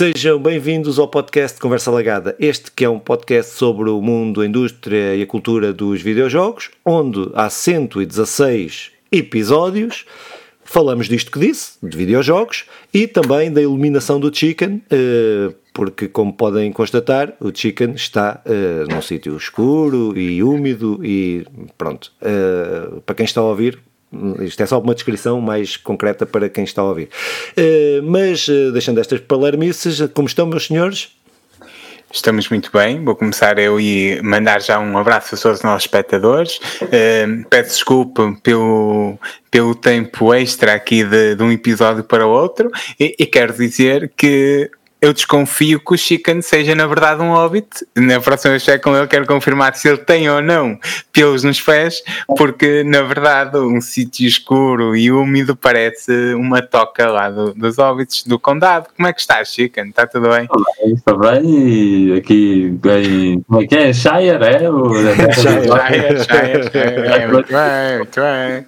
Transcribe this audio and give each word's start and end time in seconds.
Sejam 0.00 0.40
bem-vindos 0.40 0.98
ao 0.98 1.06
podcast 1.06 1.60
Conversa 1.60 1.90
Lagada. 1.90 2.34
Este 2.38 2.70
que 2.70 2.86
é 2.86 2.88
um 2.88 2.98
podcast 2.98 3.52
sobre 3.52 3.90
o 3.90 4.00
mundo, 4.00 4.40
a 4.40 4.46
indústria 4.46 5.14
e 5.14 5.20
a 5.20 5.26
cultura 5.26 5.74
dos 5.74 6.00
videojogos, 6.00 6.70
onde 6.86 7.30
há 7.34 7.50
116 7.50 8.92
episódios 9.12 10.06
falamos 10.64 11.06
disto 11.06 11.30
que 11.30 11.38
disse, 11.38 11.72
de 11.82 11.94
videojogos, 11.94 12.64
e 12.94 13.06
também 13.06 13.52
da 13.52 13.60
iluminação 13.60 14.18
do 14.18 14.34
Chicken, 14.34 14.80
eh, 14.90 15.52
porque, 15.74 16.08
como 16.08 16.32
podem 16.32 16.72
constatar, 16.72 17.34
o 17.40 17.50
Chicken 17.54 17.92
está 17.92 18.42
uh, 18.46 18.92
num 18.92 19.02
sítio 19.02 19.36
escuro 19.36 20.16
e 20.18 20.42
úmido 20.42 21.00
e 21.04 21.46
pronto. 21.76 22.12
Uh, 22.22 23.00
para 23.02 23.14
quem 23.14 23.24
está 23.24 23.40
a 23.40 23.44
ouvir, 23.44 23.78
isto 24.40 24.62
é 24.62 24.66
só 24.66 24.78
uma 24.78 24.94
descrição 24.94 25.40
mais 25.40 25.76
concreta 25.76 26.26
para 26.26 26.48
quem 26.48 26.64
está 26.64 26.82
a 26.82 26.86
ouvir. 26.86 27.08
Uh, 27.56 28.02
mas, 28.02 28.46
deixando 28.72 29.00
estas 29.00 29.20
palermices, 29.20 30.00
como 30.12 30.26
estão, 30.26 30.46
meus 30.46 30.66
senhores? 30.66 31.10
Estamos 32.12 32.48
muito 32.48 32.72
bem. 32.72 33.04
Vou 33.04 33.14
começar 33.14 33.56
eu 33.58 33.78
e 33.78 34.20
mandar 34.20 34.60
já 34.60 34.80
um 34.80 34.98
abraço 34.98 35.36
a 35.36 35.38
todos 35.38 35.58
os 35.58 35.64
nossos 35.64 35.84
espectadores. 35.84 36.56
Uh, 36.82 37.48
peço 37.48 37.70
desculpa 37.70 38.36
pelo, 38.42 39.16
pelo 39.48 39.76
tempo 39.76 40.34
extra 40.34 40.74
aqui 40.74 41.04
de, 41.04 41.36
de 41.36 41.42
um 41.42 41.52
episódio 41.52 42.02
para 42.02 42.26
outro 42.26 42.68
e, 42.98 43.14
e 43.16 43.26
quero 43.26 43.52
dizer 43.52 44.12
que 44.16 44.68
eu 45.00 45.12
desconfio 45.12 45.80
que 45.80 45.94
o 45.94 45.98
Chicken 45.98 46.42
seja 46.42 46.74
na 46.74 46.86
verdade 46.86 47.22
um 47.22 47.32
hobbit. 47.32 47.68
Na 47.96 48.20
próxima 48.20 48.52
vez 48.52 48.64
que 48.64 48.78
com 48.78 48.96
ele, 48.96 49.06
quero 49.06 49.26
confirmar 49.26 49.74
se 49.74 49.88
ele 49.88 49.98
tem 49.98 50.28
ou 50.28 50.42
não 50.42 50.78
pelos 51.12 51.42
nos 51.42 51.60
pés, 51.60 52.02
porque 52.36 52.84
na 52.84 53.02
verdade 53.02 53.56
um 53.58 53.80
sítio 53.80 54.26
escuro 54.26 54.96
e 54.96 55.10
úmido 55.10 55.56
parece 55.56 56.34
uma 56.34 56.62
toca 56.62 57.10
lá 57.10 57.30
do, 57.30 57.54
dos 57.54 57.78
hobbits 57.78 58.24
do 58.24 58.38
condado. 58.38 58.88
Como 58.96 59.08
é 59.08 59.12
que 59.12 59.20
estás, 59.20 59.52
Chicken? 59.52 59.88
Está 59.88 60.06
tudo 60.06 60.28
bem? 60.28 60.48
Está 60.92 61.14
bem, 61.14 61.42
e 61.44 62.18
aqui 62.18 62.68
bem. 62.82 63.42
Como 63.46 63.62
é 63.62 63.66
que 63.66 63.76
é? 63.76 63.92
Shire, 63.92 64.44
é? 64.44 64.70
O... 64.70 64.94
Shire, 65.32 66.24
Shire, 66.24 66.64
Shire. 66.64 67.06
É, 67.06 67.26
muito 67.26 67.48
bem, 67.52 67.96
muito 67.98 68.20
bem. 68.20 68.66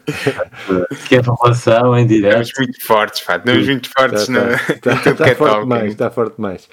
Que 1.08 1.16
informação 1.16 1.96
em 1.98 2.06
direto. 2.06 2.42
Estamos 2.42 2.52
muito 2.58 2.86
fortes, 2.86 3.20
pá. 3.20 3.36
Estamos 3.36 3.66
muito 3.66 3.90
fortes 3.96 4.26
tá, 4.26 4.40
tá, 4.80 4.96
tá, 5.02 5.14
tá, 5.14 5.14
tá 5.14 5.34
forte 5.34 5.66
mais, 5.66 5.92
está 5.92 6.10
forte 6.10 6.21
mais. 6.38 6.68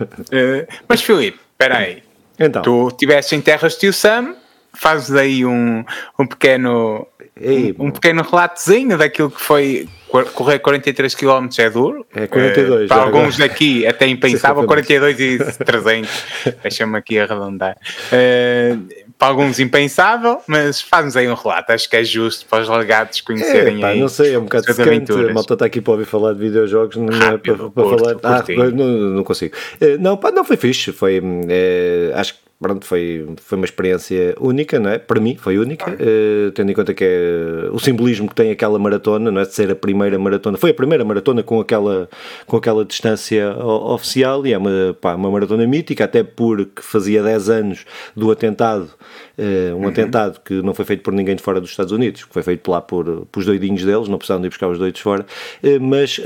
Uh, 0.00 0.66
mas 0.88 1.02
Filipe, 1.02 1.38
espera 1.52 1.78
aí. 1.78 2.02
Então. 2.38 2.62
Tu 2.62 2.88
estiveste 2.88 3.34
em 3.36 3.40
terras 3.40 3.74
de 3.74 3.80
Tio 3.80 3.92
Sam, 3.92 4.34
fazes 4.72 5.14
aí 5.14 5.44
um, 5.44 5.84
um 6.18 6.26
pequeno 6.26 7.06
Ei, 7.40 7.74
um, 7.78 7.86
um, 7.86 7.90
pequeno 7.90 8.22
relatozinho 8.22 8.96
daquilo 8.96 9.30
que 9.30 9.40
foi 9.40 9.88
correr 10.34 10.60
43 10.60 11.14
km 11.14 11.48
é 11.58 11.70
duro. 11.70 12.06
É 12.14 12.26
42. 12.28 12.84
Uh, 12.84 12.88
para 12.88 13.02
alguns 13.02 13.34
agora. 13.34 13.48
daqui 13.48 13.86
até 13.86 14.06
impensável, 14.08 14.64
42 14.64 15.20
e 15.20 15.38
300. 15.38 16.24
Deixa-me 16.62 16.96
aqui 16.96 17.18
arredondar. 17.18 17.76
Uh, 18.12 19.03
para 19.24 19.30
alguns 19.30 19.58
impensável, 19.58 20.42
mas 20.46 20.82
faz-nos 20.82 21.16
aí 21.16 21.26
um 21.26 21.34
relato. 21.34 21.72
Acho 21.72 21.88
que 21.88 21.96
é 21.96 22.04
justo 22.04 22.44
para 22.44 22.62
os 22.62 22.68
legados 22.68 23.22
conhecerem 23.22 23.78
é, 23.78 23.80
pá, 23.80 23.88
aí. 23.88 24.00
Não 24.00 24.08
sei, 24.08 24.34
é 24.34 24.38
um 24.38 24.42
bocado 24.42 24.66
secante. 24.66 25.12
A 25.12 25.32
malta 25.32 25.54
está 25.54 25.64
aqui 25.64 25.80
para 25.80 25.92
ouvir 25.92 26.04
falar 26.04 26.34
de 26.34 26.40
videojogos, 26.40 26.96
não 26.96 27.08
é 27.08 27.38
para, 27.38 27.70
para 27.70 27.84
falar. 27.84 28.16
Ah, 28.22 28.44
não, 28.74 28.86
não 28.86 29.24
consigo. 29.24 29.56
Uh, 29.80 29.98
não, 29.98 30.18
pá, 30.18 30.30
não 30.30 30.44
foi 30.44 30.58
fixe. 30.58 30.92
Foi, 30.92 31.20
uh, 31.20 32.16
acho 32.16 32.34
que 32.34 32.40
pronto, 32.60 32.86
foi, 32.86 33.26
foi 33.36 33.56
uma 33.56 33.64
experiência 33.64 34.34
única, 34.40 34.78
não 34.78 34.90
é? 34.90 34.98
Para 34.98 35.20
mim 35.20 35.36
foi 35.36 35.58
única, 35.58 35.90
uh, 35.90 36.50
tendo 36.52 36.70
em 36.70 36.74
conta 36.74 36.94
que 36.94 37.04
é 37.04 37.68
o 37.70 37.78
simbolismo 37.78 38.28
que 38.28 38.34
tem 38.34 38.50
aquela 38.50 38.78
maratona, 38.78 39.30
não 39.30 39.40
é? 39.40 39.44
De 39.44 39.52
ser 39.52 39.70
a 39.70 39.76
primeira 39.76 40.18
maratona, 40.18 40.56
foi 40.56 40.70
a 40.70 40.74
primeira 40.74 41.04
maratona 41.04 41.42
com 41.42 41.60
aquela, 41.60 42.08
com 42.46 42.56
aquela 42.56 42.84
distância 42.84 43.54
oficial 43.58 44.46
e 44.46 44.52
é 44.52 44.58
uma, 44.58 44.96
pá, 45.00 45.14
uma 45.14 45.30
maratona 45.30 45.66
mítica, 45.66 46.04
até 46.04 46.22
porque 46.22 46.80
fazia 46.80 47.22
10 47.22 47.50
anos 47.50 47.84
do 48.16 48.30
atentado, 48.30 48.90
uh, 49.38 49.74
um 49.74 49.82
uhum. 49.82 49.88
atentado 49.88 50.40
que 50.44 50.62
não 50.62 50.72
foi 50.72 50.84
feito 50.84 51.02
por 51.02 51.12
ninguém 51.12 51.36
de 51.36 51.42
fora 51.42 51.60
dos 51.60 51.70
Estados 51.70 51.92
Unidos, 51.92 52.24
que 52.24 52.32
foi 52.32 52.42
feito 52.42 52.70
lá 52.70 52.80
por, 52.80 53.26
por 53.30 53.40
os 53.40 53.46
doidinhos 53.46 53.84
deles, 53.84 54.08
não 54.08 54.16
precisavam 54.16 54.40
de 54.40 54.46
ir 54.46 54.50
buscar 54.50 54.68
os 54.68 54.78
doidos 54.78 55.00
fora, 55.00 55.26
uh, 55.62 55.80
mas 55.80 56.20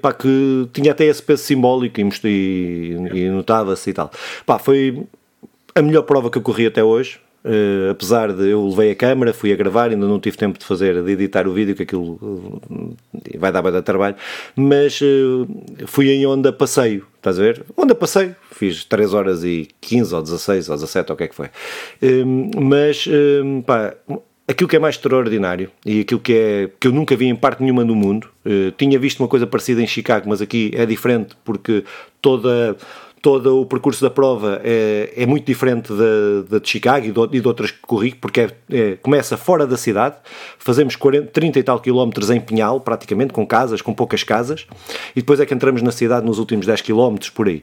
pá, 0.00 0.12
que 0.12 0.68
tinha 0.72 0.92
até 0.92 1.06
esse 1.06 1.22
peso 1.22 1.42
simbólico 1.42 2.00
e, 2.00 2.08
e, 2.24 2.96
e 3.14 3.30
notava-se 3.30 3.90
e 3.90 3.92
tal. 3.92 4.10
Pá, 4.46 4.58
foi 4.58 5.07
a 5.78 5.82
melhor 5.82 6.02
prova 6.02 6.30
que 6.30 6.38
eu 6.38 6.42
corri 6.42 6.66
até 6.66 6.82
hoje. 6.82 7.20
Uh, 7.44 7.90
apesar 7.92 8.32
de 8.32 8.50
eu 8.50 8.66
levei 8.66 8.90
a 8.90 8.94
câmera, 8.96 9.32
fui 9.32 9.52
a 9.52 9.56
gravar, 9.56 9.90
ainda 9.90 10.06
não 10.06 10.18
tive 10.18 10.36
tempo 10.36 10.58
de 10.58 10.64
fazer, 10.64 11.02
de 11.02 11.12
editar 11.12 11.46
o 11.46 11.52
vídeo, 11.52 11.74
que 11.74 11.84
aquilo 11.84 12.18
uh, 12.20 12.96
vai 13.38 13.52
dar 13.52 13.62
bastante 13.62 13.84
trabalho, 13.84 14.16
mas 14.56 15.00
uh, 15.00 15.46
fui 15.86 16.10
em 16.10 16.26
onda 16.26 16.52
passeio, 16.52 17.06
estás 17.16 17.38
a 17.38 17.42
ver? 17.42 17.64
Onda 17.76 17.94
passeio, 17.94 18.34
fiz 18.50 18.84
3 18.84 19.14
horas 19.14 19.44
e 19.44 19.68
15 19.80 20.14
ou 20.16 20.22
16 20.22 20.68
ou 20.68 20.74
17 20.74 21.12
ou 21.12 21.14
o 21.14 21.16
que 21.16 21.24
é 21.24 21.28
que 21.28 21.34
foi. 21.34 21.48
mas, 22.56 23.08
pá, 23.64 23.94
aquilo 24.48 24.68
que 24.68 24.76
é 24.76 24.78
mais 24.80 24.96
extraordinário 24.96 25.70
e 25.86 26.00
aquilo 26.00 26.20
que 26.20 26.32
é 26.34 26.70
que 26.80 26.88
eu 26.88 26.92
nunca 26.92 27.16
vi 27.16 27.26
em 27.26 27.36
parte 27.36 27.62
nenhuma 27.62 27.84
no 27.84 27.94
mundo, 27.94 28.28
tinha 28.76 28.98
visto 28.98 29.20
uma 29.20 29.28
coisa 29.28 29.46
parecida 29.46 29.80
em 29.80 29.86
Chicago, 29.86 30.28
mas 30.28 30.42
aqui 30.42 30.72
é 30.74 30.84
diferente 30.84 31.36
porque 31.44 31.84
toda 32.20 32.76
todo 33.28 33.60
o 33.60 33.66
percurso 33.66 34.00
da 34.00 34.08
prova 34.08 34.58
é, 34.64 35.12
é 35.14 35.26
muito 35.26 35.44
diferente 35.44 35.92
da, 35.92 36.58
de 36.58 36.66
Chicago 36.66 37.04
e 37.04 37.12
de, 37.12 37.42
de 37.42 37.46
outras 37.46 37.70
que 37.70 37.80
corri, 37.82 38.14
porque 38.14 38.40
é, 38.40 38.50
é, 38.70 38.96
começa 39.02 39.36
fora 39.36 39.66
da 39.66 39.76
cidade, 39.76 40.16
fazemos 40.58 40.96
40, 40.96 41.26
30 41.30 41.58
e 41.58 41.62
tal 41.62 41.78
quilómetros 41.78 42.30
em 42.30 42.40
Pinhal, 42.40 42.80
praticamente, 42.80 43.34
com 43.34 43.46
casas, 43.46 43.82
com 43.82 43.92
poucas 43.92 44.24
casas, 44.24 44.66
e 45.14 45.20
depois 45.20 45.40
é 45.40 45.44
que 45.44 45.52
entramos 45.52 45.82
na 45.82 45.92
cidade 45.92 46.24
nos 46.24 46.38
últimos 46.38 46.64
10 46.64 46.80
quilómetros, 46.80 47.28
por 47.28 47.48
aí. 47.48 47.62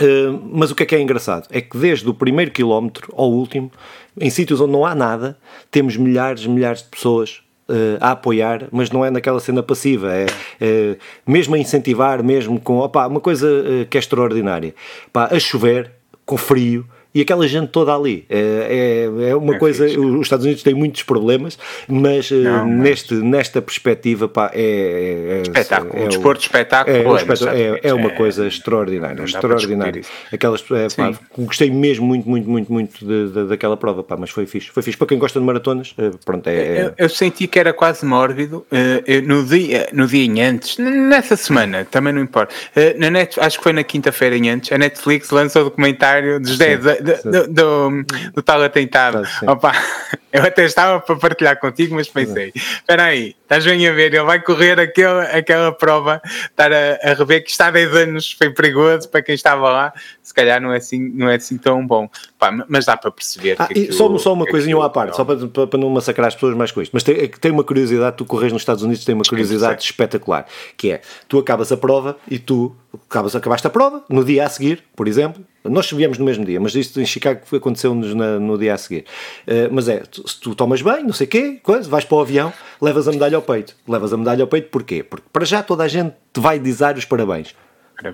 Uh, 0.00 0.36
mas 0.52 0.72
o 0.72 0.74
que 0.74 0.82
é 0.82 0.86
que 0.86 0.96
é 0.96 1.00
engraçado? 1.00 1.46
É 1.52 1.60
que 1.60 1.78
desde 1.78 2.08
o 2.08 2.12
primeiro 2.12 2.50
quilómetro 2.50 3.14
ao 3.16 3.30
último, 3.30 3.70
em 4.20 4.30
sítios 4.30 4.60
onde 4.60 4.72
não 4.72 4.84
há 4.84 4.96
nada, 4.96 5.38
temos 5.70 5.96
milhares 5.96 6.42
e 6.42 6.48
milhares 6.48 6.82
de 6.82 6.88
pessoas 6.88 7.40
uh, 7.68 7.98
a 8.00 8.12
apoiar, 8.12 8.68
mas 8.70 8.90
não 8.90 9.04
é 9.04 9.10
naquela 9.10 9.40
cena 9.40 9.62
passiva, 9.62 10.12
é, 10.12 10.26
é 10.60 10.96
mesmo 11.26 11.54
a 11.54 11.58
incentivar, 11.58 12.22
mesmo 12.22 12.60
com 12.60 12.78
opa, 12.78 13.06
uma 13.06 13.20
coisa 13.20 13.46
uh, 13.46 13.86
que 13.86 13.96
é 13.96 14.00
extraordinária. 14.00 14.74
Pá, 15.12 15.28
a 15.30 15.38
chover, 15.38 15.92
com 16.24 16.36
frio, 16.36 16.86
e 17.16 17.22
aquela 17.22 17.48
gente 17.48 17.68
toda 17.68 17.94
ali. 17.94 18.26
É, 18.28 19.08
é, 19.08 19.30
é 19.30 19.34
uma 19.34 19.54
é 19.54 19.58
coisa. 19.58 19.88
Fixe. 19.88 19.98
Os 19.98 20.20
Estados 20.20 20.44
Unidos 20.44 20.62
têm 20.62 20.74
muitos 20.74 21.02
problemas, 21.02 21.58
mas, 21.88 22.30
eh, 22.30 22.34
não, 22.34 22.66
neste, 22.66 23.14
nesta 23.14 23.62
perspectiva, 23.62 24.28
pá, 24.28 24.50
é. 24.52 25.38
é 25.38 25.42
espetáculo. 25.42 25.98
É, 25.98 26.04
um 26.04 26.08
desporto 26.08 26.40
de 26.40 26.46
espetáculo. 26.46 26.94
É, 26.94 27.00
é, 27.62 27.80
é, 27.84 27.94
uma 27.94 28.10
coisa 28.10 28.46
extraordinária. 28.46 29.22
Extraordinária. 29.22 30.02
Aquelas, 30.30 30.60
pá, 30.60 31.14
gostei 31.38 31.70
mesmo 31.70 32.04
muito, 32.04 32.28
muito, 32.28 32.50
muito, 32.50 32.70
muito 32.70 33.02
de, 33.02 33.30
de, 33.30 33.46
daquela 33.46 33.78
prova, 33.78 34.02
pá, 34.02 34.14
mas 34.18 34.28
foi 34.28 34.44
fixe. 34.44 34.68
Foi 34.68 34.82
fixe. 34.82 34.98
Para 34.98 35.06
quem 35.06 35.18
gosta 35.18 35.40
de 35.40 35.46
maratonas, 35.46 35.96
pronto, 36.22 36.46
é. 36.48 36.82
Eu, 36.82 36.92
eu, 36.98 37.08
senti 37.08 37.46
que 37.46 37.58
era 37.58 37.72
quase 37.72 38.04
mórbido 38.04 38.66
eu, 39.06 39.22
no, 39.22 39.42
dia, 39.42 39.88
no 39.90 40.06
dia 40.06 40.22
em 40.22 40.42
antes, 40.42 40.76
nessa 40.76 41.34
semana, 41.34 41.86
também 41.90 42.12
não 42.12 42.20
importa. 42.20 42.54
Na 42.98 43.08
net, 43.08 43.40
acho 43.40 43.56
que 43.56 43.62
foi 43.62 43.72
na 43.72 43.82
quinta-feira 43.82 44.36
em 44.36 44.50
antes, 44.50 44.70
a 44.70 44.76
Netflix 44.76 45.30
lançou 45.30 45.62
o 45.62 45.64
documentário 45.64 46.38
dos 46.38 46.58
10 46.58 47.05
do, 47.06 47.48
do, 47.48 48.04
do 48.34 48.42
tal 48.42 48.62
atentado. 48.62 49.22
Opa, 49.46 49.72
eu 50.32 50.42
até 50.42 50.64
estava 50.64 51.00
para 51.00 51.16
partilhar 51.16 51.58
contigo, 51.58 51.94
mas 51.94 52.08
pensei: 52.08 52.52
espera 52.54 53.04
aí, 53.04 53.34
estás 53.42 53.64
bem 53.64 53.86
a 53.88 53.92
ver, 53.92 54.12
ele 54.12 54.22
vai 54.22 54.40
correr 54.40 54.78
aquele, 54.78 55.20
aquela 55.32 55.72
prova, 55.72 56.20
estar 56.24 56.72
a, 56.72 56.98
a 57.02 57.14
rever 57.14 57.44
que 57.44 57.50
está 57.50 57.68
há 57.68 57.70
10 57.70 57.94
anos, 57.94 58.32
foi 58.32 58.50
perigoso 58.50 59.08
para 59.08 59.22
quem 59.22 59.34
estava 59.34 59.70
lá, 59.70 59.92
se 60.26 60.34
calhar 60.34 60.60
não 60.60 60.72
é 60.72 60.78
assim, 60.78 60.98
não 60.98 61.28
é 61.28 61.36
assim 61.36 61.56
tão 61.56 61.86
bom. 61.86 62.10
Pá, 62.36 62.50
mas 62.68 62.84
dá 62.84 62.96
para 62.96 63.12
perceber. 63.12 63.54
Ah, 63.60 63.68
que 63.68 63.92
só, 63.92 64.18
só 64.18 64.32
uma 64.32 64.44
coisinha 64.44 64.76
à 64.84 64.90
parte, 64.90 65.14
só 65.14 65.24
para, 65.24 65.36
para, 65.68 65.78
não 65.78 65.88
massacrar 65.88 66.26
as 66.26 66.34
pessoas 66.34 66.56
mais 66.56 66.72
com 66.72 66.82
isto, 66.82 66.90
mas 66.92 67.04
tem, 67.04 67.14
é 67.14 67.28
tem 67.28 67.52
uma 67.52 67.62
curiosidade: 67.62 68.16
tu 68.16 68.24
corres 68.24 68.52
nos 68.52 68.62
Estados 68.62 68.82
Unidos, 68.82 69.04
tem 69.04 69.14
uma 69.14 69.22
curiosidade 69.22 69.84
espetacular, 69.84 70.44
que 70.76 70.90
é 70.90 71.00
tu 71.28 71.38
acabas 71.38 71.70
a 71.70 71.76
prova 71.76 72.16
e 72.28 72.40
tu 72.40 72.74
acabas, 73.08 73.36
acabaste 73.36 73.68
a 73.68 73.70
prova, 73.70 74.02
no 74.08 74.24
dia 74.24 74.44
a 74.44 74.48
seguir, 74.48 74.82
por 74.96 75.06
exemplo, 75.06 75.44
nós 75.62 75.88
viemos 75.92 76.18
no 76.18 76.24
mesmo 76.24 76.44
dia, 76.44 76.58
mas 76.58 76.74
isto 76.74 77.00
em 77.00 77.06
Chicago 77.06 77.42
aconteceu-nos 77.54 78.12
no 78.12 78.58
dia 78.58 78.74
a 78.74 78.78
seguir. 78.78 79.04
Uh, 79.46 79.70
mas 79.70 79.88
é, 79.88 79.98
tu, 79.98 80.28
se 80.28 80.40
tu 80.40 80.56
tomas 80.56 80.82
bem, 80.82 81.04
não 81.04 81.12
sei 81.12 81.28
o 81.28 81.30
quê, 81.30 81.60
coisa, 81.62 81.88
vais 81.88 82.04
para 82.04 82.16
o 82.16 82.20
avião, 82.20 82.52
levas 82.82 83.06
a 83.06 83.12
medalha 83.12 83.36
ao 83.36 83.42
peito. 83.42 83.76
Levas 83.86 84.12
a 84.12 84.16
medalha 84.16 84.42
ao 84.42 84.48
peito 84.48 84.70
porquê? 84.70 85.04
Porque 85.04 85.26
para 85.32 85.44
já 85.44 85.62
toda 85.62 85.84
a 85.84 85.88
gente 85.88 86.12
te 86.32 86.40
vai 86.40 86.58
dizer 86.58 86.96
os 86.96 87.04
parabéns. 87.04 87.54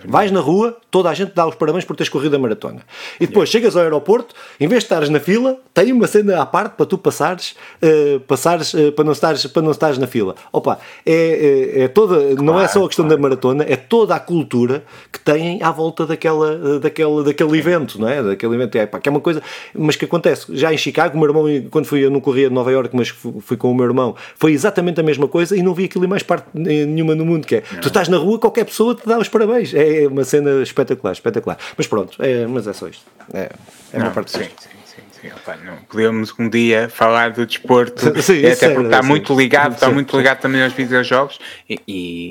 Vais 0.06 0.30
na 0.30 0.38
rua, 0.38 0.76
toda 0.90 1.10
a 1.10 1.14
gente 1.14 1.32
dá 1.34 1.46
os 1.46 1.56
parabéns 1.56 1.84
por 1.84 1.96
teres 1.96 2.08
corrido 2.08 2.36
a 2.36 2.38
maratona. 2.38 2.82
E 3.20 3.26
depois 3.26 3.48
yeah. 3.48 3.66
chegas 3.66 3.76
ao 3.76 3.82
aeroporto, 3.82 4.32
em 4.60 4.68
vez 4.68 4.80
de 4.80 4.84
estares 4.84 5.08
na 5.08 5.18
fila, 5.18 5.58
tem 5.74 5.92
uma 5.92 6.06
cena 6.06 6.40
à 6.40 6.46
parte 6.46 6.74
para 6.76 6.86
tu 6.86 6.96
passares, 6.96 7.56
uh, 7.82 8.20
passares 8.20 8.72
uh, 8.74 8.92
para, 8.92 9.04
não 9.04 9.12
estares, 9.12 9.44
para 9.46 9.60
não 9.60 9.72
estares 9.72 9.98
na 9.98 10.06
fila. 10.06 10.36
Opa, 10.52 10.78
é, 11.04 11.80
é, 11.80 11.82
é 11.82 11.88
toda, 11.88 12.14
claro, 12.14 12.42
não 12.42 12.60
é 12.60 12.68
só 12.68 12.84
a 12.84 12.86
questão 12.86 13.06
claro. 13.06 13.20
da 13.20 13.28
maratona, 13.28 13.64
é 13.68 13.74
toda 13.74 14.14
a 14.14 14.20
cultura 14.20 14.84
que 15.10 15.18
têm 15.18 15.60
à 15.62 15.72
volta 15.72 16.06
daquela, 16.06 16.78
daquela, 16.78 17.24
daquele 17.24 17.58
evento, 17.58 18.00
não 18.00 18.08
é? 18.08 18.22
Daquele 18.22 18.54
evento, 18.54 18.76
é, 18.76 18.86
pá, 18.86 19.00
que 19.00 19.08
é 19.08 19.10
uma 19.10 19.20
coisa, 19.20 19.42
mas 19.74 19.96
que 19.96 20.04
acontece. 20.04 20.46
Já 20.56 20.72
em 20.72 20.78
Chicago, 20.78 21.16
o 21.16 21.20
meu 21.20 21.28
irmão, 21.28 21.68
quando 21.72 21.86
fui, 21.86 22.04
eu 22.04 22.10
não 22.10 22.20
corria 22.20 22.48
de 22.48 22.54
Nova 22.54 22.70
York, 22.70 22.94
mas 22.94 23.08
fui, 23.08 23.34
fui 23.40 23.56
com 23.56 23.72
o 23.72 23.74
meu 23.74 23.84
irmão, 23.84 24.14
foi 24.36 24.52
exatamente 24.52 25.00
a 25.00 25.02
mesma 25.02 25.26
coisa 25.26 25.56
e 25.56 25.62
não 25.62 25.74
vi 25.74 25.86
aquilo 25.86 26.04
em 26.04 26.08
mais 26.08 26.22
parte 26.22 26.46
nenhuma 26.54 27.16
no 27.16 27.24
mundo, 27.24 27.46
que 27.46 27.56
é, 27.56 27.62
não. 27.72 27.80
tu 27.80 27.88
estás 27.88 28.08
na 28.08 28.16
rua, 28.16 28.38
qualquer 28.38 28.64
pessoa 28.64 28.94
te 28.94 29.06
dá 29.06 29.18
os 29.18 29.28
parabéns. 29.28 29.71
É 29.74 30.06
uma 30.06 30.24
cena 30.24 30.62
espetacular, 30.62 31.12
espetacular. 31.12 31.58
Mas 31.76 31.86
pronto, 31.86 32.22
é, 32.22 32.46
mas 32.46 32.66
é 32.66 32.72
só 32.72 32.88
isto. 32.88 33.04
É, 33.32 33.50
é 33.92 33.98
não, 33.98 34.06
uma 34.06 34.12
parte 34.12 34.30
sim, 34.30 34.44
sim, 34.58 34.68
sim, 34.84 35.02
sim. 35.20 35.28
Opa, 35.28 35.56
não, 35.56 35.76
podemos 35.88 36.32
um 36.38 36.48
dia 36.48 36.88
falar 36.88 37.30
do 37.30 37.46
desporto, 37.46 38.00
sim, 38.22 38.44
até 38.46 38.70
porque 38.70 38.86
está 38.86 39.02
muito 39.02 39.34
ligado, 39.38 39.74
está 39.74 39.90
muito 39.90 40.16
ligado 40.16 40.40
também 40.40 40.62
aos 40.62 40.72
videojogos 40.72 41.38
e, 41.68 41.80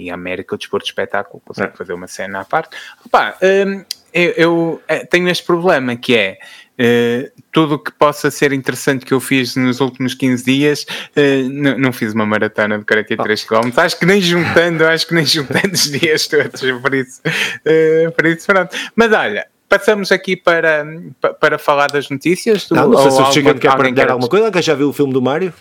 e 0.05 0.11
a 0.11 0.13
América, 0.13 0.55
o 0.55 0.57
desporto 0.57 0.85
de 0.85 0.91
espetáculo, 0.91 1.41
consegue 1.45 1.73
é. 1.73 1.77
fazer 1.77 1.93
uma 1.93 2.07
cena 2.07 2.41
à 2.41 2.45
parte. 2.45 2.75
Opa, 3.05 3.37
hum, 3.41 3.83
eu, 4.13 4.31
eu 4.31 4.81
eh, 4.87 5.05
tenho 5.05 5.29
este 5.29 5.45
problema 5.45 5.95
que 5.95 6.15
é 6.15 6.37
Uh, 6.81 7.29
tudo 7.51 7.75
o 7.75 7.79
que 7.79 7.91
possa 7.91 8.31
ser 8.31 8.53
interessante 8.53 9.05
que 9.05 9.13
eu 9.13 9.19
fiz 9.19 9.55
nos 9.55 9.79
últimos 9.79 10.13
15 10.13 10.43
dias, 10.43 10.85
uh, 11.15 11.77
não 11.77 11.91
fiz 11.91 12.13
uma 12.13 12.25
maratona 12.25 12.79
de 12.79 12.85
43 12.85 13.43
km, 13.43 13.71
acho 13.77 13.99
que 13.99 14.05
nem 14.05 14.21
juntando, 14.21 14.85
acho 14.85 15.07
que 15.07 15.13
nem 15.13 15.25
juntando 15.25 15.73
os 15.73 15.91
dias 15.91 16.27
todos, 16.27 16.61
por 16.81 16.93
isso, 16.93 17.21
uh, 17.25 18.11
por 18.11 18.25
isso 18.25 18.45
pronto. 18.45 18.75
Mas 18.95 19.11
olha, 19.11 19.45
passamos 19.71 20.11
aqui 20.11 20.35
para, 20.35 20.85
para 21.39 21.57
falar 21.57 21.87
das 21.87 22.09
notícias. 22.09 22.67
Do, 22.67 22.75
não, 22.75 22.89
não 22.89 23.01
sei 23.01 23.11
se 23.11 23.21
o 23.21 23.31
Chico 23.31 23.53
quer 23.55 23.75
partilhar 23.75 24.11
alguma 24.11 24.29
coisa, 24.29 24.45
alguém 24.45 24.61
já 24.61 24.75
viu 24.75 24.89
o 24.89 24.93
filme 24.93 25.13
do 25.13 25.21
Mário? 25.21 25.53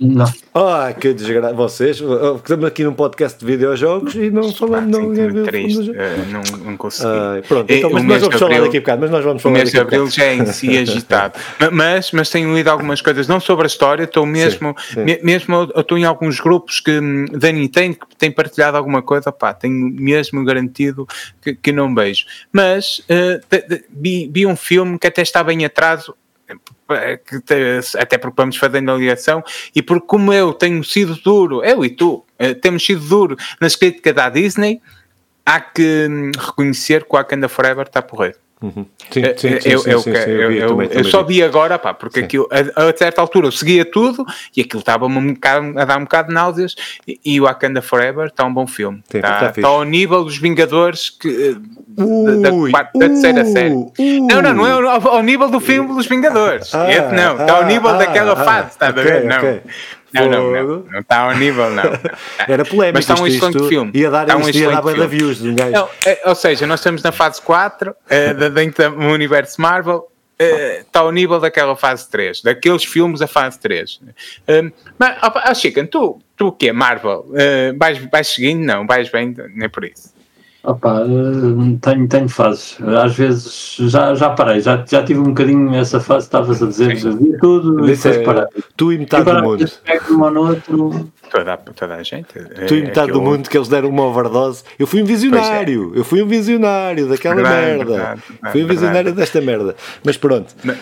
Não. 0.00 0.32
Ah, 0.54 0.92
que 0.92 1.12
desgraça. 1.12 1.52
Vocês, 1.54 2.00
estamos 2.36 2.64
aqui 2.64 2.84
num 2.84 2.92
podcast 2.92 3.36
de 3.36 3.44
videojogos 3.44 4.14
e 4.14 4.30
não 4.30 4.52
falamos, 4.52 4.90
não, 4.90 5.10
ninguém 5.10 5.42
triste, 5.42 5.90
uh, 5.90 5.94
não, 6.30 6.58
não 6.64 6.76
consegui. 6.76 7.08
Ah, 7.08 7.42
pronto, 7.46 7.68
então, 7.68 7.90
mas 7.90 8.04
nós 8.04 8.20
vamos 8.20 8.38
falar 8.38 8.50
abril, 8.52 8.64
daqui 8.66 8.76
a 8.76 8.80
bocado, 8.80 9.00
mas 9.00 9.10
nós 9.10 9.24
vamos 9.24 9.42
falar 9.42 9.52
O 9.52 9.58
mês 9.58 9.70
de 9.72 9.80
abril 9.80 10.08
já 10.08 10.24
é 10.26 10.34
em 10.34 10.46
si 10.46 10.78
agitado. 10.78 11.40
mas, 11.72 12.12
mas 12.12 12.30
tenho 12.30 12.54
lido 12.54 12.68
algumas 12.68 13.02
coisas, 13.02 13.26
não 13.26 13.40
sobre 13.40 13.64
a 13.64 13.66
história, 13.66 14.04
estou 14.04 14.24
mesmo, 14.24 14.76
sim, 14.78 15.04
sim. 15.08 15.18
mesmo 15.24 15.68
eu 15.74 15.80
estou 15.80 15.98
em 15.98 16.04
alguns 16.04 16.38
grupos 16.38 16.78
que, 16.78 17.00
hum, 17.00 17.24
da 17.32 17.50
Nintendo 17.50 17.96
que 17.96 18.16
têm 18.16 18.30
partilhado 18.30 18.76
alguma 18.76 19.02
coisa, 19.02 19.32
pá, 19.32 19.52
tenho 19.52 19.74
mesmo 19.74 20.44
garantido 20.44 21.08
que, 21.42 21.56
que 21.56 21.72
não 21.72 21.92
beijo. 21.92 22.24
Mas 22.52 23.00
uh, 23.00 23.40
vi, 23.90 24.30
vi 24.32 24.46
um 24.46 24.54
filme 24.54 24.96
que 24.96 25.08
até 25.08 25.22
está 25.22 25.42
bem 25.42 25.64
atraso 25.64 26.14
até 27.98 28.18
porque 28.18 28.36
vamos 28.36 28.56
fazendo 28.56 28.90
a 28.90 28.96
ligação, 28.96 29.42
e 29.74 29.82
porque 29.82 30.06
como 30.06 30.32
eu 30.32 30.52
tenho 30.52 30.82
sido 30.84 31.14
duro, 31.16 31.62
eu 31.64 31.84
e 31.84 31.90
tu, 31.90 32.24
eh, 32.38 32.54
temos 32.54 32.84
sido 32.84 33.06
duro 33.06 33.36
nas 33.60 33.76
críticas 33.76 34.14
da 34.14 34.28
Disney, 34.28 34.80
há 35.44 35.60
que 35.60 36.06
hum, 36.10 36.30
reconhecer 36.38 37.04
que 37.04 37.10
o 37.10 37.16
Wakanda 37.16 37.48
Forever 37.48 37.86
está 37.86 38.02
porreiro. 38.02 38.36
Uhum. 38.60 38.86
Sim, 39.10 39.22
sim, 39.36 39.60
sim, 39.60 39.70
eu, 39.70 39.78
sim, 39.78 39.90
eu, 39.90 40.00
sim, 40.00 40.10
eu, 40.10 40.52
eu, 40.52 40.68
também, 40.68 40.88
eu 40.90 41.04
só 41.04 41.22
vi 41.22 41.42
agora, 41.42 41.78
pá, 41.78 41.94
porque 41.94 42.20
aquilo, 42.20 42.48
a, 42.50 42.88
a, 42.88 42.96
certa 42.96 43.20
altura 43.20 43.46
eu 43.46 43.52
seguia 43.52 43.84
tudo 43.84 44.26
e 44.56 44.60
aquilo 44.60 44.80
estava-me 44.80 45.16
um 45.16 45.36
a 45.78 45.84
dar 45.84 45.96
um 45.96 46.02
bocado 46.02 46.28
de 46.28 46.34
náuseas 46.34 46.74
e, 47.06 47.20
e 47.24 47.40
o 47.40 47.44
Wakanda 47.44 47.80
Forever 47.80 48.26
está 48.26 48.44
um 48.44 48.52
bom 48.52 48.66
filme. 48.66 49.00
Está, 49.14 49.52
está 49.56 49.68
ao 49.68 49.84
nível 49.84 50.24
dos 50.24 50.36
Vingadores 50.38 51.08
que, 51.08 51.56
ui, 51.96 52.72
da, 52.72 52.82
da, 52.82 52.82
da, 52.82 53.08
terceira 53.08 53.44
série. 53.44 53.74
Ui. 53.74 54.20
Não, 54.28 54.42
não, 54.42 54.54
não 54.54 54.66
é 54.66 54.72
ao, 54.72 55.08
ao 55.08 55.22
nível 55.22 55.48
do 55.48 55.60
filme 55.60 55.94
dos 55.94 56.06
Vingadores. 56.06 56.74
Ah, 56.74 56.90
Esse 56.90 57.14
não, 57.14 57.40
está 57.40 57.58
ao 57.58 57.64
nível 57.64 57.90
ah, 57.90 57.98
daquela 57.98 58.32
ah, 58.32 58.44
fase, 58.44 58.68
está 58.70 58.90
okay, 58.90 59.02
a 59.02 59.04
ver? 59.04 59.18
Okay. 59.18 59.52
Não, 59.52 59.60
não, 60.12 60.28
não, 60.28 60.78
não 60.90 61.00
está 61.00 61.18
ao 61.20 61.36
nível, 61.36 61.70
não. 61.70 61.84
Era 62.48 62.64
polémico. 62.64 62.94
Mas 62.94 63.08
está 63.08 63.20
um 63.20 63.26
excelente 63.26 63.68
filme. 63.68 63.90
Ia 63.94 64.10
dar, 64.10 64.36
um 64.36 64.48
ia 64.48 64.70
dar 64.70 64.80
da 64.80 65.06
views 65.06 65.38
de 65.38 65.50
um 65.50 65.54
gajo. 65.54 65.72
Não, 65.72 65.88
é, 66.04 66.22
ou 66.26 66.34
seja, 66.34 66.66
nós 66.66 66.80
estamos 66.80 67.02
na 67.02 67.12
fase 67.12 67.40
4 67.42 67.90
uh, 67.90 68.50
dentro 68.50 68.90
do 68.90 69.06
universo 69.06 69.60
Marvel. 69.60 70.08
Uh, 70.40 70.82
está 70.82 71.00
ao 71.00 71.10
nível 71.10 71.40
daquela 71.40 71.74
fase 71.74 72.08
3, 72.08 72.42
daqueles 72.42 72.84
filmes 72.84 73.18
da 73.18 73.26
fase 73.26 73.58
3. 73.58 73.96
Uh, 73.96 74.72
mas, 74.96 75.18
oh, 75.22 75.54
Chicken, 75.54 75.86
tu, 75.86 76.20
tu 76.36 76.48
o 76.48 76.52
quê? 76.52 76.70
Marvel? 76.70 77.26
Uh, 77.30 77.76
vais, 77.76 77.98
vais 77.98 78.28
seguindo? 78.28 78.64
Não, 78.64 78.86
vais 78.86 79.10
bem, 79.10 79.34
nem 79.54 79.68
por 79.68 79.84
isso. 79.84 80.17
Opa, 80.64 81.02
tenho, 81.80 82.08
tenho 82.08 82.28
fases. 82.28 82.76
Às 82.82 83.16
vezes 83.16 83.76
já, 83.78 84.14
já 84.14 84.30
parei, 84.30 84.60
já, 84.60 84.84
já 84.86 85.04
tive 85.04 85.20
um 85.20 85.24
bocadinho 85.24 85.74
essa 85.74 86.00
fase, 86.00 86.26
estavas 86.26 86.62
a 86.62 86.66
dizer, 86.66 86.96
vi 86.96 87.38
tudo 87.38 87.84
e 87.84 87.94
depois 87.94 88.06
é, 88.06 88.22
parei. 88.22 88.44
Tu 88.76 88.92
e 88.92 88.98
metade 88.98 89.30
e 89.30 89.32
do 89.32 89.42
mundo. 89.42 89.70
Um 90.10 90.30
no 90.30 90.40
outro, 90.48 91.10
Toda, 91.30 91.56
toda 91.56 91.94
a 91.96 92.02
gente. 92.02 92.26
Tu 92.66 92.74
e 92.74 92.80
é 92.80 92.82
metade 92.84 93.12
do 93.12 93.20
mundo 93.20 93.48
que 93.48 93.56
eles 93.56 93.68
deram 93.68 93.88
uma 93.88 94.04
overdose. 94.04 94.64
Eu 94.78 94.86
fui 94.86 95.02
um 95.02 95.04
visionário. 95.04 95.92
É. 95.94 95.98
Eu 95.98 96.04
fui 96.04 96.22
um 96.22 96.26
visionário 96.26 97.06
daquela 97.06 97.34
verdade, 97.36 97.66
merda. 97.66 97.84
Verdade, 97.84 98.22
verdade, 98.28 98.52
fui 98.52 98.64
um 98.64 98.66
visionário 98.66 99.12
desta 99.12 99.40
merda. 99.40 99.76
Mas 100.02 100.16
pronto. 100.16 100.54
Mas, 100.64 100.78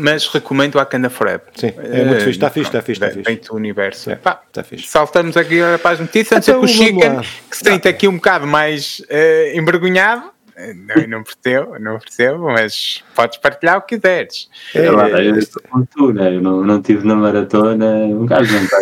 mas 0.00 0.26
recomendo 0.28 0.78
a 0.78 0.86
Canda 0.86 1.10
Forever. 1.10 1.42
Sim, 1.54 1.72
é 1.76 2.04
muito 2.04 2.20
fixe. 2.20 2.30
Está 2.30 2.50
fixe, 2.50 2.68
está 2.68 2.82
fixe. 2.82 3.04
Está 3.04 3.30
fixe. 3.30 3.52
o 3.52 3.54
universo. 3.54 4.10
É, 4.10 4.16
Pá, 4.16 4.40
está 4.48 4.62
fixe. 4.62 4.88
Saltamos 4.88 5.36
aqui 5.36 5.58
para 5.82 5.90
as 5.90 6.00
notícias. 6.00 6.38
Antes 6.38 6.48
então, 6.48 6.60
que 6.60 6.66
o 6.66 6.68
Chicken, 6.68 7.20
que 7.50 7.56
se 7.56 7.64
sente 7.64 7.88
aqui 7.88 8.08
um 8.08 8.14
bocado 8.14 8.46
mais 8.46 9.02
uh, 9.12 9.58
envergonhado 9.58 10.32
não, 10.74 11.06
não 11.08 11.22
percebo, 11.24 11.78
não 11.78 11.98
percebo, 11.98 12.44
mas 12.44 13.02
podes 13.14 13.38
partilhar 13.38 13.78
o 13.78 13.82
que 13.82 13.96
quiseres. 13.96 14.50
É, 14.74 14.80
é, 14.80 15.28
eu 15.28 15.38
estou 15.38 15.62
com 15.68 15.84
tu, 15.84 16.12
né? 16.12 16.36
eu 16.36 16.42
não, 16.42 16.62
não 16.62 16.82
tive 16.82 17.06
na 17.06 17.14
maratona, 17.14 17.86
um 17.86 18.26
gajo 18.26 18.52
não 18.54 18.62
está. 18.62 18.76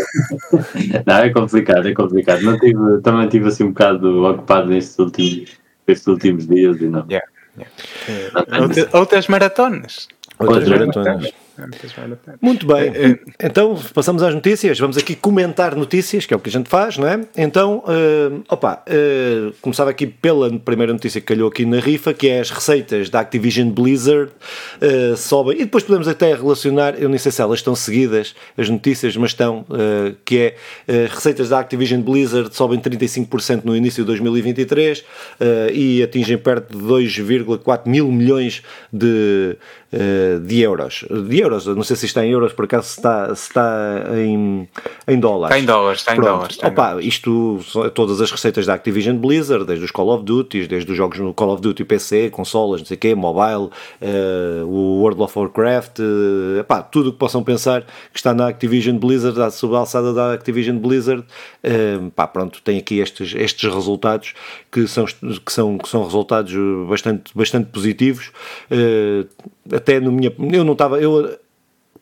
não, 1.07 1.17
é 1.17 1.31
complicado, 1.31 1.89
é 1.89 1.95
complicado. 1.95 2.43
Não 2.43 2.59
tive, 2.59 3.01
também 3.03 3.25
estive 3.25 3.49
assim 3.49 3.65
um 3.65 3.69
bocado 3.69 4.25
ocupado 4.25 4.69
nestes 4.69 4.99
últimos, 4.99 5.51
nestes 5.87 6.07
últimos 6.07 6.47
dias 6.47 6.81
e 6.81 6.87
não. 6.87 7.07
Yeah, 7.09 7.27
yeah. 7.57 8.63
Outras, 8.63 8.95
outras 8.95 9.29
maratonas. 9.29 10.09
Outras, 10.39 10.59
outras 10.59 10.79
maratonas. 10.79 11.07
maratonas. 11.07 11.35
Muito 12.41 12.67
bem, 12.67 12.93
é, 12.95 13.11
é. 13.11 13.47
então 13.47 13.79
passamos 13.95 14.23
às 14.23 14.35
notícias. 14.35 14.79
Vamos 14.79 14.97
aqui 14.97 15.15
comentar 15.15 15.75
notícias, 15.75 16.27
que 16.27 16.35
é 16.35 16.37
o 16.37 16.41
que 16.41 16.49
a 16.49 16.53
gente 16.53 16.69
faz, 16.69 16.97
não 16.97 17.07
é? 17.07 17.21
Então, 17.37 17.79
uh, 17.79 18.43
opa, 18.49 18.83
uh, 18.87 19.53
começava 19.61 19.91
aqui 19.91 20.07
pela 20.07 20.51
primeira 20.59 20.93
notícia 20.93 21.21
que 21.21 21.27
calhou 21.27 21.49
aqui 21.49 21.65
na 21.65 21.81
rifa, 21.81 22.13
que 22.15 22.29
é 22.29 22.41
as 22.41 22.51
receitas 22.51 23.11
da 23.11 23.21
Activision 23.21 23.71
Blizzard 23.71 24.31
uh, 24.31 25.17
sobem. 25.17 25.57
E 25.57 25.65
depois 25.65 25.85
podemos 25.85 26.09
até 26.09 26.35
relacionar, 26.35 27.01
eu 27.01 27.09
nem 27.09 27.19
sei 27.19 27.33
se 27.33 27.43
elas 27.43 27.59
estão 27.59 27.75
seguidas, 27.75 28.35
as 28.57 28.69
notícias, 28.69 29.17
mas 29.17 29.31
estão, 29.31 29.67
uh, 29.69 30.15
que 30.25 30.39
é 30.89 31.05
as 31.07 31.13
receitas 31.13 31.49
da 31.49 31.59
Activision 31.59 32.01
Blizzard 32.01 32.55
sobem 32.55 32.79
35% 32.79 33.63
no 33.65 33.77
início 33.77 34.03
de 34.03 34.07
2023 34.07 35.05
e 35.73 36.03
atingem 36.03 36.39
perto 36.39 36.77
de 36.77 36.85
2,4 36.85 37.83
mil 37.87 38.11
milhões 38.11 38.63
de 38.93 39.57
eh, 39.93 40.39
de 40.41 40.61
euros. 40.61 41.05
De 41.29 41.41
euros, 41.41 41.50
não 41.51 41.83
sei 41.83 41.97
se 41.97 42.07
está 42.07 42.25
em 42.25 42.31
euros, 42.31 42.53
por 42.53 42.65
acaso 42.65 42.89
se 42.89 42.99
está, 42.99 43.35
se 43.35 43.49
está 43.49 44.05
em, 44.17 44.69
em 45.07 45.21
dólares. 45.21 45.57
Está 45.57 45.63
em 45.63 45.67
dólares, 45.67 46.01
está 46.01 46.17
em 46.17 46.21
dólares. 46.21 46.57
Está 46.57 46.69
Opa, 46.69 46.97
em 47.01 47.07
isto, 47.07 47.61
todas 47.95 48.21
as 48.21 48.31
receitas 48.31 48.67
da 48.67 48.75
Activision 48.75 49.17
Blizzard, 49.17 49.65
desde 49.65 49.85
os 49.85 49.91
Call 49.91 50.09
of 50.09 50.25
Duty, 50.25 50.67
desde 50.67 50.91
os 50.91 50.97
jogos 50.97 51.19
no 51.19 51.35
Call 51.35 51.51
of 51.51 51.63
Duty 51.63 51.85
PC, 51.85 52.31
consolas, 52.31 52.81
não 52.81 52.87
sei 52.87 52.97
o 52.97 53.01
quê, 53.01 53.15
mobile, 53.15 53.71
uh, 54.01 54.67
o 54.67 55.01
World 55.01 55.23
of 55.23 55.39
Warcraft, 55.39 55.99
uh, 55.99 56.61
epá, 56.61 56.83
tudo 56.83 57.11
o 57.11 57.13
que 57.13 57.19
possam 57.19 57.43
pensar 57.43 57.83
que 57.83 58.19
está 58.19 58.33
na 58.33 58.49
Activision 58.49 58.97
Blizzard, 58.97 59.53
sob 59.53 59.75
a 59.75 59.79
alçada 59.79 60.13
da 60.13 60.33
Activision 60.33 60.79
Blizzard, 60.79 61.23
uh, 61.23 62.11
pá, 62.11 62.27
pronto, 62.27 62.61
tem 62.63 62.79
aqui 62.79 62.99
estes, 62.99 63.35
estes 63.35 63.73
resultados 63.73 64.35
que 64.71 64.87
são, 64.87 65.05
que 65.05 65.53
são, 65.53 65.79
que 65.79 65.89
são 65.89 66.05
resultados 66.05 66.53
bastante, 66.89 67.33
bastante 67.35 67.71
positivos. 67.71 68.31
Uh, 68.71 69.29
até 69.73 70.01
no 70.01 70.13
minha. 70.13 70.33
Eu 70.53 70.65
não 70.65 70.73
estava. 70.73 71.01
Eu, 71.01 71.39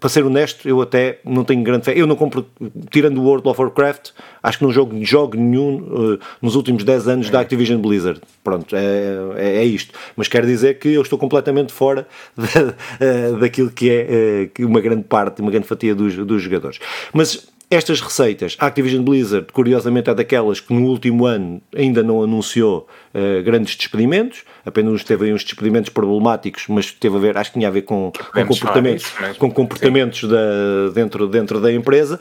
para 0.00 0.09
ser 0.09 0.25
honesto, 0.25 0.69
eu 0.69 0.81
até 0.81 1.19
não 1.25 1.43
tenho 1.43 1.62
grande 1.62 1.85
fé. 1.85 1.93
Eu 1.97 2.07
não 2.07 2.15
compro, 2.15 2.47
tirando 2.91 3.19
o 3.19 3.25
World 3.25 3.49
of 3.49 3.61
Warcraft, 3.61 4.11
acho 4.43 4.59
que 4.59 4.65
não 4.65 4.71
jogo 4.71 5.05
jogo 5.05 5.37
nenhum 5.37 5.79
uh, 5.79 6.19
nos 6.41 6.55
últimos 6.55 6.85
10 6.85 7.09
anos 7.09 7.31
da 7.31 7.41
Activision 7.41 7.81
Blizzard. 7.81 8.21
Pronto, 8.45 8.77
é, 8.77 9.17
é, 9.37 9.57
é, 9.57 9.65
isto. 9.65 9.93
Mas 10.17 10.29
quero 10.29 10.47
dizer 10.47 10.79
que 10.79 10.88
eu 10.88 11.03
estou 11.03 11.19
completamente 11.19 11.73
fora 11.73 12.07
de, 12.38 12.45
uh, 12.47 13.38
daquilo 13.41 13.71
que 13.71 13.91
é 13.91 14.50
uh, 14.61 14.67
uma 14.67 14.81
grande 14.81 15.03
parte, 15.03 15.43
uma 15.43 15.50
grande 15.50 15.67
fatia 15.67 15.95
dos, 15.95 16.15
dos 16.15 16.43
jogadores. 16.43 16.79
Mas 17.12 17.49
estas 17.71 18.01
receitas, 18.01 18.57
a 18.59 18.67
Activision 18.67 19.03
Blizzard, 19.03 19.53
curiosamente, 19.53 20.09
é 20.09 20.15
daquelas 20.15 20.59
que 20.59 20.73
no 20.73 20.87
último 20.89 21.27
ano 21.27 21.61
ainda 21.77 22.03
não 22.03 22.23
anunciou 22.23 22.89
uh, 23.15 23.43
grandes 23.43 23.77
despedimentos, 23.77 24.43
apenas 24.65 25.05
teve 25.05 25.27
aí 25.27 25.35
uns 25.35 25.45
despedimentos 25.45 25.91
problemáticos, 25.91 26.65
mas 26.69 26.91
teve 26.93 27.17
a 27.17 27.19
ver, 27.19 27.37
acho 27.37 27.51
que 27.51 27.59
tinha 27.59 27.69
a 27.69 27.71
ver 27.71 27.83
com, 27.83 28.11
com 28.33 28.47
comportamentos, 28.47 29.13
com 29.39 29.51
comportamentos 29.51 30.25
da, 30.25 30.89
dentro, 30.95 31.29
dentro 31.29 31.61
da 31.61 31.71
empresa. 31.71 32.19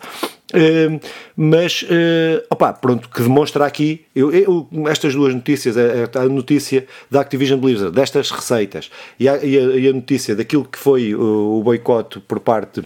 Uh, 0.53 0.99
mas, 1.35 1.81
uh, 1.83 2.45
opa, 2.49 2.73
pronto, 2.73 3.09
que 3.09 3.21
demonstra 3.21 3.65
aqui 3.65 4.05
eu, 4.15 4.31
eu, 4.31 4.67
estas 4.89 5.13
duas 5.13 5.33
notícias, 5.33 5.75
a, 5.77 6.21
a, 6.21 6.25
notícia 6.25 6.85
da 7.09 7.21
Activision 7.21 7.59
Blizzard, 7.59 7.93
destas 7.93 8.31
receitas, 8.31 8.89
e 9.19 9.29
a, 9.29 9.37
e 9.37 9.57
a, 9.57 9.61
e 9.61 9.87
a 9.87 9.93
notícia 9.93 10.35
daquilo 10.35 10.65
que 10.65 10.77
foi 10.77 11.15
o, 11.15 11.59
o 11.59 11.63
boicote 11.63 12.19
por 12.21 12.39
parte 12.39 12.81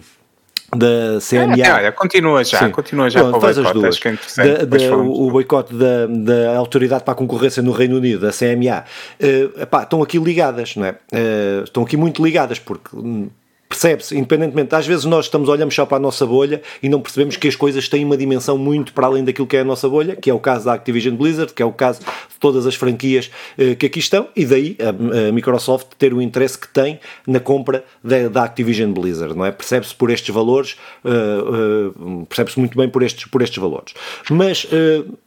da 0.76 1.20
CMA. 1.20 1.62
É, 1.62 1.74
olha, 1.74 1.92
continua 1.92 2.44
já, 2.44 2.60
Sim. 2.60 2.72
continua 2.72 3.10
já 3.10 3.22
Pronto, 3.22 3.42
faz 3.42 3.58
as 3.58 3.72
duas. 3.72 4.00
É 4.38 4.66
da, 4.66 4.78
da, 4.78 4.96
o, 4.96 5.28
o 5.28 5.32
boicote 5.32 5.74
da, 5.74 6.08
da 6.08 6.58
Autoridade 6.58 7.04
para 7.04 7.14
a 7.14 7.16
Concorrência 7.16 7.62
no 7.62 7.72
Reino 7.72 7.98
Unido, 7.98 8.22
da 8.22 8.32
CMA, 8.32 8.84
uh, 9.20 9.62
epá, 9.62 9.84
estão 9.84 10.02
aqui 10.02 10.18
ligadas, 10.18 10.76
não 10.76 10.86
é? 10.86 10.92
Uh, 10.92 11.64
estão 11.64 11.84
aqui 11.84 11.98
muito 11.98 12.24
ligadas, 12.24 12.60
porque 12.60 12.96
hum, 12.96 13.30
percebe-se, 13.72 14.18
independentemente, 14.18 14.76
às 14.76 14.86
vezes 14.86 15.06
nós 15.06 15.26
estamos, 15.26 15.48
olhamos 15.48 15.74
só 15.74 15.86
para 15.86 15.96
a 15.96 16.00
nossa 16.00 16.26
bolha 16.26 16.62
e 16.84 16.90
não 16.90 17.00
percebemos 17.00 17.38
que 17.38 17.48
as 17.48 17.56
coisas 17.56 17.88
têm 17.88 18.04
uma 18.04 18.18
dimensão 18.18 18.58
muito 18.58 18.92
para 18.92 19.08
além 19.08 19.24
daquilo 19.24 19.48
que 19.48 19.56
é 19.56 19.62
a 19.62 19.64
nossa 19.64 19.88
bolha, 19.88 20.14
que 20.14 20.30
é 20.30 20.34
o 20.34 20.40
caso 20.40 20.66
da 20.66 20.74
Activision 20.74 21.16
Blizzard, 21.16 21.54
que 21.54 21.64
é 21.64 21.66
o 21.66 21.72
caso 21.72 22.02
de 22.02 22.38
todas 22.38 22.68
as 22.68 22.76
franquias 22.76 23.32
uh, 23.58 23.76
que 23.78 23.86
aqui 23.86 24.00
estão, 24.00 24.28
e 24.36 24.46
daí 24.46 24.78
a, 24.80 25.30
a, 25.30 25.32
Microsoft 25.32 25.88
ter 25.98 26.14
o 26.14 26.22
interesse 26.22 26.58
que 26.58 26.68
tem 26.68 27.00
na 27.26 27.40
compra 27.40 27.86
da, 28.04 28.28
da 28.28 28.44
Activision 28.44 28.92
Blizzard, 28.92 29.36
não 29.36 29.46
é? 29.46 29.52
Percebe-se 29.52 29.96
por 29.96 30.12
estes 30.12 30.36
valores, 30.36 30.76
uh, 31.06 31.94
uh, 31.96 32.26
percebe-se 32.26 32.60
muito 32.60 32.78
bem 32.78 32.90
por 32.90 33.04
estes, 33.04 33.26
por 33.26 33.42
estes 33.42 33.58
valores. 33.58 33.94
Mas, 34.30 34.68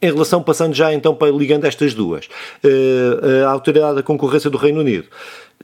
em 0.01 0.11
relação, 0.11 0.43
passando 0.43 0.73
já 0.75 0.93
então 0.93 1.15
para 1.15 1.31
ligando 1.31 1.65
estas 1.65 1.93
duas, 1.93 2.27
a 3.45 3.49
Autoridade 3.49 3.95
da 3.95 4.03
Concorrência 4.03 4.49
do 4.49 4.57
Reino 4.57 4.81
Unido 4.81 5.07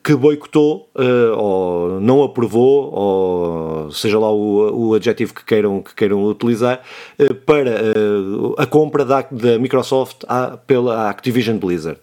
que 0.03 0.15
boicotou 0.15 0.89
uh, 0.95 1.37
ou 1.37 2.01
não 2.01 2.23
aprovou, 2.23 2.91
ou 2.91 3.91
seja 3.91 4.17
lá 4.17 4.31
o, 4.31 4.87
o 4.89 4.93
adjetivo 4.95 5.33
que 5.33 5.45
queiram, 5.45 5.81
que 5.81 5.93
queiram 5.93 6.23
utilizar, 6.25 6.81
uh, 7.19 7.33
para 7.35 7.71
uh, 7.71 8.55
a 8.57 8.65
compra 8.65 9.05
da, 9.05 9.21
da 9.21 9.59
Microsoft 9.59 10.23
à, 10.27 10.57
pela 10.57 11.09
Activision 11.09 11.57
Blizzard. 11.57 11.99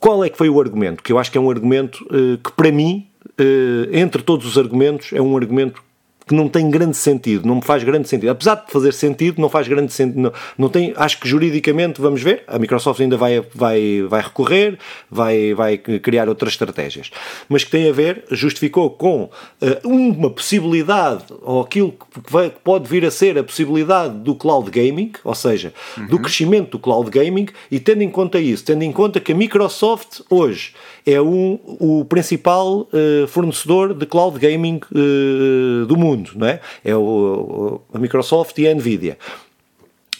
Qual 0.00 0.24
é 0.24 0.30
que 0.30 0.36
foi 0.36 0.48
o 0.48 0.60
argumento? 0.60 1.02
Que 1.02 1.12
eu 1.12 1.18
acho 1.18 1.30
que 1.30 1.38
é 1.38 1.40
um 1.40 1.50
argumento 1.50 2.04
que, 2.44 2.52
para 2.52 2.70
mim, 2.70 3.06
entre 3.90 4.22
todos 4.22 4.44
os 4.46 4.58
argumentos, 4.58 5.14
é 5.14 5.22
um 5.22 5.34
argumento 5.34 5.82
que 6.26 6.34
não 6.34 6.48
tem 6.48 6.70
grande 6.70 6.96
sentido, 6.96 7.46
não 7.46 7.56
me 7.56 7.62
faz 7.62 7.84
grande 7.84 8.08
sentido. 8.08 8.30
Apesar 8.30 8.54
de 8.54 8.72
fazer 8.72 8.92
sentido, 8.92 9.40
não 9.40 9.48
faz 9.48 9.68
grande 9.68 9.92
sentido. 9.92 10.20
Não, 10.20 10.32
não 10.56 10.68
tem, 10.68 10.94
acho 10.96 11.20
que 11.20 11.28
juridicamente, 11.28 12.00
vamos 12.00 12.22
ver, 12.22 12.44
a 12.46 12.58
Microsoft 12.58 13.00
ainda 13.00 13.16
vai, 13.16 13.42
vai, 13.54 14.02
vai 14.08 14.22
recorrer, 14.22 14.78
vai, 15.10 15.52
vai 15.54 15.76
criar 15.76 16.28
outras 16.28 16.52
estratégias. 16.52 17.10
Mas 17.48 17.64
que 17.64 17.70
tem 17.70 17.88
a 17.88 17.92
ver, 17.92 18.24
justificou 18.30 18.90
com 18.90 19.24
uh, 19.24 19.30
uma 19.88 20.30
possibilidade, 20.30 21.24
ou 21.42 21.60
aquilo 21.60 21.92
que, 21.92 22.30
vai, 22.30 22.48
que, 22.48 22.58
pode 22.64 22.88
vir 22.88 23.04
a 23.04 23.10
ser 23.10 23.36
a 23.38 23.44
possibilidade 23.44 24.14
do 24.18 24.34
cloud 24.34 24.70
gaming, 24.70 25.12
ou 25.22 25.34
seja, 25.34 25.74
uhum. 25.96 26.06
do 26.06 26.18
crescimento 26.18 26.72
do 26.72 26.78
cloud 26.78 27.10
gaming, 27.10 27.48
e 27.70 27.78
tendo 27.78 28.02
em 28.02 28.10
conta 28.10 28.38
isso, 28.38 28.64
tendo 28.64 28.82
em 28.82 28.92
conta 28.92 29.20
que 29.20 29.32
a 29.32 29.34
Microsoft 29.34 30.20
hoje 30.30 30.72
é 31.06 31.20
um, 31.20 31.58
o 31.64 32.04
principal 32.04 32.88
uh, 32.92 33.26
fornecedor 33.28 33.94
de 33.94 34.06
cloud 34.06 34.38
gaming 34.38 34.80
uh, 34.90 35.86
do 35.86 35.96
mundo, 35.96 36.32
não 36.34 36.46
é? 36.46 36.60
É 36.84 36.96
o, 36.96 37.80
a 37.92 37.98
Microsoft 37.98 38.58
e 38.58 38.66
a 38.66 38.74
Nvidia. 38.74 39.18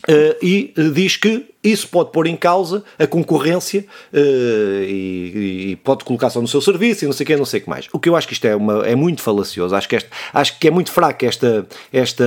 Uh, 0.06 0.36
e 0.42 0.74
diz 0.92 1.16
que 1.16 1.46
isso 1.62 1.88
pode 1.88 2.12
pôr 2.12 2.26
em 2.26 2.36
causa 2.36 2.84
a 2.98 3.06
concorrência 3.06 3.86
uh, 4.12 4.82
e, 4.82 5.70
e, 5.70 5.76
pode 5.76 6.04
colocar 6.04 6.28
só 6.28 6.42
no 6.42 6.46
seu 6.46 6.60
serviço 6.60 7.04
e 7.04 7.06
não 7.06 7.14
sei 7.14 7.24
o 7.24 7.26
que, 7.26 7.36
não 7.36 7.46
sei 7.46 7.60
o 7.60 7.62
que 7.62 7.70
mais. 7.70 7.88
O 7.90 7.98
que 7.98 8.10
eu 8.10 8.14
acho 8.14 8.28
que 8.28 8.34
isto 8.34 8.44
é, 8.44 8.54
uma, 8.54 8.86
é 8.86 8.94
muito 8.94 9.22
falacioso, 9.22 9.74
acho 9.74 9.88
que, 9.88 9.96
este, 9.96 10.10
acho 10.34 10.58
que 10.58 10.68
é 10.68 10.70
muito 10.70 10.92
fraca 10.92 11.24
esta, 11.24 11.66
esta, 11.90 12.24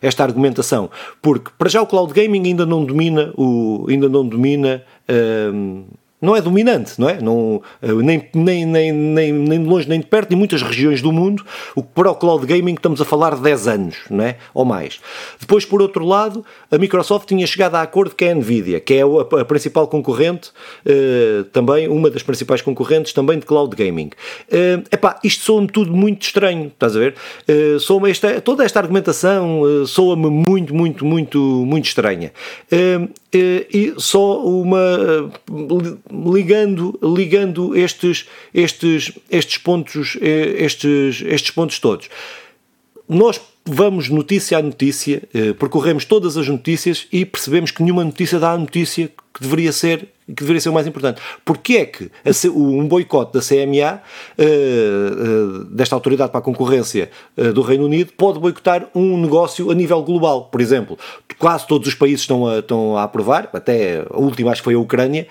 esta 0.00 0.22
argumentação, 0.22 0.88
porque 1.20 1.50
para 1.58 1.68
já 1.68 1.82
o 1.82 1.86
cloud 1.88 2.12
gaming 2.12 2.46
ainda 2.46 2.64
não 2.64 2.84
domina, 2.84 3.34
o, 3.36 3.84
ainda 3.88 4.08
não 4.08 4.24
domina 4.24 4.84
não 6.22 6.36
é 6.36 6.40
dominante, 6.40 7.00
não 7.00 7.08
é? 7.08 7.20
Não, 7.20 7.60
eh, 7.82 7.92
nem, 7.92 8.28
nem, 8.32 8.64
nem, 8.64 8.92
nem, 8.92 9.32
nem 9.32 9.62
de 9.62 9.68
longe 9.68 9.88
nem 9.88 9.98
de 9.98 10.06
perto, 10.06 10.32
em 10.32 10.36
muitas 10.36 10.62
regiões 10.62 11.02
do 11.02 11.10
mundo, 11.10 11.44
o 11.74 11.82
para 11.82 12.10
o 12.10 12.14
cloud 12.14 12.46
gaming 12.46 12.74
estamos 12.74 13.00
a 13.00 13.04
falar 13.04 13.34
de 13.34 13.42
10 13.42 13.68
anos, 13.68 13.96
não 14.08 14.24
é? 14.24 14.36
Ou 14.54 14.64
mais. 14.64 15.00
Depois, 15.40 15.64
por 15.64 15.82
outro 15.82 16.04
lado, 16.04 16.44
a 16.70 16.78
Microsoft 16.78 17.26
tinha 17.26 17.44
chegado 17.44 17.74
a 17.74 17.82
acordo 17.82 18.14
com 18.16 18.24
a 18.24 18.34
Nvidia, 18.34 18.78
que 18.78 18.94
é 18.94 19.02
a, 19.02 19.40
a 19.40 19.44
principal 19.44 19.88
concorrente, 19.88 20.50
uh, 20.86 21.44
também, 21.44 21.88
uma 21.88 22.08
das 22.08 22.22
principais 22.22 22.62
concorrentes 22.62 23.12
também 23.12 23.40
de 23.40 23.44
cloud 23.44 23.74
gaming. 23.74 24.10
Uh, 24.48 24.84
epá, 24.92 25.18
isto 25.24 25.42
soa-me 25.42 25.66
tudo 25.66 25.92
muito 25.92 26.22
estranho, 26.22 26.68
estás 26.68 26.94
a 26.94 27.00
ver? 27.00 27.16
Uh, 27.48 27.80
soa 27.80 28.08
esta, 28.08 28.40
toda 28.40 28.64
esta 28.64 28.78
argumentação 28.78 29.62
uh, 29.62 29.86
soa-me 29.86 30.30
muito, 30.30 30.72
muito, 30.72 31.04
muito, 31.04 31.38
muito 31.40 31.86
estranha. 31.86 32.32
Uh, 32.70 33.08
e 33.32 33.94
só 33.96 34.44
uma 34.44 35.32
ligando 36.34 36.98
ligando 37.02 37.74
estes 37.74 38.26
estes 38.52 39.12
estes 39.30 39.58
pontos 39.58 40.18
estes 40.20 41.22
estes 41.22 41.50
pontos 41.50 41.78
todos. 41.78 42.08
Nós 43.08 43.40
vamos 43.64 44.08
notícia 44.08 44.58
a 44.58 44.62
notícia 44.62 45.22
percorremos 45.58 46.04
todas 46.04 46.36
as 46.36 46.48
notícias 46.48 47.06
e 47.10 47.24
percebemos 47.24 47.70
que 47.70 47.82
nenhuma 47.82 48.04
notícia 48.04 48.38
dá 48.38 48.52
a 48.52 48.58
notícia 48.58 49.08
que 49.08 49.40
deveria 49.40 49.72
ser 49.72 50.08
que 50.34 50.42
deveria 50.42 50.60
ser 50.60 50.68
o 50.68 50.72
mais 50.72 50.86
importante. 50.86 51.20
Porque 51.44 51.76
é 51.76 51.86
que 51.86 52.10
um 52.48 52.86
boicote 52.86 53.32
da 53.32 53.40
CMA, 53.40 54.02
uh, 54.38 54.42
uh, 54.42 55.64
desta 55.64 55.94
Autoridade 55.94 56.30
para 56.30 56.40
a 56.40 56.42
Concorrência 56.42 57.10
uh, 57.36 57.52
do 57.52 57.62
Reino 57.62 57.84
Unido, 57.84 58.12
pode 58.16 58.38
boicotar 58.38 58.88
um 58.94 59.20
negócio 59.20 59.70
a 59.70 59.74
nível 59.74 60.02
global? 60.02 60.46
Por 60.46 60.60
exemplo, 60.60 60.98
quase 61.38 61.66
todos 61.66 61.88
os 61.88 61.94
países 61.94 62.20
estão 62.20 62.46
a, 62.46 62.58
estão 62.58 62.96
a 62.96 63.04
aprovar, 63.04 63.48
até 63.52 64.04
a 64.08 64.18
última 64.18 64.50
acho 64.50 64.60
que 64.60 64.64
foi 64.64 64.74
a 64.74 64.78
Ucrânia, 64.78 65.26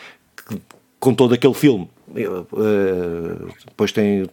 que, 0.48 0.60
com 1.00 1.13
todo 1.13 1.34
aquele 1.34 1.53
filme 1.53 1.89
Uh, 2.12 3.48
depois 3.67 3.93
tem, 3.93 4.27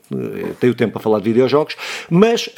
tem 0.58 0.70
o 0.70 0.74
tempo 0.74 0.94
para 0.94 1.00
falar 1.00 1.20
de 1.20 1.26
videojogos, 1.26 1.76
mas, 2.10 2.50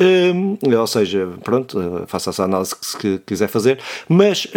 ou 0.79 0.87
seja, 0.87 1.29
pronto, 1.45 1.79
uh, 1.79 2.07
faça 2.07 2.31
essa 2.31 2.45
análise 2.45 2.75
que 2.75 2.87
se 2.87 3.19
quiser 3.27 3.49
fazer, 3.49 3.79
mas 4.09 4.49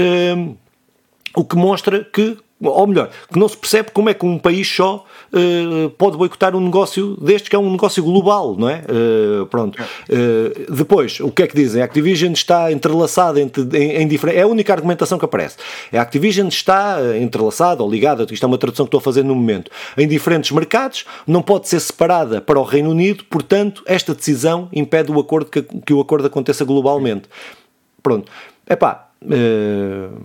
o 1.36 1.44
que 1.44 1.56
mostra 1.56 2.04
que 2.06 2.38
ou 2.70 2.88
melhor, 2.88 3.10
que 3.32 3.40
não 3.40 3.48
se 3.48 3.58
percebe 3.58 3.92
como 3.92 4.10
é 4.10 4.14
que 4.14 4.26
um 4.26 4.38
país 4.38 4.68
só 4.68 5.06
uh, 5.34 5.90
pode 5.92 6.18
boicotar 6.18 6.56
um 6.56 6.62
negócio 6.62 7.18
deste 7.18 7.50
que 7.50 7.56
é 7.56 7.60
um 7.60 7.72
negócio 7.72 8.04
global, 8.04 8.56
não 8.58 8.70
é? 8.70 8.84
Uh, 8.90 9.46
pronto. 9.48 9.82
Uh, 9.82 10.74
depois, 10.74 11.20
o 11.20 11.32
que 11.32 11.44
é 11.44 11.48
que 11.48 11.56
dizem? 11.56 11.82
A 11.82 11.86
Activision 11.86 12.32
está 12.32 12.72
entrelaçada 12.72 13.40
entre, 13.40 13.64
em, 13.78 14.02
em 14.02 14.08
diferentes. 14.08 14.42
É 14.42 14.44
a 14.44 14.48
única 14.48 14.74
argumentação 14.74 15.18
que 15.18 15.26
aparece. 15.26 15.58
A 15.92 16.02
Activision 16.02 16.48
está 16.48 16.98
entrelaçada 17.18 17.84
ou 17.84 17.90
ligada, 17.90 18.26
isto 18.30 18.44
é 18.44 18.48
uma 18.48 18.58
tradução 18.58 18.86
que 18.86 18.90
estou 18.90 19.00
a 19.00 19.02
fazer 19.02 19.24
no 19.24 19.36
momento, 19.36 19.70
em 19.98 20.08
diferentes 20.08 20.52
mercados, 20.52 21.06
não 21.28 21.42
pode 21.42 21.68
ser 21.68 21.80
separada 21.80 22.42
para 22.42 22.60
o 22.60 22.64
Reino 22.64 22.92
Unido, 22.92 23.24
portanto, 23.26 23.84
esta 23.86 24.14
decisão 24.14 24.70
impede 24.72 25.12
o 25.12 25.20
acordo 25.20 25.50
que, 25.50 25.62
que 25.62 25.94
o 25.94 26.00
acordo 26.00 26.28
aconteça 26.28 26.64
globalmente. 26.66 27.30
Pronto. 28.02 28.32
Epá. 28.70 29.10
Uh, 29.22 30.20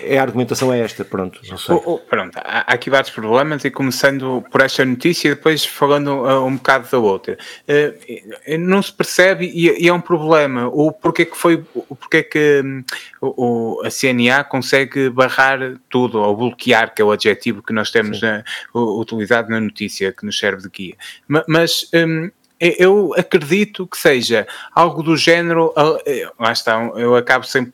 é 0.00 0.18
a 0.18 0.22
argumentação 0.22 0.72
é 0.72 0.80
esta, 0.80 1.04
pronto. 1.04 1.40
Oh, 1.70 1.92
oh, 1.92 1.98
pronto, 1.98 2.36
há, 2.36 2.60
aqui 2.72 2.90
vários 2.90 3.10
problemas 3.10 3.64
e 3.64 3.70
começando 3.70 4.44
por 4.50 4.60
esta 4.60 4.84
notícia 4.84 5.28
e 5.28 5.34
depois 5.34 5.64
falando 5.64 6.08
uh, 6.08 6.44
um 6.44 6.56
bocado 6.56 6.88
da 6.90 6.98
outra. 6.98 7.38
Uh, 7.66 8.58
não 8.58 8.82
se 8.82 8.92
percebe 8.92 9.46
e, 9.46 9.84
e, 9.84 9.88
é 9.88 9.92
um 9.92 10.00
problema. 10.00 10.68
O 10.68 10.92
porquê 10.92 11.24
que 11.24 11.36
foi, 11.36 11.64
o 11.74 11.96
porquê 11.96 12.22
que 12.22 12.62
um, 12.64 12.84
o, 13.20 13.82
a 13.84 13.88
CNA 13.90 14.44
consegue 14.44 15.08
barrar 15.08 15.58
tudo 15.88 16.20
ou 16.20 16.36
bloquear, 16.36 16.94
que 16.94 17.00
é 17.00 17.04
o 17.04 17.10
adjetivo 17.10 17.62
que 17.62 17.72
nós 17.72 17.90
temos 17.90 18.20
na, 18.20 18.44
utilizado 18.74 19.50
na 19.50 19.60
notícia 19.60 20.12
que 20.12 20.26
nos 20.26 20.38
serve 20.38 20.62
de 20.62 20.68
guia. 20.68 20.96
Mas 21.48 21.88
um, 21.94 22.30
eu 22.58 23.14
acredito 23.16 23.86
que 23.86 23.98
seja 23.98 24.46
algo 24.74 25.02
do 25.02 25.16
género. 25.16 25.72
Uh, 25.76 26.32
lá 26.38 26.52
está, 26.52 26.78
eu 26.96 27.16
acabo 27.16 27.46
sempre 27.46 27.72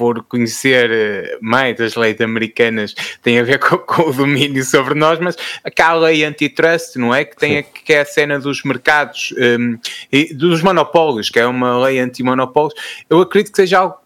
por 0.00 0.22
conhecer 0.22 0.90
eh, 0.90 1.38
mais 1.42 1.76
das 1.76 1.94
leis 1.94 2.18
americanas 2.22 2.94
tem 3.22 3.38
a 3.38 3.42
ver 3.42 3.58
com, 3.60 3.76
com, 3.76 4.08
o 4.08 4.12
domínio 4.14 4.64
sobre 4.64 4.94
nós, 4.94 5.18
mas 5.18 5.36
aquela 5.62 6.06
lei 6.06 6.24
antitrust, 6.24 6.96
não 6.96 7.14
é? 7.14 7.22
Que 7.22 7.36
tem 7.36 7.58
a, 7.58 7.62
que 7.62 7.92
é 7.92 8.00
a 8.00 8.04
cena 8.06 8.40
dos 8.40 8.62
mercados 8.62 9.34
um, 9.36 9.78
e 10.10 10.32
dos 10.32 10.62
monopólios, 10.62 11.28
que 11.28 11.38
é 11.38 11.46
uma 11.46 11.78
lei 11.84 11.98
anti-monopólios. 11.98 12.72
Eu 13.10 13.20
acredito 13.20 13.52
que 13.52 13.56
seja 13.56 13.80
algo, 13.80 13.96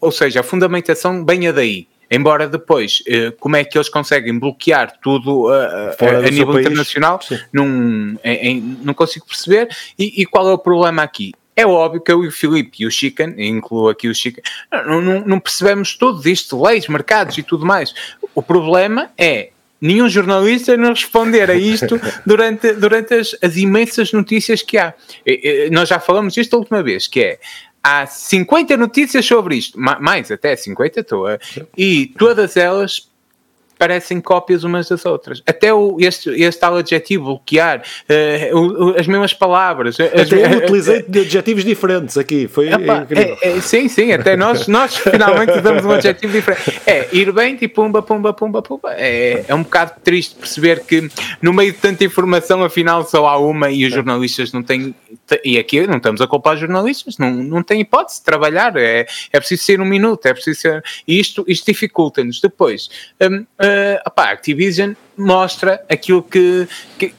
ou 0.00 0.10
seja, 0.10 0.40
a 0.40 0.42
fundamentação 0.42 1.22
venha 1.26 1.52
daí. 1.52 1.86
Embora 2.10 2.48
depois, 2.48 3.02
eh, 3.06 3.30
como 3.38 3.56
é 3.56 3.64
que 3.64 3.76
eles 3.76 3.90
conseguem 3.90 4.38
bloquear 4.38 4.94
tudo 5.02 5.48
a, 5.48 5.94
a, 6.00 6.26
a 6.26 6.30
nível 6.30 6.58
internacional, 6.58 7.20
num, 7.52 8.16
em, 8.24 8.78
não 8.82 8.94
consigo 8.94 9.26
perceber. 9.26 9.68
E, 9.98 10.22
e 10.22 10.24
qual 10.24 10.48
é 10.48 10.52
o 10.54 10.58
problema 10.58 11.02
aqui? 11.02 11.34
É 11.56 11.66
óbvio 11.66 12.00
que 12.00 12.10
eu 12.10 12.24
e 12.24 12.28
o 12.28 12.32
Filipe 12.32 12.82
e 12.82 12.86
o 12.86 12.90
Chicken, 12.90 13.34
incluo 13.38 13.88
aqui 13.88 14.08
o 14.08 14.14
Chicken, 14.14 14.42
não, 14.86 15.00
não, 15.00 15.20
não 15.20 15.40
percebemos 15.40 15.96
tudo 15.96 16.26
isto, 16.28 16.60
leis, 16.60 16.88
mercados 16.88 17.38
e 17.38 17.42
tudo 17.42 17.64
mais. 17.64 17.94
O 18.34 18.42
problema 18.42 19.10
é 19.16 19.50
nenhum 19.80 20.08
jornalista 20.08 20.76
não 20.76 20.90
responder 20.90 21.50
a 21.50 21.54
isto 21.54 22.00
durante, 22.24 22.72
durante 22.72 23.14
as, 23.14 23.36
as 23.42 23.56
imensas 23.56 24.12
notícias 24.12 24.62
que 24.62 24.78
há. 24.78 24.94
E, 25.26 25.66
e, 25.66 25.70
nós 25.70 25.88
já 25.88 26.00
falamos 26.00 26.36
isto 26.36 26.54
a 26.56 26.58
última 26.58 26.82
vez, 26.82 27.06
que 27.06 27.20
é 27.20 27.38
há 27.82 28.06
50 28.06 28.76
notícias 28.78 29.26
sobre 29.26 29.56
isto, 29.56 29.78
mais 29.78 30.30
até 30.30 30.56
50 30.56 31.00
estou, 31.00 31.26
e 31.76 32.06
todas 32.18 32.56
elas 32.56 33.10
parecem 33.78 34.20
cópias 34.20 34.64
umas 34.64 34.88
das 34.88 35.04
outras. 35.04 35.42
Até 35.46 35.72
o, 35.72 35.96
este, 36.00 36.30
este 36.30 36.60
tal 36.60 36.76
adjetivo, 36.76 37.24
bloquear, 37.24 37.82
uh, 38.08 38.56
o, 38.56 38.90
o, 38.90 38.98
as 38.98 39.06
mesmas 39.06 39.32
palavras. 39.32 39.98
Até 40.00 40.20
as, 40.20 40.32
eu 40.32 40.58
utilizei 40.58 41.02
de 41.02 41.20
adjetivos 41.20 41.64
diferentes 41.64 42.16
aqui, 42.16 42.48
foi 42.48 42.68
Epa, 42.72 43.06
é, 43.10 43.56
é, 43.56 43.60
sim, 43.60 43.88
sim, 43.88 44.12
até 44.12 44.36
nós, 44.36 44.66
nós 44.66 44.96
finalmente 44.96 45.58
usamos 45.58 45.84
um 45.84 45.90
adjetivo 45.90 46.32
diferente. 46.32 46.80
É, 46.86 47.08
ir 47.12 47.32
bem, 47.32 47.56
tipo 47.56 47.74
pumba, 47.74 48.02
pumba, 48.02 48.32
pumba, 48.32 48.62
pumba. 48.62 48.94
É, 48.94 49.44
é 49.48 49.54
um 49.54 49.62
bocado 49.62 49.92
triste 50.02 50.36
perceber 50.36 50.80
que 50.84 51.08
no 51.42 51.52
meio 51.52 51.72
de 51.72 51.78
tanta 51.78 52.04
informação, 52.04 52.62
afinal 52.62 53.04
só 53.04 53.26
há 53.26 53.36
uma 53.36 53.70
e 53.70 53.84
os 53.84 53.92
jornalistas 53.92 54.52
não 54.52 54.62
têm, 54.62 54.94
e 55.44 55.58
aqui 55.58 55.86
não 55.86 55.96
estamos 55.96 56.20
a 56.20 56.26
culpar 56.26 56.54
os 56.54 56.60
jornalistas, 56.60 57.18
não, 57.18 57.30
não 57.30 57.62
têm 57.62 57.80
hipótese 57.80 58.18
de 58.18 58.24
trabalhar, 58.24 58.76
é, 58.76 59.06
é 59.32 59.38
preciso 59.38 59.64
ser 59.64 59.80
um 59.80 59.84
minuto, 59.84 60.26
é 60.26 60.32
preciso 60.32 60.60
ser, 60.60 60.84
e 61.06 61.18
isto, 61.18 61.44
isto 61.48 61.66
dificulta-nos. 61.66 62.40
Depois, 62.40 62.88
um, 63.20 63.36
uh, 63.38 63.46
opá, 64.06 64.30
Activision 64.30 64.94
mostra 65.16 65.84
aquilo 65.88 66.22
que, 66.22 66.68
que, 66.98 67.14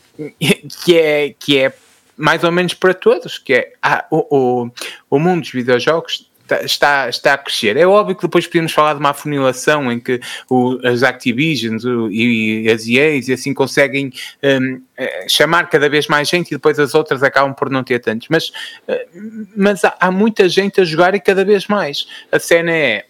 que, 0.83 0.97
é, 0.97 1.35
que 1.37 1.57
é 1.57 1.73
mais 2.17 2.43
ou 2.43 2.51
menos 2.51 2.73
para 2.73 2.93
todos, 2.93 3.37
que 3.37 3.53
é 3.53 3.73
ah, 3.81 4.05
o, 4.09 4.63
o, 4.65 4.71
o 5.09 5.19
mundo 5.19 5.41
dos 5.41 5.51
videojogos 5.51 6.29
está, 6.63 7.09
está 7.09 7.33
a 7.33 7.37
crescer. 7.37 7.75
É 7.77 7.85
óbvio 7.85 8.15
que 8.15 8.21
depois 8.21 8.45
podemos 8.45 8.71
falar 8.71 8.93
de 8.93 8.99
uma 8.99 9.09
afunilação 9.09 9.91
em 9.91 9.99
que 9.99 10.19
o, 10.49 10.79
as 10.83 11.03
Activisions 11.03 11.83
o, 11.83 12.09
e 12.11 12.69
as 12.69 12.87
EAs 12.87 13.27
e 13.27 13.33
assim 13.33 13.53
conseguem 13.53 14.11
um, 14.43 14.81
eh, 14.97 15.25
chamar 15.27 15.69
cada 15.69 15.89
vez 15.89 16.07
mais 16.07 16.29
gente 16.29 16.49
e 16.49 16.55
depois 16.55 16.79
as 16.79 16.93
outras 16.93 17.23
acabam 17.23 17.53
por 17.53 17.69
não 17.69 17.83
ter 17.83 17.99
tantos. 17.99 18.27
Mas, 18.29 18.49
uh, 18.87 19.47
mas 19.55 19.83
há, 19.83 19.95
há 19.99 20.11
muita 20.11 20.47
gente 20.47 20.79
a 20.79 20.85
jogar 20.85 21.15
e 21.15 21.19
cada 21.19 21.43
vez 21.43 21.67
mais. 21.67 22.07
A 22.31 22.39
cena 22.39 22.71
é 22.71 23.05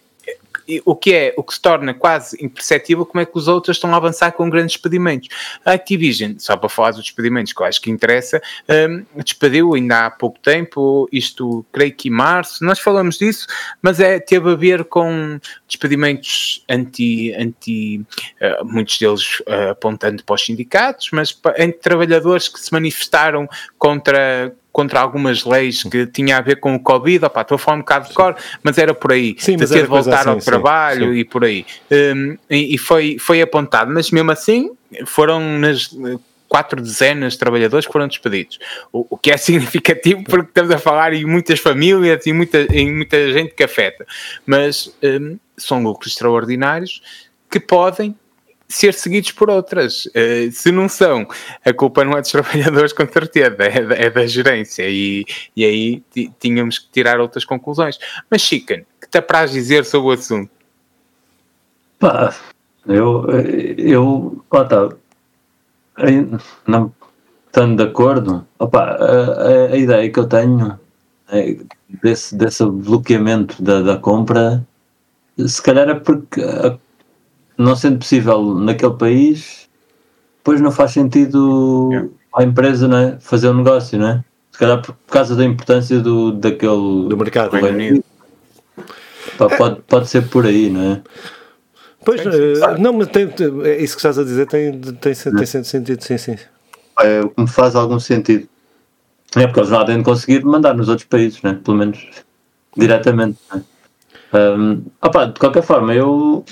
o 0.84 0.94
que 0.94 1.14
é 1.14 1.34
o 1.36 1.42
que 1.42 1.54
se 1.54 1.60
torna 1.60 1.94
quase 1.94 2.36
imperceptível 2.42 3.06
como 3.06 3.20
é 3.20 3.26
que 3.26 3.36
os 3.36 3.48
outros 3.48 3.76
estão 3.76 3.92
a 3.92 3.96
avançar 3.96 4.32
com 4.32 4.48
grandes 4.50 4.72
despedimentos. 4.72 5.28
A 5.64 5.72
Activision, 5.72 6.34
só 6.38 6.56
para 6.56 6.68
falar 6.68 6.90
dos 6.92 7.02
despedimentos 7.02 7.52
que 7.52 7.62
eu 7.62 7.66
acho 7.66 7.80
que 7.80 7.90
interessa, 7.90 8.40
um, 8.68 9.04
despediu 9.22 9.74
ainda 9.74 10.06
há 10.06 10.10
pouco 10.10 10.38
tempo, 10.40 11.08
isto 11.12 11.64
creio 11.72 11.94
que 11.94 12.08
em 12.08 12.12
março, 12.12 12.64
nós 12.64 12.78
falamos 12.78 13.18
disso, 13.18 13.46
mas 13.80 14.00
é, 14.00 14.18
teve 14.18 14.50
a 14.50 14.54
ver 14.54 14.84
com 14.84 15.38
despedimentos 15.66 16.64
anti, 16.68 17.32
anti 17.34 18.00
uh, 18.40 18.64
muitos 18.64 18.98
deles 18.98 19.40
uh, 19.40 19.70
apontando 19.70 20.24
para 20.24 20.34
os 20.34 20.44
sindicatos, 20.44 21.10
mas 21.12 21.38
entre 21.58 21.80
trabalhadores 21.80 22.48
que 22.48 22.60
se 22.60 22.72
manifestaram 22.72 23.48
contra 23.78 24.54
contra 24.76 25.00
algumas 25.00 25.42
leis 25.42 25.82
que 25.84 26.06
tinha 26.06 26.36
a 26.36 26.42
ver 26.42 26.60
com 26.60 26.74
o 26.74 26.78
Covid, 26.78 27.24
opá, 27.24 27.40
estou 27.40 27.54
a 27.54 27.58
falar 27.58 27.78
um 27.78 27.80
bocado 27.80 28.08
de 28.08 28.14
cor, 28.14 28.36
mas 28.62 28.76
era 28.76 28.92
por 28.92 29.10
aí, 29.10 29.34
sim, 29.38 29.56
de 29.56 29.66
ter 29.66 29.84
de 29.84 29.88
voltar 29.88 30.20
assim, 30.20 30.28
ao 30.28 30.38
trabalho 30.38 31.14
sim. 31.14 31.18
e 31.18 31.24
por 31.24 31.46
aí. 31.46 31.64
Um, 31.90 32.36
e, 32.50 32.74
e 32.74 32.76
foi, 32.76 33.16
foi 33.18 33.40
apontado, 33.40 33.90
mas 33.90 34.10
mesmo 34.10 34.30
assim 34.30 34.70
foram 35.06 35.40
nas 35.40 35.88
quatro 36.46 36.82
dezenas 36.82 37.32
de 37.32 37.38
trabalhadores 37.38 37.86
que 37.86 37.92
foram 37.92 38.06
despedidos. 38.06 38.58
O, 38.92 39.06
o, 39.08 39.16
que 39.16 39.30
é 39.30 39.38
significativo 39.40 40.22
porque 40.24 40.50
estamos 40.50 40.70
a 40.70 40.78
falar 40.78 41.14
em 41.14 41.24
muitas 41.24 41.58
famílias 41.58 42.26
e 42.26 42.34
muita, 42.34 42.66
em 42.70 42.94
muita 42.94 43.32
gente 43.32 43.54
que 43.54 43.64
afeta. 43.64 44.06
Mas 44.44 44.94
um, 45.02 45.38
são 45.56 45.82
lucros 45.82 46.12
extraordinários 46.12 47.00
que 47.50 47.58
podem 47.58 48.14
ser 48.68 48.94
seguidos 48.94 49.32
por 49.32 49.50
outras. 49.50 50.06
Uh, 50.06 50.50
se 50.52 50.70
não 50.72 50.88
são, 50.88 51.26
a 51.64 51.72
culpa 51.72 52.04
não 52.04 52.16
é 52.16 52.20
dos 52.20 52.30
trabalhadores, 52.32 52.92
com 52.92 53.06
certeza, 53.06 53.56
é 53.60 53.82
da, 53.82 53.94
é 53.94 54.10
da 54.10 54.26
gerência. 54.26 54.88
E, 54.88 55.24
e 55.54 55.64
aí 55.64 56.02
tínhamos 56.38 56.78
que 56.78 56.88
tirar 56.90 57.20
outras 57.20 57.44
conclusões. 57.44 57.98
Mas, 58.30 58.42
Chicken, 58.42 58.84
que 59.00 59.08
te 59.08 59.18
apraz 59.18 59.52
dizer 59.52 59.84
sobre 59.84 60.08
o 60.08 60.12
assunto? 60.12 60.50
Pá, 61.98 62.34
eu, 62.86 63.26
eu, 63.78 64.44
ó, 64.50 64.64
tá, 64.64 64.90
não 66.66 66.92
estando 67.46 67.82
de 67.82 67.90
acordo, 67.90 68.46
opa, 68.58 68.80
a, 68.80 69.72
a, 69.72 69.76
ideia 69.76 70.10
que 70.10 70.18
eu 70.18 70.26
tenho 70.26 70.78
é 71.30 71.56
desse, 72.02 72.36
desse 72.36 72.64
bloqueamento 72.66 73.62
da, 73.62 73.80
da 73.80 73.96
compra, 73.96 74.62
se 75.38 75.62
calhar 75.62 75.88
é 75.88 75.94
porque 75.94 76.42
não 77.58 77.76
sendo 77.76 77.98
possível 77.98 78.54
naquele 78.54 78.94
país, 78.94 79.68
depois 80.38 80.60
não 80.60 80.70
faz 80.70 80.92
sentido 80.92 81.88
yeah. 81.90 82.08
à 82.34 82.42
empresa 82.44 82.86
não 82.86 82.98
é? 82.98 83.18
fazer 83.20 83.48
um 83.48 83.54
negócio, 83.54 83.98
não 83.98 84.08
é? 84.08 84.24
Se 84.52 84.58
calhar 84.58 84.80
por 84.80 84.96
causa 85.08 85.34
da 85.34 85.44
importância 85.44 86.00
do, 86.00 86.32
daquele 86.32 87.08
do 87.08 87.16
mercado 87.16 87.50
do 87.50 87.56
Reino 87.56 87.78
Unido. 87.78 88.04
Pode, 89.36 89.82
pode 89.82 90.08
ser 90.08 90.28
por 90.28 90.46
aí, 90.46 90.70
não 90.70 90.92
é? 90.92 91.02
Pois, 92.04 92.24
uh, 92.24 92.78
não, 92.78 92.92
mas 92.92 93.08
tem, 93.08 93.28
é 93.64 93.82
isso 93.82 93.96
que 93.96 94.00
estás 94.00 94.18
a 94.18 94.22
dizer 94.22 94.46
tem, 94.46 94.80
tem, 94.80 95.12
tem, 95.12 95.34
tem 95.34 95.46
sentido, 95.64 96.00
sim, 96.02 96.16
sim. 96.16 96.36
É 97.00 97.20
o 97.20 97.30
que 97.30 97.42
me 97.42 97.48
faz 97.48 97.74
algum 97.74 97.98
sentido. 97.98 98.48
É 99.34 99.46
porque 99.46 99.60
eles 99.60 99.70
não 99.70 99.84
devem 99.84 100.02
conseguir 100.02 100.44
mandar 100.44 100.74
nos 100.74 100.88
outros 100.88 101.06
países, 101.06 101.42
né? 101.42 101.58
pelo 101.62 101.76
menos 101.76 102.08
diretamente. 102.76 103.38
Né? 103.52 103.62
Um, 104.32 104.82
opa, 105.02 105.26
de 105.26 105.38
qualquer 105.38 105.62
forma, 105.62 105.94
eu 105.94 106.44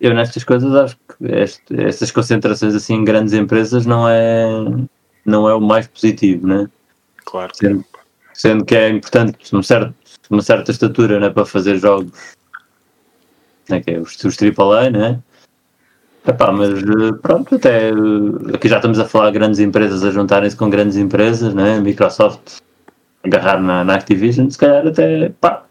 eu 0.00 0.14
nestas 0.14 0.44
coisas 0.44 0.74
acho 0.74 0.96
que 0.96 1.24
este, 1.32 1.82
estas 1.82 2.10
concentrações 2.10 2.74
assim 2.74 2.94
em 2.94 3.04
grandes 3.04 3.32
empresas 3.32 3.86
não 3.86 4.08
é, 4.08 4.46
não 5.24 5.48
é 5.48 5.54
o 5.54 5.60
mais 5.60 5.86
positivo, 5.86 6.46
né? 6.46 6.68
Claro. 7.24 7.52
Sendo, 7.54 7.84
sendo 8.34 8.64
que 8.64 8.76
é 8.76 8.88
importante 8.88 9.54
um 9.54 9.62
certo, 9.62 9.94
uma 10.30 10.42
certa 10.42 10.70
estatura 10.70 11.18
né, 11.18 11.30
para 11.30 11.46
fazer 11.46 11.78
jogos, 11.78 12.12
né, 13.68 13.80
que 13.80 13.92
é 13.92 13.98
os, 13.98 14.16
os 14.24 14.36
AAA, 14.40 14.90
né? 14.90 15.20
Epá, 16.26 16.50
mas 16.50 16.70
pronto, 17.22 17.54
até 17.54 17.90
aqui 18.52 18.68
já 18.68 18.76
estamos 18.76 18.98
a 18.98 19.04
falar 19.04 19.30
de 19.30 19.38
grandes 19.38 19.60
empresas 19.60 20.02
a 20.04 20.10
juntarem-se 20.10 20.56
com 20.56 20.68
grandes 20.68 20.96
empresas, 20.96 21.54
né? 21.54 21.78
Microsoft 21.78 22.58
agarrar 23.22 23.60
na, 23.60 23.84
na 23.84 23.94
Activision, 23.94 24.50
se 24.50 24.58
calhar 24.58 24.86
até 24.86 25.30
pá, 25.40 25.65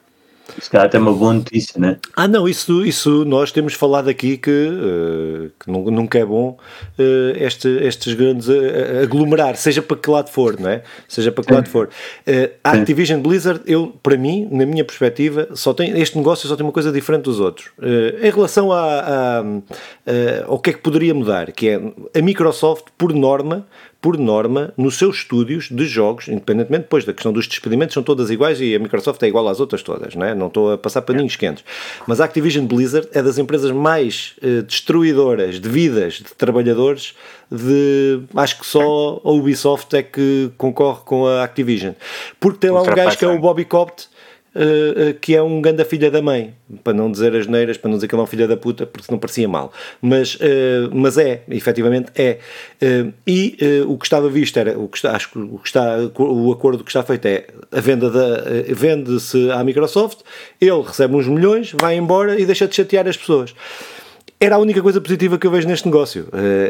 se 0.60 0.70
calhar 0.70 0.86
até 0.86 0.98
uma 0.98 1.12
boa 1.12 1.34
notícia, 1.34 1.80
né? 1.80 1.98
Ah, 2.16 2.28
não, 2.28 2.48
isso, 2.48 2.86
isso 2.86 3.26
nós 3.26 3.52
temos 3.52 3.74
falado 3.74 4.10
aqui 4.10 4.38
que, 4.38 4.52
uh, 4.52 5.52
que 5.60 5.72
nunca 5.72 6.20
é 6.20 6.26
bom 6.26 6.58
uh, 7.00 7.38
este, 7.38 7.68
estes 7.68 8.14
grandes 8.14 8.48
uh, 8.48 9.04
aglomerar, 9.04 9.56
seja 9.58 9.82
para 9.82 9.98
que 9.98 10.10
lado 10.10 10.30
for, 10.30 10.60
não 10.60 10.70
é? 10.70 10.84
Seja 11.08 11.32
para 11.32 11.44
que 11.44 11.54
lado 11.54 11.70
for. 11.70 11.90
a 12.64 12.72
Activision 12.72 13.22
Blizzard, 13.22 13.62
eu, 13.66 13.96
para 14.02 14.18
mim, 14.18 14.48
na 14.52 14.66
minha 14.66 14.86
perspectiva, 14.86 15.50
só 15.54 15.74
tem, 15.74 16.00
este 16.00 16.18
negócio 16.18 16.48
só 16.48 16.56
tem 16.56 16.66
uma 16.66 16.72
coisa 16.72 16.92
diferente 16.92 17.24
dos 17.24 17.40
outros. 17.40 17.72
em 18.22 18.30
relação 18.30 18.72
a, 18.72 18.82
a, 18.82 19.40
a, 19.40 19.44
ao 20.48 20.60
que 20.60 20.70
é 20.70 20.74
que 20.74 20.80
poderia 20.80 21.14
mudar, 21.14 21.52
que 21.52 21.70
é 21.70 21.76
a 22.18 22.22
Microsoft, 22.22 22.86
por 22.98 23.14
norma, 23.14 23.66
por 24.06 24.20
norma, 24.20 24.72
nos 24.78 25.00
seus 25.00 25.16
estúdios 25.18 25.68
de 25.72 25.84
jogos, 25.88 26.28
independentemente 26.28 26.84
depois 26.84 27.04
da 27.06 27.12
questão 27.12 27.34
dos 27.34 27.48
despedimentos, 27.48 27.96
são 27.96 28.04
todas 28.04 28.30
iguais 28.30 28.62
e 28.62 28.76
a 28.76 28.78
Microsoft 28.78 29.24
é 29.24 29.28
igual 29.28 29.48
às 29.48 29.60
outras 29.60 29.82
todas, 29.82 30.14
não, 30.14 30.24
é? 30.24 30.36
não 30.36 30.46
estou 30.46 30.74
a 30.74 30.78
passar 30.78 31.02
paninhos 31.02 31.36
quentes. 31.36 31.64
Mas 32.06 32.22
a 32.22 32.26
Activision 32.26 32.68
Blizzard 32.68 33.10
é 33.14 33.24
das 33.24 33.40
empresas 33.40 33.72
mais 33.72 34.36
eh, 34.44 34.62
destruidoras 34.62 35.60
de 35.60 35.68
vidas 35.68 36.18
de 36.18 36.36
trabalhadores 36.36 37.16
de 37.52 38.22
acho 38.36 38.60
que 38.60 38.68
só 38.68 39.20
a 39.24 39.32
Ubisoft 39.32 39.92
é 39.96 40.04
que 40.04 40.52
concorre 40.56 41.02
com 41.04 41.26
a 41.26 41.44
Activision 41.44 41.94
porque 42.40 42.60
tem 42.60 42.70
lá 42.70 42.84
um 42.84 42.86
gajo 42.86 43.18
que 43.18 43.26
é 43.26 43.28
o 43.28 43.40
Bobby 43.40 43.66
Copt 43.66 44.08
que 45.22 45.36
é 45.36 45.42
um 45.42 45.62
ganda 45.62 45.84
filha 45.84 46.10
da 46.10 46.22
mãe, 46.22 46.54
para 46.84 46.94
não 46.94 47.12
dizer 47.12 47.36
as 47.36 47.48
neiras, 47.48 47.78
para 47.78 47.90
não 47.90 47.98
dizer 47.98 48.08
que 48.08 48.16
ele 48.16 48.22
é 48.22 48.24
um 48.24 48.28
filho 48.28 48.48
da 48.48 48.58
puta, 48.58 48.86
porque 48.86 49.12
não 49.12 49.20
parecia 49.20 49.48
mal. 49.48 49.72
Mas, 50.02 50.36
uh, 50.36 50.90
mas 50.94 51.18
é, 51.18 51.44
efetivamente 51.50 52.12
é. 52.16 52.40
e 53.28 53.58
o 53.88 53.98
que 53.98 54.06
estava 54.06 54.30
visto 54.30 54.58
era, 54.58 54.78
o 54.78 54.88
que 54.88 54.98
está, 54.98 55.16
acho 55.16 55.32
que 55.32 55.40
o, 55.40 55.60
que 55.60 55.68
está, 55.68 55.98
o 56.18 56.52
acordo 56.52 56.84
que 56.84 56.90
está 56.90 57.04
feito 57.04 57.26
é 57.26 57.48
a 57.72 57.80
venda 57.80 58.10
da. 58.10 58.44
vende-se 58.70 59.52
à 59.52 59.64
Microsoft, 59.64 60.20
ele 60.60 60.82
recebe 60.82 61.16
uns 61.16 61.28
milhões, 61.28 61.72
vai 61.74 61.96
embora 61.96 62.40
e 62.40 62.46
deixa 62.46 62.68
de 62.68 62.76
chatear 62.76 63.08
as 63.08 63.18
pessoas 63.18 63.54
era 64.40 64.56
a 64.56 64.58
única 64.60 64.82
coisa 64.82 65.00
positiva 65.00 65.38
que 65.38 65.48
eu 65.48 65.52
vejo 65.52 65.68
neste 65.68 65.86
negócio. 65.86 66.28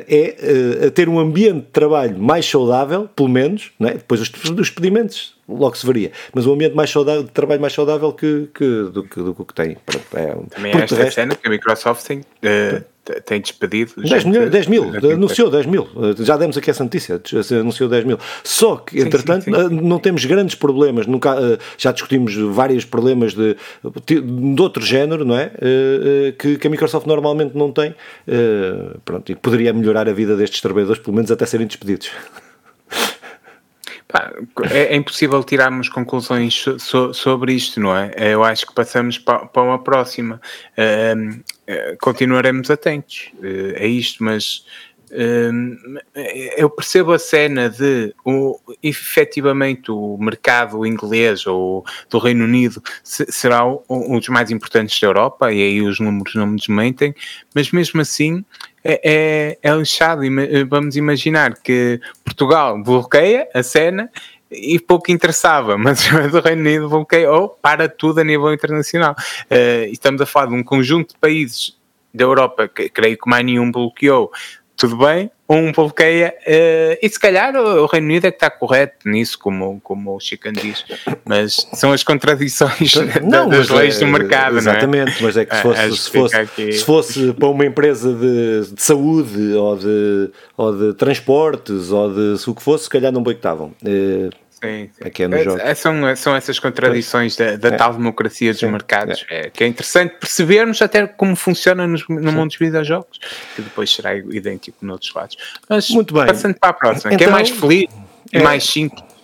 é 0.08 0.90
ter 0.92 1.10
um 1.10 1.20
ambiente 1.20 1.66
de 1.66 1.72
trabalho 1.72 2.18
mais 2.18 2.46
saudável, 2.46 3.10
pelo 3.16 3.30
menos, 3.30 3.72
é? 3.82 3.94
depois 3.94 4.22
os, 4.22 4.32
os 4.50 4.70
pedimentos 4.70 5.36
logo 5.48 5.76
se 5.76 5.86
veria. 5.86 6.12
Mas 6.34 6.46
um 6.46 6.54
ambiente 6.54 6.76
mais 6.76 6.90
saudável, 6.90 7.24
de 7.24 7.32
trabalho 7.32 7.62
mais 7.62 7.74
saudável 7.74 8.12
que, 8.12 8.50
que, 8.54 8.84
do, 8.92 9.04
que, 9.04 9.20
do 9.20 9.34
que 9.34 9.54
tem. 9.54 9.78
É, 10.14 10.36
Também 10.50 10.74
é 10.74 10.78
esta 10.78 10.96
resto, 10.96 11.16
cena 11.16 11.36
que 11.36 11.48
a 11.48 11.52
Microsoft 11.52 12.06
tem, 12.06 12.20
uh, 12.20 12.84
tem 13.26 13.42
despedido. 13.42 13.94
10, 13.98 14.24
milhões, 14.26 14.52
10 14.52 14.68
mil, 14.68 14.92
anunciou 15.14 15.50
10 15.50 15.66
mil. 15.66 15.88
Eh, 15.96 16.24
já 16.24 16.38
demos 16.38 16.58
aqui 16.58 16.70
essa 16.70 16.84
notícia, 16.84 17.22
anunciou 17.60 17.90
10 17.90 18.04
mil. 18.06 18.18
Só 18.44 18.78
que, 18.78 19.00
sim, 19.00 19.06
entretanto, 19.06 19.44
sim, 19.44 19.54
sim. 19.54 19.60
Eh, 19.60 19.70
não 19.70 20.00
temos 20.00 20.26
grandes 20.26 20.56
problemas. 20.56 21.06
Nunca, 21.06 21.60
já 21.78 21.92
discutimos 21.92 22.36
vários 22.36 22.86
problemas 22.86 23.34
de, 23.34 23.56
de 24.06 24.62
outro 24.62 24.84
género, 24.84 25.24
não 25.26 25.38
é? 25.38 25.52
Que, 26.38 26.58
que 26.58 26.68
a 26.68 26.70
Microsoft 26.70 27.06
normalmente 27.06 27.56
não 27.56 27.72
tem. 27.72 27.96
Pronto, 29.04 29.32
e 29.32 29.36
poderia 29.36 29.74
melhorar 29.74 30.10
a 30.10 30.14
vida 30.14 30.36
destes 30.36 30.62
trabalhadores, 30.62 31.02
pelo 31.02 31.16
menos 31.16 31.32
até 31.32 31.46
serem 31.46 31.68
despedidos. 31.68 32.12
é, 34.72 34.94
é, 34.94 34.96
impossível 34.96 35.44
tirarmos 35.44 35.90
conclusões 35.90 36.66
so, 36.80 37.14
sobre 37.14 37.54
isto, 37.54 37.80
não 37.80 37.96
é? 37.96 38.12
Eu 38.18 38.44
acho 38.44 38.66
que 38.66 38.74
passamos 38.74 39.18
para, 39.18 39.50
uma 39.56 39.80
próxima. 39.80 40.40
Uh, 40.78 41.32
uh, 41.32 41.98
continuaremos 42.00 42.70
atentos 42.70 43.32
uh, 43.36 43.82
a 43.82 43.86
isto, 43.86 44.24
mas 44.24 44.66
eu 46.58 46.70
percebo 46.70 47.14
a 47.14 47.20
cena 47.20 47.70
de 47.70 48.14
o, 48.26 48.60
efetivamente 48.84 49.90
o 49.90 50.18
mercado 50.20 50.86
inglês 50.86 51.46
ou 51.46 51.86
do 52.10 52.18
Reino 52.18 52.44
Unido 52.44 52.82
será 53.04 53.66
um 53.66 54.20
dos 54.20 54.28
mais 54.28 54.52
importantes 54.52 55.00
da 55.00 55.08
Europa 55.08 55.54
e 55.54 55.62
aí 55.62 55.82
os 55.82 56.00
números 56.00 56.34
não 56.36 56.48
me 56.48 56.58
desmentem, 56.58 57.16
mas 57.54 57.72
mesmo 57.72 58.02
assim 58.02 58.44
é, 58.86 59.02
é, 59.04 59.58
é 59.64 59.76
lixado. 59.76 60.22
Vamos 60.70 60.96
imaginar 60.96 61.56
que 61.56 62.00
Portugal 62.24 62.82
bloqueia 62.82 63.50
a 63.54 63.64
cena 63.64 64.10
e 64.52 64.80
pouco 64.80 65.12
interessava, 65.12 65.76
mas 65.80 66.08
o 66.12 66.40
Reino 66.40 66.62
Unido 66.62 66.88
bloqueou 66.88 67.58
para 67.62 67.90
tudo 67.90 68.22
a 68.22 68.24
nível 68.24 68.54
internacional. 68.54 69.16
Uh, 69.50 69.92
estamos 69.92 70.22
a 70.22 70.26
falar 70.26 70.48
de 70.48 70.54
um 70.54 70.64
conjunto 70.64 71.14
de 71.14 71.20
países 71.20 71.76
da 72.14 72.24
Europa 72.24 72.68
que 72.68 72.88
creio 72.88 73.18
que 73.18 73.30
mais 73.30 73.44
nenhum 73.44 73.72
bloqueou 73.72 74.32
tudo 74.78 74.98
bem, 74.98 75.32
um 75.48 75.72
bloqueia, 75.72 76.34
uh, 76.42 76.98
e 77.02 77.08
se 77.08 77.20
calhar 77.20 77.56
o, 77.56 77.86
Reino 77.86 78.08
Unido 78.08 78.26
é 78.26 78.32
que 78.32 78.38
está 78.38 78.50
correto 78.50 79.08
nisso, 79.08 79.38
como, 79.38 79.80
como 79.82 80.16
o 80.16 80.20
Chican 80.20 80.54
diz, 80.54 80.84
mas 81.24 81.68
são 81.74 81.92
as 81.92 82.04
contradições 82.04 82.96
não, 83.24 83.48
das 83.50 83.70
leis 83.70 83.98
é, 83.98 84.00
do 84.00 84.08
mercado, 84.08 84.58
exatamente, 84.58 85.12
não 85.12 85.18
é? 85.18 85.22
mas 85.22 85.38
é 85.38 85.46
que 85.46 85.56
se 85.56 85.62
fosse, 85.62 85.98
se 85.98 86.12
fosse, 86.12 86.72
se 86.74 86.86
fosse 86.86 87.34
para 87.34 87.48
uma 87.48 87.66
empresa 87.66 88.12
de, 88.12 88.74
de, 88.74 88.82
saúde 88.82 89.54
ou 89.54 89.78
de, 89.78 90.32
ou 90.58 90.76
de 90.76 90.94
transportes 90.96 91.92
ou 91.92 92.12
de 92.12 92.50
o 92.50 92.56
que 92.56 92.64
fosse, 92.64 92.86
se 92.86 92.90
calhar 92.90 93.12
não 93.12 93.22
boicotavam. 93.22 93.74
Uh, 93.84 94.30
Sim, 94.66 94.90
sim. 94.94 95.64
É, 95.64 95.70
é, 95.70 95.76
são, 95.76 96.16
são 96.16 96.36
essas 96.36 96.60
contradições 96.60 97.36
da, 97.36 97.56
da 97.56 97.70
é. 97.70 97.72
tal 97.72 97.94
democracia 97.94 98.52
dos 98.52 98.60
sim, 98.60 98.68
mercados. 98.68 99.26
É. 99.30 99.50
que 99.50 99.64
é 99.64 99.68
interessante 99.68 100.16
percebermos 100.20 100.82
até 100.82 101.06
como 101.08 101.36
funciona 101.36 101.88
nos, 101.88 102.08
no 102.08 102.32
mundo 102.32 102.50
dos 102.50 102.58
videojogos, 102.58 103.20
que 103.56 103.62
depois 103.62 103.94
será 103.94 104.16
idêntico 104.16 104.78
noutros 104.82 105.14
lados. 105.14 105.38
Mas 105.70 105.90
Muito 105.90 106.14
bem. 106.14 106.26
passando 106.26 106.56
para 106.56 106.70
a 106.70 106.74
próxima, 106.74 107.14
então, 107.14 107.18
que 107.18 107.24
é 107.24 107.30
mais 107.30 107.50
feliz 107.50 107.88
e 108.32 108.40
mais 108.40 108.64
simples 108.64 109.16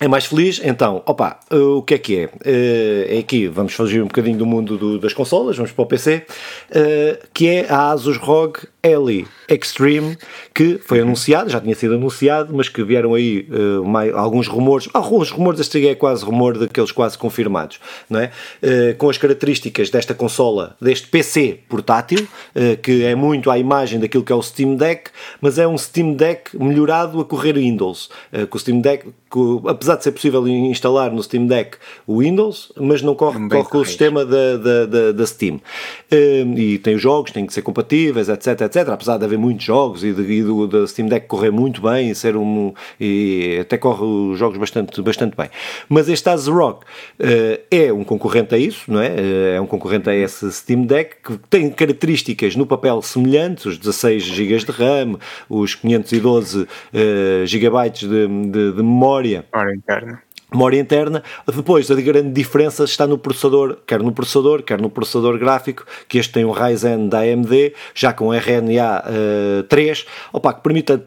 é 0.00 0.08
mais 0.08 0.24
feliz, 0.24 0.58
então, 0.64 1.02
opa, 1.04 1.38
uh, 1.52 1.76
o 1.76 1.82
que 1.82 1.92
é 1.92 1.98
que 1.98 2.18
é? 2.20 2.24
Uh, 2.24 3.16
é 3.16 3.18
aqui, 3.18 3.46
vamos 3.46 3.74
fugir 3.74 4.02
um 4.02 4.06
bocadinho 4.06 4.38
do 4.38 4.46
mundo 4.46 4.78
do, 4.78 4.98
das 4.98 5.12
consolas, 5.12 5.58
vamos 5.58 5.72
para 5.72 5.82
o 5.82 5.86
PC, 5.86 6.24
uh, 6.70 7.28
que 7.34 7.46
é 7.46 7.66
a 7.70 7.90
Asus 7.90 8.16
ROG 8.16 8.66
Ellie 8.82 9.26
Extreme, 9.48 10.16
que 10.54 10.78
foi 10.78 11.00
anunciado, 11.00 11.50
já 11.50 11.60
tinha 11.60 11.74
sido 11.74 11.94
anunciado, 11.94 12.54
mas 12.54 12.68
que 12.68 12.82
vieram 12.82 13.14
aí 13.14 13.46
uh, 13.50 13.84
mais, 13.84 14.14
alguns 14.14 14.46
rumores, 14.46 14.88
alguns 14.94 15.30
rumores, 15.30 15.60
este 15.60 15.86
é 15.86 15.94
quase 15.94 16.24
rumor 16.24 16.56
daqueles 16.56 16.92
quase 16.92 17.18
confirmados, 17.18 17.78
não 18.08 18.20
é? 18.20 18.30
Uh, 18.62 18.96
com 18.96 19.10
as 19.10 19.18
características 19.18 19.90
desta 19.90 20.14
consola, 20.14 20.76
deste 20.80 21.08
PC 21.08 21.60
portátil, 21.68 22.20
uh, 22.20 22.76
que 22.80 23.04
é 23.04 23.14
muito 23.14 23.50
à 23.50 23.58
imagem 23.58 23.98
daquilo 24.00 24.24
que 24.24 24.32
é 24.32 24.36
o 24.36 24.42
Steam 24.42 24.76
Deck, 24.76 25.10
mas 25.40 25.58
é 25.58 25.66
um 25.66 25.76
Steam 25.76 26.14
Deck 26.14 26.56
melhorado 26.56 27.20
a 27.20 27.24
correr 27.24 27.54
Windows, 27.54 28.08
o 28.50 28.58
Steam 28.58 28.80
Deck, 28.80 29.04
que, 29.30 29.68
apesar 29.68 29.96
de 29.96 30.04
ser 30.04 30.12
possível 30.12 30.46
instalar 30.46 31.12
no 31.12 31.22
Steam 31.22 31.46
Deck 31.46 31.76
o 32.06 32.20
Windows, 32.20 32.72
mas 32.76 33.02
não 33.02 33.14
corre, 33.14 33.48
corre 33.48 33.68
com 33.68 33.78
o 33.78 33.84
sistema 33.84 34.24
da, 34.24 34.56
da, 34.56 34.86
da, 34.86 35.12
da 35.12 35.26
Steam. 35.26 35.60
e 36.56 36.78
tem 36.78 36.94
os 36.94 37.02
jogos, 37.02 37.32
tem 37.32 37.44
que 37.44 37.52
ser 37.52 37.62
compatíveis, 37.62 38.28
etc, 38.28 38.60
etc. 38.60 38.69
Apesar 38.78 39.18
de 39.18 39.24
haver 39.24 39.38
muitos 39.38 39.64
jogos 39.64 40.04
e, 40.04 40.12
de, 40.12 40.22
e 40.22 40.42
do, 40.42 40.66
da 40.66 40.86
Steam 40.86 41.08
Deck 41.08 41.26
correr 41.26 41.50
muito 41.50 41.80
bem 41.82 42.10
e 42.10 42.14
ser 42.14 42.36
um. 42.36 42.72
e 43.00 43.58
até 43.60 43.76
corre 43.76 44.04
os 44.04 44.38
jogos 44.38 44.58
bastante, 44.58 45.00
bastante 45.02 45.36
bem. 45.36 45.48
Mas 45.88 46.08
este 46.08 46.28
ASRock 46.28 46.84
uh, 46.84 47.60
é 47.70 47.92
um 47.92 48.04
concorrente 48.04 48.54
a 48.54 48.58
isso, 48.58 48.90
não 48.90 49.00
é? 49.00 49.08
Uh, 49.08 49.56
é 49.56 49.60
um 49.60 49.66
concorrente 49.66 50.08
a 50.08 50.14
esse 50.14 50.50
Steam 50.52 50.82
Deck 50.82 51.16
que 51.22 51.38
tem 51.48 51.70
características 51.70 52.56
no 52.56 52.66
papel 52.66 53.00
semelhantes, 53.02 53.66
os 53.66 53.78
16 53.78 54.22
GB 54.22 54.58
de 54.58 54.72
RAM, 54.72 55.18
os 55.48 55.74
512 55.74 56.62
uh, 56.62 56.66
GB 57.46 57.90
de, 57.90 58.08
de, 58.08 58.72
de 58.72 58.82
memória. 58.82 59.44
Memória 59.52 59.74
interna 59.74 60.22
memória 60.52 60.78
interna. 60.78 61.22
Depois, 61.46 61.90
a 61.90 61.94
grande 61.94 62.30
diferença 62.30 62.84
está 62.84 63.06
no 63.06 63.18
processador, 63.18 63.78
quer 63.86 64.00
no 64.00 64.12
processador, 64.12 64.62
quer 64.62 64.80
no 64.80 64.90
processador 64.90 65.38
gráfico, 65.38 65.84
que 66.08 66.18
este 66.18 66.32
tem 66.32 66.44
um 66.44 66.50
Ryzen 66.50 67.08
da 67.08 67.20
AMD, 67.20 67.72
já 67.94 68.12
com 68.12 68.32
RNA 68.32 69.04
uh, 69.60 69.62
3, 69.64 70.06
opa, 70.32 70.52
que 70.54 70.62
permite, 70.62 70.98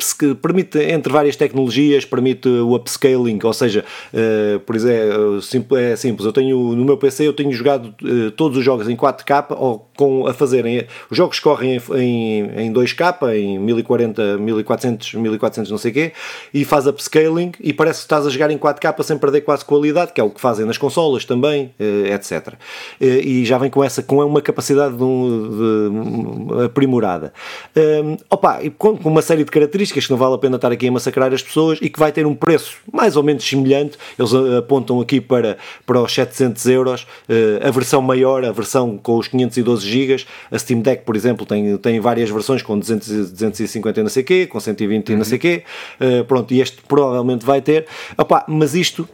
permite, 0.41 0.79
entre 0.79 1.11
várias 1.11 1.35
tecnologias, 1.35 2.05
permite 2.05 2.47
o 2.47 2.75
upscaling, 2.75 3.39
ou 3.43 3.53
seja, 3.53 3.83
uh, 4.13 4.59
por 4.61 4.75
exemplo, 4.75 5.77
é 5.77 5.95
simples, 5.95 6.25
eu 6.25 6.33
tenho, 6.33 6.57
no 6.75 6.85
meu 6.85 6.97
PC 6.97 7.27
eu 7.27 7.33
tenho 7.33 7.51
jogado 7.51 7.93
uh, 8.01 8.31
todos 8.31 8.57
os 8.57 8.63
jogos 8.63 8.87
em 8.89 8.95
4K, 8.95 9.47
ou 9.51 9.87
com, 9.95 10.27
a 10.27 10.33
fazerem, 10.33 10.85
os 11.09 11.17
jogos 11.17 11.39
correm 11.39 11.81
em, 11.93 11.99
em, 11.99 12.65
em 12.65 12.73
2K, 12.73 13.35
em 13.35 13.59
1040, 13.59 14.37
1400, 14.37 15.13
1400 15.13 15.71
não 15.71 15.77
sei 15.77 15.91
o 15.91 15.93
quê, 15.93 16.13
e 16.53 16.65
faz 16.65 16.87
upscaling, 16.87 17.51
e 17.59 17.73
parece 17.73 17.99
que 17.99 18.05
estás 18.05 18.25
a 18.25 18.29
jogar 18.29 18.51
em 18.51 18.57
4K 18.57 19.03
sempre 19.03 19.21
perder 19.21 19.41
quase 19.41 19.63
qualidade, 19.65 20.13
que 20.13 20.21
é 20.21 20.23
o 20.23 20.29
que 20.29 20.41
fazem 20.41 20.65
nas 20.65 20.77
consolas 20.77 21.25
também, 21.25 21.73
eh, 21.79 22.13
etc. 22.13 22.53
Eh, 22.99 23.21
e 23.23 23.45
já 23.45 23.57
vem 23.57 23.69
com 23.69 23.83
essa, 23.83 24.01
com 24.01 24.23
uma 24.25 24.41
capacidade 24.41 24.95
de, 24.95 24.99
de, 24.99 26.63
aprimorada. 26.65 27.33
Um, 27.75 28.17
opa, 28.29 28.63
e 28.63 28.69
com, 28.69 28.91
uma 29.03 29.21
série 29.21 29.43
de 29.43 29.51
características 29.51 30.05
que 30.05 30.11
não 30.11 30.17
vale 30.17 30.35
a 30.35 30.37
pena 30.37 30.55
estar 30.55 30.71
aqui 30.71 30.87
a 30.87 30.91
massacrar 30.91 31.33
as 31.33 31.41
pessoas 31.41 31.79
e 31.81 31.89
que 31.89 31.99
vai 31.99 32.11
ter 32.11 32.25
um 32.25 32.35
preço 32.35 32.77
mais 32.91 33.15
ou 33.15 33.23
menos 33.23 33.47
semelhante. 33.47 33.97
Eles 34.17 34.33
apontam 34.57 34.99
aqui 35.01 35.19
para, 35.19 35.57
para 35.85 36.01
os 36.01 36.13
700 36.13 36.65
euros, 36.67 37.07
eh, 37.29 37.59
a 37.63 37.71
versão 37.71 38.01
maior, 38.01 38.43
a 38.45 38.51
versão 38.51 38.97
com 38.97 39.17
os 39.17 39.27
512 39.27 39.82
GB. 39.85 40.25
A 40.51 40.59
Steam 40.59 40.81
Deck, 40.81 41.03
por 41.03 41.15
exemplo, 41.15 41.45
tem, 41.45 41.77
tem 41.77 41.99
várias 41.99 42.29
versões 42.29 42.61
com 42.61 42.77
200, 42.77 43.31
250 43.31 44.03
não 44.03 44.09
sei 44.09 44.23
quê, 44.23 44.47
com 44.47 44.59
120 44.59 45.09
uhum. 45.09 45.17
não 45.17 45.25
sei 45.25 45.37
quê. 45.37 45.63
pronto, 46.27 46.53
e 46.53 46.61
este 46.61 46.81
provavelmente 46.87 47.45
vai 47.45 47.61
ter. 47.61 47.85
Opa, 48.17 48.45
mas 48.47 48.75
isto 48.75 49.07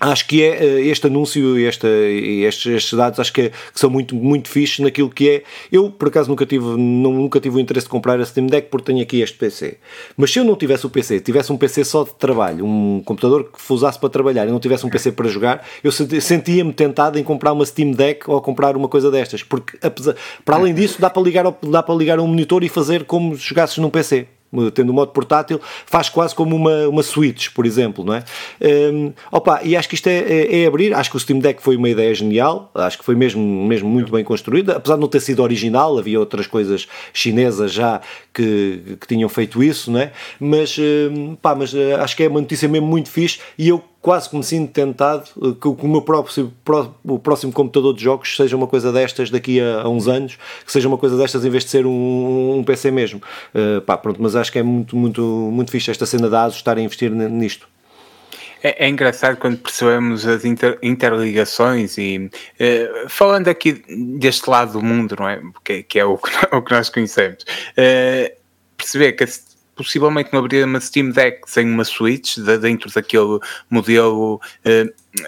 acho 0.00 0.26
que 0.26 0.42
é 0.42 0.64
eh, 0.64 0.80
este 0.86 1.06
anúncio 1.06 1.58
e 1.58 1.64
estes, 1.64 2.66
estes, 2.66 2.94
dados 2.94 3.20
acho 3.20 3.32
que, 3.32 3.42
é, 3.42 3.48
que, 3.50 3.80
são 3.80 3.88
muito, 3.88 4.14
muito 4.14 4.48
fixes 4.48 4.80
naquilo 4.80 5.08
que 5.08 5.28
é. 5.28 5.42
Eu, 5.70 5.90
por 5.90 6.08
acaso, 6.08 6.28
nunca 6.28 6.44
tive, 6.44 6.64
nunca 6.64 7.40
tive 7.40 7.56
o 7.56 7.60
interesse 7.60 7.86
de 7.86 7.90
comprar 7.90 8.20
a 8.20 8.24
Steam 8.24 8.46
Deck 8.46 8.68
porque 8.70 8.86
tenho 8.86 9.02
aqui 9.02 9.20
este 9.20 9.36
PC. 9.36 9.78
Mas 10.16 10.32
se 10.32 10.38
eu 10.38 10.44
não 10.44 10.56
tivesse 10.56 10.86
o 10.86 10.90
PC, 10.90 11.20
tivesse 11.20 11.52
um 11.52 11.56
PC 11.56 11.84
só 11.84 12.04
de 12.04 12.14
trabalho, 12.14 12.64
um 12.64 13.02
computador 13.04 13.44
que 13.44 13.72
usasse 13.72 13.98
para 13.98 14.08
trabalhar 14.08 14.46
e 14.46 14.50
não 14.50 14.60
tivesse 14.60 14.84
um 14.86 14.90
PC 14.90 15.12
para 15.12 15.28
jogar, 15.28 15.66
eu 15.82 15.92
sentia-me 15.92 16.72
tentado 16.72 17.18
em 17.18 17.22
comprar 17.22 17.52
uma 17.52 17.64
Steam 17.64 17.92
Deck 17.92 18.28
ou 18.28 18.40
comprar 18.40 18.76
uma 18.76 18.88
coisa 18.88 19.10
destas. 19.10 19.42
Porque, 19.42 19.78
apesar, 19.80 20.16
para 20.44 20.56
além 20.56 20.74
disso, 20.74 21.00
dá 21.00 21.08
para 21.08 21.22
ligar, 21.22 21.44
dá 21.62 21.82
para 21.82 21.94
ligar 21.94 22.18
um 22.18 22.26
monitor 22.26 22.64
e 22.64 22.68
fazer 22.68 23.04
como 23.04 23.36
se 23.36 23.48
jogasses 23.48 23.78
num 23.78 23.90
PC 23.90 24.26
tendo 24.72 24.90
o 24.90 24.92
modo 24.92 25.12
portátil, 25.12 25.60
faz 25.86 26.08
quase 26.08 26.34
como 26.34 26.54
uma, 26.56 26.88
uma 26.88 27.02
Switch, 27.02 27.48
por 27.50 27.66
exemplo, 27.66 28.04
não 28.04 28.14
é? 28.14 28.24
Um, 28.60 29.12
opa, 29.30 29.60
e 29.62 29.76
acho 29.76 29.88
que 29.88 29.94
isto 29.94 30.06
é, 30.08 30.18
é, 30.18 30.62
é, 30.62 30.66
abrir, 30.66 30.94
acho 30.94 31.10
que 31.10 31.16
o 31.16 31.20
Steam 31.20 31.38
Deck 31.38 31.62
foi 31.62 31.76
uma 31.76 31.88
ideia 31.88 32.14
genial, 32.14 32.70
acho 32.74 32.98
que 32.98 33.04
foi 33.04 33.14
mesmo, 33.14 33.42
mesmo 33.66 33.88
muito 33.88 34.12
bem 34.12 34.24
construída, 34.24 34.76
apesar 34.76 34.94
de 34.94 35.00
não 35.00 35.08
ter 35.08 35.20
sido 35.20 35.42
original, 35.42 35.98
havia 35.98 36.18
outras 36.18 36.46
coisas 36.46 36.86
chinesas 37.12 37.72
já 37.72 38.00
que, 38.32 38.96
que 39.00 39.06
tinham 39.06 39.28
feito 39.28 39.62
isso, 39.62 39.90
não 39.90 40.00
é? 40.00 40.12
Mas, 40.38 40.76
um, 40.78 41.34
pá, 41.34 41.54
mas 41.54 41.72
uh, 41.72 41.96
acho 42.00 42.16
que 42.16 42.22
é 42.22 42.28
uma 42.28 42.40
notícia 42.40 42.68
mesmo 42.68 42.86
muito 42.86 43.10
fixe 43.10 43.38
e 43.58 43.68
eu 43.68 43.82
quase 44.04 44.28
que 44.28 44.36
me 44.36 44.44
sinto 44.44 44.70
tentado 44.70 45.30
eh, 45.42 45.56
que 45.58 45.66
o 45.66 45.88
meu 45.88 46.02
próprio 46.02 46.52
o 47.04 47.18
próximo 47.18 47.50
computador 47.50 47.94
de 47.94 48.04
jogos 48.04 48.36
seja 48.36 48.54
uma 48.54 48.66
coisa 48.66 48.92
destas 48.92 49.30
daqui 49.30 49.58
a, 49.58 49.80
a 49.80 49.88
uns 49.88 50.06
anos, 50.06 50.36
que 50.62 50.70
seja 50.70 50.86
uma 50.86 50.98
coisa 50.98 51.16
destas 51.16 51.42
em 51.42 51.48
vez 51.48 51.64
de 51.64 51.70
ser 51.70 51.86
um, 51.86 52.58
um 52.58 52.62
PC 52.62 52.90
mesmo. 52.90 53.22
Uh, 53.54 53.80
pá, 53.80 53.96
pronto, 53.96 54.20
mas 54.20 54.36
acho 54.36 54.52
que 54.52 54.58
é 54.58 54.62
muito, 54.62 54.94
muito, 54.94 55.22
muito 55.22 55.70
fixe 55.70 55.90
esta 55.90 56.04
cena 56.04 56.28
da 56.28 56.42
ASUS 56.42 56.58
estar 56.58 56.76
a 56.76 56.82
investir 56.82 57.10
nisto. 57.10 57.66
É, 58.62 58.84
é, 58.84 58.88
engraçado 58.90 59.38
quando 59.38 59.56
percebemos 59.56 60.26
as 60.26 60.44
inter, 60.44 60.78
interligações 60.82 61.96
e 61.96 62.28
uh, 62.60 63.08
falando 63.08 63.48
aqui 63.48 63.82
deste 64.18 64.50
lado 64.50 64.74
do 64.74 64.82
mundo, 64.82 65.16
não 65.18 65.26
é? 65.26 65.36
Porque, 65.36 65.82
que 65.82 65.98
é 65.98 66.04
o, 66.04 66.20
o 66.52 66.60
que 66.60 66.72
nós 66.72 66.90
conhecemos, 66.90 67.42
uh, 67.42 68.36
perceber 68.76 69.12
que 69.12 69.24
possivelmente 69.74 70.30
não 70.32 70.40
haveria 70.40 70.64
uma 70.64 70.80
Steam 70.80 71.10
Deck 71.10 71.42
sem 71.46 71.66
uma 71.66 71.84
Switch 71.84 72.38
dentro 72.60 72.90
daquele 72.92 73.38
modelo 73.68 74.36
uh, 74.36 75.20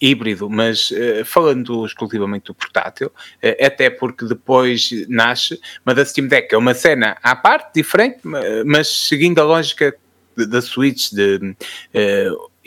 híbrido, 0.00 0.48
mas 0.48 0.90
uh, 0.90 1.24
falando 1.24 1.84
exclusivamente 1.84 2.46
do 2.46 2.54
portátil, 2.54 3.08
uh, 3.08 3.66
até 3.66 3.90
porque 3.90 4.24
depois 4.24 4.90
nasce, 5.08 5.60
mas 5.84 5.98
a 5.98 6.04
Steam 6.04 6.28
Deck 6.28 6.54
é 6.54 6.58
uma 6.58 6.74
cena 6.74 7.16
à 7.22 7.34
parte, 7.34 7.74
diferente, 7.74 8.20
mas 8.64 8.88
seguindo 8.88 9.38
a 9.40 9.44
lógica 9.44 9.94
da 10.36 10.62
Switch 10.62 11.10
de 11.12 11.56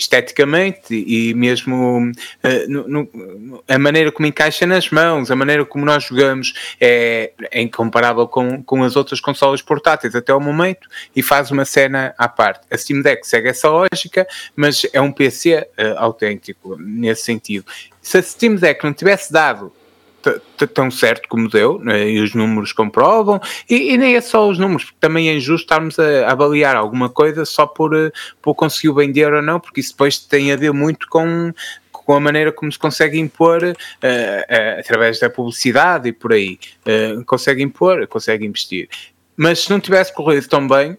esteticamente 0.02 0.94
e 0.94 1.34
mesmo 1.34 2.00
uh, 2.10 2.70
no, 2.70 2.88
no, 2.88 3.64
a 3.68 3.78
maneira 3.78 4.12
como 4.12 4.28
encaixa 4.28 4.66
nas 4.66 4.90
mãos, 4.90 5.30
a 5.30 5.36
maneira 5.36 5.64
como 5.64 5.86
nós 5.86 6.06
jogamos 6.06 6.54
é, 6.80 7.32
é 7.52 7.62
incomparável 7.62 8.28
com, 8.28 8.64
com 8.64 8.84
as 8.84 8.96
outras 8.96 9.20
consolas 9.20 9.62
portáteis 9.62 10.16
até 10.16 10.34
o 10.34 10.40
momento 10.40 10.88
e 11.16 11.22
faz 11.22 11.52
uma 11.52 11.66
cena 11.66 12.14
à 12.18 12.28
parte. 12.28 12.66
A 12.72 12.78
Steam 12.78 13.02
Deck 13.02 13.28
segue 13.28 13.50
essa 13.50 13.70
lógica, 13.70 14.28
mas 14.56 14.86
é 14.92 15.00
um 15.00 15.12
PC 15.12 15.68
uh, 15.78 15.98
autêntico 15.98 16.76
nesse 16.80 17.24
sentido. 17.24 17.66
Se 18.02 18.18
a 18.18 18.22
Steam 18.22 18.56
Deck 18.56 18.84
não 18.84 18.94
tivesse 18.94 19.32
dado 19.32 19.72
tão 20.74 20.92
certo 20.92 21.28
como 21.28 21.50
deu, 21.50 21.80
né, 21.80 22.10
e 22.10 22.20
os 22.20 22.34
números 22.34 22.74
comprovam, 22.74 23.40
e, 23.70 23.94
e, 23.94 23.98
nem 23.98 24.16
é 24.16 24.22
só 24.22 24.48
os 24.48 24.58
números, 24.58 24.86
porque 24.86 24.98
também 25.00 25.30
é 25.30 25.34
injusto 25.34 25.64
estarmos 25.64 25.98
a, 26.00 26.28
a 26.28 26.32
avaliar 26.32 26.76
alguma 26.76 27.10
coisa 27.10 27.46
só 27.46 27.66
por, 27.66 27.96
eh, 27.96 28.12
por 28.42 28.56
conseguir 28.56 28.94
vender 28.94 29.34
ou 29.34 29.42
não, 29.42 29.60
porque 29.60 29.80
isso 29.80 29.92
depois 29.92 30.18
tem 30.18 30.52
a 30.52 30.56
ver 30.56 30.72
muito 30.72 31.08
com, 31.08 31.54
com 31.92 32.14
a 32.14 32.20
maneira 32.20 32.52
como 32.52 32.72
se 32.72 32.78
consegue 32.78 33.20
impor 33.20 33.64
uh, 33.64 33.72
uh, 33.72 34.80
através 34.80 35.20
da 35.20 35.30
publicidade 35.30 36.10
e 36.10 36.14
por 36.14 36.34
aí. 36.34 36.60
Uh, 36.86 37.24
consegue 37.26 37.64
impor, 37.64 38.06
consegue 38.08 38.46
investir. 38.46 38.90
Mas 39.38 39.60
se 39.60 39.70
não 39.70 39.80
tivesse 39.80 40.14
corrido 40.14 40.48
tão 40.48 40.68
bem, 40.68 40.98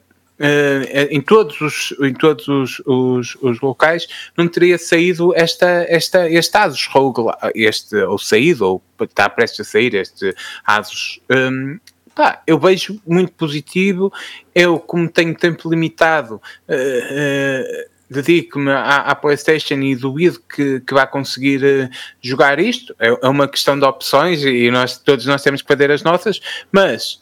em 1.10 1.20
todos, 1.20 1.60
os, 1.60 1.94
em 2.00 2.12
todos 2.12 2.48
os, 2.48 2.82
os, 2.84 3.36
os, 3.40 3.60
locais, 3.60 4.06
não 4.36 4.48
teria 4.48 4.76
saído 4.76 5.32
esta, 5.36 5.86
esta, 5.88 6.28
este 6.28 6.56
Asus 6.56 6.86
ROG, 6.86 7.32
este, 7.54 7.96
ou 7.96 8.18
saído, 8.18 8.66
ou 8.66 8.82
está 9.02 9.28
prestes 9.28 9.60
a 9.60 9.70
sair 9.70 9.94
este 9.94 10.34
Asus. 10.66 11.20
Um, 11.30 11.78
pá, 12.14 12.42
eu 12.46 12.58
vejo 12.58 13.00
muito 13.06 13.32
positivo. 13.32 14.12
Eu, 14.54 14.78
como 14.78 15.08
tenho 15.08 15.34
tempo 15.34 15.68
limitado, 15.68 16.36
uh, 16.68 16.72
uh, 16.72 17.90
dedico-me 18.10 18.70
à, 18.70 18.96
à, 18.96 19.14
PlayStation 19.14 19.74
e 19.74 19.96
duvido 19.96 20.40
que, 20.40 20.80
que 20.80 20.94
vá 20.94 21.06
conseguir 21.06 21.62
uh, 21.64 21.90
jogar 22.20 22.58
isto. 22.58 22.94
É, 22.98 23.08
é, 23.08 23.28
uma 23.28 23.48
questão 23.48 23.78
de 23.78 23.84
opções 23.84 24.44
e 24.44 24.70
nós, 24.70 24.98
todos 24.98 25.26
nós 25.26 25.42
temos 25.42 25.62
que 25.62 25.68
fazer 25.68 25.90
as 25.90 26.02
nossas, 26.02 26.40
mas 26.70 27.20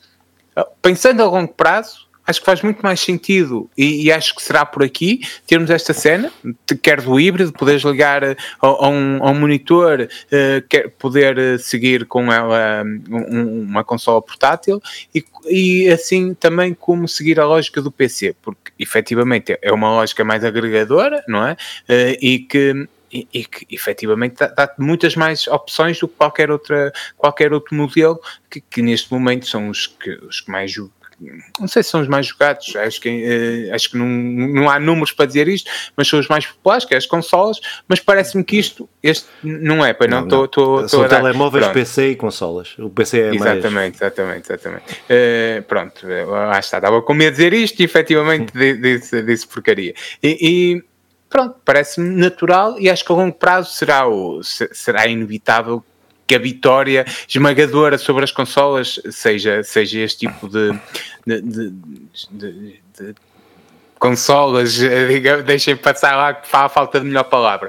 pensando 0.83 1.23
a 1.23 1.27
longo 1.27 1.55
prazo, 1.55 2.10
acho 2.31 2.41
que 2.41 2.47
faz 2.47 2.63
muito 2.63 2.81
mais 2.81 3.01
sentido 3.01 3.69
e, 3.77 4.05
e, 4.05 4.13
acho 4.13 4.35
que 4.35 4.43
será 4.43 4.65
por 4.65 4.83
aqui 4.83 5.21
termos 5.47 5.71
esta 5.71 5.93
cena, 5.93 6.33
quer 6.83 7.01
do 7.01 7.19
híbrido, 7.19 7.53
poderes 7.53 7.83
ligar 7.83 8.25
a, 8.25 8.37
a, 8.61 8.89
um, 8.89 9.19
a 9.23 9.31
um, 9.31 9.35
monitor, 9.35 10.03
uh, 10.03 10.69
quer 10.69 10.89
poder 10.91 11.39
eh, 11.39 11.59
seguir 11.59 12.07
com 12.07 12.33
ela 12.33 12.85
um, 13.11 13.63
uma 13.63 13.85
consola 13.85 14.23
portátil 14.23 14.81
e, 15.15 15.25
e, 15.49 15.89
assim 15.89 16.35
também 16.35 16.73
como 16.73 17.09
seguir 17.09 17.41
a 17.41 17.47
lógica 17.47 17.83
do 17.83 17.91
PC, 17.91 18.35
porque 18.41 18.73
efetivamente 18.79 19.59
é 19.61 19.73
uma 19.73 19.91
lógica 19.91 20.25
mais 20.25 20.45
agregadora, 20.45 21.23
não 21.27 21.47
é? 21.47 21.53
Uh, 21.53 22.17
e 22.21 22.39
que 22.39 22.89
e, 23.13 23.27
e, 23.33 23.45
que 23.45 23.67
efetivamente 23.75 24.37
dá, 24.39 24.73
muitas 24.79 25.17
mais 25.17 25.49
opções 25.49 25.99
do 25.99 26.07
que 26.07 26.15
qualquer, 26.15 26.51
outra, 26.51 26.93
qualquer 27.17 27.53
outro 27.53 27.75
modelo 27.75 28.21
que, 28.49 28.61
que 28.61 28.81
neste 28.83 29.13
momento 29.13 29.49
são 29.49 29.69
os 29.69 29.89
que, 29.89 30.13
os 30.25 30.41
que 30.41 30.51
mais 30.51 30.71
não 31.59 31.69
sei 31.69 31.83
se 31.83 31.91
são 31.91 32.01
os 32.01 32.09
mais 32.09 32.27
jogados, 32.27 32.75
acho 32.77 33.01
que, 33.01 33.09
uh, 33.09 33.75
acho 33.75 33.91
que 33.91 33.97
não, 33.97 34.07
não 34.07 34.71
há 34.71 34.81
números 34.81 35.13
para 35.13 35.27
dizer 35.27 35.49
isto, 35.49 35.71
mas 35.97 36.09
são 36.09 36.19
os 36.19 36.29
mais 36.29 36.47
populares, 36.47 36.85
que 36.85 36.95
é 36.95 36.97
as 36.97 37.07
consolas, 37.07 37.61
mas 37.87 38.01
parece-me 38.01 38.43
que 38.43 38.59
isto 38.59 38.89
este 39.03 39.27
não 39.43 39.85
é, 39.85 39.97
não 40.09 40.45
estou 40.45 40.89
São 40.89 41.07
telemóveis, 41.07 41.65
pronto. 41.65 41.75
PC 41.75 42.11
e 42.11 42.17
consolas. 42.17 42.75
O 42.79 42.91
PC 42.91 43.21
é 43.21 43.35
exatamente, 43.35 43.71
mais... 43.71 43.95
Exatamente, 43.95 44.53
exatamente, 44.53 44.93
uh, 44.93 45.63
pronto, 45.65 46.07
lá 46.07 46.59
está, 46.59 46.79
estava 46.79 47.03
com 47.03 47.15
medo 47.15 47.37
de 47.37 47.37
dizer 47.37 47.53
isto 47.53 47.81
e 47.81 47.85
efetivamente 47.85 48.53
disse, 48.53 49.23
disse 49.23 49.47
porcaria. 49.47 49.95
E, 50.23 50.39
e 50.41 50.85
pronto, 51.29 51.57
parece-me 51.65 52.17
natural 52.17 52.79
e 52.79 52.89
acho 52.89 53.05
que 53.05 53.13
a 53.13 53.15
longo 53.15 53.35
prazo 53.35 53.73
será, 53.73 54.09
o, 54.09 54.41
será 54.43 55.07
inevitável 55.07 55.85
que 56.31 56.35
a 56.37 56.39
vitória 56.39 57.05
esmagadora 57.29 57.99
sobre 57.99 58.23
as 58.23 58.31
consolas 58.31 59.01
seja, 59.11 59.65
seja 59.65 59.99
este 59.99 60.29
tipo 60.29 60.49
de, 60.49 60.71
de, 61.27 61.41
de, 61.43 62.81
de, 62.97 63.15
consolas, 63.99 64.75
digamos, 65.09 65.45
deixem 65.45 65.77
passar 65.77 66.15
lá 66.15 66.33
que 66.33 66.47
a 66.53 66.69
falta 66.69 67.01
de 67.01 67.07
melhor 67.07 67.25
palavra. 67.25 67.69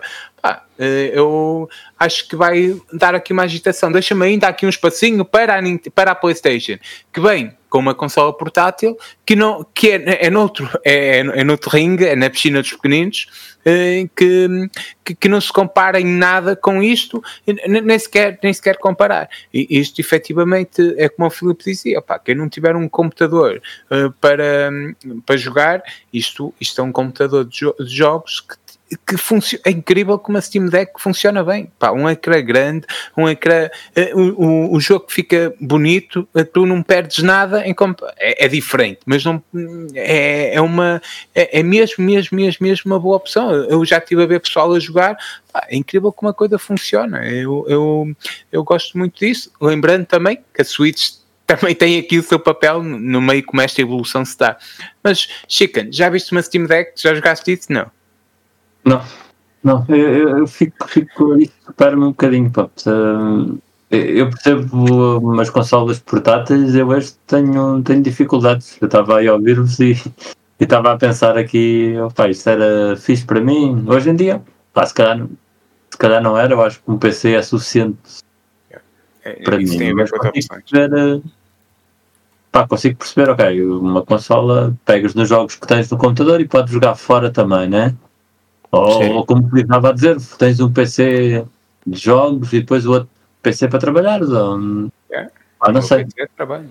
Eh, 0.78 1.12
eu 1.16 1.68
acho 1.98 2.28
que 2.28 2.36
vai 2.36 2.80
dar 2.94 3.16
aqui 3.16 3.34
uma 3.34 3.44
agitação. 3.44 3.92
Deixa-me 3.92 4.28
ainda 4.28 4.48
aqui 4.48 4.64
um 4.68 4.70
espacinho 4.70 5.26
para 5.26 5.58
a, 5.58 5.62
para 5.96 6.12
a 6.12 6.16
PlayStation, 6.16 6.78
que 7.12 7.20
vem 7.20 7.58
com 7.72 7.80
uma 7.80 7.96
consola 7.96 8.36
portátil 8.36 8.98
que, 9.26 9.34
não, 9.34 9.66
que 9.74 9.92
é, 9.92 10.26
é, 10.28 10.30
noutro, 10.30 10.70
é, 10.84 11.20
é 11.20 11.44
noutro 11.44 11.70
ringue, 11.70 12.06
é 12.06 12.18
na 12.18 12.30
piscina 12.30 12.62
dos 12.62 12.74
pequeninos, 12.74 13.28
eh, 13.64 14.10
que, 14.14 14.70
que, 15.06 15.16
que, 15.16 15.30
não 15.30 15.40
se 15.40 15.54
compara 15.54 16.00
em 16.00 16.06
nada 16.06 16.56
com 16.56 16.84
isto, 16.84 17.24
nem 17.68 17.98
sequer, 17.98 18.38
nem 18.44 18.52
sequer 18.52 18.78
comparar. 18.78 19.30
E 19.54 19.80
isto 19.80 20.02
efetivamente 20.02 20.96
é 20.98 21.08
como 21.08 21.28
o 21.28 21.32
Filipe 21.32 21.64
dizia: 21.64 22.02
pá, 22.02 22.20
quem 22.20 22.36
não 22.36 22.50
tiver 22.50 22.76
um 22.76 22.90
computador 22.90 23.62
uh, 23.90 24.12
para, 24.20 24.70
para 25.26 25.38
jogar, 25.38 25.82
isto, 26.12 26.54
isto 26.60 26.82
é 26.82 26.84
um 26.84 26.92
computador 26.92 27.46
de, 27.46 27.60
jo 27.60 27.76
de 27.80 27.96
jogos 27.96 28.42
que 28.42 28.58
que 28.98 29.16
é 29.66 29.72
incrível 29.72 30.20
como 30.20 30.38
a 30.38 30.42
Steam 30.42 30.66
Deck 30.66 30.94
funciona 30.98 31.44
bem. 31.44 31.72
Pá, 31.80 31.92
um 31.92 32.10
ecrã 32.10 32.42
grande, 32.42 32.86
um 33.16 33.28
ecrã, 33.28 33.70
uh, 34.16 34.20
o, 34.20 34.76
o, 34.76 34.80
jogo 34.80 35.06
fica 35.10 35.54
bonito, 35.60 36.28
uh, 36.36 36.44
tu 36.44 36.66
não 36.66 36.84
perdes 36.84 37.24
nada, 37.24 37.66
em 37.66 37.74
é, 38.18 38.46
é, 38.46 38.48
diferente, 38.48 39.00
mas 39.06 39.24
não 39.24 39.42
é, 39.96 40.56
é 40.56 40.62
uma 40.62 41.02
é, 41.34 41.60
é, 41.60 41.64
mesmo, 41.64 42.04
mesmo, 42.04 42.36
mesmo, 42.36 42.66
mesmo 42.66 42.92
uma 42.92 43.00
boa 43.00 43.18
opção. 43.18 43.52
Eu 43.52 43.84
já 43.86 43.98
estive 43.98 44.24
a 44.24 44.26
ver 44.26 44.42
pessoal 44.42 44.74
a 44.74 44.80
jogar, 44.80 45.18
pá, 45.52 45.66
é 45.70 45.76
incrível 45.76 46.12
como 46.12 46.30
a 46.30 46.34
coisa 46.34 46.60
funciona. 46.60 47.26
Eu, 47.26 47.66
eu, 47.68 48.16
eu 48.52 48.64
gosto 48.64 48.98
muito 48.98 49.20
disso. 49.20 49.52
Lembrando 49.62 50.06
também 50.06 50.40
que 50.54 50.62
a 50.62 50.66
Switch 50.66 51.12
também 51.48 51.76
tem 51.76 52.00
aqui 52.00 52.18
o 52.18 52.24
seu 52.24 52.40
papel 52.40 52.84
no 52.84 53.22
meio 53.22 53.44
como 53.44 53.62
esta 53.62 53.82
evolução 53.82 54.24
se 54.24 54.38
dá. 54.38 54.58
Mas, 55.04 55.28
Chicken, 55.48 55.92
já 55.92 56.10
viste 56.10 56.32
uma 56.32 56.42
Steam 56.42 56.66
Deck? 56.66 56.94
Já 56.96 57.14
jogaste 57.14 57.52
isso? 57.52 57.72
Não. 57.72 57.90
Não, 58.84 59.02
não, 59.64 59.86
eu, 59.90 60.40
eu 60.40 60.48
fico, 60.48 60.88
fico 60.88 61.38
isso 61.38 61.54
para-me 61.78 62.04
um 62.04 62.10
bocadinho, 62.10 62.52
pá. 62.52 62.70
Eu 63.92 64.30
percebo 64.30 65.20
umas 65.20 65.50
consolas 65.50 66.00
portáteis, 66.00 66.74
eu 66.76 66.88
hoje 66.88 67.14
tenho, 67.28 67.82
tenho 67.84 68.02
dificuldades. 68.02 68.78
Eu 68.82 68.86
estava 68.86 69.18
aí 69.18 69.28
a 69.28 69.34
ouvir-vos 69.34 69.80
e 69.80 69.96
estava 70.60 70.94
a 70.94 70.98
pensar 70.98 71.38
aqui, 71.38 71.96
opa, 72.00 72.30
isto 72.30 72.50
era 72.50 72.96
fixe 72.96 73.26
para 73.26 73.42
mim. 73.42 73.86
Hoje 73.88 74.10
em 74.10 74.16
dia, 74.16 74.42
pá, 74.74 74.86
se 74.86 74.94
calhar, 74.94 75.28
se 75.90 75.98
calhar 75.98 76.24
não 76.24 76.38
era, 76.38 76.54
eu 76.54 76.62
acho 76.62 76.82
que 76.82 76.90
um 76.90 76.98
PC 76.98 77.34
é 77.34 77.42
suficiente 77.42 77.98
é, 79.24 79.34
para 79.44 79.58
mim. 79.58 79.78
Tem 79.78 79.94
mas 79.94 80.10
consigo 80.10 80.48
perceber, 80.48 81.22
pá, 82.52 82.68
consigo 82.68 82.98
perceber, 82.98 83.30
ok, 83.30 83.66
uma 83.66 84.04
consola, 84.04 84.76
pegas 84.86 85.14
nos 85.14 85.30
jogos 85.30 85.56
que 85.56 85.68
tens 85.68 85.92
no 85.92 85.98
computador 85.98 86.42
e 86.42 86.48
podes 86.48 86.74
jogar 86.74 86.96
fora 86.96 87.30
também, 87.30 87.70
né? 87.70 87.94
Ou, 88.72 89.16
ou 89.18 89.26
como 89.26 89.58
estava 89.58 89.90
a 89.90 89.92
dizer, 89.92 90.18
tens 90.38 90.60
um 90.60 90.72
PC 90.72 91.46
de 91.86 92.00
jogos 92.00 92.54
e 92.54 92.62
depois 92.62 92.86
o 92.86 92.92
outro 92.94 93.10
PC 93.42 93.68
para 93.68 93.80
trabalhar. 93.80 94.22
Ou, 94.24 94.90
é. 95.12 95.28
ah, 95.60 95.72
não 95.72 95.82
sei. 95.82 96.06
trabalho. 96.36 96.70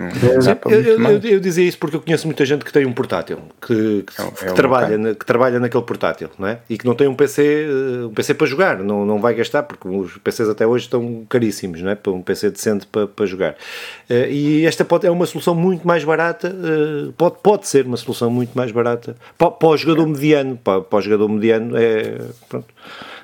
É, 0.00 0.74
eu, 0.74 0.98
eu, 0.98 1.20
eu, 1.22 1.40
dizia 1.40 1.68
isso 1.68 1.76
porque 1.76 1.94
eu 1.94 2.00
conheço 2.00 2.26
muita 2.26 2.42
gente 2.46 2.64
que 2.64 2.72
tem 2.72 2.86
um 2.86 2.92
portátil, 2.92 3.38
que, 3.60 4.02
que, 4.02 4.22
é, 4.22 4.48
que 4.48 4.54
trabalha, 4.54 4.96
na, 4.96 5.14
que 5.14 5.26
trabalha 5.26 5.60
naquele 5.60 5.84
portátil, 5.84 6.30
não 6.38 6.48
é? 6.48 6.60
E 6.70 6.78
que 6.78 6.86
não 6.86 6.94
tem 6.94 7.06
um 7.06 7.14
PC, 7.14 7.68
eh, 7.68 8.06
um 8.06 8.14
PC 8.14 8.32
para 8.32 8.46
jogar, 8.46 8.78
não, 8.78 9.04
não 9.04 9.20
vai 9.20 9.34
gastar, 9.34 9.62
porque 9.62 9.86
os 9.86 10.16
PCs 10.16 10.48
até 10.48 10.66
hoje 10.66 10.86
estão 10.86 11.26
caríssimos, 11.28 11.82
não 11.82 11.90
é? 11.90 11.94
Para 11.94 12.12
um 12.12 12.22
PC 12.22 12.50
decente 12.50 12.86
para, 12.86 13.06
para 13.06 13.26
jogar. 13.26 13.56
Eh, 14.08 14.30
e 14.30 14.66
esta 14.66 14.86
pode, 14.86 15.06
é 15.06 15.10
uma 15.10 15.26
solução 15.26 15.54
muito 15.54 15.86
mais 15.86 16.02
barata, 16.02 16.48
eh, 16.48 17.12
pode, 17.18 17.36
pode 17.42 17.68
ser 17.68 17.84
uma 17.84 17.98
solução 17.98 18.30
muito 18.30 18.56
mais 18.56 18.72
barata 18.72 19.14
para, 19.36 19.50
para 19.50 19.68
o 19.68 19.76
jogador 19.76 20.06
mediano, 20.06 20.56
para, 20.56 20.80
para 20.80 20.98
o 20.98 21.02
jogador 21.02 21.28
mediano 21.28 21.76
é, 21.76 22.22
pronto, 22.48 22.68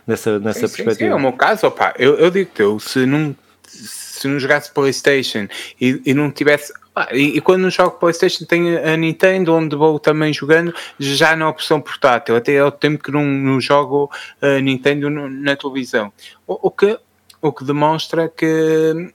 nessa, 0.07 0.39
nessa 0.39 0.69
sim, 0.69 0.77
perspectiva. 0.77 0.93
Sim, 0.93 1.05
sim, 1.07 1.11
é 1.11 1.15
o 1.15 1.21
meu 1.21 1.33
caso, 1.33 1.73
eu, 1.99 2.17
eu 2.17 2.31
digo-te, 2.31 2.61
eu, 2.61 2.79
se 2.79 3.07
não 3.07 3.35
se 3.67 4.06
não 4.25 4.39
jogasse 4.39 4.73
PlayStation 4.73 5.49
e, 5.81 6.01
e 6.05 6.15
não 6.15 6.31
tivesse. 6.31 6.73
Ah, 6.95 7.09
e, 7.13 7.37
e, 7.37 7.41
quando 7.41 7.63
não 7.63 7.71
jogo 7.71 7.99
PlayStation 7.99 8.45
tem 8.47 8.77
a 8.79 8.97
Nintendo, 8.97 9.55
onde 9.55 9.77
vou 9.77 9.99
também 9.99 10.33
jogando, 10.33 10.75
já 10.99 11.37
na 11.37 11.49
opção 11.49 11.81
portátil. 11.81 12.37
Até 12.37 12.55
é 12.55 12.65
o 12.65 12.71
tempo 12.71 13.03
que 13.03 13.11
não, 13.11 13.25
não 13.25 13.61
jogo 13.61 14.11
a 14.41 14.59
Nintendo 14.61 15.11
no, 15.11 15.29
na 15.29 15.55
televisão. 15.57 16.11
O, 16.47 16.69
o, 16.69 16.71
que, 16.71 16.99
o 17.43 17.53
que 17.53 17.65
demonstra 17.65 18.29
que 18.29 19.13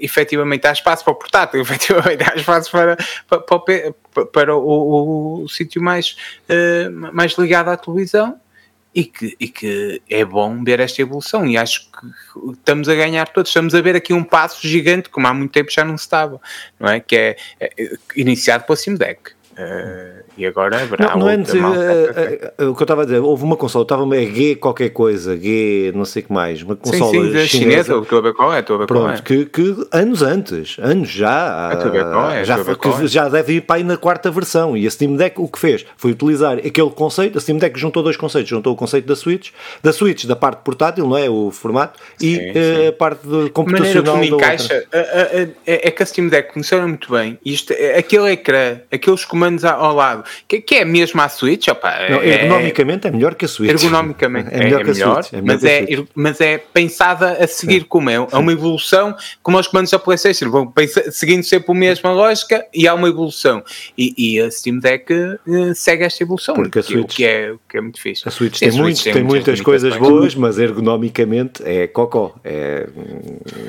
efetivamente 0.00 0.66
há 0.66 0.72
espaço 0.72 1.04
para 1.04 1.12
o 1.12 1.16
portátil, 1.16 1.60
efetivamente 1.62 2.22
há 2.22 2.34
espaço 2.34 2.70
para, 2.70 2.96
para, 3.28 3.40
para, 3.40 4.26
para 4.26 4.56
o, 4.56 4.60
o, 4.60 5.42
o 5.42 5.48
sítio 5.48 5.82
mais, 5.82 6.16
uh, 6.48 6.90
mais 7.12 7.32
ligado 7.32 7.68
à 7.68 7.76
televisão 7.76 8.40
e 8.94 9.04
que, 9.04 9.36
e 9.38 9.48
que 9.48 10.02
é 10.08 10.24
bom 10.24 10.64
ver 10.64 10.80
esta 10.80 11.02
evolução 11.02 11.46
e 11.46 11.56
acho 11.56 11.90
que 11.90 12.52
estamos 12.52 12.88
a 12.88 12.94
ganhar 12.94 13.28
todos, 13.28 13.50
estamos 13.50 13.74
a 13.74 13.80
ver 13.80 13.94
aqui 13.94 14.12
um 14.12 14.24
passo 14.24 14.66
gigante 14.66 15.08
como 15.08 15.26
há 15.26 15.34
muito 15.34 15.52
tempo 15.52 15.70
já 15.70 15.84
não 15.84 15.96
se 15.96 16.04
estava, 16.04 16.40
não 16.80 16.88
é? 16.88 17.00
Que 17.00 17.16
é, 17.16 17.36
é 17.60 17.70
iniciado 18.16 18.64
pela 18.64 18.76
Steam 18.76 18.96
Deck. 18.96 19.32
Uh, 19.52 20.17
e 20.38 20.46
agora 20.46 20.80
haverá 20.80 21.10
não, 21.10 21.18
não 21.18 21.28
é 21.28 21.36
dizer, 21.36 21.60
uh, 21.60 22.64
uh, 22.64 22.70
o 22.70 22.74
que 22.74 22.82
eu 22.82 22.84
estava 22.84 23.02
a 23.02 23.04
dizer, 23.04 23.18
houve 23.18 23.42
uma 23.42 23.56
consola, 23.56 23.82
estava 23.82 24.04
uma 24.04 24.16
G 24.16 24.54
qualquer 24.54 24.90
coisa, 24.90 25.36
G 25.36 25.90
não 25.96 26.04
sei 26.04 26.22
o 26.22 26.26
que 26.26 26.32
mais, 26.32 26.62
uma 26.62 26.76
consola 26.76 27.10
sim, 27.10 27.22
sim, 27.22 27.28
chinesa, 27.28 27.46
chinesa 27.46 27.96
estou 27.96 28.18
a 28.18 28.22
ver 28.22 28.34
qual 28.34 28.54
é, 28.54 28.60
estou 28.60 28.76
a 28.76 28.78
ver 28.78 28.86
pronto, 28.86 29.02
qual 29.02 29.14
é. 29.14 29.20
Que, 29.20 29.46
que 29.46 29.88
anos 29.90 30.22
antes, 30.22 30.76
anos 30.78 31.10
já, 31.10 31.70
é, 31.72 32.44
já, 32.44 32.64
que 32.64 32.88
é. 32.88 33.06
já 33.08 33.28
deve 33.28 33.54
ir 33.54 33.62
para 33.62 33.76
aí 33.76 33.82
na 33.82 33.96
quarta 33.96 34.30
versão, 34.30 34.76
e 34.76 34.86
a 34.86 34.90
Steam 34.90 35.16
Deck 35.16 35.40
o 35.40 35.48
que 35.48 35.58
fez 35.58 35.84
foi 35.96 36.12
utilizar 36.12 36.58
aquele 36.58 36.90
conceito, 36.90 37.36
a 37.36 37.40
Steam 37.40 37.58
Deck 37.58 37.76
juntou 37.76 38.00
dois 38.00 38.16
conceitos, 38.16 38.48
juntou 38.48 38.72
o 38.72 38.76
conceito 38.76 39.06
da 39.06 39.16
Switch, 39.16 39.50
da 39.82 39.92
Switch 39.92 40.24
da 40.24 40.36
parte 40.36 40.62
portátil, 40.62 41.08
não 41.08 41.18
é, 41.18 41.28
o 41.28 41.50
formato, 41.50 41.98
sim, 42.16 42.28
e 42.28 42.52
sim. 42.52 42.86
a 42.86 42.92
parte 42.92 43.26
de 43.26 43.50
computacional 43.50 44.16
a 44.16 44.24
encaixa, 44.24 44.86
é, 44.92 45.48
é 45.66 45.90
que 45.90 46.00
a 46.00 46.06
Steam 46.06 46.28
Deck 46.28 46.54
funciona 46.54 46.86
muito 46.86 47.10
bem, 47.10 47.36
isto, 47.44 47.74
aquele 47.96 48.30
ecrã, 48.30 48.80
aqueles 48.92 49.24
comandos 49.24 49.64
ao 49.64 49.94
lado, 49.94 50.27
que, 50.46 50.60
que 50.60 50.76
é 50.76 50.84
mesmo 50.84 51.20
a 51.20 51.28
Switch, 51.28 51.68
opa, 51.68 51.90
não, 52.10 52.20
é- 52.20 52.28
ergonomicamente 52.28 53.06
é, 53.06 53.10
é, 53.10 53.12
melhor 53.12 53.34
que 53.34 53.44
a 53.44 53.48
Switch. 53.48 53.70
Ergonomicamente 53.70 54.48
é, 54.52 54.58
melhor, 54.58 54.80
é 54.80 54.84
melhor 54.84 55.24
Switch, 55.24 55.42
mas, 55.42 55.64
é, 55.64 55.86
mas 56.14 56.40
é 56.40 56.58
pensada 56.58 57.32
a 57.32 57.46
seguir 57.46 57.80
Sim. 57.80 57.86
como 57.88 58.10
é, 58.10 58.14
é 58.14 58.36
uma 58.36 58.52
evolução, 58.52 59.14
como 59.42 59.58
os 59.58 59.66
comandos 59.66 59.90
da 59.90 59.98
PlayStation, 59.98 60.50
vão 60.50 60.72
seguindo 61.10 61.42
sempre 61.42 61.72
a 61.72 61.74
mesma 61.74 62.12
lógica 62.12 62.64
e 62.72 62.86
há 62.86 62.94
uma 62.94 63.08
evolução. 63.08 63.62
E, 63.96 64.14
e 64.16 64.40
a 64.40 64.50
Steam 64.50 64.78
Deck 64.78 65.12
uh, 65.12 65.74
segue 65.74 66.04
esta 66.04 66.22
evolução, 66.22 66.54
Porque 66.54 66.78
a 66.78 66.82
Switch, 66.82 67.04
o, 67.04 67.06
que 67.06 67.24
é, 67.24 67.52
o 67.52 67.60
que 67.68 67.76
é 67.76 67.80
muito 67.80 68.00
fixe. 68.00 68.22
A 68.26 68.30
Switch 68.30 68.58
tem, 68.58 68.68
a 68.68 68.72
Switch 68.72 69.02
tem, 69.02 69.12
tem 69.12 69.22
muitas 69.22 69.60
coisas 69.60 69.96
boas, 69.96 70.34
mas 70.34 70.58
ergonomicamente 70.58 71.62
é 71.64 71.86
cocó. 71.86 72.34
É, 72.44 72.88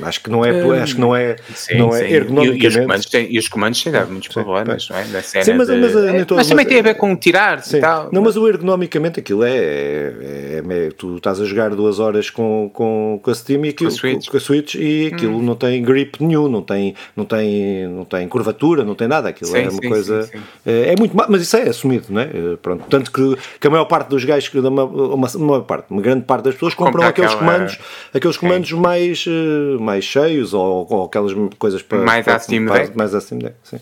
acho 0.04 0.22
que 0.22 0.30
não 0.30 0.46
é, 0.46 0.52
uh, 0.52 0.72
acho 0.74 0.96
que 0.96 1.02
não 1.02 1.16
é, 1.16 1.36
sim, 1.54 1.76
não 1.76 1.96
é 1.96 2.12
ergonomicamente. 2.12 2.60
E, 2.60 2.64
e, 2.64 2.68
os 2.68 2.76
comandos 2.76 3.06
têm, 3.06 3.34
e 3.34 3.40
os 3.40 3.48
comandos 3.48 3.84
têm 3.84 3.94
dado 3.94 4.12
muitos 4.12 4.30
problemas, 4.30 4.90
não 4.90 4.98
é? 4.98 5.04
Da 5.06 5.22
cena 5.22 5.46
sim, 5.46 5.54
mas, 5.54 5.68
de, 5.68 5.76
mas, 5.76 5.94
mas, 6.30 6.49
mas, 6.50 6.58
também 6.58 6.66
tem 6.66 6.80
a 6.80 6.84
ver 6.84 6.96
com 6.96 7.16
tirar 7.16 7.62
e 7.74 7.80
tal. 7.80 8.10
Não, 8.12 8.22
mas 8.22 8.36
o 8.36 8.48
ergonomicamente 8.48 9.20
aquilo 9.20 9.44
é, 9.44 9.58
é, 9.58 10.64
é, 10.68 10.90
Tu 10.98 11.18
estás 11.18 11.40
a 11.40 11.46
jogar 11.46 11.70
duas 11.72 12.00
horas 12.00 12.30
com, 12.30 12.70
com, 12.74 13.20
com 13.22 13.32
a 13.32 13.36
Steam 13.36 13.66
e 13.66 13.70
aquilo, 13.70 13.90
com 13.90 13.96
a 13.96 14.00
Switch, 14.00 14.30
com 14.30 14.38
a 14.38 14.40
Switch 14.40 14.76
e 14.76 15.12
aquilo 15.14 15.38
hum. 15.38 15.42
não 15.42 15.56
tem 15.56 15.82
grip 15.82 16.24
nenhum, 16.24 16.48
não 16.48 16.62
tem, 16.62 16.96
não, 17.16 17.26
tem, 17.26 17.88
não 17.88 18.06
tem 18.06 18.28
curvatura, 18.28 18.84
não 18.84 18.96
tem 18.96 19.08
nada. 19.08 19.30
Aquilo 19.30 19.52
sim, 19.52 19.58
é 19.58 19.70
uma 19.70 19.72
sim, 19.72 19.90
coisa. 19.90 20.30
É, 20.66 20.94
é, 20.94 20.96
muito 20.98 21.16
mas 21.16 21.42
isso 21.42 21.58
é 21.58 21.70
assumido, 21.70 22.08
não 22.10 22.22
é? 22.22 22.26
Eh, 22.26 22.58
pronto. 22.62 22.86
Tanto 22.90 23.12
que, 23.12 23.38
que 23.60 23.68
a 23.68 23.70
maior 23.70 23.86
parte 23.86 24.10
dos 24.10 24.24
gajos, 24.24 24.54
uma, 24.54 24.84
uma, 24.84 25.28
uma, 25.36 25.62
parte, 25.62 25.86
uma 25.90 26.02
grande 26.02 26.24
parte 26.24 26.46
das 26.46 26.54
pessoas 26.54 26.74
compram 26.74 27.04
aqueles 27.04 27.32
aquela... 27.32 27.52
comandos, 27.52 27.80
aqueles 28.14 28.38
comandos 28.38 28.72
mais, 28.72 29.26
eh, 29.28 29.82
mais 29.82 30.04
cheios 30.04 30.54
ou, 30.54 30.88
ou 30.90 31.06
aquelas 31.06 31.34
coisas 31.58 31.82
para. 31.82 32.00
Mais 32.00 32.26
para, 32.26 32.36
à 32.36 32.40
Steam 32.40 32.66
Deck. 32.66 32.98
Mais 32.98 33.14
à 33.14 33.22
Steam 33.22 33.40
Deck, 33.40 33.56
sim. 33.64 33.80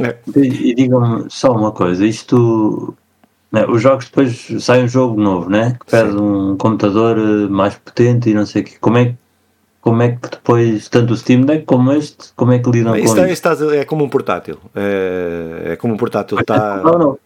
É. 0.00 0.16
E, 0.36 0.70
e 0.70 0.74
digam-me 0.74 1.26
só 1.28 1.52
uma 1.52 1.72
coisa, 1.72 2.04
isto 2.04 2.94
né, 3.50 3.64
os 3.66 3.80
jogos 3.80 4.06
depois 4.06 4.48
sai 4.60 4.82
um 4.82 4.88
jogo 4.88 5.20
novo, 5.20 5.48
né? 5.48 5.76
Que 5.80 5.90
pede 5.90 6.16
um 6.16 6.56
computador 6.56 7.16
eh, 7.18 7.48
mais 7.48 7.74
potente 7.76 8.28
e 8.28 8.34
não 8.34 8.44
sei 8.44 8.62
o 8.62 8.64
quê. 8.64 8.76
Como 8.80 8.98
é, 8.98 9.14
como 9.80 10.02
é 10.02 10.10
que 10.10 10.28
depois, 10.28 10.88
tanto 10.88 11.12
o 11.12 11.16
Steam 11.16 11.42
Deck 11.42 11.64
como 11.64 11.92
este, 11.92 12.32
como 12.34 12.52
é 12.52 12.58
que 12.58 12.68
lidam 12.70 12.94
isso 12.96 13.14
com 13.14 13.26
isso? 13.26 13.72
É, 13.72 13.78
é 13.78 13.84
como 13.84 14.04
um 14.04 14.08
portátil. 14.08 14.58
É, 14.74 15.72
é 15.72 15.76
como 15.76 15.94
um 15.94 15.96
portátil. 15.96 16.38
Está... 16.38 16.82
Não, 16.82 16.98
não. 16.98 17.18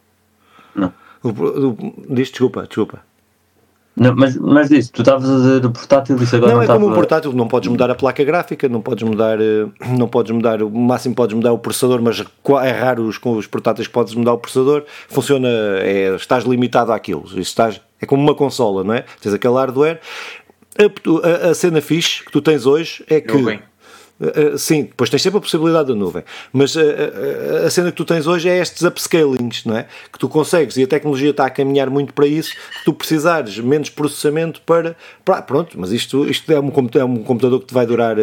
não. 0.74 0.92
O, 1.22 1.28
o, 1.28 1.76
diz 2.10 2.28
desculpa, 2.28 2.62
desculpa. 2.62 3.00
Não, 4.00 4.16
mas, 4.16 4.34
mas 4.38 4.70
isso, 4.70 4.90
tu 4.94 5.02
estavas 5.02 5.28
a 5.28 5.36
dizer 5.36 5.66
o 5.66 5.70
portátil 5.70 6.16
isso 6.16 6.34
agora 6.34 6.52
não, 6.52 6.56
não 6.56 6.64
é 6.64 6.66
como 6.66 6.88
um 6.88 6.94
portátil, 6.94 7.34
não 7.34 7.46
podes 7.46 7.68
mudar 7.68 7.90
a 7.90 7.94
placa 7.94 8.24
gráfica, 8.24 8.66
não 8.66 8.80
podes 8.80 9.06
mudar, 9.06 9.38
eh, 9.38 9.66
não 9.90 10.08
podes 10.08 10.32
mudar, 10.32 10.62
o 10.62 10.70
máximo 10.70 11.14
podes 11.14 11.36
mudar 11.36 11.52
o 11.52 11.58
processador, 11.58 12.00
mas 12.00 12.24
é 12.64 12.70
raro 12.70 13.02
os, 13.02 13.18
com 13.18 13.36
os 13.36 13.46
portáteis 13.46 13.86
que 13.86 13.92
podes 13.92 14.14
mudar 14.14 14.32
o 14.32 14.38
processador, 14.38 14.84
funciona, 15.06 15.48
é, 15.80 16.14
estás 16.16 16.44
limitado 16.44 16.92
àquilo, 16.92 17.24
estás, 17.36 17.78
é 18.00 18.06
como 18.06 18.22
uma 18.22 18.34
consola, 18.34 18.82
não 18.82 18.94
é? 18.94 19.04
Tens 19.20 19.34
aquele 19.34 19.52
hardware, 19.52 20.00
a, 20.78 21.46
a, 21.46 21.50
a 21.50 21.54
cena 21.54 21.82
fixe 21.82 22.24
que 22.24 22.32
tu 22.32 22.40
tens 22.40 22.64
hoje 22.64 23.04
é 23.06 23.20
que 23.20 23.60
Uh, 24.20 24.58
sim, 24.58 24.82
depois 24.82 25.08
tens 25.08 25.22
sempre 25.22 25.38
a 25.38 25.40
possibilidade 25.40 25.88
da 25.88 25.94
nuvem, 25.94 26.22
mas 26.52 26.76
uh, 26.76 26.80
uh, 26.80 27.66
a 27.66 27.70
cena 27.70 27.90
que 27.90 27.96
tu 27.96 28.04
tens 28.04 28.26
hoje 28.26 28.50
é 28.50 28.58
estes 28.58 28.82
upscalings, 28.82 29.64
não 29.64 29.78
é? 29.78 29.86
Que 30.12 30.18
tu 30.18 30.28
consegues 30.28 30.76
e 30.76 30.82
a 30.82 30.86
tecnologia 30.86 31.30
está 31.30 31.46
a 31.46 31.50
caminhar 31.50 31.88
muito 31.88 32.12
para 32.12 32.26
isso, 32.26 32.50
que 32.52 32.84
tu 32.84 32.92
precisares 32.92 33.58
menos 33.58 33.88
processamento 33.88 34.60
para. 34.66 34.94
para 35.24 35.40
pronto, 35.40 35.80
mas 35.80 35.90
isto, 35.90 36.28
isto 36.28 36.52
é, 36.52 36.60
um, 36.60 36.70
é 36.94 37.04
um 37.04 37.22
computador 37.22 37.60
que 37.60 37.66
te 37.66 37.74
vai 37.74 37.86
durar 37.86 38.16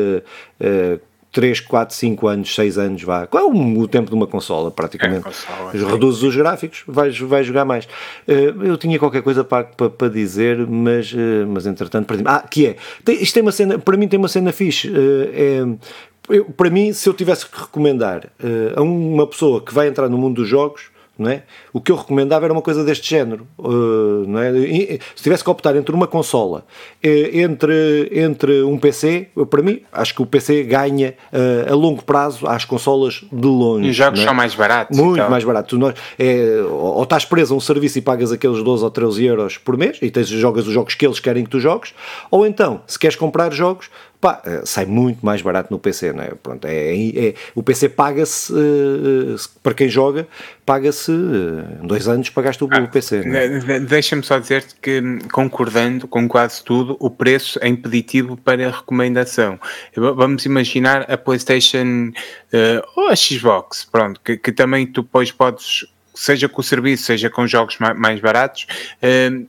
3, 1.37 1.59
4, 1.59 1.95
5 1.95 2.27
anos, 2.27 2.55
6 2.55 2.77
anos, 2.79 3.03
vá. 3.03 3.27
Qual 3.27 3.43
é 3.43 3.47
o, 3.47 3.87
tempo 3.87 4.09
de 4.09 4.15
uma 4.15 4.25
consola, 4.25 4.71
praticamente? 4.71 5.19
É, 5.19 5.21
consola, 5.21 5.91
Reduzes 5.91 6.23
os 6.23 6.35
gráficos, 6.35 6.83
vais, 6.87 7.15
vais 7.19 7.45
jogar 7.45 7.63
mais. 7.63 7.85
Uh, 8.27 8.63
eu 8.63 8.75
tinha 8.75 8.97
qualquer 8.97 9.21
coisa 9.21 9.43
para, 9.43 9.65
para, 9.65 9.87
para 9.87 10.09
dizer, 10.09 10.57
mas, 10.65 11.13
uh, 11.13 11.45
mas 11.47 11.67
entretanto 11.67 12.07
perdi 12.07 12.23
Ah, 12.25 12.39
que 12.39 12.65
é, 12.65 12.75
tem, 13.05 13.21
isto 13.21 13.35
tem 13.35 13.43
uma 13.43 13.51
cena, 13.51 13.77
para 13.77 13.95
mim 13.95 14.07
tem 14.07 14.17
uma 14.17 14.27
cena 14.27 14.51
fixe. 14.51 14.89
Uh, 14.89 15.29
é, 15.31 16.37
eu, 16.37 16.45
para 16.45 16.71
mim, 16.71 16.91
se 16.91 17.07
eu 17.07 17.13
tivesse 17.13 17.45
que 17.45 17.55
recomendar 17.55 18.31
a 18.75 18.81
uma 18.81 19.27
pessoa 19.27 19.61
que 19.61 19.71
vai 19.71 19.87
entrar 19.87 20.09
no 20.09 20.17
mundo 20.17 20.37
dos 20.37 20.49
jogos, 20.49 20.89
não 21.17 21.31
é? 21.31 21.43
O 21.73 21.81
que 21.81 21.91
eu 21.91 21.95
recomendava 21.95 22.45
era 22.45 22.53
uma 22.53 22.61
coisa 22.61 22.83
deste 22.83 23.09
género. 23.09 23.47
Uh, 23.57 24.25
não 24.27 24.39
é? 24.39 24.51
E, 24.51 24.99
se 25.15 25.23
tivesse 25.23 25.43
que 25.43 25.49
optar 25.49 25.75
entre 25.75 25.93
uma 25.93 26.07
consola, 26.07 26.65
eh, 27.01 27.41
entre, 27.41 28.09
entre 28.13 28.61
um 28.63 28.77
PC, 28.77 29.29
para 29.49 29.61
mim, 29.61 29.81
acho 29.91 30.13
que 30.13 30.21
o 30.21 30.25
PC 30.25 30.63
ganha 30.63 31.15
uh, 31.33 31.71
a 31.71 31.75
longo 31.75 32.03
prazo 32.03 32.47
às 32.47 32.65
consolas 32.65 33.23
de 33.31 33.47
longe. 33.47 33.87
E 33.87 33.89
os 33.89 33.95
jogos 33.95 34.19
é? 34.19 34.23
são 34.23 34.33
mais 34.33 34.53
baratos. 34.53 34.97
Muito 34.97 35.17
então. 35.19 35.29
mais 35.29 35.43
baratos. 35.43 35.77
É, 36.19 36.61
ou 36.69 37.03
estás 37.03 37.25
preso 37.25 37.53
a 37.53 37.57
um 37.57 37.59
serviço 37.59 37.97
e 37.97 38.01
pagas 38.01 38.31
aqueles 38.31 38.63
12 38.63 38.83
ou 38.83 38.91
13 38.91 39.25
euros 39.25 39.57
por 39.57 39.77
mês 39.77 39.97
e 40.01 40.11
tens, 40.11 40.27
jogas 40.27 40.67
os 40.67 40.73
jogos 40.73 40.93
que 40.93 41.05
eles 41.05 41.19
querem 41.19 41.43
que 41.43 41.49
tu 41.49 41.59
jogues, 41.59 41.93
ou 42.29 42.45
então, 42.45 42.81
se 42.85 42.97
queres 42.97 43.15
comprar 43.15 43.51
jogos, 43.53 43.89
pá, 44.19 44.41
eh, 44.45 44.61
sai 44.65 44.85
muito 44.85 45.25
mais 45.25 45.41
barato 45.41 45.71
no 45.71 45.79
PC, 45.79 46.13
não 46.13 46.23
é? 46.23 46.31
Pronto, 46.41 46.65
é, 46.65 46.95
é, 46.95 47.27
é 47.29 47.33
o 47.53 47.61
PC 47.61 47.89
paga-se, 47.89 48.51
uh, 48.51 49.35
para 49.61 49.73
quem 49.73 49.87
joga, 49.87 50.27
paga-se, 50.65 51.11
uh, 51.11 51.63
dois 51.83 52.07
anos 52.07 52.29
pagaste 52.29 52.63
o, 52.63 52.69
ah, 52.71 52.79
o 52.79 52.87
PC. 52.87 53.23
É? 53.25 53.79
Deixa-me 53.79 54.23
só 54.23 54.39
dizer-te 54.39 54.75
que, 54.81 55.01
concordando 55.31 56.07
com 56.07 56.27
quase 56.27 56.63
tudo, 56.63 56.97
o 56.99 57.09
preço 57.09 57.59
é 57.61 57.67
impeditivo 57.67 58.35
para 58.35 58.67
a 58.67 58.71
recomendação. 58.71 59.59
Vamos 59.95 60.45
imaginar 60.45 61.09
a 61.11 61.17
PlayStation 61.17 62.11
uh, 62.53 62.81
ou 62.95 63.09
a 63.09 63.15
Xbox, 63.15 63.85
pronto, 63.85 64.19
que, 64.23 64.37
que 64.37 64.51
também 64.51 64.87
tu 64.87 65.03
depois 65.03 65.31
podes 65.31 65.85
seja 66.17 66.49
com 66.49 66.61
o 66.61 66.63
serviço, 66.63 67.03
seja 67.03 67.29
com 67.29 67.45
jogos 67.45 67.77
mais, 67.77 67.97
mais 67.97 68.19
baratos, 68.19 68.65
uh, 69.03 69.47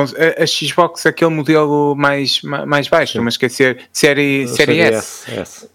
a, 0.00 0.42
a 0.42 0.46
Xbox, 0.46 1.06
aquele 1.06 1.30
modelo 1.30 1.94
mais, 1.94 2.42
mais 2.42 2.88
baixo, 2.88 3.12
estou-me 3.12 3.28
a 3.28 3.30
esquecer, 3.30 3.88
série, 3.92 4.48
série 4.48 4.80
S, 4.80 5.30
S, 5.30 5.68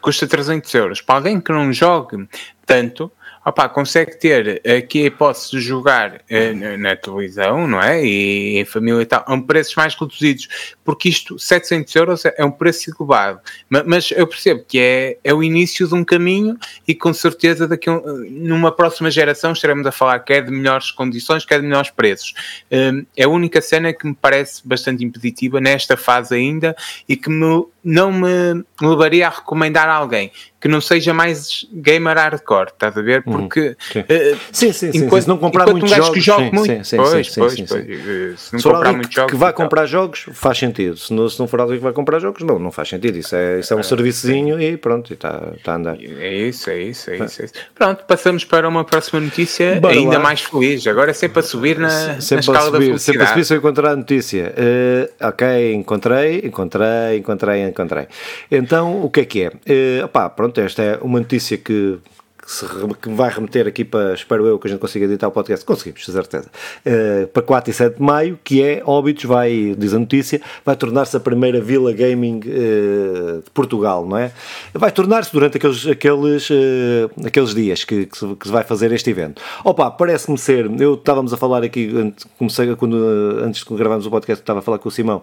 custa 0.00 0.26
300 0.26 0.74
euros. 0.74 1.00
Para 1.00 1.16
alguém 1.16 1.40
que 1.40 1.52
não 1.52 1.72
jogue 1.72 2.28
tanto, 2.66 3.10
opa, 3.44 3.68
consegue 3.68 4.18
ter 4.18 4.62
aqui 4.66 5.02
a 5.02 5.06
hipótese 5.06 5.50
de 5.50 5.60
jogar 5.60 6.14
uh, 6.14 6.78
na 6.78 6.94
televisão, 6.94 7.66
não 7.66 7.80
é? 7.80 8.04
E 8.04 8.58
em 8.58 8.64
família 8.64 9.02
e 9.02 9.06
tal, 9.06 9.24
a 9.26 9.34
um 9.34 9.40
preços 9.40 9.74
mais 9.74 9.94
reduzidos, 9.94 10.76
porque 10.84 11.08
isto, 11.08 11.38
700 11.38 11.94
euros, 11.96 12.24
é 12.24 12.44
um 12.44 12.50
preço 12.50 12.90
elevado. 12.90 13.40
Mas, 13.68 13.82
mas 13.86 14.10
eu 14.12 14.26
percebo 14.26 14.64
que 14.66 14.78
é, 14.78 15.18
é 15.24 15.34
o 15.34 15.42
início 15.42 15.88
de 15.88 15.94
um 15.94 16.04
caminho 16.04 16.56
e 16.86 16.94
com 16.94 17.12
certeza 17.12 17.66
daqui 17.66 17.90
um, 17.90 18.00
numa 18.30 18.70
próxima 18.70 19.10
geração 19.10 19.52
estaremos 19.52 19.86
a 19.86 19.92
falar 19.92 20.20
que 20.20 20.32
é 20.32 20.40
de 20.40 20.50
melhores 20.50 20.90
condições, 20.90 21.44
que 21.44 21.52
é 21.52 21.58
de 21.58 21.66
melhores 21.66 21.90
preços. 21.90 22.34
Um, 22.70 23.04
é 23.16 23.24
a 23.24 23.28
única 23.28 23.60
cena 23.60 23.92
que 23.92 24.06
me 24.06 24.14
parece 24.14 24.66
bastante 24.66 25.04
impeditiva 25.04 25.60
nesta 25.60 25.96
fase 25.96 26.34
ainda 26.34 26.76
e 27.08 27.16
que 27.16 27.28
me, 27.28 27.66
não 27.82 28.12
me 28.12 28.64
levaria 28.80 29.26
a 29.26 29.30
recomendar 29.30 29.88
a 29.88 29.94
alguém 29.94 30.30
que 30.62 30.68
não 30.68 30.80
seja 30.80 31.12
mais 31.12 31.66
gamer 31.72 32.16
hardcore, 32.16 32.68
estás 32.68 32.96
a 32.96 33.02
ver? 33.02 33.24
Uhum. 33.26 33.32
Porque 33.32 33.76
sim. 33.92 33.98
Uh, 33.98 34.38
sim, 34.52 34.72
sim, 34.72 34.90
enquanto, 34.94 35.22
se 35.22 35.28
não 35.28 35.36
comprar 35.36 35.68
muitos 35.68 35.90
um 35.90 35.96
jogos, 35.96 36.10
que 36.10 36.20
joga 36.20 36.44
sim, 36.44 36.50
muito, 36.52 36.84
sim, 36.84 36.96
pois, 36.96 37.26
sim, 37.26 37.40
pois, 37.40 37.52
sim, 37.54 37.66
pois, 37.68 37.88
eh, 37.88 38.34
se 38.36 38.52
não 38.52 38.60
se 38.60 38.68
comprar 38.68 38.92
muitos 38.92 39.12
jogos, 39.12 39.32
que 39.32 39.36
vai 39.36 39.52
comprar 39.52 39.86
jogos, 39.86 40.26
faz 40.32 40.58
sentido. 40.58 40.96
Se 40.96 41.12
não, 41.12 41.28
se 41.28 41.40
não 41.40 41.48
for 41.48 41.60
alguém 41.60 41.78
que 41.78 41.82
vai 41.82 41.92
comprar 41.92 42.20
jogos, 42.20 42.44
não, 42.44 42.60
não 42.60 42.70
faz 42.70 42.90
sentido. 42.90 43.18
Isso 43.18 43.34
é, 43.34 43.58
isso 43.58 43.74
é 43.74 43.76
um 43.76 43.80
é, 43.80 43.82
serviçozinho 43.82 44.62
e 44.62 44.76
pronto, 44.76 45.12
está 45.12 45.52
tá 45.64 45.72
a 45.72 45.74
andar. 45.74 45.96
É 46.00 46.32
isso, 46.32 46.70
é 46.70 46.80
isso, 46.80 47.10
é 47.10 47.16
isso, 47.16 47.42
é 47.42 47.44
isso. 47.44 47.54
Pronto, 47.74 48.04
passamos 48.04 48.44
para 48.44 48.68
uma 48.68 48.84
próxima 48.84 49.18
notícia 49.18 49.80
Bora 49.80 49.94
ainda 49.94 50.18
lá. 50.18 50.22
mais 50.22 50.42
feliz. 50.42 50.86
Agora 50.86 51.10
é 51.10 51.14
sempre 51.14 51.40
a 51.40 51.42
subir 51.42 51.76
na, 51.76 52.20
sempre 52.20 52.46
na 52.46 52.52
escala 52.52 52.66
subir, 52.66 52.78
da 52.78 52.84
felicidade. 52.84 53.02
Sempre 53.02 53.22
a 53.22 53.26
subir 53.26 53.44
se 53.44 53.54
eu 53.54 53.58
encontrar 53.58 53.90
a 53.90 53.96
notícia. 53.96 54.54
Uh, 54.56 55.26
ok, 55.26 55.74
encontrei, 55.74 56.38
encontrei, 56.44 57.16
encontrei, 57.16 57.66
encontrei. 57.66 58.06
Então, 58.48 59.02
o 59.02 59.10
que 59.10 59.20
é 59.20 59.24
que 59.24 59.42
é? 59.42 59.48
Uh, 59.48 60.04
opá, 60.04 60.30
pronto, 60.30 60.51
esta 60.60 60.82
é 60.82 60.98
uma 60.98 61.18
notícia 61.18 61.56
que 61.56 61.98
que, 62.42 62.50
se, 62.50 62.66
que 63.00 63.08
vai 63.10 63.30
remeter 63.30 63.68
aqui 63.68 63.84
para, 63.84 64.14
espero 64.14 64.44
eu, 64.46 64.58
que 64.58 64.66
a 64.66 64.70
gente 64.70 64.80
consiga 64.80 65.04
editar 65.04 65.28
o 65.28 65.30
podcast, 65.30 65.64
conseguimos, 65.64 66.04
certeza, 66.04 66.50
uh, 66.84 67.26
para 67.28 67.42
4 67.42 67.70
e 67.70 67.74
7 67.74 67.96
de 67.96 68.02
maio, 68.02 68.38
que 68.42 68.60
é 68.60 68.82
Óbitos, 68.84 69.24
vai, 69.24 69.76
diz 69.78 69.94
a 69.94 69.98
notícia, 69.98 70.40
vai 70.64 70.74
tornar-se 70.74 71.16
a 71.16 71.20
primeira 71.20 71.60
vila 71.60 71.92
gaming 71.92 72.40
uh, 72.40 73.42
de 73.42 73.50
Portugal, 73.54 74.04
não 74.06 74.18
é? 74.18 74.32
Vai 74.74 74.90
tornar-se 74.90 75.32
durante 75.32 75.56
aqueles, 75.56 75.86
aqueles, 75.86 76.50
uh, 76.50 77.10
aqueles 77.24 77.54
dias 77.54 77.84
que, 77.84 78.06
que, 78.06 78.18
se, 78.18 78.26
que, 78.34 78.46
se, 78.46 78.52
vai 78.52 78.64
fazer 78.64 78.90
este 78.90 79.08
evento. 79.10 79.40
Opa, 79.64 79.88
parece-me 79.90 80.36
ser, 80.36 80.68
eu 80.80 80.94
estávamos 80.94 81.32
a 81.32 81.36
falar 81.36 81.62
aqui, 81.62 82.12
comecei 82.36 82.74
quando, 82.74 82.96
antes 83.44 83.64
de 83.64 83.74
gravarmos 83.76 84.04
o 84.04 84.10
podcast, 84.10 84.42
estava 84.42 84.58
a 84.58 84.62
falar 84.62 84.78
com 84.78 84.88
o 84.88 84.92
Simão, 84.92 85.22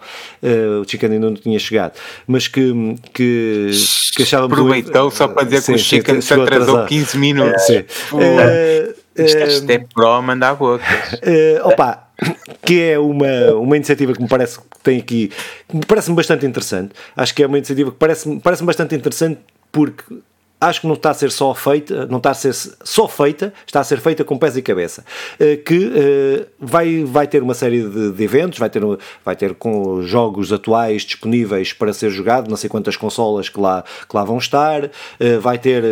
o 0.81 0.89
Chico 0.89 1.05
ainda 1.05 1.19
não 1.19 1.33
tinha 1.33 1.59
chegado, 1.59 1.93
mas 2.25 2.47
que, 2.47 2.95
que, 3.13 3.71
que 4.11 4.23
achávamos... 4.23 4.57
Aproveitou 4.57 5.11
só 5.11 5.27
para 5.27 5.43
dizer 5.43 5.61
sim, 5.61 5.73
que 5.73 5.79
o 5.79 5.81
Chico 5.81 6.21
se 6.21 6.33
atrasou 6.33 6.85
15 6.85 7.17
minutos. 7.17 7.63
Sim. 7.63 7.79
Uh, 8.13 8.93
Isto 9.15 9.71
é 9.71 9.79
pro 9.79 10.21
mandar 10.21 10.55
bocas. 10.55 10.87
Uh, 11.13 11.67
opa, 11.67 12.09
que 12.63 12.81
é 12.81 12.99
uma, 12.99 13.53
uma 13.55 13.75
iniciativa 13.75 14.13
que 14.13 14.21
me 14.21 14.27
parece 14.27 14.59
que 14.59 14.79
tem 14.83 14.99
aqui, 14.99 15.31
me 15.73 15.85
parece-me 15.85 16.15
bastante 16.15 16.45
interessante. 16.45 16.91
Acho 17.15 17.33
que 17.33 17.43
é 17.43 17.47
uma 17.47 17.57
iniciativa 17.57 17.91
que 17.91 17.97
parece-me 17.97 18.39
parece 18.39 18.63
bastante 18.63 18.95
interessante 18.95 19.39
porque 19.71 20.03
acho 20.59 20.81
que 20.81 20.87
não 20.87 20.95
está 20.95 21.11
a 21.11 21.13
ser 21.13 21.31
só 21.31 21.53
feita, 21.53 22.05
não 22.07 22.17
está 22.17 22.31
a 22.31 22.33
ser 22.33 22.53
só 22.53 23.07
feita, 23.07 23.53
está 23.65 23.79
a 23.79 23.83
ser 23.83 23.99
feita 23.99 24.23
com 24.23 24.37
pés 24.37 24.57
e 24.57 24.61
cabeça. 24.61 25.05
Eh, 25.39 25.55
que 25.55 25.91
eh, 25.95 26.45
vai, 26.59 27.03
vai 27.05 27.27
ter 27.27 27.41
uma 27.41 27.53
série 27.53 27.83
de, 27.83 28.11
de, 28.11 28.23
eventos, 28.23 28.59
vai 28.59 28.69
ter, 28.69 28.81
vai 29.23 29.35
ter 29.35 29.53
com 29.55 30.01
jogos 30.01 30.51
atuais 30.51 31.03
disponíveis 31.03 31.71
para 31.71 31.93
ser 31.93 32.09
jogado, 32.09 32.49
não 32.49 32.57
sei 32.57 32.69
quantas 32.69 32.97
consolas 32.97 33.47
que 33.47 33.59
lá, 33.59 33.83
que 34.07 34.15
lá 34.15 34.23
vão 34.23 34.37
estar, 34.37 34.89
eh, 35.19 35.37
vai 35.39 35.57
ter 35.57 35.83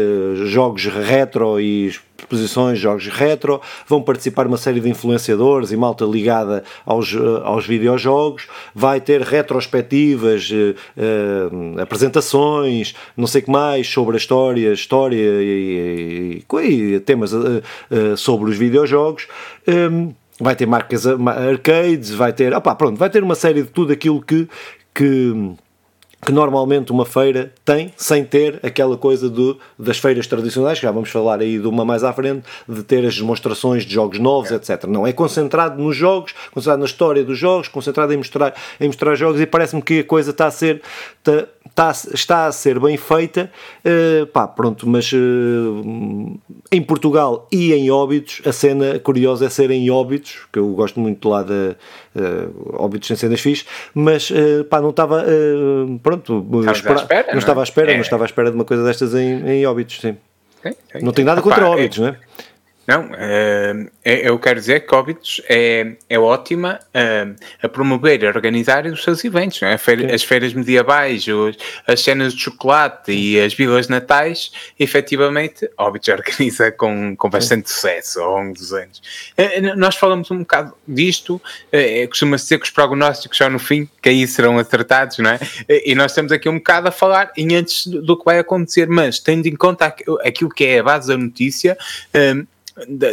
jogos 0.46 0.86
retro 0.86 1.60
e 1.60 1.96
exposições, 2.18 2.80
jogos 2.80 3.08
retro, 3.08 3.62
vão 3.88 4.02
participar 4.02 4.48
uma 4.48 4.58
série 4.58 4.80
de 4.80 4.90
influenciadores 4.90 5.72
e 5.72 5.78
malta 5.78 6.06
ligada 6.06 6.64
aos, 6.86 7.14
eh, 7.14 7.18
aos 7.44 7.66
videojogos, 7.66 8.48
vai 8.74 9.00
ter 9.00 9.22
retrospectivas, 9.22 10.50
eh, 10.52 10.76
eh, 10.98 11.82
apresentações, 11.82 12.96
não 13.16 13.28
sei 13.28 13.42
o 13.42 13.46
que 13.46 13.52
mais, 13.52 13.88
sobre 13.88 14.16
a 14.16 14.18
história, 14.18 14.74
história 14.74 15.18
e, 15.18 16.44
e, 16.64 16.96
e 16.96 17.00
temas 17.00 17.32
sobre 18.18 18.50
os 18.50 18.58
videojogos. 18.58 19.28
Um, 19.68 20.14
vai 20.40 20.56
ter 20.56 20.66
marcas 20.66 21.06
arcades, 21.08 22.12
vai 22.12 22.32
ter, 22.34 22.54
pronto, 22.62 22.98
vai 22.98 23.10
ter 23.10 23.24
uma 23.24 23.36
série 23.36 23.64
de 23.64 23.70
tudo 23.70 23.92
aquilo 23.92 24.22
que, 24.22 24.48
que 24.94 25.56
que 26.26 26.32
normalmente 26.32 26.92
uma 26.92 27.06
feira 27.06 27.54
tem, 27.64 27.94
sem 27.96 28.24
ter 28.24 28.60
aquela 28.64 28.98
coisa 28.98 29.30
do, 29.30 29.58
das 29.78 30.00
feiras 30.00 30.26
tradicionais, 30.26 30.80
que 30.80 30.86
já 30.86 30.92
vamos 30.92 31.10
falar 31.10 31.40
aí 31.40 31.60
de 31.60 31.68
uma 31.68 31.86
mais 31.86 32.04
à 32.04 32.12
frente, 32.12 32.44
de 32.68 32.84
ter 32.84 33.06
as 33.06 33.16
demonstrações 33.16 33.86
de 33.86 33.94
jogos 33.94 34.18
novos, 34.18 34.52
etc. 34.52 34.86
Não, 34.86 35.06
é 35.06 35.14
concentrado 35.14 35.82
nos 35.82 35.96
jogos, 35.96 36.34
concentrado 36.52 36.80
na 36.80 36.86
história 36.86 37.24
dos 37.24 37.38
jogos, 37.38 37.68
concentrado 37.68 38.14
em 38.14 38.18
mostrar, 38.18 38.54
em 38.80 38.88
mostrar 38.88 39.16
jogos 39.16 39.40
e 39.40 39.46
parece-me 39.46 39.82
que 39.82 40.00
a 40.00 40.04
coisa 40.04 40.32
está 40.32 40.48
a 40.48 40.52
ser, 40.52 40.82
está, 41.20 41.48
está, 41.78 41.92
está 42.14 42.46
a 42.48 42.52
ser 42.52 42.80
bem 42.80 42.98
feita, 42.98 43.52
uh, 43.86 44.26
pá, 44.28 44.48
pronto, 44.48 44.90
mas 44.90 45.12
uh, 45.14 46.40
em 46.72 46.82
Portugal 46.82 47.48
e 47.52 47.72
em 47.74 47.92
Óbidos, 47.92 48.42
a 48.46 48.52
cena 48.52 48.98
curiosa 49.00 49.46
é 49.46 49.50
ser 49.50 49.70
em 49.70 49.90
Óbidos, 49.92 50.48
que 50.52 50.58
eu 50.58 50.68
gosto 50.70 51.00
muito 51.00 51.30
lá 51.30 51.44
da 51.44 51.76
uh, 52.16 52.84
Óbidos 52.84 53.08
cenas 53.16 53.40
fixe, 53.40 53.66
mas 53.94 54.32
uh, 54.32 54.64
pá, 54.66 54.82
não 54.82 54.90
estava, 54.90 55.24
pronto, 56.02 56.46
espera, 56.72 56.96
espera, 56.96 57.28
não, 57.28 57.34
não, 57.34 57.40
estava 57.40 57.62
à 57.62 57.64
espera, 57.64 57.92
é. 57.92 57.94
não 57.94 58.02
estava 58.02 58.24
à 58.24 58.26
espera 58.26 58.50
de 58.50 58.56
uma 58.56 58.66
coisa 58.66 58.84
destas 58.84 59.14
em, 59.14 59.48
em 59.48 59.66
Óbidos, 59.66 60.00
sim. 60.02 60.18
Não 61.02 61.14
tem 61.14 61.24
nada 61.24 61.42
contra 61.42 61.70
Óbidos, 61.70 62.00
é, 62.00 62.02
não 62.02 62.08
é? 62.08 62.18
Não, 62.88 63.08
uh, 63.08 63.92
eu 64.06 64.40
quero 64.40 64.58
dizer 64.58 64.88
que 64.88 64.96
Óbidos 64.96 65.42
é, 65.50 65.98
é 66.10 66.18
ótima 66.18 66.80
uh, 66.86 67.36
a 67.62 67.68
promover 67.68 68.24
e 68.24 68.28
organizar 68.28 68.86
os 68.86 69.04
seus 69.04 69.26
eventos. 69.26 69.62
É? 69.62 69.78
Feira, 69.78 70.16
as 70.16 70.24
feiras 70.24 70.54
medievais, 70.54 71.28
os, 71.28 71.58
as 71.86 72.00
cenas 72.00 72.34
de 72.34 72.40
chocolate 72.40 73.12
e 73.12 73.38
as 73.42 73.54
vilas 73.54 73.90
natais, 73.90 74.54
efetivamente, 74.80 75.70
Óbidos 75.78 76.08
organiza 76.16 76.72
com, 76.72 77.14
com 77.18 77.30
bastante 77.30 77.70
sucesso 77.70 78.22
ao 78.22 78.38
longo 78.38 78.54
dos 78.54 78.72
anos. 78.72 79.02
Uh, 79.38 79.76
nós 79.76 79.98
falamos 79.98 80.32
um 80.32 80.40
bocado 80.40 80.74
disto, 80.88 81.42
costuma-se 82.08 82.46
dizer 82.46 82.60
que 82.60 82.66
os 82.66 82.70
prognósticos 82.70 83.38
só 83.38 83.50
no 83.50 83.60
fim, 83.60 83.90
que 84.02 84.08
aí 84.08 84.26
serão 84.26 84.58
acertados, 84.58 85.18
não 85.18 85.32
é? 85.32 85.40
E 85.68 85.94
nós 85.94 86.12
estamos 86.12 86.32
aqui 86.32 86.48
um 86.48 86.58
bocado 86.58 86.88
a 86.88 86.92
falar 86.92 87.34
em 87.36 87.54
antes 87.56 87.86
do 87.86 88.18
que 88.18 88.24
vai 88.24 88.40
acontecer, 88.40 88.88
mas 88.88 89.20
tendo 89.20 89.48
em 89.48 89.56
conta 89.56 89.94
aquilo 90.24 90.50
que 90.50 90.64
é 90.64 90.80
a 90.80 90.84
base 90.84 91.10
da 91.10 91.18
notícia 91.18 91.78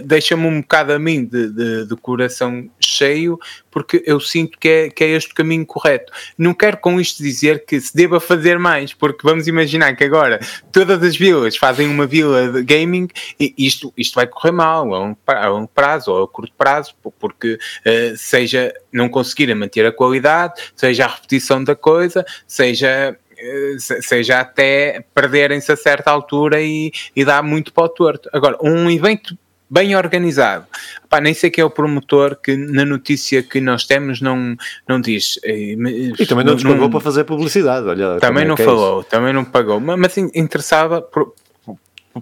deixa-me 0.05 0.47
um 0.47 0.61
bocado 0.61 0.93
a 0.93 0.99
mim 0.99 1.25
de, 1.25 1.51
de, 1.51 1.87
de, 1.87 1.97
coração 1.97 2.69
cheio, 2.79 3.39
porque 3.71 4.03
eu 4.07 4.21
sinto 4.21 4.59
que 4.59 4.69
é, 4.69 4.91
que 4.91 5.03
é 5.05 5.09
este 5.09 5.33
o 5.33 5.35
caminho 5.35 5.65
correto. 5.65 6.13
Não 6.37 6.53
quero 6.53 6.77
com 6.77 7.01
isto 7.01 7.23
dizer 7.23 7.65
que 7.65 7.81
se 7.81 7.95
deva 7.95 8.21
fazer 8.21 8.59
mais, 8.59 8.93
porque 8.93 9.21
vamos 9.23 9.47
imaginar 9.47 9.97
que 9.97 10.05
agora 10.05 10.39
todas 10.71 11.03
as 11.03 11.17
vilas 11.17 11.57
fazem 11.57 11.89
uma 11.89 12.07
vila 12.07 12.53
de 12.53 12.63
gaming 12.63 13.09
e 13.41 13.55
isto, 13.57 13.93
isto 13.97 14.15
vai 14.15 14.27
correr 14.27 14.53
mal 14.53 14.83
a 15.27 15.49
longo, 15.49 15.69
prazo 15.69 16.13
ou 16.13 16.25
a 16.25 16.29
curto 16.29 16.53
prazo, 16.57 16.95
porque 17.19 17.55
uh, 17.55 18.17
seja 18.17 18.73
não 18.93 19.09
conseguirem 19.09 19.55
manter 19.55 19.87
a 19.87 19.93
qualidade, 19.93 20.55
seja 20.77 21.05
a 21.07 21.09
repetição 21.09 21.65
da 21.65 21.75
coisa, 21.75 22.25
seja 22.47 23.17
eh, 23.37 23.77
seja 23.79 24.41
até 24.41 25.05
perderem-se 25.15 25.71
a 25.71 25.77
certa 25.77 26.11
altura 26.11 26.63
e, 26.63 26.93
e 27.15 27.25
dá 27.25 27.43
muito 27.43 27.73
para 27.73 27.85
o 27.85 27.89
torto. 27.89 28.29
Agora, 28.33 28.57
um 28.63 28.91
evento 28.91 29.37
bem 29.75 29.97
organizado. 29.97 30.67
Pá, 31.11 31.21
nem 31.21 31.35
sei 31.35 31.51
que 31.51 31.61
é 31.61 31.65
o 31.65 31.69
promotor 31.69 32.37
que 32.41 32.57
na 32.57 32.85
notícia 32.85 33.43
que 33.43 33.61
nós 33.61 33.85
temos 33.85 34.21
não, 34.21 34.57
não 34.89 35.01
diz. 35.01 35.37
Eh, 35.43 35.75
e 36.17 36.27
também 36.27 36.45
não 36.45 36.55
nos 36.55 36.63
pagou 36.63 36.89
para 36.89 37.01
fazer 37.01 37.25
publicidade. 37.25 37.85
Olha, 37.85 38.21
também 38.21 38.45
não 38.45 38.55
é, 38.57 38.63
é 38.63 38.65
falou, 38.65 39.01
é 39.01 39.05
também 39.05 39.33
não 39.33 39.45
pagou. 39.45 39.81
Mas, 39.81 39.99
mas 39.99 40.17
interessava 40.17 41.03
por, 41.03 41.35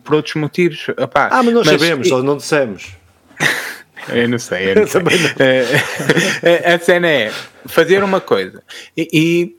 por 0.02 0.14
outros 0.14 0.34
motivos. 0.36 0.86
Ah, 1.14 1.42
mas 1.42 1.52
nós 1.52 1.66
mas, 1.66 1.80
sabemos, 1.80 2.06
e... 2.06 2.10
só 2.10 2.22
não 2.22 2.38
dissemos. 2.38 2.96
Eu 4.08 4.28
não 4.28 4.38
sei. 4.38 4.70
Eu 4.70 4.76
não 4.76 4.86
sei. 4.86 5.02
É, 6.42 6.74
a 6.74 6.78
cena 6.78 7.08
é 7.08 7.32
fazer 7.66 8.02
uma 8.02 8.20
coisa. 8.20 8.62
E, 8.96 9.08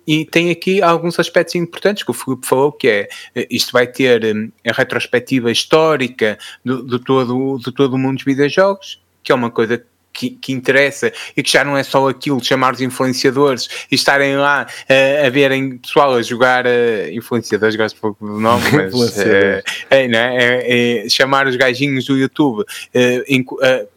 e, 0.05 0.21
e, 0.21 0.25
tem 0.25 0.51
aqui 0.51 0.81
alguns 0.81 1.19
aspectos 1.19 1.55
importantes 1.55 2.03
que 2.03 2.11
o 2.11 2.13
Filipe 2.13 2.45
falou, 2.45 2.71
que 2.71 2.87
é 2.87 3.09
isto 3.49 3.71
vai 3.71 3.87
ter 3.87 4.23
hum, 4.35 4.51
a 4.67 4.73
retrospectiva 4.73 5.51
histórica 5.51 6.37
de, 6.63 6.85
de, 6.85 6.99
todo, 6.99 7.57
de 7.57 7.71
todo 7.71 7.93
o 7.93 7.97
mundo 7.97 8.15
dos 8.15 8.25
videojogos, 8.25 9.01
que 9.23 9.31
é 9.31 9.35
uma 9.35 9.49
coisa 9.49 9.77
que, 9.77 9.85
que, 10.13 10.53
interessa 10.53 11.11
e 11.35 11.41
que 11.41 11.51
já 11.51 11.63
não 11.63 11.75
é 11.75 11.83
só 11.83 12.07
aquilo 12.07 12.39
de 12.39 12.47
chamar 12.47 12.73
os 12.73 12.81
influenciadores 12.81 13.67
e 13.91 13.95
estarem 13.95 14.37
lá 14.37 14.67
uh, 14.67 15.25
a 15.25 15.29
verem 15.29 15.77
pessoal 15.77 16.13
a 16.13 16.21
jogar 16.21 16.65
uh, 16.65 17.11
influenciadores, 17.11 17.75
gosto 17.75 17.99
pouco 17.99 18.25
do 18.25 18.39
nome, 18.39 18.63
mas 18.71 18.93
uh, 18.93 19.21
é, 19.25 19.63
é? 19.89 20.05
É, 20.13 21.05
é, 21.05 21.09
chamar 21.09 21.47
os 21.47 21.55
gajinhos 21.55 22.05
do 22.05 22.17
YouTube 22.17 22.63
in, 23.27 23.43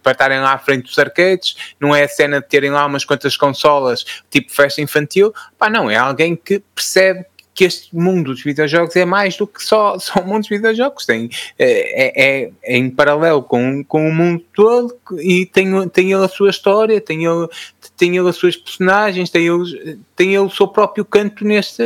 para 0.02 0.12
estarem 0.12 0.40
lá 0.40 0.54
à 0.54 0.58
frente 0.58 0.84
dos 0.84 0.98
arcades, 0.98 1.56
não 1.78 1.94
é 1.94 2.04
a 2.04 2.08
cena 2.08 2.40
de 2.40 2.48
terem 2.48 2.70
lá 2.70 2.86
umas 2.86 3.04
quantas 3.04 3.36
consolas 3.36 4.04
tipo 4.30 4.50
festa 4.52 4.80
infantil, 4.80 5.32
pá, 5.58 5.68
não, 5.68 5.90
é 5.90 5.96
alguém 5.96 6.34
que 6.34 6.62
percebe 6.74 7.24
que 7.57 7.64
este 7.64 7.96
mundo 7.96 8.32
dos 8.32 8.44
videojogos 8.44 8.94
é 8.94 9.07
mais 9.07 9.36
do 9.36 9.46
que 9.46 9.64
só, 9.64 9.98
só 9.98 10.20
um 10.20 10.26
mundo 10.26 10.40
dos 10.40 10.48
videojogos. 10.48 11.07
Tem, 11.07 11.30
é, 11.59 12.44
é, 12.44 12.50
é, 12.62 12.76
em 12.76 12.90
paralelo 12.90 13.42
com, 13.42 13.82
com 13.82 14.07
o 14.07 14.14
mundo 14.14 14.44
todo 14.54 14.94
e 15.18 15.46
tem, 15.46 15.88
tem 15.88 16.12
ele 16.12 16.24
a 16.24 16.28
sua 16.28 16.50
história, 16.50 17.00
tem 17.00 17.24
ele, 17.24 17.48
tem 17.97 18.16
ele 18.16 18.28
as 18.28 18.36
suas 18.36 18.57
personagens, 18.57 19.30
tem 19.30 19.47
ele, 19.47 19.99
tem 20.14 20.34
ele 20.34 20.44
o 20.44 20.51
seu 20.51 20.68
próprio 20.68 21.05
canto 21.05 21.44
neste, 21.44 21.82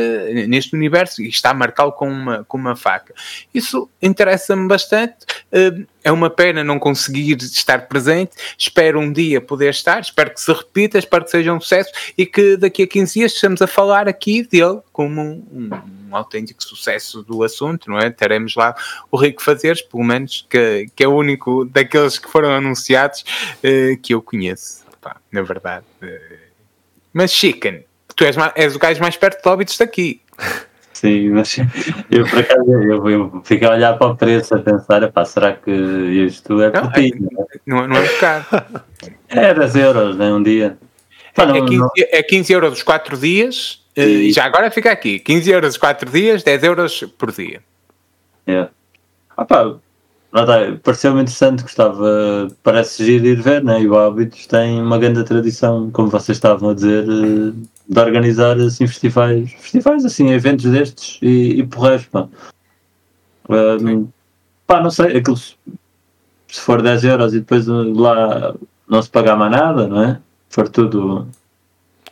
neste 0.47 0.75
universo 0.75 1.21
e 1.21 1.29
está 1.29 1.51
a 1.51 1.53
marcá-lo 1.53 1.91
com 1.91 2.09
uma, 2.09 2.43
com 2.43 2.57
uma 2.57 2.75
faca. 2.75 3.13
Isso 3.53 3.89
interessa-me 4.01 4.67
bastante. 4.67 5.15
Uh, 5.51 5.85
é 6.03 6.11
uma 6.11 6.29
pena 6.29 6.63
não 6.63 6.79
conseguir 6.79 7.37
estar 7.37 7.87
presente. 7.87 8.31
Espero 8.57 8.99
um 8.99 9.11
dia 9.11 9.39
poder 9.39 9.69
estar, 9.69 9.99
espero 9.99 10.31
que 10.31 10.41
se 10.41 10.51
repita, 10.51 10.97
espero 10.97 11.23
que 11.23 11.31
seja 11.31 11.53
um 11.53 11.61
sucesso 11.61 11.91
e 12.17 12.25
que 12.25 12.57
daqui 12.57 12.83
a 12.83 12.87
15 12.87 13.13
dias 13.13 13.31
estejamos 13.33 13.61
a 13.61 13.67
falar 13.67 14.07
aqui 14.07 14.43
dele 14.43 14.79
como 14.91 15.21
um, 15.21 15.69
um, 16.09 16.15
autêntico 16.15 16.63
sucesso 16.63 17.23
do 17.23 17.43
assunto, 17.43 17.89
não 17.89 17.99
é? 17.99 18.09
Teremos 18.09 18.55
lá 18.55 18.75
o 19.11 19.17
Rico 19.17 19.41
Fazeres, 19.41 19.81
pelo 19.81 20.03
menos, 20.03 20.45
que, 20.49 20.87
que 20.95 21.03
é 21.03 21.07
o 21.07 21.15
único 21.15 21.65
daqueles 21.65 22.17
que 22.17 22.29
foram 22.29 22.51
anunciados 22.51 23.23
uh, 23.63 23.97
que 24.01 24.13
eu 24.13 24.21
conheço, 24.21 24.80
pá, 25.01 25.17
na 25.31 25.41
verdade. 25.41 25.85
Uh, 26.01 26.37
mas 27.13 27.33
Chicken, 27.33 27.83
tu 28.15 28.23
és, 28.23 28.35
és 28.55 28.75
o 28.75 28.79
gajo 28.79 29.01
mais 29.01 29.17
perto 29.17 29.41
de 29.41 29.49
óbitos 29.49 29.77
daqui. 29.77 30.21
Sim, 30.93 31.29
mas 31.29 31.57
eu 32.11 32.27
por 32.27 32.39
acaso 32.39 32.71
eu, 32.71 33.09
eu 33.09 33.41
fiquei 33.43 33.67
a 33.67 33.71
olhar 33.71 33.97
para 33.97 34.07
o 34.07 34.15
preço 34.15 34.53
a 34.53 34.59
pensar, 34.59 35.11
pá, 35.11 35.25
será 35.25 35.53
que 35.53 35.71
isto 35.71 36.61
é? 36.61 36.71
Não, 36.71 36.91
é, 36.91 37.59
não, 37.65 37.87
não 37.87 37.97
é 37.97 38.07
caro. 38.19 38.45
É 39.27 39.51
10 39.51 39.75
euros, 39.77 40.15
né? 40.15 40.31
Um 40.31 40.43
dia. 40.43 40.77
Pá, 41.33 41.47
não, 41.47 41.55
é, 41.55 41.65
15, 41.65 41.89
é 41.97 42.21
15 42.21 42.53
euros 42.53 42.73
os 42.73 42.83
4 42.83 43.17
dias, 43.17 43.83
eh, 43.95 44.05
e 44.05 44.31
já 44.31 44.45
agora 44.45 44.69
fica 44.69 44.91
aqui: 44.91 45.17
15 45.17 45.49
euros 45.49 45.71
os 45.71 45.77
4 45.77 46.09
dias, 46.11 46.43
10 46.43 46.63
euros 46.63 47.03
por 47.17 47.31
dia. 47.31 47.61
É. 48.45 48.67
Ah, 49.35 49.45
pá, 49.45 49.75
pareceu-me 50.81 51.21
interessante, 51.21 51.63
gostava, 51.63 52.47
parece 52.63 53.05
giro 53.05 53.25
ir 53.25 53.41
ver, 53.41 53.63
né? 53.63 53.81
E 53.81 53.87
o 53.87 53.97
Hábitos 53.97 54.47
tem 54.47 54.81
uma 54.81 54.97
grande 54.97 55.23
tradição, 55.23 55.91
como 55.91 56.09
vocês 56.09 56.37
estavam 56.37 56.69
a 56.69 56.73
dizer, 56.73 57.03
eh, 57.03 57.53
de 57.87 57.99
organizar 57.99 58.57
assim 58.59 58.87
festivais, 58.87 59.51
festivais 59.59 60.05
assim, 60.05 60.29
eventos 60.29 60.65
destes 60.71 61.19
e, 61.21 61.59
e 61.59 61.65
porreiros, 61.65 62.05
pá. 62.05 62.27
Um, 63.49 64.07
pá, 64.65 64.81
não 64.81 64.89
sei, 64.89 65.17
aquilo 65.17 65.35
se 65.37 65.55
for 66.47 66.81
10 66.81 67.03
euros 67.03 67.33
e 67.33 67.39
depois 67.39 67.67
lá 67.67 68.53
não 68.87 69.01
se 69.01 69.09
pagar 69.09 69.35
mais 69.35 69.51
nada, 69.51 69.87
não 69.87 70.03
é? 70.03 70.19
For 70.49 70.69
tudo 70.69 71.27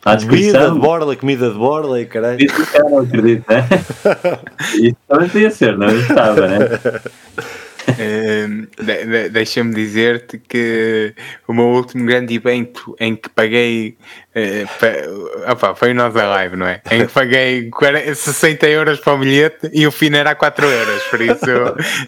à 0.04 0.18
Comida 0.18 0.72
de 0.72 0.80
borla, 0.80 1.16
comida 1.16 1.50
de 1.52 1.58
borla 1.58 2.02
e 2.02 2.06
caralho. 2.06 2.44
Isso 2.44 2.78
eu 2.78 2.90
não 2.90 3.00
acredito, 3.00 3.46
né? 3.50 3.68
Isso 4.82 4.98
também 5.08 5.30
podia 5.30 5.52
ser, 5.52 5.78
não 5.78 5.90
estava, 5.90 6.48
né? 6.48 6.60
Uh, 7.90 8.68
de, 8.84 9.30
Deixa-me 9.30 9.74
dizer-te 9.74 10.38
que 10.38 11.14
o 11.48 11.54
meu 11.54 11.66
último 11.66 12.06
grande 12.06 12.34
evento 12.34 12.96
em 13.00 13.16
que 13.16 13.30
paguei 13.30 13.98
uh, 14.36 15.52
opa, 15.52 15.76
foi 15.76 15.92
o 15.92 15.96
nosso 15.96 16.18
live, 16.18 16.56
não 16.56 16.68
é? 16.68 16.82
Em 16.92 17.06
que 17.06 17.14
paguei 17.14 17.70
40, 17.70 18.16
60 18.16 18.68
euros 18.68 19.00
para 19.00 19.14
o 19.14 19.18
bilhete 19.18 19.70
e 19.74 19.86
o 19.88 19.92
fim 19.92 20.14
era 20.14 20.36
4 20.36 20.66
euros, 20.66 21.04
por 21.04 21.22
isso 21.22 21.46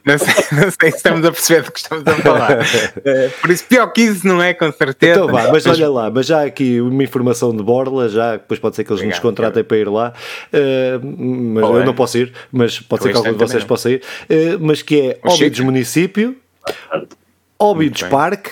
não 0.05 0.17
sei, 0.17 0.33
não 0.51 0.71
sei 0.71 0.91
se 0.91 0.97
estamos 0.97 1.25
a 1.25 1.31
perceber 1.31 1.63
do 1.63 1.71
que 1.71 1.79
estamos 1.79 2.07
a 2.07 2.13
falar. 2.15 2.61
Uh, 2.61 3.41
por 3.41 3.49
isso, 3.49 3.65
pior 3.65 3.87
que 3.87 4.01
isso, 4.01 4.27
não 4.27 4.41
é? 4.41 4.53
Com 4.53 4.71
certeza. 4.71 5.19
Então 5.19 5.27
vá, 5.27 5.51
mas, 5.51 5.65
olha 5.65 5.89
lá, 5.89 6.09
mas 6.09 6.25
já 6.25 6.43
aqui 6.43 6.81
uma 6.81 7.03
informação 7.03 7.55
de 7.55 7.63
Borla, 7.63 8.09
já 8.09 8.33
depois 8.33 8.59
pode 8.59 8.75
ser 8.75 8.83
que 8.83 8.91
eles 8.91 9.01
Obrigado, 9.01 9.17
nos 9.17 9.29
contratem 9.29 9.63
para 9.63 9.77
ir 9.77 9.87
lá, 9.87 10.13
mas 10.51 11.63
eu 11.63 11.85
não 11.85 11.93
posso 11.93 12.17
ir, 12.17 12.33
mas 12.51 12.79
pode 12.79 13.03
ser 13.03 13.11
que 13.11 13.17
algum 13.17 13.31
de 13.31 13.37
vocês 13.37 13.63
possa 13.63 13.89
ir, 13.89 14.01
mas 14.59 14.81
que 14.81 15.01
é 15.01 15.19
Óbidos 15.23 15.59
município, 15.71 16.35
Óbidos 17.57 18.03
Parque, 18.03 18.51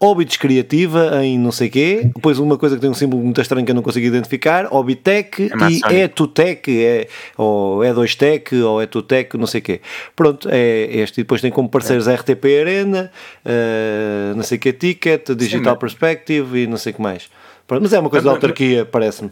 Óbidos 0.00 0.36
Criativa 0.36 1.24
em 1.24 1.38
não 1.38 1.52
sei 1.52 1.70
quê, 1.70 2.10
depois 2.14 2.38
uma 2.38 2.58
coisa 2.58 2.74
que 2.74 2.80
tem 2.80 2.90
um 2.90 2.94
símbolo 2.94 3.22
muito 3.22 3.40
estranho 3.40 3.64
que 3.64 3.70
eu 3.70 3.74
não 3.74 3.82
consigo 3.82 4.04
identificar, 4.04 4.66
Obitec 4.74 5.44
é 5.44 5.94
e 5.94 6.00
Etutec, 6.02 6.84
é, 6.84 7.06
ou 7.36 7.78
E2Tec, 7.78 8.52
ou 8.62 8.82
Etutec, 8.82 9.36
não 9.38 9.46
sei 9.46 9.60
quê. 9.60 9.80
Pronto, 10.16 10.48
é 10.50 10.88
este. 10.96 11.20
E 11.20 11.22
depois 11.22 11.40
tem 11.40 11.50
como 11.50 11.68
parceiros 11.68 12.08
é. 12.08 12.14
RTP 12.14 12.44
Arena, 12.60 13.10
uh, 13.46 14.36
não 14.36 14.42
sei 14.42 14.58
o 14.58 14.60
que, 14.60 14.72
Ticket, 14.72 15.30
Digital 15.30 15.74
Sim, 15.74 15.80
Perspective 15.80 16.64
e 16.64 16.66
não 16.66 16.76
sei 16.76 16.92
o 16.92 16.96
que 16.96 17.02
mais. 17.02 17.30
Pronto, 17.66 17.82
mas 17.82 17.92
é 17.92 17.98
uma 17.98 18.10
coisa 18.10 18.26
da 18.26 18.32
autarquia, 18.32 18.84
parece-me. 18.84 19.30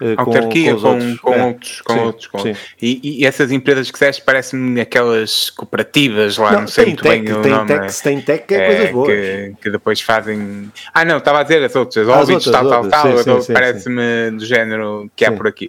Uh, 0.00 0.14
autarquia 0.16 0.74
com, 0.74 0.80
com, 0.80 1.16
com, 1.18 1.34
é. 1.34 1.44
outros. 1.44 1.80
Com 1.80 1.92
sim, 1.92 2.00
outros 2.00 2.26
com 2.26 2.48
E, 2.82 3.20
e, 3.20 3.24
essas 3.24 3.52
empresas 3.52 3.86
que 3.88 3.92
disseste 3.92 4.22
parecem-me 4.22 4.80
aquelas 4.80 5.50
cooperativas 5.50 6.36
lá, 6.36 6.52
não, 6.52 6.60
não 6.62 6.68
sei 6.68 6.86
muito 6.86 7.02
tech, 7.04 7.24
bem 7.24 7.32
o 7.32 7.42
tem 7.42 7.52
nome. 7.52 7.68
Tech, 7.68 8.02
tem 8.02 8.20
tech 8.20 8.44
que 8.46 8.54
é, 8.54 8.58
é 8.58 8.66
coisas 8.66 8.90
boas. 8.90 9.08
Que, 9.08 9.54
que, 9.62 9.70
depois 9.70 10.00
fazem. 10.00 10.70
Ah, 10.92 11.04
não, 11.04 11.18
estava 11.18 11.40
a 11.40 11.42
dizer 11.44 11.62
as 11.62 11.76
outras, 11.76 12.08
as 12.08 12.22
óbitos, 12.22 12.50
tal, 12.50 12.68
tal, 12.68 12.88
tal, 12.88 13.44
parece-me 13.52 14.32
do 14.32 14.44
género 14.44 15.08
que 15.14 15.24
há 15.24 15.30
por 15.30 15.46
aqui. 15.46 15.68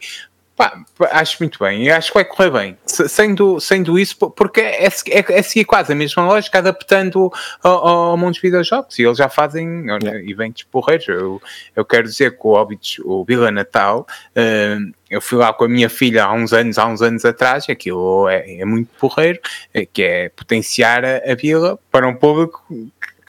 Pá, 0.55 0.85
acho 1.11 1.35
muito 1.41 1.59
bem, 1.59 1.89
acho 1.91 2.07
que 2.07 2.13
vai 2.13 2.23
correr 2.23 2.49
bem, 2.49 2.77
sendo, 2.85 3.59
sendo 3.59 3.99
isso, 3.99 4.15
porque 4.31 4.61
é, 4.61 4.85
é, 4.85 4.89
é 5.09 5.41
seguir 5.41 5.65
quase 5.65 5.91
a 5.91 5.95
mesma 5.95 6.25
lógica, 6.25 6.59
adaptando 6.59 7.29
ao, 7.61 7.85
ao 7.85 8.17
mundo 8.17 8.31
dos 8.31 8.41
videojogos, 8.41 8.97
e 8.97 9.03
eles 9.03 9.17
já 9.17 9.27
fazem 9.27 9.85
yeah. 9.85 10.17
eventos 10.31 10.63
porreiros. 10.63 11.09
Eu, 11.09 11.41
eu 11.75 11.83
quero 11.83 12.03
dizer 12.03 12.37
que 12.37 12.47
o 12.47 12.53
Hobbits, 12.53 12.99
o 13.03 13.25
Vila 13.25 13.51
Natal, 13.51 14.07
uh, 14.31 14.93
eu 15.09 15.21
fui 15.21 15.37
lá 15.37 15.51
com 15.51 15.65
a 15.65 15.67
minha 15.67 15.89
filha 15.89 16.23
há 16.23 16.33
uns 16.33 16.53
anos, 16.53 16.77
há 16.77 16.85
uns 16.87 17.01
anos 17.01 17.25
atrás, 17.25 17.67
e 17.67 17.71
aquilo 17.73 18.29
é, 18.29 18.59
é 18.59 18.65
muito 18.65 18.89
porreiro, 18.97 19.39
eh, 19.73 19.85
que 19.85 20.03
é 20.03 20.29
potenciar 20.29 21.03
a, 21.05 21.17
a 21.31 21.35
vila 21.35 21.77
para 21.91 22.07
um 22.07 22.15
público 22.15 22.65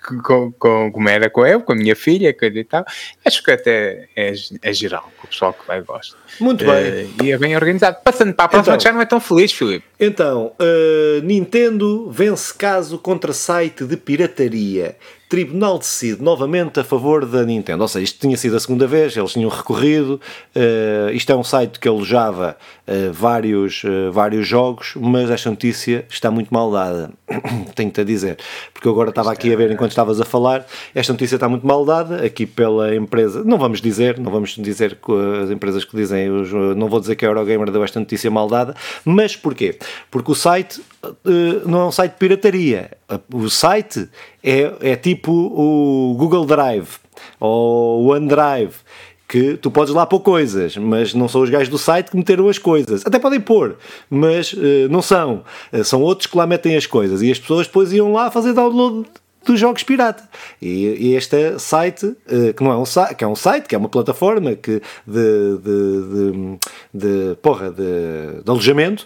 com, 0.07 0.53
com, 0.53 0.93
como 0.93 1.09
era 1.09 1.29
com 1.29 1.45
eu, 1.45 1.61
com 1.61 1.73
a 1.73 1.77
minha 1.77 1.97
filha, 1.97 2.33
coisa 2.33 2.59
e 2.59 2.65
tal. 2.65 2.85
Acho 3.25 3.43
que 3.43 3.51
até 3.51 4.09
é, 4.15 4.33
é 4.63 4.73
geral, 4.73 5.11
que 5.19 5.27
o 5.27 5.29
pessoal 5.29 5.53
que 5.53 5.67
vai 5.67 5.83
gosta. 5.83 6.17
Muito 6.41 6.65
bem. 6.65 7.05
Uh, 7.05 7.25
e 7.25 7.33
é 7.33 7.39
bem 7.39 7.55
organizado. 7.55 7.99
Passando 8.05 8.35
para 8.35 8.45
a 8.45 8.49
próxima, 8.49 8.75
então, 8.75 8.85
já 8.85 8.93
não 8.93 9.01
é 9.01 9.07
tão 9.07 9.21
feliz, 9.21 9.53
Filipe. 9.53 9.85
Então, 9.99 10.53
uh, 10.61 11.23
Nintendo 11.23 12.11
vence 12.11 12.55
caso 12.55 12.99
contra 12.99 13.33
site 13.33 13.85
de 13.85 13.97
pirataria. 13.97 14.97
Tribunal 15.29 15.79
decide 15.79 16.23
novamente 16.23 16.79
a 16.79 16.85
favor 16.85 17.27
da 17.27 17.45
Nintendo. 17.45 17.83
Ou 17.83 17.89
seja, 17.89 18.05
isto 18.05 18.21
tinha 18.21 18.37
sido 18.37 18.57
a 18.57 18.61
segunda 18.61 18.87
vez, 18.87 19.17
eles 19.17 19.33
tinham 19.33 19.51
recorrido. 19.51 20.21
Uh, 20.55 21.11
isto 21.13 21.33
é 21.33 21.37
um 21.37 21.43
site 21.43 21.81
que 21.81 21.89
alojava 21.89 22.57
uh, 22.87 23.13
vários, 23.13 23.83
uh, 23.83 24.13
vários 24.13 24.47
jogos, 24.47 24.93
mas 24.95 25.29
esta 25.29 25.51
notícia 25.51 26.07
está 26.09 26.31
muito 26.31 26.55
mal 26.55 26.71
dada. 26.71 27.11
Tenho-te 27.75 28.01
a 28.01 28.05
dizer. 28.05 28.39
Porque 28.73 28.87
eu 28.87 28.93
agora 28.93 29.11
estava 29.11 29.33
aqui 29.33 29.53
a 29.53 29.57
ver 29.57 29.73
enquanto 29.73 29.91
estavas 29.91 30.21
a 30.21 30.25
falar. 30.25 30.65
Esta 30.95 31.13
notícia 31.13 31.35
está 31.35 31.49
muito 31.49 31.67
mal 31.67 31.85
dada 31.85 32.25
aqui 32.25 32.47
pela 32.47 32.95
empresa. 32.95 33.43
Não 33.43 33.59
vamos 33.59 33.81
dizer, 33.81 34.21
não 34.21 34.31
vamos 34.31 34.51
dizer 34.51 34.97
as 35.43 35.51
empresas 35.51 35.85
que 35.85 35.97
dizem, 35.97 36.29
não 36.77 36.89
vou 36.89 37.01
dizer 37.01 37.17
que 37.17 37.25
a 37.25 37.29
Eurogamer 37.29 37.71
deu 37.73 37.83
esta 37.83 37.99
notícia 37.99 38.31
mal 38.31 38.49
dada, 38.49 38.77
mas 39.05 39.35
porquê? 39.35 39.77
Porque 40.09 40.31
o 40.31 40.35
site 40.35 40.81
não 41.65 41.81
é 41.81 41.85
um 41.87 41.93
site 41.93 42.13
de 42.13 42.19
pirataria. 42.19 42.91
O 43.33 43.49
site 43.49 44.09
é, 44.43 44.73
é 44.81 44.97
tipo 44.97 45.33
o 45.33 46.15
Google 46.19 46.45
Drive 46.45 46.89
ou 47.41 48.05
o 48.05 48.09
OneDrive 48.09 48.75
que 49.29 49.57
tu 49.57 49.71
podes 49.71 49.93
lá 49.93 50.07
pôr 50.07 50.21
coisas, 50.21 50.77
mas 50.77 51.13
não 51.13 51.29
são 51.29 51.43
os 51.43 51.51
gajos 51.51 51.69
do 51.69 51.79
site 51.79 52.11
que 52.11 52.17
meteram 52.17 52.49
as 52.49 52.59
coisas. 52.59 53.05
Até 53.05 53.19
podem 53.19 53.41
pôr, 53.41 53.77
mas 54.09 54.53
uh, 54.53 54.89
não 54.89 55.03
são. 55.03 55.43
Uh, 55.73 55.85
são 55.85 56.01
outros 56.01 56.27
que 56.27 56.37
lá 56.37 56.47
metem 56.47 56.77
as 56.77 56.87
coisas. 56.87 57.23
E 57.23 57.31
as 57.31 57.39
pessoas 57.39 57.67
depois 57.67 57.93
iam 57.93 58.13
lá 58.13 58.31
fazer 58.31 58.53
download 58.53 59.09
dos 59.47 59.61
jogos 59.61 59.83
pirata. 59.83 60.23
E, 60.61 61.09
e 61.09 61.15
este 61.15 61.59
site, 61.59 62.07
uh, 62.07 62.53
que 62.55 62.63
não 62.63 62.73
é 62.73 62.77
um 62.77 62.85
site, 62.85 63.15
que 63.15 63.25
é 63.25 63.27
um 63.27 63.37
site, 63.37 63.67
que 63.67 63.75
é 63.75 63.79
uma 63.79 63.89
plataforma 63.89 64.55
que 64.55 64.83
de, 65.07 65.59
de, 65.59 66.03
de, 66.13 66.59
de 66.93 67.37
porra, 67.37 67.71
de, 67.71 68.43
de 68.43 68.51
alojamento, 68.51 69.05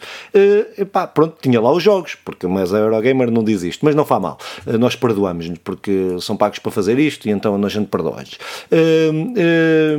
epá, 0.79 1.07
pronto, 1.07 1.37
tinha 1.41 1.61
lá 1.61 1.71
os 1.73 1.83
jogos, 1.83 2.17
porque 2.25 2.47
mas 2.47 2.73
a 2.75 2.79
Eurogamer 2.79 3.31
não 3.31 3.45
diz 3.45 3.63
isto, 3.63 3.85
mas 3.85 3.95
não 3.95 4.05
faz 4.05 4.23
mal. 4.23 4.39
Uh, 4.67 4.79
nós 4.79 4.97
perdoamos-nos, 4.97 5.59
porque 5.59 6.17
são 6.21 6.37
pagos 6.37 6.59
para 6.59 6.73
fazer 6.73 6.99
isto 6.99 7.29
e 7.29 7.31
então 7.31 7.55
a 7.63 7.69
gente 7.69 7.89
perdoa-lhes. 7.89 8.39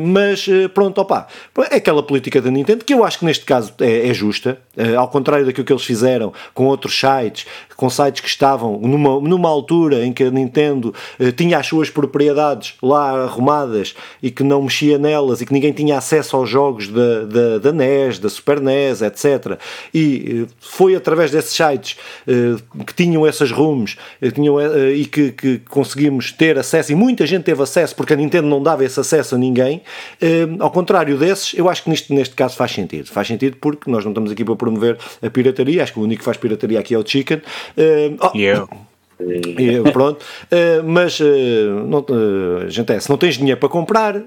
Mas 0.03 0.47
pronto, 0.73 0.99
opá, 0.99 1.27
é 1.69 1.75
aquela 1.75 2.03
política 2.03 2.41
da 2.41 2.49
Nintendo 2.49 2.83
que 2.83 2.93
eu 2.93 3.03
acho 3.03 3.19
que 3.19 3.25
neste 3.25 3.45
caso 3.45 3.73
é, 3.79 4.07
é 4.09 4.13
justa, 4.13 4.57
ao 4.97 5.07
contrário 5.07 5.45
daquilo 5.45 5.65
que 5.65 5.73
eles 5.73 5.83
fizeram 5.83 6.33
com 6.53 6.65
outros 6.65 6.99
sites, 6.99 7.45
com 7.81 7.89
sites 7.89 8.21
que 8.21 8.27
estavam 8.27 8.77
numa, 8.77 9.19
numa 9.19 9.49
altura 9.49 10.05
em 10.05 10.13
que 10.13 10.25
a 10.25 10.29
Nintendo 10.29 10.93
eh, 11.19 11.31
tinha 11.31 11.57
as 11.57 11.65
suas 11.65 11.89
propriedades 11.89 12.75
lá 12.79 13.23
arrumadas 13.23 13.95
e 14.21 14.29
que 14.29 14.43
não 14.43 14.61
mexia 14.61 14.99
nelas 14.99 15.41
e 15.41 15.47
que 15.47 15.51
ninguém 15.51 15.73
tinha 15.73 15.97
acesso 15.97 16.37
aos 16.37 16.47
jogos 16.47 16.89
da, 16.89 17.23
da, 17.23 17.57
da 17.57 17.71
NES, 17.71 18.19
da 18.19 18.29
Super 18.29 18.61
NES, 18.61 19.01
etc. 19.01 19.57
E 19.91 20.43
eh, 20.45 20.53
foi 20.59 20.95
através 20.95 21.31
desses 21.31 21.55
sites 21.55 21.97
eh, 22.27 22.55
que 22.85 22.93
tinham 22.93 23.25
essas 23.25 23.51
rooms 23.51 23.97
eh, 24.21 24.29
tinham, 24.29 24.59
eh, 24.61 24.91
e 24.91 25.05
que, 25.05 25.31
que, 25.31 25.57
conseguimos 25.67 26.31
ter 26.31 26.59
acesso, 26.59 26.91
e 26.91 26.95
muita 26.95 27.25
gente 27.25 27.45
teve 27.45 27.63
acesso 27.63 27.95
porque 27.95 28.13
a 28.13 28.15
Nintendo 28.15 28.47
não 28.47 28.61
dava 28.61 28.85
esse 28.85 28.99
acesso 28.99 29.33
a 29.33 29.39
ninguém. 29.39 29.81
Eh, 30.21 30.47
ao 30.59 30.69
contrário 30.69 31.17
desses, 31.17 31.55
eu 31.55 31.67
acho 31.67 31.81
que 31.85 31.89
neste, 31.89 32.13
neste 32.13 32.35
caso 32.35 32.55
faz 32.55 32.73
sentido. 32.73 33.07
Faz 33.07 33.27
sentido 33.27 33.57
porque 33.59 33.89
nós 33.89 34.03
não 34.03 34.11
estamos 34.11 34.29
aqui 34.31 34.45
para 34.45 34.55
promover 34.55 34.99
a 35.19 35.29
pirataria, 35.31 35.81
acho 35.81 35.93
que 35.93 35.99
o 35.99 36.03
único 36.03 36.19
que 36.19 36.25
faz 36.25 36.37
pirataria 36.37 36.79
aqui 36.79 36.93
é 36.93 36.99
o 36.99 37.03
Chicken, 37.03 37.41
Uh, 37.77 38.17
oh, 38.21 38.31
yeah. 38.33 38.65
E, 39.27 39.81
pronto, 39.91 40.21
uh, 40.21 40.83
mas 40.85 41.19
uh, 41.19 41.25
não, 41.85 41.99
uh, 41.99 42.69
gente 42.69 42.91
é, 42.91 42.99
se 42.99 43.09
não 43.09 43.17
tens 43.17 43.37
dinheiro 43.37 43.59
para 43.59 43.69
comprar, 43.69 44.17
uh, 44.17 44.23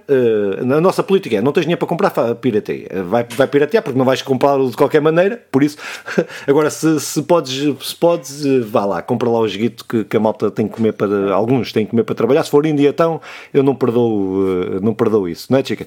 a 0.60 0.80
nossa 0.80 1.02
política 1.02 1.36
é 1.36 1.40
não 1.40 1.52
tens 1.52 1.62
dinheiro 1.62 1.78
para 1.78 1.88
comprar, 1.88 2.10
pirateia. 2.36 2.88
Vai, 3.08 3.26
vai 3.36 3.46
piratear 3.46 3.82
porque 3.82 3.98
não 3.98 4.04
vais 4.04 4.22
comprá-lo 4.22 4.70
de 4.70 4.76
qualquer 4.76 5.00
maneira, 5.00 5.42
por 5.50 5.62
isso, 5.62 5.76
agora 6.46 6.70
se, 6.70 7.00
se 7.00 7.22
podes, 7.22 7.86
se 7.86 7.94
podes 7.96 8.44
vá 8.66 8.84
lá, 8.84 9.02
compra 9.02 9.28
lá 9.28 9.40
o 9.40 9.48
joguito 9.48 9.84
que, 9.84 10.04
que, 10.04 10.16
a 10.16 10.20
malta 10.20 10.50
tem 10.50 10.68
que 10.68 10.74
comer 10.74 10.92
para, 10.92 11.32
alguns 11.32 11.72
têm 11.72 11.84
que 11.84 11.90
comer 11.90 12.04
para 12.04 12.14
trabalhar, 12.14 12.44
se 12.44 12.50
for 12.50 12.64
Índia 12.66 12.88
então, 12.88 13.20
eu 13.52 13.62
não 13.62 13.74
perdoo, 13.74 14.80
não 14.80 14.94
perdoo 14.94 15.28
isso, 15.28 15.46
não 15.50 15.58
é 15.58 15.64
chica? 15.64 15.86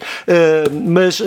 mas, 0.86 1.22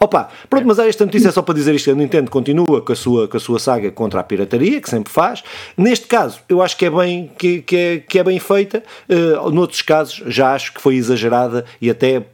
opa, 0.00 0.28
pronto, 0.50 0.66
mas 0.66 0.78
esta 0.78 1.04
notícia 1.04 1.28
é 1.28 1.32
só 1.32 1.42
para 1.42 1.54
dizer 1.54 1.74
isto, 1.74 1.90
a 1.90 1.94
Nintendo 1.94 2.30
continua 2.30 2.80
com 2.80 2.92
a 2.92 2.96
sua, 2.96 3.28
com 3.28 3.36
a 3.36 3.40
sua 3.40 3.58
saga 3.58 3.90
contra 3.90 4.20
a 4.20 4.22
pirataria, 4.22 4.80
que 4.80 4.88
sempre 4.88 5.12
faz, 5.12 5.42
neste 5.76 6.06
caso, 6.06 6.40
eu 6.48 6.62
acho 6.62 6.76
que 6.76 6.84
é 6.84 6.90
bem, 6.96 7.30
que, 7.38 7.62
que, 7.62 7.76
é, 7.76 7.98
que 7.98 8.18
é 8.18 8.24
bem 8.24 8.38
feita. 8.38 8.82
Uh, 9.08 9.50
noutros 9.50 9.82
casos 9.82 10.22
já 10.26 10.54
acho 10.54 10.72
que 10.74 10.80
foi 10.80 10.96
exagerada 10.96 11.64
e 11.80 11.90
até 11.90 12.24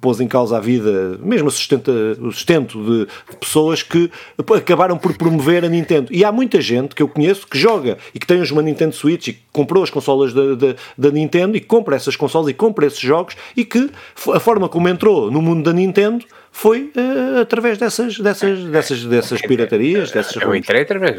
pôs 0.00 0.20
em 0.20 0.28
causa 0.28 0.56
a 0.56 0.60
vida, 0.60 1.18
mesmo 1.22 1.48
o 1.48 1.50
sustento, 1.50 1.92
sustento 2.32 2.78
de 2.84 3.36
pessoas 3.36 3.82
que 3.82 4.10
acabaram 4.56 4.98
por 4.98 5.16
promover 5.16 5.64
a 5.64 5.68
Nintendo. 5.68 6.08
E 6.10 6.24
há 6.24 6.32
muita 6.32 6.60
gente 6.60 6.94
que 6.94 7.02
eu 7.02 7.08
conheço 7.08 7.46
que 7.46 7.58
joga 7.58 7.96
e 8.14 8.18
que 8.18 8.26
tem 8.26 8.42
uma 8.50 8.62
Nintendo 8.62 8.94
Switch 8.94 9.28
e 9.28 9.38
comprou 9.52 9.82
as 9.82 9.90
consolas 9.90 10.32
da, 10.32 10.54
da, 10.54 10.74
da, 10.96 11.10
Nintendo 11.10 11.56
e 11.56 11.60
compra 11.60 11.96
essas 11.96 12.16
consolas 12.16 12.48
e 12.48 12.54
compra 12.54 12.86
esses 12.86 13.00
jogos 13.00 13.36
e 13.56 13.64
que 13.64 13.90
a 14.32 14.40
forma 14.40 14.68
como 14.68 14.88
entrou 14.88 15.30
no 15.30 15.42
mundo 15.42 15.64
da 15.64 15.72
Nintendo 15.72 16.24
foi 16.52 16.92
uh, 16.96 17.40
através 17.40 17.78
dessas, 17.78 18.18
dessas, 18.18 18.64
dessas, 18.64 19.04
dessas 19.04 19.40
piratarias. 19.40 20.10
Dessas 20.10 20.42
eu 20.42 20.54
entrei 20.54 20.82
através 20.82 21.16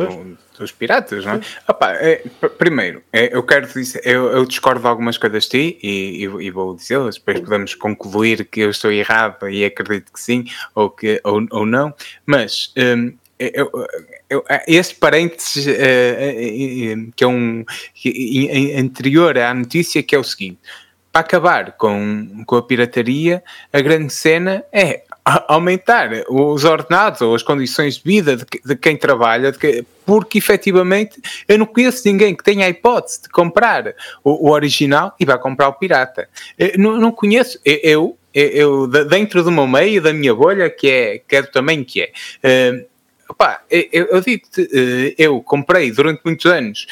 dos 0.57 0.71
piratas, 0.71 1.25
não 1.25 1.33
é? 1.33 1.41
Opa, 1.67 1.93
é 1.93 2.21
primeiro, 2.57 3.01
é, 3.11 3.35
eu 3.35 3.41
quero 3.41 3.65
dizer, 3.67 4.01
eu, 4.03 4.27
eu, 4.27 4.45
discordo 4.45 4.81
de 4.81 4.87
algumas 4.87 5.17
coisas 5.17 5.45
de 5.45 5.49
ti 5.49 5.79
e, 5.81 6.25
e, 6.25 6.45
e 6.45 6.51
vou 6.51 6.75
dizê-las, 6.75 7.15
depois 7.15 7.39
podemos 7.39 7.73
concluir 7.75 8.45
que 8.45 8.59
eu 8.59 8.69
estou 8.69 8.91
errado 8.91 9.49
e 9.49 9.65
acredito 9.65 10.11
que 10.11 10.19
sim 10.19 10.45
ou, 10.75 10.89
que, 10.89 11.19
ou, 11.23 11.41
ou 11.49 11.65
não, 11.65 11.93
mas 12.25 12.73
um, 12.77 13.13
eu, 13.53 13.71
eu, 14.29 14.45
este 14.67 14.95
parênteses 14.95 15.65
uh, 15.65 17.11
que 17.15 17.23
é 17.23 17.27
um 17.27 17.65
que, 17.93 18.75
anterior 18.77 19.37
à 19.37 19.53
notícia 19.53 20.03
que 20.03 20.15
é 20.15 20.19
o 20.19 20.23
seguinte 20.23 20.59
para 21.11 21.21
acabar 21.21 21.73
com, 21.73 22.43
com 22.45 22.55
a 22.55 22.63
pirataria, 22.63 23.43
a 23.73 23.81
grande 23.81 24.13
cena 24.13 24.63
é 24.71 25.03
aumentar 25.47 26.09
os 26.29 26.63
ordenados 26.63 27.21
ou 27.21 27.35
as 27.35 27.43
condições 27.43 27.97
de 27.97 28.03
vida 28.03 28.37
de, 28.37 28.45
de 28.65 28.75
quem 28.75 28.95
trabalha, 28.95 29.51
de 29.51 29.57
que, 29.57 29.85
porque 30.05 30.37
efetivamente 30.37 31.21
eu 31.47 31.57
não 31.57 31.65
conheço 31.65 32.01
ninguém 32.05 32.33
que 32.33 32.43
tenha 32.43 32.65
a 32.65 32.69
hipótese 32.69 33.23
de 33.23 33.29
comprar 33.29 33.93
o, 34.23 34.47
o 34.47 34.51
original 34.51 35.13
e 35.19 35.25
vai 35.25 35.37
comprar 35.37 35.67
o 35.67 35.73
pirata. 35.73 36.27
Eu 36.57 36.77
não, 36.77 36.97
não 36.97 37.11
conheço, 37.11 37.59
eu, 37.65 38.17
eu, 38.33 38.87
dentro 38.87 39.43
do 39.43 39.51
meu 39.51 39.67
meio, 39.67 40.01
da 40.01 40.13
minha 40.13 40.33
bolha, 40.33 40.69
que 40.69 40.89
é, 40.89 41.17
que 41.19 41.35
é 41.35 41.41
do 41.41 41.51
tamanho 41.51 41.83
que 41.83 42.01
é. 42.01 42.11
Opa, 43.31 43.61
eu, 43.69 44.07
eu 44.07 44.19
digo-te, 44.19 44.69
eh, 44.73 45.15
eu 45.17 45.41
comprei 45.41 45.89
durante 45.89 46.19
muitos 46.25 46.51
anos 46.51 46.85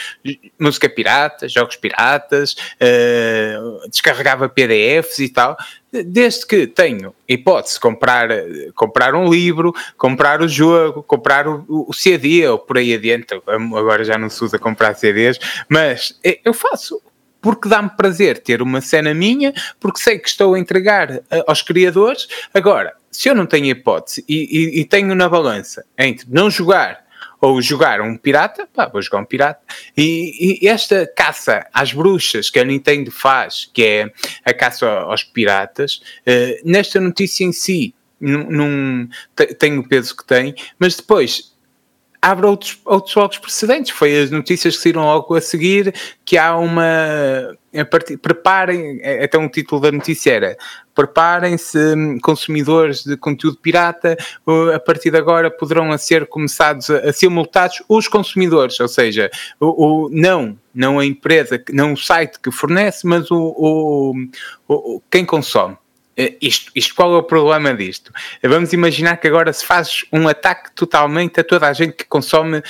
música 0.58 0.90
pirata, 0.90 1.50
jogos 1.50 1.76
piratas, 1.76 2.54
uh, 2.54 3.90
descarregava 3.90 4.48
PDFs 4.48 5.20
e 5.20 5.28
tal. 5.28 5.58
Desde 5.92 6.48
que 6.48 6.66
tenho 6.66 7.14
hipótese 7.28 7.78
comprar, 7.78 8.30
comprar 8.74 9.16
um 9.16 9.30
livro, 9.30 9.74
comprar 9.98 10.42
o 10.42 10.48
jogo, 10.48 11.04
comprar 11.04 11.46
o, 11.46 11.66
o 11.68 11.94
CD 11.94 12.48
ou 12.48 12.58
por 12.58 12.78
aí 12.78 12.94
adiante, 12.94 13.34
agora 13.46 14.06
já 14.06 14.18
não 14.18 14.30
se 14.30 14.42
usa 14.42 14.58
comprar 14.58 14.94
CDs, 14.94 15.38
mas 15.68 16.18
eu 16.46 16.54
faço 16.54 17.02
porque 17.42 17.68
dá-me 17.68 17.90
prazer 17.90 18.40
ter 18.40 18.62
uma 18.62 18.80
cena 18.80 19.14
minha, 19.14 19.54
porque 19.78 20.00
sei 20.00 20.20
que 20.20 20.30
estou 20.30 20.54
a 20.54 20.60
entregar 20.60 21.22
aos 21.48 21.62
criadores. 21.62 22.28
Agora, 22.54 22.94
se 23.12 23.30
eu 23.30 23.36
não 23.36 23.46
tenho 23.46 23.66
hipótese 23.66 24.24
e, 24.28 24.36
e, 24.36 24.82
e, 24.82 24.86
tenho 24.86 25.14
na 25.16 25.28
balança 25.28 25.86
entre 25.98 26.28
não 26.30 26.50
jogar 26.50 27.06
ou 27.42 27.62
jogar 27.62 28.02
um 28.02 28.18
pirata, 28.18 28.68
pá, 28.74 28.88
vou 28.88 29.02
jogar 29.02 29.20
um 29.20 29.26
pirata. 29.26 29.62
E, 29.96 30.60
e, 30.62 30.68
esta 30.68 31.10
caça 31.16 31.66
às 31.74 31.94
bruxas 31.94 32.50
que 32.50 32.60
a 32.60 32.66
Nintendo 32.66 33.12
faz, 33.12 33.70
que 33.74 33.84
é 33.84 34.12
a 34.44 34.54
caça 34.54 34.88
aos 34.88 35.24
piratas, 35.24 36.02
uh, 36.28 36.62
nesta 36.70 37.00
notícia 37.00 37.46
em 37.46 37.54
si, 37.54 37.94
não, 38.20 39.08
tem 39.58 39.78
o 39.78 39.88
peso 39.88 40.16
que 40.16 40.26
tem, 40.26 40.54
mas 40.78 40.98
depois 40.98 41.54
abre 42.22 42.46
outros, 42.46 42.80
outros 42.86 43.14
jogos 43.14 43.38
precedentes. 43.38 43.92
Foi 43.92 44.24
as 44.24 44.32
notícias 44.32 44.76
que 44.76 44.84
saíram 44.84 45.04
logo 45.04 45.36
a 45.36 45.42
seguir 45.42 45.94
que 46.26 46.38
há 46.38 46.58
uma. 46.58 47.58
Preparem, 48.22 49.00
é, 49.02 49.24
até 49.24 49.38
um 49.38 49.48
título 49.48 49.82
da 49.82 49.92
notícia 49.92 50.32
era 50.32 50.58
preparem-se 51.00 51.78
hum, 51.78 52.20
consumidores 52.20 53.06
de 53.06 53.16
conteúdo 53.16 53.56
pirata, 53.56 54.18
a 54.76 54.80
partir 54.80 55.10
de 55.10 55.18
agora 55.18 55.50
poderão 55.50 55.98
ser 55.98 56.28
começados 56.28 56.90
a, 56.90 56.98
a 56.98 57.14
ser 57.14 57.30
multados 57.30 57.82
os 57.88 58.10
consumidores, 58.10 58.78
ou 58.82 58.88
seja, 58.90 59.32
o, 59.62 60.08
o, 60.08 60.10
não, 60.10 60.60
não 60.76 61.00
a 61.00 61.06
empresa, 61.06 61.64
não 61.72 61.94
o 61.94 61.98
site 61.98 62.38
que 62.38 62.52
fornece, 62.52 63.08
mas 63.08 63.32
o, 63.32 64.14
o 64.68 65.02
quem 65.10 65.24
consome. 65.24 65.78
Eh, 66.18 66.36
isto, 66.42 66.70
isto, 66.76 66.94
qual 66.94 67.14
é 67.14 67.18
o 67.18 67.24
problema 67.24 67.74
disto? 67.74 68.12
Vamos 68.44 68.74
imaginar 68.74 69.16
que 69.16 69.28
agora 69.30 69.54
se 69.54 69.66
faz 69.66 70.04
um 70.12 70.28
ataque 70.28 70.70
totalmente 70.76 71.40
a 71.40 71.46
toda 71.46 71.70
a 71.70 71.72
gente 71.72 71.94
que 71.94 72.04
consome 72.04 72.62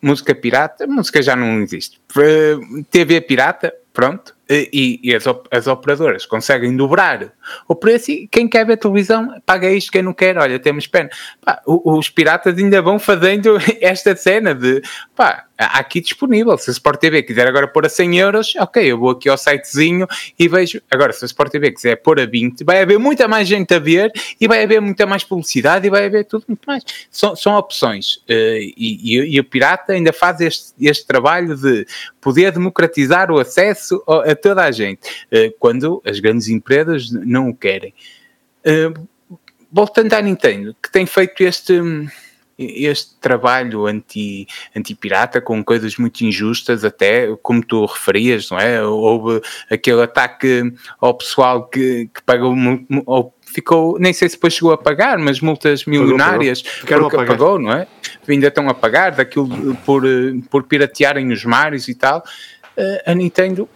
música 0.00 0.34
pirata. 0.34 0.86
música 0.86 1.20
já 1.20 1.36
não 1.36 1.60
existe. 1.60 2.00
Eh, 2.16 2.56
TV 2.90 3.20
pirata, 3.20 3.74
pronto. 3.92 4.34
E, 4.52 4.98
e 5.00 5.14
as, 5.14 5.24
as, 5.50 5.68
operadoras 5.68 6.26
conseguem 6.26 6.76
dobrar 6.76 7.32
o 7.68 7.74
preço 7.76 8.10
e 8.10 8.26
quem 8.26 8.48
quer 8.48 8.66
ver 8.66 8.78
televisão 8.78 9.40
paga 9.46 9.70
isto, 9.70 9.92
quem 9.92 10.02
não 10.02 10.12
quer, 10.12 10.36
olha, 10.36 10.58
temos 10.58 10.88
pena. 10.88 11.08
Pá, 11.40 11.62
os 11.64 12.08
piratas 12.08 12.58
ainda 12.58 12.82
vão 12.82 12.98
fazendo 12.98 13.56
esta 13.80 14.16
cena 14.16 14.52
de 14.52 14.82
pá, 15.14 15.46
aqui 15.56 16.00
disponível. 16.00 16.56
Se 16.56 16.70
a 16.70 16.72
Sport 16.72 17.00
TV 17.00 17.22
quiser 17.22 17.46
agora 17.46 17.68
pôr 17.68 17.86
a 17.86 17.88
100 17.88 18.18
euros, 18.18 18.54
ok, 18.56 18.82
eu 18.84 18.98
vou 18.98 19.10
aqui 19.10 19.28
ao 19.28 19.36
sitezinho 19.36 20.06
e 20.38 20.48
vejo. 20.48 20.80
Agora, 20.90 21.12
se 21.12 21.24
a 21.24 21.26
Sport 21.26 21.52
TV 21.52 21.70
quiser 21.72 21.96
pôr 21.96 22.18
a 22.18 22.26
20, 22.26 22.64
vai 22.64 22.80
haver 22.80 22.98
muita 22.98 23.28
mais 23.28 23.46
gente 23.46 23.74
a 23.74 23.78
ver 23.78 24.10
e 24.40 24.48
vai 24.48 24.62
haver 24.62 24.80
muita 24.80 25.06
mais 25.06 25.22
publicidade 25.22 25.86
e 25.86 25.90
vai 25.90 26.06
haver 26.06 26.24
tudo 26.24 26.44
muito 26.48 26.64
mais. 26.66 26.82
São, 27.10 27.36
são 27.36 27.54
opções. 27.56 28.16
Uh, 28.28 28.58
e, 28.76 29.16
e, 29.16 29.36
e, 29.36 29.40
o 29.40 29.44
Pirata 29.44 29.92
ainda 29.92 30.12
faz 30.12 30.40
este, 30.40 30.72
este 30.80 31.06
trabalho 31.06 31.56
de 31.56 31.86
poder 32.20 32.52
democratizar 32.52 33.30
o 33.30 33.38
acesso 33.38 34.02
a 34.06 34.34
toda 34.40 34.64
a 34.64 34.70
gente, 34.70 35.08
uh, 35.32 35.52
quando 35.58 36.02
as 36.04 36.20
grandes 36.20 36.48
empresas 36.48 37.10
não 37.10 37.48
o 37.48 37.56
querem. 37.56 37.94
Uh, 38.66 39.08
voltando 39.70 40.12
à 40.14 40.20
Nintendo, 40.20 40.74
que 40.82 40.90
tem 40.90 41.06
feito 41.06 41.42
este 41.42 41.80
este 42.60 43.16
trabalho 43.20 43.86
anti, 43.86 44.46
anti-pirata 44.76 45.40
com 45.40 45.64
coisas 45.64 45.96
muito 45.96 46.20
injustas, 46.20 46.84
até 46.84 47.34
como 47.42 47.64
tu 47.64 47.86
referias, 47.86 48.50
não 48.50 48.58
é? 48.58 48.82
Houve 48.82 49.40
aquele 49.70 50.02
ataque 50.02 50.72
ao 51.00 51.14
pessoal 51.14 51.66
que, 51.66 52.10
que 52.12 52.22
pagou 52.22 52.54
ou 53.06 53.34
ficou, 53.42 53.98
nem 53.98 54.12
sei 54.12 54.28
se 54.28 54.36
depois 54.36 54.52
chegou 54.52 54.72
a 54.72 54.78
pagar, 54.78 55.18
mas 55.18 55.40
multas 55.40 55.86
milionárias 55.86 56.62
pagou, 56.86 57.08
porque 57.08 57.24
pagou, 57.24 57.58
não 57.58 57.72
é? 57.72 57.86
Ainda 58.28 58.48
estão 58.48 58.68
a 58.68 58.74
pagar 58.74 59.12
daquilo 59.12 59.74
por, 59.86 60.02
por 60.50 60.64
piratearem 60.64 61.32
os 61.32 61.44
mares 61.44 61.88
e 61.88 61.94
tal. 61.94 62.22
Eh, 62.76 63.04
a 63.06 63.14
Nintendo 63.14 63.68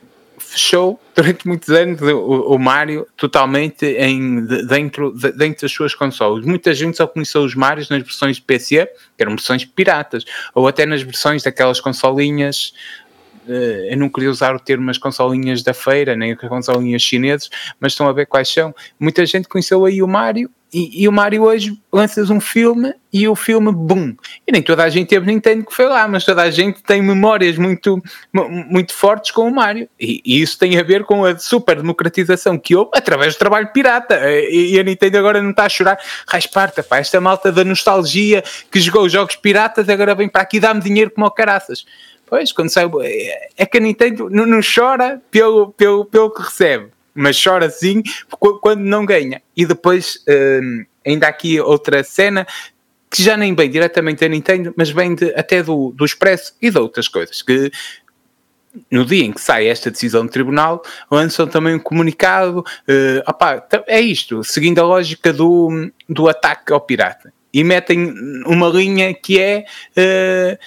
fechou 0.55 1.01
durante 1.15 1.47
muitos 1.47 1.69
anos 1.69 2.01
o, 2.01 2.55
o 2.55 2.59
Mario 2.59 3.07
totalmente 3.17 3.85
em, 3.85 4.47
dentro, 4.67 5.13
dentro 5.13 5.63
das 5.63 5.73
suas 5.73 5.95
consoles. 5.95 6.47
Muita 6.47 6.73
gente 6.73 6.97
só 6.97 7.07
conheceu 7.07 7.43
os 7.43 7.55
Marios 7.55 7.89
nas 7.89 8.03
versões 8.03 8.37
de 8.37 8.43
PC, 8.43 8.87
que 9.17 9.23
eram 9.23 9.33
versões 9.33 9.65
piratas, 9.65 10.25
ou 10.55 10.67
até 10.67 10.87
nas 10.87 11.03
versões 11.03 11.43
daquelas 11.43 11.81
consolinhas 11.81 12.73
eh, 13.49 13.89
eu 13.91 13.97
não 13.99 14.09
queria 14.09 14.31
usar 14.31 14.55
o 14.55 14.61
termo 14.61 14.91
as 14.91 14.99
consolinhas 14.99 15.63
da 15.63 15.75
feira, 15.75 16.17
nem 16.17 16.33
as 16.33 16.39
consolinhas 16.39 17.03
chineses, 17.03 17.51
mas 17.79 17.93
estão 17.93 18.09
a 18.09 18.13
ver 18.13 18.27
quais 18.27 18.49
são. 18.49 18.75
Muita 18.99 19.27
gente 19.27 19.49
conheceu 19.49 19.85
aí 19.85 20.03
o 20.03 20.09
Mario 20.09 20.51
e, 20.75 21.05
e, 21.05 21.09
o 21.09 21.13
Mario 21.13 21.45
hoje 21.45 21.79
lanças 21.93 22.31
um 22.31 22.41
filme 22.41 22.93
e 23.13 23.29
o 23.29 23.37
filme, 23.37 23.71
boom. 23.71 24.17
E 24.45 24.51
nem 24.51 24.61
toda 24.61 24.83
a 24.83 24.91
gente 24.91 25.07
teve 25.07 25.25
Nintendo 25.25 25.65
que 25.65 25.73
foi 25.73 25.87
lá, 25.87 26.09
mas 26.09 26.25
toda 26.25 26.43
a 26.43 26.51
gente 26.51 26.83
tem 26.83 27.01
memórias 27.01 27.57
muito, 27.57 28.03
muito 28.33 28.93
fortes 28.93 29.31
com 29.31 29.47
o 29.47 29.55
Mario. 29.55 29.89
E, 30.01 30.21
e 30.25 30.43
isso 30.43 30.59
tem 30.59 30.77
a 30.77 30.83
ver 30.83 31.05
com 31.05 31.25
a 31.25 31.39
super 31.39 31.77
democratização 31.77 32.59
que 32.59 32.75
houve 32.75 32.91
através 32.93 33.35
do 33.35 33.39
trabalho 33.39 33.69
pirata. 33.73 34.19
E, 34.29 34.75
e 34.75 34.81
a 34.81 34.83
Nintendo 34.83 35.17
agora 35.17 35.41
não 35.41 35.51
está 35.51 35.67
a 35.67 35.69
chorar. 35.69 35.97
Rasparta, 36.27 36.83
pá, 36.83 36.99
esta 36.99 37.21
malta 37.21 37.53
da 37.53 37.63
nostalgia 37.63 38.43
que 38.69 38.81
jogou 38.81 39.09
jogos 39.09 39.37
piratas 39.37 39.89
agora 39.89 40.13
vem 40.13 40.29
para 40.29 40.43
aqui 40.43 40.59
dar-me 40.59 40.81
dinheiro 40.81 41.13
como 41.13 41.31
caraças. 41.31 41.87
Pois, 42.27 42.51
quando 42.51 42.71
sai. 42.71 42.91
É, 43.03 43.49
é 43.59 43.67
que 43.67 43.79
a 43.79 43.81
Nintendo 43.81 44.29
não, 44.29 44.45
não 44.45 44.61
chora 44.61 45.23
pelo, 45.31 45.71
pelo, 45.73 46.05
pelo 46.05 46.31
que 46.31 46.43
recebe 46.43 46.94
mas 47.15 47.41
chora 47.41 47.71
sim 47.71 48.03
quando 48.61 48.81
não 48.81 49.07
ganha. 49.07 49.41
E 49.57 49.65
depois, 49.65 50.23
um, 50.29 50.85
ainda 51.07 51.27
há 51.27 51.31
aqui 51.31 51.61
outra 51.61 52.03
cena 52.03 52.47
que 53.11 53.23
já 53.23 53.37
nem 53.37 53.55
vem 53.55 53.71
diretamente 53.71 54.21
da 54.21 54.29
Nintendo, 54.29 54.75
mas 54.77 54.91
vem 54.91 55.15
de, 55.15 55.33
até 55.37 55.63
do, 55.63 55.93
do 55.93 56.05
Expresso 56.05 56.53
e 56.61 56.69
de 56.69 56.79
outras 56.79 57.07
coisas, 57.07 57.43
que 57.43 57.71
no 58.91 59.05
dia 59.05 59.25
em 59.25 59.33
que 59.33 59.41
sai 59.41 59.69
esta 59.69 59.89
decisão 59.89 60.27
do 60.27 60.33
tribunal, 60.33 60.83
lançam 61.09 61.47
também 61.47 61.77
um 61.77 61.79
comunicado, 61.79 62.59
uh, 62.59 63.31
opá, 63.31 63.65
é 63.87 64.01
isto, 64.01 64.43
seguindo 64.43 64.81
a 64.81 64.85
lógica 64.85 65.33
do, 65.33 65.93
do 66.09 66.29
ataque 66.29 66.73
ao 66.73 66.81
pirata. 66.81 67.33
E 67.53 67.63
metem 67.63 68.13
uma 68.47 68.69
linha 68.69 69.15
que 69.15 69.41
é... 69.41 69.65
Uh, 69.97 70.59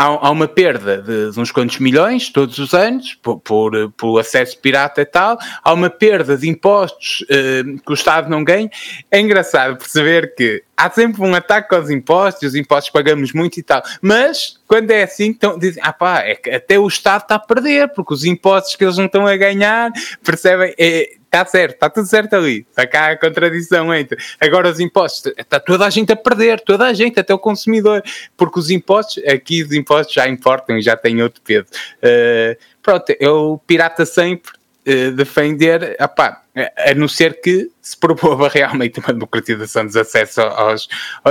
há, 0.00 0.28
há 0.28 0.30
uma 0.30 0.48
perda 0.48 1.02
de, 1.02 1.30
de, 1.30 1.38
uns 1.38 1.52
quantos 1.52 1.78
milhões 1.78 2.30
todos 2.30 2.58
os 2.58 2.72
anos 2.72 3.14
por, 3.22 3.38
por, 3.40 3.92
por, 3.92 4.18
acesso 4.18 4.58
pirata 4.58 5.02
e 5.02 5.04
tal, 5.04 5.38
há 5.62 5.72
uma 5.74 5.90
perda 5.90 6.38
de 6.38 6.48
impostos 6.48 7.20
uh, 7.22 7.78
que 7.84 7.90
o 7.90 7.94
Estado 7.94 8.30
não 8.30 8.42
ganha. 8.42 8.70
É 9.10 9.20
engraçado 9.20 9.76
perceber 9.76 10.34
que 10.34 10.62
há 10.74 10.88
sempre 10.90 11.20
um 11.20 11.34
ataque 11.34 11.74
aos 11.74 11.90
impostos, 11.90 12.48
os 12.48 12.54
impostos 12.54 12.90
pagamos 12.90 13.34
muito 13.34 13.60
e 13.60 13.62
tal, 13.62 13.82
mas 14.00 14.58
quando 14.66 14.90
é 14.90 15.02
assim, 15.02 15.26
então 15.26 15.58
dizem, 15.58 15.82
ah 15.84 15.92
pá, 15.92 16.20
é 16.20 16.34
que 16.34 16.48
até 16.48 16.78
o 16.78 16.88
Estado 16.88 17.22
está 17.22 17.34
a 17.34 17.38
perder, 17.38 17.88
porque 17.88 18.14
os 18.14 18.24
impostos 18.24 18.76
que 18.76 18.84
eles 18.84 18.96
não 18.96 19.04
estão 19.04 19.26
a 19.26 19.36
ganhar, 19.36 19.90
percebem? 20.24 20.74
É, 20.78 21.19
está 21.30 21.46
certo, 21.46 21.74
está 21.74 21.88
tudo 21.88 22.06
certo 22.06 22.34
ali. 22.34 22.66
Está 22.68 22.86
cá 22.86 23.12
a 23.12 23.16
contradição 23.16 23.94
entre. 23.94 24.18
Agora 24.40 24.68
os 24.68 24.80
impostos, 24.80 25.32
está 25.38 25.60
toda 25.60 25.86
a 25.86 25.90
gente 25.90 26.12
a 26.12 26.16
perder, 26.16 26.60
toda 26.60 26.86
a 26.86 26.92
gente, 26.92 27.20
até 27.20 27.32
o 27.32 27.38
consumidor, 27.38 28.02
porque 28.36 28.58
os 28.58 28.68
impostos, 28.68 29.22
aqui 29.24 29.62
os 29.62 29.72
impostos 29.72 30.12
já 30.12 30.28
importam 30.28 30.76
e 30.76 30.82
já 30.82 30.96
têm 30.96 31.22
outro 31.22 31.40
peso. 31.42 31.66
Uh, 32.02 32.58
pronto, 32.82 33.14
eu 33.20 33.62
pirata 33.64 34.04
sempre 34.04 34.50
uh, 34.88 35.12
defender, 35.12 35.96
opá, 36.00 36.42
a 36.76 36.94
não 36.94 37.06
ser 37.06 37.40
que 37.40 37.70
se 37.80 37.96
promova 37.96 38.48
realmente 38.52 38.98
uma 38.98 39.12
democratização 39.12 39.86
dos 39.86 39.96
acessos 39.96 40.38
aos, 40.38 40.88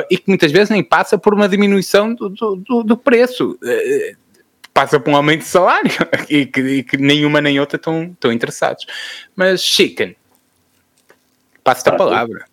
e 0.10 0.18
que 0.18 0.24
muitas 0.28 0.52
vezes 0.52 0.70
nem 0.70 0.82
passa 0.82 1.18
por 1.18 1.34
uma 1.34 1.50
diminuição 1.50 2.14
do, 2.14 2.30
do, 2.30 2.84
do 2.84 2.97
preço. 2.97 3.60
Uh, 3.62 4.19
passa 4.80 4.98
por 4.98 5.12
um 5.12 5.16
aumento 5.18 5.40
de 5.42 5.48
salário 5.48 5.92
e 6.30 6.46
que, 6.46 6.62
e 6.62 6.84
que 6.84 6.96
nenhuma 6.96 7.42
nem 7.42 7.60
outra 7.60 7.76
estão, 7.76 8.04
estão 8.04 8.32
interessados. 8.32 8.86
Mas, 9.36 9.62
Chicken, 9.62 10.16
passa-te 11.62 11.90
a 11.90 11.98
palavra. 11.98 12.46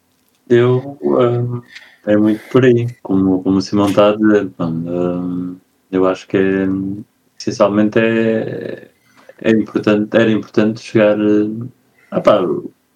Eu, 0.51 0.99
uh, 1.03 1.63
é 2.05 2.17
muito 2.17 2.43
por 2.51 2.65
aí, 2.65 2.89
como, 3.01 3.45
como 3.45 3.59
o 3.59 3.63
Simão 3.63 3.89
está 3.89 4.11
a 4.11 4.17
dizer. 4.17 4.51
Eu 5.93 6.05
acho 6.05 6.27
que 6.27 6.37
é, 6.37 6.67
essencialmente 7.39 8.01
é, 8.01 8.89
é 9.43 9.51
importante, 9.53 10.17
era 10.17 10.31
importante 10.31 10.81
chegar 10.81 11.17
uh, 11.21 11.71
pá, 12.25 12.41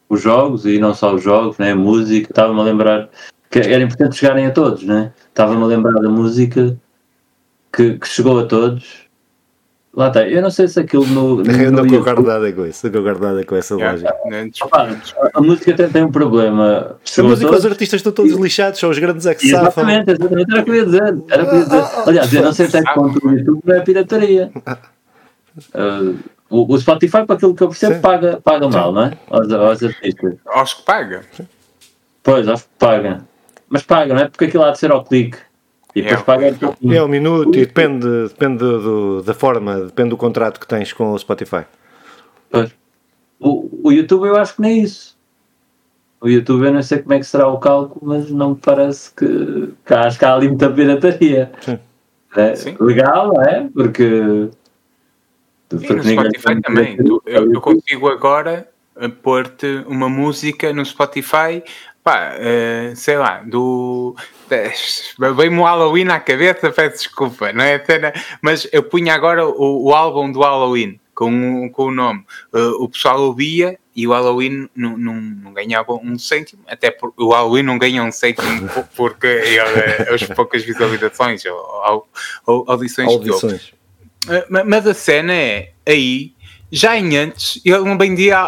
os 0.08 0.20
jogos 0.20 0.66
e 0.66 0.80
não 0.80 0.92
só 0.92 1.14
os 1.14 1.22
jogos, 1.22 1.56
né, 1.56 1.70
a 1.70 1.76
música. 1.76 2.32
Estava-me 2.32 2.58
a 2.58 2.64
lembrar 2.64 3.08
que 3.48 3.60
era 3.60 3.82
importante 3.82 4.16
chegarem 4.16 4.46
a 4.46 4.50
todos, 4.50 4.82
né? 4.82 5.12
Estava-me 5.28 5.62
a 5.62 5.66
lembrar 5.66 6.00
da 6.00 6.08
música 6.08 6.76
que, 7.72 7.96
que 7.96 8.08
chegou 8.08 8.40
a 8.40 8.46
todos 8.46 9.08
Lá 9.92 10.06
está, 10.06 10.28
eu 10.28 10.40
não 10.40 10.52
sei 10.52 10.68
se 10.68 10.78
aquilo 10.78 11.04
no. 11.04 11.42
no 11.42 11.50
eu 11.50 11.72
não 11.72 11.84
concordo 11.84 12.22
nada 12.22 12.52
com 12.52 12.64
isso, 12.64 12.86
não 12.86 12.92
concordo 12.92 13.26
nada 13.26 13.44
com 13.44 13.56
essa 13.56 13.74
lógica. 13.74 14.14
a, 14.72 15.38
a 15.38 15.40
música 15.40 15.74
tem, 15.74 15.88
tem 15.88 16.04
um 16.04 16.12
problema. 16.12 16.96
A 17.18 17.22
música, 17.22 17.50
os 17.50 17.66
artistas 17.66 17.98
estão 17.98 18.12
todos 18.12 18.32
lixados, 18.34 18.78
são 18.78 18.88
os 18.88 18.98
grandes 19.00 19.26
é 19.26 19.34
que 19.34 19.48
safam. 19.48 19.82
Exatamente, 19.82 20.12
exatamente, 20.12 20.52
era 20.52 20.60
o 20.60 20.64
que 20.64 20.70
eu 20.70 20.74
ia 20.76 20.84
dizer. 20.84 21.18
Era 21.28 21.42
o 21.42 21.48
que 21.48 21.54
eu 21.54 21.58
ia 21.58 21.64
dizer. 21.64 21.84
Aliás, 22.06 22.34
eu 22.34 22.42
não 22.42 22.52
sei 22.52 22.66
até 22.66 22.82
que 22.84 22.94
ponto 22.94 23.26
o 23.26 23.32
YouTube 23.32 23.62
é 23.66 23.80
pirataria. 23.80 24.52
Uh, 25.74 26.16
o, 26.48 26.72
o, 26.72 26.78
Spotify, 26.78 27.24
para 27.26 27.34
aquilo 27.34 27.54
que 27.54 27.62
eu 27.64 27.68
percebo, 27.68 28.00
paga, 28.00 28.40
paga 28.42 28.68
mal, 28.68 28.92
não 28.92 29.06
é? 29.06 29.18
Aos, 29.28 29.52
aos 29.52 29.82
artistas. 29.82 30.34
Aos 30.46 30.74
que 30.74 30.82
paga. 30.84 31.22
Pois, 32.22 32.46
aos 32.46 32.62
que 32.62 32.68
paga. 32.78 33.24
Mas 33.68 33.82
paga, 33.82 34.14
não 34.14 34.22
é? 34.22 34.28
Porque 34.28 34.44
aquilo 34.44 34.62
há 34.62 34.70
de 34.70 34.78
ser 34.78 34.92
ao 34.92 35.02
clique. 35.02 35.38
E 35.94 36.02
depois 36.02 36.20
é, 36.20 36.24
paga 36.24 36.56
É 36.94 37.02
um 37.02 37.08
minuto 37.08 37.56
e 37.56 37.66
depende, 37.66 38.28
depende 38.28 38.58
do, 38.58 39.22
da 39.22 39.34
forma, 39.34 39.80
depende 39.80 40.10
do 40.10 40.16
contrato 40.16 40.60
que 40.60 40.66
tens 40.66 40.92
com 40.92 41.12
o 41.12 41.18
Spotify. 41.18 41.64
Pois. 42.50 42.70
O, 43.38 43.88
o 43.88 43.92
YouTube 43.92 44.28
eu 44.28 44.36
acho 44.36 44.56
que 44.56 44.60
nem 44.60 44.80
é 44.80 44.82
isso. 44.82 45.18
O 46.20 46.28
YouTube 46.28 46.66
eu 46.66 46.72
não 46.72 46.82
sei 46.82 46.98
como 46.98 47.14
é 47.14 47.18
que 47.18 47.24
será 47.24 47.48
o 47.48 47.58
cálculo, 47.58 48.00
mas 48.02 48.30
não 48.30 48.50
me 48.50 48.56
parece 48.56 49.10
que, 49.14 49.72
que 49.84 49.94
acho 49.94 50.18
que 50.18 50.24
há 50.24 50.34
ali 50.34 50.48
muita 50.48 50.70
pirataria. 50.70 51.50
Sim. 51.60 51.78
É, 52.36 52.54
Sim. 52.54 52.76
Legal, 52.78 53.42
é? 53.42 53.68
Porque. 53.72 54.48
porque 55.68 55.92
no 55.94 56.02
Spotify 56.02 56.60
também. 56.60 56.96
Tu, 56.96 57.22
eu, 57.26 57.52
eu 57.52 57.60
consigo 57.60 58.08
agora 58.08 58.68
pôr-te 59.22 59.84
uma 59.86 60.08
música 60.08 60.72
no 60.72 60.84
Spotify 60.84 61.62
pá, 62.02 62.34
uh, 62.34 62.96
sei 62.96 63.16
lá, 63.16 63.42
do. 63.44 64.14
Veio-me 65.36 65.58
o 65.58 65.64
Halloween 65.64 66.08
à 66.08 66.20
cabeça, 66.20 66.70
peço 66.70 67.04
desculpa, 67.04 67.52
não 67.52 67.64
é? 67.64 67.82
Mas 68.42 68.68
eu 68.72 68.82
punha 68.82 69.14
agora 69.14 69.46
o, 69.46 69.88
o 69.88 69.94
álbum 69.94 70.30
do 70.30 70.40
Halloween 70.40 70.98
com, 71.14 71.70
com 71.70 71.84
o 71.84 71.90
nome. 71.90 72.24
Uh, 72.52 72.82
o 72.82 72.88
pessoal 72.88 73.20
ouvia 73.20 73.78
e 73.94 74.06
o 74.06 74.12
Halloween 74.12 74.68
não, 74.74 74.96
não, 74.96 75.14
não, 75.14 75.52
ganhava 75.52 75.92
um 75.92 76.18
cêntimo, 76.18 76.62
até 76.66 76.90
porque 76.90 77.22
o 77.22 77.30
Halloween 77.30 77.62
não 77.62 77.78
ganha 77.78 78.02
um 78.02 78.10
cêntimo 78.10 78.68
porque 78.96 79.58
as 80.12 80.22
poucas 80.24 80.64
visualizações 80.64 81.44
ou, 81.44 82.08
ou, 82.46 82.64
audições, 82.66 83.08
audições. 83.08 83.74
que 84.22 84.30
houve. 84.30 84.40
Uh, 84.42 84.64
mas 84.66 84.86
a 84.86 84.94
cena 84.94 85.34
é 85.34 85.72
aí 85.86 86.34
já 86.70 86.96
em 86.96 87.16
antes, 87.16 87.60
eu 87.64 87.84
não 87.84 87.98
vendia 87.98 88.38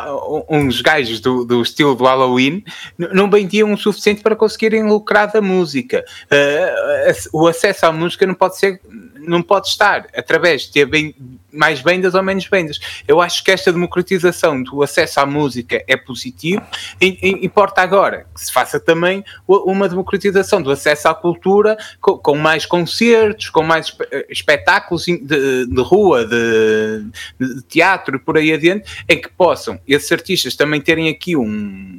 uns 0.48 0.80
gajos 0.80 1.20
do, 1.20 1.44
do 1.44 1.62
estilo 1.62 1.94
do 1.94 2.04
Halloween, 2.04 2.64
não 2.96 3.30
vendiam 3.30 3.72
o 3.72 3.76
suficiente 3.76 4.22
para 4.22 4.36
conseguirem 4.36 4.84
lucrar 4.84 5.30
da 5.32 5.40
música. 5.40 6.04
Uh, 6.30 7.28
o 7.32 7.46
acesso 7.46 7.86
à 7.86 7.92
música 7.92 8.26
não 8.26 8.34
pode 8.34 8.58
ser 8.58 8.80
não 9.26 9.42
pode 9.42 9.68
estar 9.68 10.06
através 10.16 10.62
de 10.62 10.72
ter 10.72 10.86
bem, 10.86 11.14
mais 11.52 11.80
vendas 11.80 12.14
ou 12.14 12.22
menos 12.22 12.46
vendas. 12.46 12.80
Eu 13.06 13.20
acho 13.20 13.44
que 13.44 13.50
esta 13.50 13.72
democratização 13.72 14.62
do 14.62 14.82
acesso 14.82 15.20
à 15.20 15.26
música 15.26 15.82
é 15.86 15.96
positivo. 15.96 16.62
E, 17.00 17.18
e, 17.22 17.46
importa 17.46 17.82
agora 17.82 18.26
que 18.34 18.40
se 18.40 18.52
faça 18.52 18.80
também 18.80 19.24
uma 19.46 19.88
democratização 19.88 20.62
do 20.62 20.70
acesso 20.70 21.08
à 21.08 21.14
cultura 21.14 21.76
com, 22.00 22.16
com 22.18 22.36
mais 22.36 22.66
concertos, 22.66 23.50
com 23.50 23.62
mais 23.62 23.96
espetáculos 24.28 25.04
de, 25.04 25.66
de 25.66 25.82
rua, 25.82 26.24
de, 26.24 27.06
de, 27.38 27.62
teatro 27.62 28.16
e 28.16 28.18
por 28.18 28.36
aí 28.36 28.52
adiante, 28.52 29.04
em 29.08 29.20
que 29.20 29.28
possam 29.28 29.78
esses 29.86 30.10
artistas 30.10 30.56
também 30.56 30.80
terem 30.80 31.08
aqui 31.08 31.36
um, 31.36 31.44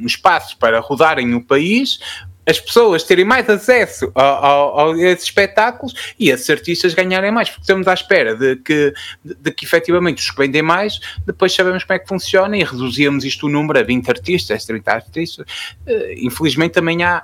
um 0.02 0.06
espaço 0.06 0.58
para 0.58 0.80
rodarem 0.80 1.28
no 1.28 1.42
país, 1.42 2.00
as 2.46 2.60
pessoas 2.60 3.04
terem 3.04 3.26
mais 3.26 3.50
acesso 3.50 4.12
a, 4.16 4.24
a, 4.24 4.84
a, 4.86 4.98
esses 5.00 5.26
espetáculos 5.26 6.14
e 6.20 6.30
esses 6.30 6.50
artistas 6.50 6.94
ganharem 6.94 7.32
mais, 7.32 7.50
porque 7.50 7.62
estamos 7.62 7.88
à 7.88 7.94
espera 7.94 8.36
de 8.36 8.58
que, 8.58 8.94
de, 9.24 9.36
de, 9.36 9.52
que 9.52 9.66
efetivamente 9.66 10.22
os 10.22 10.30
que 10.30 10.38
vendem 10.38 10.62
mais, 10.62 11.00
depois 11.26 11.54
sabemos 11.54 11.84
como 11.84 11.96
é 11.96 12.00
que 12.00 12.08
funciona 12.08 12.58
e 12.58 12.64
reduzíamos 12.64 13.24
isto 13.24 13.48
o 13.48 13.50
número 13.50 13.80
a 13.80 13.84
20 13.84 14.10
artistas, 14.10 14.66
30 14.66 14.91
artistas. 14.91 15.46
Uh, 15.88 16.14
infelizmente 16.18 16.74
também 16.74 17.04
há. 17.04 17.24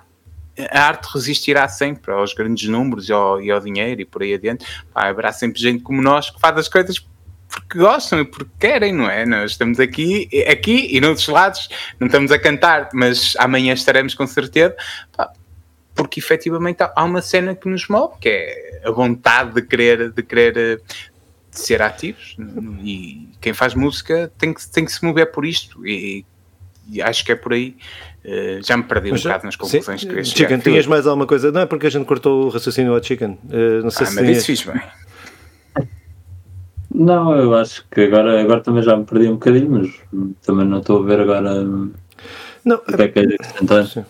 A 0.72 0.88
arte 0.88 1.08
resistirá 1.14 1.70
sempre 1.70 2.12
aos 2.12 2.34
grandes 2.34 2.68
números 2.68 3.08
e 3.08 3.14
ao, 3.14 3.42
e 3.42 3.50
ao 3.50 3.62
dinheiro 3.62 4.02
e 4.02 4.06
por 4.06 4.22
aí 4.22 4.34
adiante. 4.34 4.66
Pá, 4.94 5.08
haverá 5.08 5.32
sempre 5.32 5.62
gente 5.62 5.82
como 5.82 6.02
nós 6.02 6.30
que 6.30 6.38
faz 6.38 6.58
as 6.58 6.68
coisas 6.68 7.00
porque 7.50 7.80
gostam 7.80 8.20
e 8.20 8.26
porque 8.26 8.52
querem, 8.60 8.94
não 8.94 9.10
é? 9.10 9.26
Nós 9.26 9.52
estamos 9.52 9.80
aqui, 9.80 10.30
aqui 10.50 10.96
e 10.96 11.02
noutros 11.02 11.28
lados, 11.28 11.68
não 12.00 12.06
estamos 12.06 12.32
a 12.32 12.38
cantar, 12.38 12.90
mas 12.94 13.34
amanhã 13.40 13.74
estaremos 13.74 14.14
com 14.14 14.28
certeza, 14.28 14.76
pá, 15.16 15.32
porque 15.96 16.20
efetivamente 16.20 16.78
há 16.82 17.04
uma 17.04 17.22
cena 17.22 17.56
que 17.56 17.68
nos 17.68 17.88
move, 17.88 18.14
que 18.22 18.30
é 18.30 18.82
a 18.86 18.92
vontade 18.92 19.54
de 19.56 19.62
querer, 19.64 20.12
de 20.12 20.24
querer 20.24 20.54
de 20.54 20.82
ser 21.52 21.82
ativos 21.82 22.38
e 22.84 23.30
quem 23.42 23.54
faz 23.54 23.74
música 23.74 24.32
tem 24.38 24.54
que, 24.54 24.70
tem 24.70 24.86
que 24.86 24.92
se 24.92 25.04
mover 25.04 25.32
por 25.32 25.44
isto 25.44 25.86
e, 25.86 26.24
e 26.90 27.02
acho 27.02 27.26
que 27.26 27.32
é 27.32 27.36
por 27.36 27.54
aí. 27.54 27.76
Uh, 28.24 28.62
já 28.62 28.78
me 28.78 28.84
perdi 28.84 29.12
mas, 29.12 29.22
um 29.22 29.24
bocado 29.24 29.46
nas 29.46 29.56
conclusões 29.56 30.02
sim, 30.02 30.08
que 30.08 30.24
Chicken, 30.24 30.60
tinhas 30.60 30.86
mais 30.86 31.08
alguma 31.08 31.26
coisa? 31.26 31.52
Não 31.52 31.62
é 31.62 31.66
porque 31.66 31.88
a 31.88 31.90
gente 31.90 32.06
cortou 32.06 32.46
o 32.46 32.50
raciocínio 32.50 32.94
ao 32.94 33.02
Chicken. 33.02 33.40
Uh, 33.46 33.82
não 33.82 33.90
sei 33.90 34.06
ah, 34.06 34.10
se 34.10 34.16
mas 34.16 34.26
tinhas... 34.26 34.38
isso 34.38 34.46
fiz 34.46 34.64
bem. 34.64 34.82
Não, 36.94 37.36
eu 37.36 37.56
acho 37.56 37.88
que 37.90 38.02
agora, 38.02 38.42
agora 38.42 38.62
também 38.62 38.82
já 38.84 38.96
me 38.98 39.06
perdi 39.06 39.28
um 39.28 39.34
bocadinho, 39.34 39.72
mas 39.72 39.90
também 40.42 40.68
não 40.68 40.80
estou 40.80 41.04
a 41.04 41.06
ver 41.06 41.20
agora. 41.22 41.52
Não, 42.64 42.78
o 42.78 42.80
que 42.80 43.02
é 43.02 43.08
que 43.08 43.20
é 43.20 44.06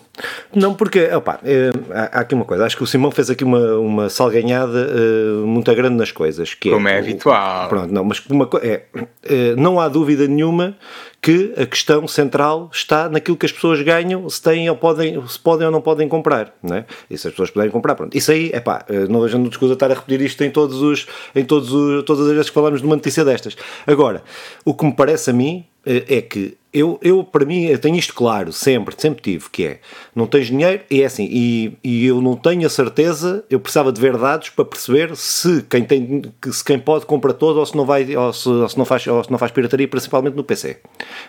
Não, 0.54 0.74
porque, 0.74 1.04
opa, 1.12 1.38
é, 1.44 1.70
há 1.92 2.20
aqui 2.20 2.34
uma 2.34 2.44
coisa, 2.44 2.66
acho 2.66 2.76
que 2.76 2.82
o 2.82 2.86
Simão 2.86 3.10
fez 3.10 3.30
aqui 3.30 3.44
uma, 3.44 3.76
uma 3.76 4.08
salganhada 4.08 4.88
uh, 4.88 5.46
muito 5.46 5.72
grande 5.74 5.96
nas 5.96 6.10
coisas. 6.10 6.54
Que 6.54 6.70
Como 6.70 6.88
é, 6.88 6.96
é 6.96 6.98
habitual. 6.98 7.68
Pronto, 7.68 7.92
não, 7.92 8.04
mas 8.04 8.20
uma, 8.26 8.48
é, 8.62 8.82
é, 9.22 9.54
não 9.56 9.78
há 9.78 9.88
dúvida 9.88 10.26
nenhuma 10.26 10.76
que 11.22 11.52
a 11.56 11.66
questão 11.66 12.08
central 12.08 12.70
está 12.72 13.08
naquilo 13.08 13.36
que 13.36 13.46
as 13.46 13.52
pessoas 13.52 13.80
ganham, 13.82 14.28
se 14.28 14.42
têm 14.42 14.68
ou 14.70 14.76
podem, 14.76 15.26
se 15.26 15.38
podem 15.38 15.66
ou 15.66 15.72
não 15.72 15.82
podem 15.82 16.08
comprar, 16.08 16.54
não 16.62 16.76
é? 16.76 16.86
E 17.10 17.18
se 17.18 17.26
as 17.26 17.32
pessoas 17.32 17.50
puderem 17.50 17.70
comprar, 17.70 17.94
pronto. 17.94 18.16
Isso 18.16 18.32
aí, 18.32 18.50
é 18.52 18.60
pá, 18.60 18.84
não 19.08 19.20
vejo 19.20 19.38
desculpa 19.48 19.74
estar 19.74 19.90
a 19.90 19.94
repetir 19.94 20.22
isto 20.22 20.42
em 20.42 20.50
todos 20.50 20.80
os, 20.80 21.06
em 21.34 21.44
todos 21.44 21.72
os, 21.72 22.04
todas 22.04 22.26
as 22.26 22.32
vezes 22.32 22.48
que 22.48 22.54
falamos 22.54 22.80
de 22.80 22.86
uma 22.86 22.96
notícia 22.96 23.22
destas. 23.24 23.54
Agora, 23.86 24.22
o 24.64 24.72
que 24.72 24.84
me 24.86 24.94
parece 24.94 25.28
a 25.28 25.32
mim 25.34 25.66
eh, 25.66 25.69
é 25.84 26.20
que 26.22 26.58
eu, 26.72 27.00
eu, 27.02 27.24
para 27.24 27.44
mim, 27.44 27.64
eu 27.64 27.78
tenho 27.78 27.96
isto 27.96 28.14
claro, 28.14 28.52
sempre, 28.52 28.94
sempre 28.96 29.20
tive, 29.20 29.50
que 29.50 29.66
é, 29.66 29.80
não 30.14 30.24
tens 30.26 30.46
dinheiro, 30.46 30.82
e 30.88 31.02
é 31.02 31.04
assim, 31.04 31.28
e, 31.28 31.72
e 31.82 32.06
eu 32.06 32.20
não 32.20 32.36
tenho 32.36 32.64
a 32.64 32.70
certeza, 32.70 33.44
eu 33.50 33.58
precisava 33.58 33.90
de 33.90 34.00
ver 34.00 34.16
dados 34.16 34.50
para 34.50 34.64
perceber 34.64 35.16
se 35.16 35.62
quem 35.68 35.82
tem, 35.82 36.22
se 36.52 36.62
quem 36.62 36.78
pode 36.78 37.06
compra 37.06 37.32
todo 37.32 37.58
ou 37.58 37.66
se 37.66 37.76
não 37.76 37.84
vai, 37.84 38.16
ou 38.16 38.32
se, 38.32 38.48
ou 38.48 38.68
se 38.68 38.78
não 38.78 38.84
faz, 38.84 39.04
ou 39.08 39.24
se 39.24 39.30
não 39.32 39.38
faz 39.38 39.50
pirataria, 39.50 39.88
principalmente 39.88 40.34
no 40.34 40.44
PC. 40.44 40.70
Uh, 40.70 40.76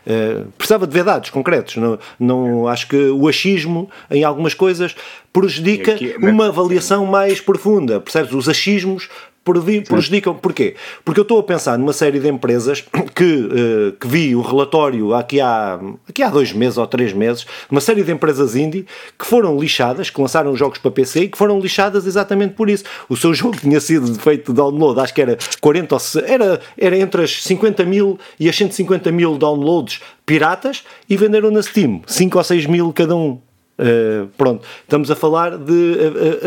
eh, 0.05 0.43
precisava 0.57 0.85
de 0.85 0.93
ver 0.93 1.03
dados 1.03 1.31
concretos, 1.31 1.75
não, 1.77 1.97
não, 2.19 2.67
acho 2.67 2.87
que 2.87 3.09
o 3.09 3.27
achismo 3.27 3.89
em 4.11 4.23
algumas 4.23 4.53
coisas 4.53 4.95
prejudica 5.33 5.93
aqui, 5.93 6.15
uma 6.19 6.49
avaliação 6.49 7.05
mais 7.05 7.41
profunda, 7.41 7.99
percebes? 7.99 8.31
Os 8.33 8.47
achismos 8.47 9.09
prejudicam. 9.43 10.35
Porquê? 10.35 10.75
Porque 11.03 11.19
eu 11.19 11.23
estou 11.23 11.39
a 11.39 11.43
pensar 11.43 11.77
numa 11.77 11.93
série 11.93 12.19
de 12.19 12.27
empresas 12.27 12.83
que, 13.15 13.23
uh, 13.23 13.91
que 13.99 14.07
vi 14.07 14.35
o 14.35 14.41
relatório 14.41 15.13
aqui 15.13 15.39
há, 15.41 15.79
aqui 16.07 16.23
há 16.23 16.29
dois 16.29 16.53
meses 16.53 16.77
ou 16.77 16.87
três 16.87 17.13
meses, 17.13 17.45
uma 17.69 17.81
série 17.81 18.03
de 18.03 18.11
empresas 18.11 18.55
indie 18.55 18.85
que 19.17 19.25
foram 19.25 19.57
lixadas, 19.57 20.09
que 20.09 20.21
lançaram 20.21 20.55
jogos 20.55 20.77
para 20.77 20.91
PC 20.91 21.21
e 21.21 21.27
que 21.27 21.37
foram 21.37 21.59
lixadas 21.59 22.05
exatamente 22.05 22.53
por 22.53 22.69
isso. 22.69 22.83
O 23.09 23.17
seu 23.17 23.33
jogo 23.35 23.57
tinha 23.57 23.79
sido 23.79 24.13
feito 24.15 24.53
download, 24.53 24.99
acho 24.99 25.13
que 25.13 25.21
era 25.21 25.37
40 25.59 25.95
ou 25.95 26.01
era, 26.25 26.61
era 26.77 26.97
entre 26.97 27.23
as 27.23 27.43
50 27.43 27.83
mil 27.85 28.19
e 28.39 28.47
as 28.47 28.55
150 28.55 29.11
mil 29.11 29.37
downloads 29.37 30.01
piratas 30.25 30.83
e 31.09 31.17
venderam 31.17 31.51
na 31.51 31.61
Steam 31.61 32.01
5 32.05 32.37
ou 32.37 32.43
6 32.43 32.65
mil 32.67 32.93
cada 32.93 33.15
um. 33.15 33.39
Uh, 33.81 34.27
pronto, 34.37 34.63
estamos 34.83 35.09
a 35.09 35.15
falar 35.15 35.57
de 35.57 35.97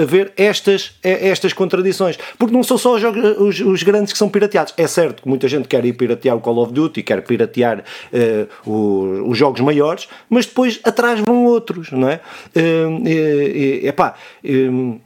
haver 0.01 0.33
estas, 0.37 0.97
estas 1.03 1.53
contradições, 1.53 2.17
porque 2.39 2.55
não 2.55 2.63
são 2.63 2.79
só 2.79 2.95
os, 2.95 3.03
os, 3.03 3.61
os, 3.61 3.83
grandes 3.83 4.13
que 4.13 4.19
são 4.19 4.29
pirateados. 4.29 4.73
É 4.77 4.87
certo 4.87 5.23
que 5.23 5.29
muita 5.29 5.49
gente 5.49 5.67
quer 5.67 5.85
ir 5.85 5.95
piratear 5.95 6.37
o 6.37 6.41
Call 6.41 6.59
of 6.59 6.73
Duty, 6.73 7.03
quer 7.03 7.23
piratear 7.23 7.81
uh, 8.13 8.71
o, 8.71 9.31
os 9.31 9.37
jogos 9.37 9.61
maiores, 9.61 10.09
mas 10.31 10.47
depois 10.47 10.79
atrás 10.85 11.21
vão 11.21 11.45
outros, 11.45 11.91
não 11.91 12.09
é? 12.09 12.21
Uh, 12.55 13.87
epá, 13.87 14.15
um... 14.45 15.01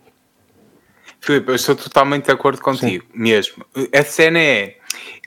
Filipe, 1.20 1.48
eu 1.48 1.54
estou 1.54 1.74
totalmente 1.74 2.26
de 2.26 2.32
acordo 2.32 2.60
contigo, 2.60 3.04
Sim. 3.04 3.18
mesmo. 3.18 3.64
A 3.92 4.02
cena 4.02 4.38
é 4.38 4.76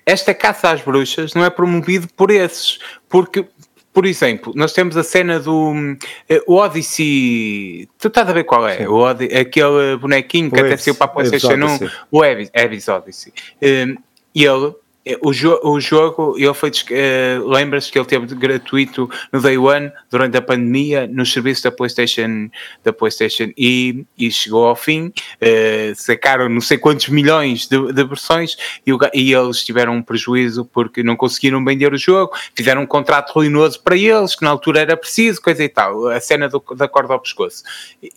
esta 0.06 0.34
caça 0.34 0.72
às 0.72 0.82
bruxas 0.82 1.34
não 1.34 1.46
é 1.46 1.50
promovido 1.50 2.08
por 2.16 2.32
esses, 2.32 2.80
porque 3.08 3.46
por 3.94 4.06
exemplo, 4.06 4.54
nós 4.56 4.74
temos 4.74 4.96
a 4.96 5.04
cena 5.04 5.40
do 5.40 5.72
uh, 5.72 6.54
Odyssey. 6.54 7.90
Tu 8.00 8.08
estás 8.08 8.28
a 8.30 8.34
ver 8.34 8.46
qual 8.46 8.68
é? 8.68 8.88
O 8.88 8.96
Odyssey, 8.96 9.38
aquele 9.38 9.98
bonequinho 9.98 10.50
que 10.50 10.62
o 10.62 10.66
até 10.66 10.78
saiu 10.78 10.96
para 10.96 11.06
a 11.06 11.10
PlayStation 11.10 11.56
1, 11.56 11.90
o 12.10 12.24
Abyss 12.24 12.88
Odyssey. 12.88 13.34
Um, 13.62 13.98
e 14.34 14.46
ele 14.46 14.74
o, 15.22 15.34
jo 15.34 15.60
o 15.64 15.80
jogo, 15.80 16.36
ele 16.38 16.54
foi, 16.54 16.70
uh, 16.70 17.92
que 17.92 17.98
ele 17.98 18.06
teve 18.06 18.36
gratuito 18.36 19.10
no 19.32 19.42
Day 19.42 19.58
One, 19.58 19.92
durante 20.12 20.38
a 20.38 20.42
pandemia, 20.42 21.08
no 21.08 21.26
serviço 21.26 21.64
da 21.64 21.72
PlayStation, 21.72 22.50
da 22.84 22.94
PlayStation 22.94 23.52
e, 23.58 24.06
e 24.18 24.32
chegou 24.32 24.66
ao 24.66 24.76
fim, 24.76 25.08
uh, 25.08 25.96
sacaram 25.96 26.48
não 26.48 26.62
sei 26.62 26.78
quantos 26.78 27.10
milhões 27.10 27.68
de, 27.68 27.92
de 27.92 28.04
versões 28.04 28.56
e, 28.86 28.94
o, 28.94 29.00
e, 29.14 29.34
eles 29.34 29.64
tiveram 29.64 29.94
um 29.94 30.04
prejuízo 30.04 30.66
porque 30.66 31.02
não 31.02 31.16
conseguiram 31.16 31.64
vender 31.66 31.92
o 31.92 31.98
jogo, 31.98 32.34
fizeram 32.54 32.84
um 32.84 32.88
contrato 32.88 33.32
ruinoso 33.34 33.82
para 33.82 33.98
eles, 33.98 34.36
que 34.36 34.44
na 34.44 34.52
altura 34.52 34.82
era 34.82 34.96
preciso, 34.96 35.42
coisa 35.42 35.64
e 35.64 35.70
tal, 35.70 36.08
a 36.08 36.20
cena 36.20 36.48
do, 36.48 36.64
da 36.76 36.88
corda 36.88 37.14
ao 37.14 37.20
pescoço. 37.20 37.64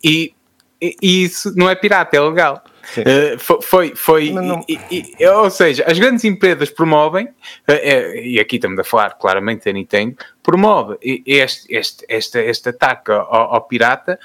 E, 0.02 0.34
e 0.80 1.24
isso 1.24 1.50
não 1.56 1.70
é 1.70 1.74
pirata, 1.74 2.14
é 2.14 2.20
legal. 2.20 2.62
Uh, 2.98 3.62
foi, 3.62 3.94
foi, 3.94 4.30
não... 4.30 4.64
e, 4.68 4.78
e, 5.18 5.26
ou 5.26 5.50
seja, 5.50 5.84
as 5.86 5.98
grandes 5.98 6.24
empresas 6.24 6.70
promovem, 6.70 7.26
uh, 7.26 8.16
e 8.22 8.38
aqui 8.38 8.56
estamos 8.56 8.78
a 8.78 8.84
falar 8.84 9.10
claramente 9.18 9.64
da 9.64 9.72
Nintendo, 9.72 10.16
promove 10.42 10.96
este, 11.26 11.74
este, 11.74 12.04
este, 12.08 12.38
este 12.38 12.68
ataque 12.68 13.10
ao, 13.10 13.54
ao 13.54 13.62
pirata 13.62 14.18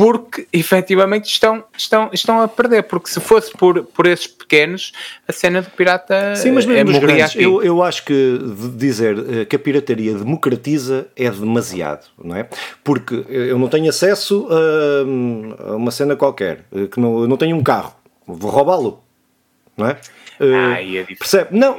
porque 0.00 0.48
efetivamente 0.50 1.26
estão, 1.26 1.62
estão, 1.76 2.08
estão 2.10 2.40
a 2.40 2.48
perder. 2.48 2.84
Porque 2.84 3.10
se 3.10 3.20
fosse 3.20 3.52
por, 3.52 3.84
por 3.84 4.06
esses 4.06 4.26
pequenos, 4.26 4.92
a 5.28 5.32
cena 5.32 5.60
do 5.60 5.68
pirata 5.68 6.34
Sim, 6.36 6.52
mas 6.52 6.64
mesmo 6.64 6.96
é, 6.96 6.98
grandes, 6.98 7.36
eu, 7.36 7.62
eu 7.62 7.82
acho 7.82 8.06
que 8.06 8.38
dizer 8.76 9.44
que 9.44 9.54
a 9.54 9.58
pirataria 9.58 10.14
democratiza 10.14 11.06
é 11.14 11.30
demasiado, 11.30 12.06
não 12.16 12.34
é? 12.34 12.48
Porque 12.82 13.26
eu 13.28 13.58
não 13.58 13.68
tenho 13.68 13.90
acesso 13.90 14.48
a, 14.50 15.74
uma 15.74 15.90
cena 15.90 16.16
qualquer, 16.16 16.64
que 16.90 16.98
não, 16.98 17.20
eu 17.20 17.28
não 17.28 17.36
tenho 17.36 17.54
um 17.54 17.62
carro, 17.62 17.94
vou 18.26 18.50
roubá-lo, 18.50 19.04
não 19.76 19.86
é? 19.86 19.98
Ah, 20.40 20.82
é 20.82 21.04
percebe? 21.14 21.58
Não, 21.58 21.78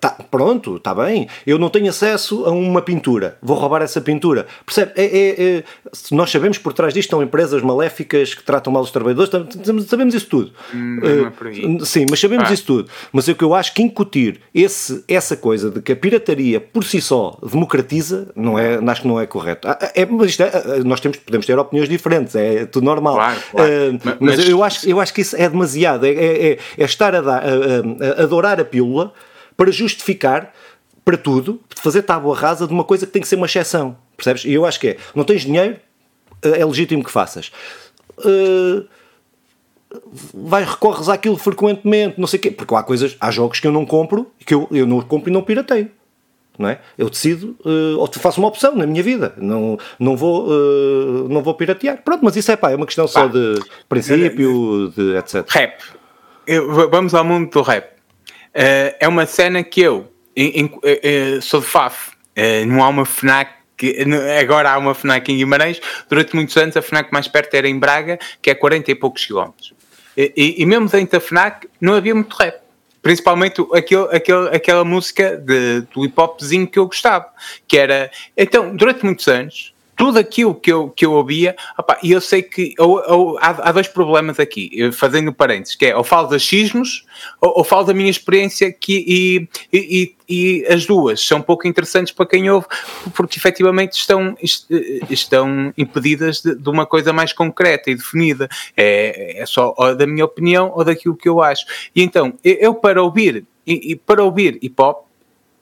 Tá, 0.00 0.10
pronto, 0.30 0.76
está 0.76 0.94
bem. 0.94 1.28
Eu 1.46 1.58
não 1.58 1.68
tenho 1.68 1.88
acesso 1.88 2.44
a 2.44 2.50
uma 2.50 2.80
pintura. 2.80 3.36
Vou 3.42 3.56
roubar 3.56 3.82
essa 3.82 4.00
pintura. 4.00 4.46
Percebe? 4.64 4.92
É, 4.96 5.04
é, 5.04 5.56
é, 5.58 5.64
nós 6.10 6.30
sabemos 6.30 6.58
que 6.58 6.64
por 6.64 6.72
trás 6.72 6.94
disto 6.94 7.08
estão 7.08 7.22
empresas 7.22 7.62
maléficas 7.62 8.34
que 8.34 8.42
tratam 8.42 8.72
mal 8.72 8.82
os 8.82 8.90
trabalhadores. 8.90 9.30
Sabemos 9.86 10.14
isso 10.14 10.26
tudo. 10.26 10.52
Uh, 10.72 11.84
sim, 11.84 12.06
mas 12.08 12.20
sabemos 12.20 12.50
ah. 12.50 12.54
isso 12.54 12.64
tudo. 12.64 12.88
Mas 13.12 13.28
é 13.28 13.32
o 13.32 13.34
que 13.34 13.44
eu 13.44 13.54
acho 13.54 13.74
que 13.74 13.82
incutir 13.82 14.40
esse, 14.54 15.04
essa 15.08 15.36
coisa 15.36 15.70
de 15.70 15.82
que 15.82 15.92
a 15.92 15.96
pirataria 15.96 16.60
por 16.60 16.84
si 16.84 17.00
só 17.00 17.38
democratiza, 17.42 18.30
não 18.36 18.58
é, 18.58 18.78
acho 18.86 19.02
que 19.02 19.08
não 19.08 19.20
é 19.20 19.26
correto. 19.26 19.68
Ah, 19.68 19.78
é, 19.94 20.06
mas 20.06 20.30
isto 20.30 20.42
é, 20.42 20.82
nós 20.84 21.00
temos, 21.00 21.18
podemos 21.18 21.46
ter 21.46 21.58
opiniões 21.58 21.88
diferentes, 21.88 22.34
é 22.34 22.66
tudo 22.66 22.84
normal. 22.84 23.14
Claro, 23.14 23.40
claro. 23.50 23.70
Uh, 23.70 23.98
mas, 24.04 24.16
mas, 24.20 24.48
eu, 24.48 24.62
acho, 24.62 24.88
eu 24.88 25.00
acho 25.00 25.12
que 25.12 25.20
isso 25.20 25.36
é 25.36 25.48
demasiado. 25.48 26.06
É, 26.06 26.10
é, 26.10 26.58
é 26.78 26.84
estar 26.84 27.14
a, 27.14 27.20
dar, 27.20 27.42
a, 27.42 27.48
a, 27.48 28.20
a 28.20 28.22
adorar 28.22 28.60
a 28.60 28.64
pílula 28.64 29.12
para 29.62 29.70
justificar 29.70 30.52
para 31.04 31.16
tudo, 31.16 31.60
fazer 31.76 32.02
tábua 32.02 32.36
rasa 32.36 32.66
de 32.66 32.72
uma 32.72 32.82
coisa 32.82 33.06
que 33.06 33.12
tem 33.12 33.22
que 33.22 33.28
ser 33.28 33.36
uma 33.36 33.46
exceção. 33.46 33.96
Percebes? 34.16 34.44
E 34.44 34.52
eu 34.52 34.66
acho 34.66 34.80
que 34.80 34.88
é, 34.88 34.96
não 35.14 35.22
tens 35.22 35.42
dinheiro, 35.42 35.76
eh, 36.42 36.58
é 36.60 36.66
legítimo 36.66 37.04
que 37.04 37.12
faças. 37.12 37.52
Uh, 38.18 38.84
vai, 40.34 40.64
recorres 40.64 41.08
àquilo 41.08 41.36
frequentemente, 41.36 42.20
não 42.20 42.26
sei 42.26 42.40
o 42.40 42.42
quê, 42.42 42.50
porque 42.50 42.74
há 42.74 42.82
coisas, 42.82 43.16
há 43.20 43.30
jogos 43.30 43.60
que 43.60 43.66
eu 43.68 43.70
não 43.70 43.86
compro, 43.86 44.32
que 44.44 44.52
eu, 44.52 44.66
eu 44.72 44.84
não 44.84 45.00
compro 45.00 45.30
e 45.30 45.32
não 45.32 45.42
pirateio. 45.42 45.88
Não 46.58 46.68
é? 46.68 46.80
Eu 46.98 47.08
decido, 47.08 47.56
uh, 47.64 48.00
ou 48.00 48.08
faço 48.14 48.40
uma 48.40 48.48
opção 48.48 48.74
na 48.74 48.84
minha 48.84 49.02
vida, 49.02 49.32
não, 49.36 49.78
não, 49.96 50.16
vou, 50.16 50.48
uh, 50.48 51.28
não 51.28 51.40
vou 51.40 51.54
piratear. 51.54 52.02
Pronto, 52.02 52.24
mas 52.24 52.34
isso 52.34 52.50
é 52.50 52.56
pá, 52.56 52.72
é 52.72 52.74
uma 52.74 52.86
questão 52.86 53.04
pá. 53.04 53.12
só 53.12 53.28
de 53.28 53.60
princípio, 53.88 54.92
de 54.96 55.16
etc. 55.16 55.48
Rap. 55.48 55.84
Eu, 56.48 56.90
vamos 56.90 57.14
ao 57.14 57.24
mundo 57.24 57.48
do 57.48 57.62
rap. 57.62 57.91
Uh, 58.54 58.94
é 59.00 59.08
uma 59.08 59.24
cena 59.26 59.62
que 59.62 59.80
eu 59.80 60.12
em, 60.36 60.60
em, 60.60 60.64
uh, 60.66 61.42
sou 61.42 61.60
de 61.60 61.66
Faf, 61.66 62.10
uh, 62.10 62.66
não 62.66 62.82
há 62.82 62.88
uma 62.88 63.04
FNAC 63.04 63.62
agora 64.40 64.70
há 64.70 64.78
uma 64.78 64.94
FNAC 64.94 65.32
em 65.32 65.38
Guimarães, 65.38 65.80
durante 66.08 66.34
muitos 66.34 66.56
anos 66.56 66.76
a 66.76 66.82
FNAC 66.82 67.12
mais 67.12 67.26
perto 67.26 67.54
era 67.54 67.68
em 67.68 67.78
Braga, 67.78 68.18
que 68.40 68.50
é 68.50 68.54
40 68.54 68.90
e 68.90 68.94
poucos 68.94 69.24
quilómetros. 69.24 69.74
E, 70.16 70.56
e, 70.58 70.66
mesmo 70.66 70.88
dentro 70.88 71.18
da 71.18 71.20
FNAC 71.20 71.68
não 71.80 71.94
havia 71.94 72.14
muito 72.14 72.36
rap. 72.36 72.60
Principalmente 73.00 73.60
aquele, 73.74 74.08
aquele, 74.12 74.48
aquela 74.54 74.84
música 74.84 75.36
de, 75.36 75.80
do 75.92 76.04
hip 76.04 76.14
hopzinho 76.16 76.68
que 76.68 76.78
eu 76.78 76.86
gostava, 76.86 77.26
que 77.66 77.76
era. 77.76 78.10
Então, 78.36 78.76
durante 78.76 79.04
muitos 79.04 79.26
anos, 79.26 79.71
tudo 80.02 80.18
aquilo 80.18 80.52
que 80.52 80.72
eu, 80.72 80.90
que 80.90 81.06
eu 81.06 81.12
ouvia, 81.12 81.54
e 82.02 82.10
eu 82.10 82.20
sei 82.20 82.42
que 82.42 82.74
ou, 82.76 83.00
ou, 83.06 83.38
há, 83.38 83.68
há, 83.68 83.70
dois 83.70 83.86
problemas 83.86 84.40
aqui, 84.40 84.90
fazendo 84.90 85.32
parênteses, 85.32 85.76
que 85.76 85.86
é 85.86 85.96
ou 85.96 86.02
falo 86.02 86.26
de 86.26 86.34
achismos 86.34 87.06
ou, 87.40 87.58
ou 87.58 87.62
falo 87.62 87.84
da 87.84 87.94
minha 87.94 88.10
experiência 88.10 88.72
que, 88.72 89.04
e, 89.06 89.48
e, 89.72 90.16
e, 90.28 90.66
as 90.66 90.86
duas 90.86 91.24
são 91.24 91.40
pouco 91.40 91.68
interessantes 91.68 92.12
para 92.12 92.26
quem 92.26 92.50
ouve, 92.50 92.66
porque 93.14 93.38
efetivamente 93.38 93.92
estão, 93.92 94.36
estão 95.08 95.72
impedidas 95.78 96.42
de, 96.42 96.56
de 96.56 96.68
uma 96.68 96.84
coisa 96.84 97.12
mais 97.12 97.32
concreta 97.32 97.88
e 97.88 97.94
definida. 97.94 98.48
É, 98.76 99.40
é 99.40 99.46
só 99.46 99.72
da 99.94 100.04
minha 100.04 100.24
opinião 100.24 100.72
ou 100.74 100.82
daquilo 100.82 101.14
que 101.14 101.28
eu 101.28 101.40
acho. 101.40 101.64
E 101.94 102.02
então, 102.02 102.34
eu 102.42 102.74
para 102.74 103.00
ouvir, 103.00 103.46
e, 103.64 103.92
e 103.92 103.94
para 103.94 104.24
ouvir 104.24 104.58
hip 104.60 104.74
hop, 104.82 105.11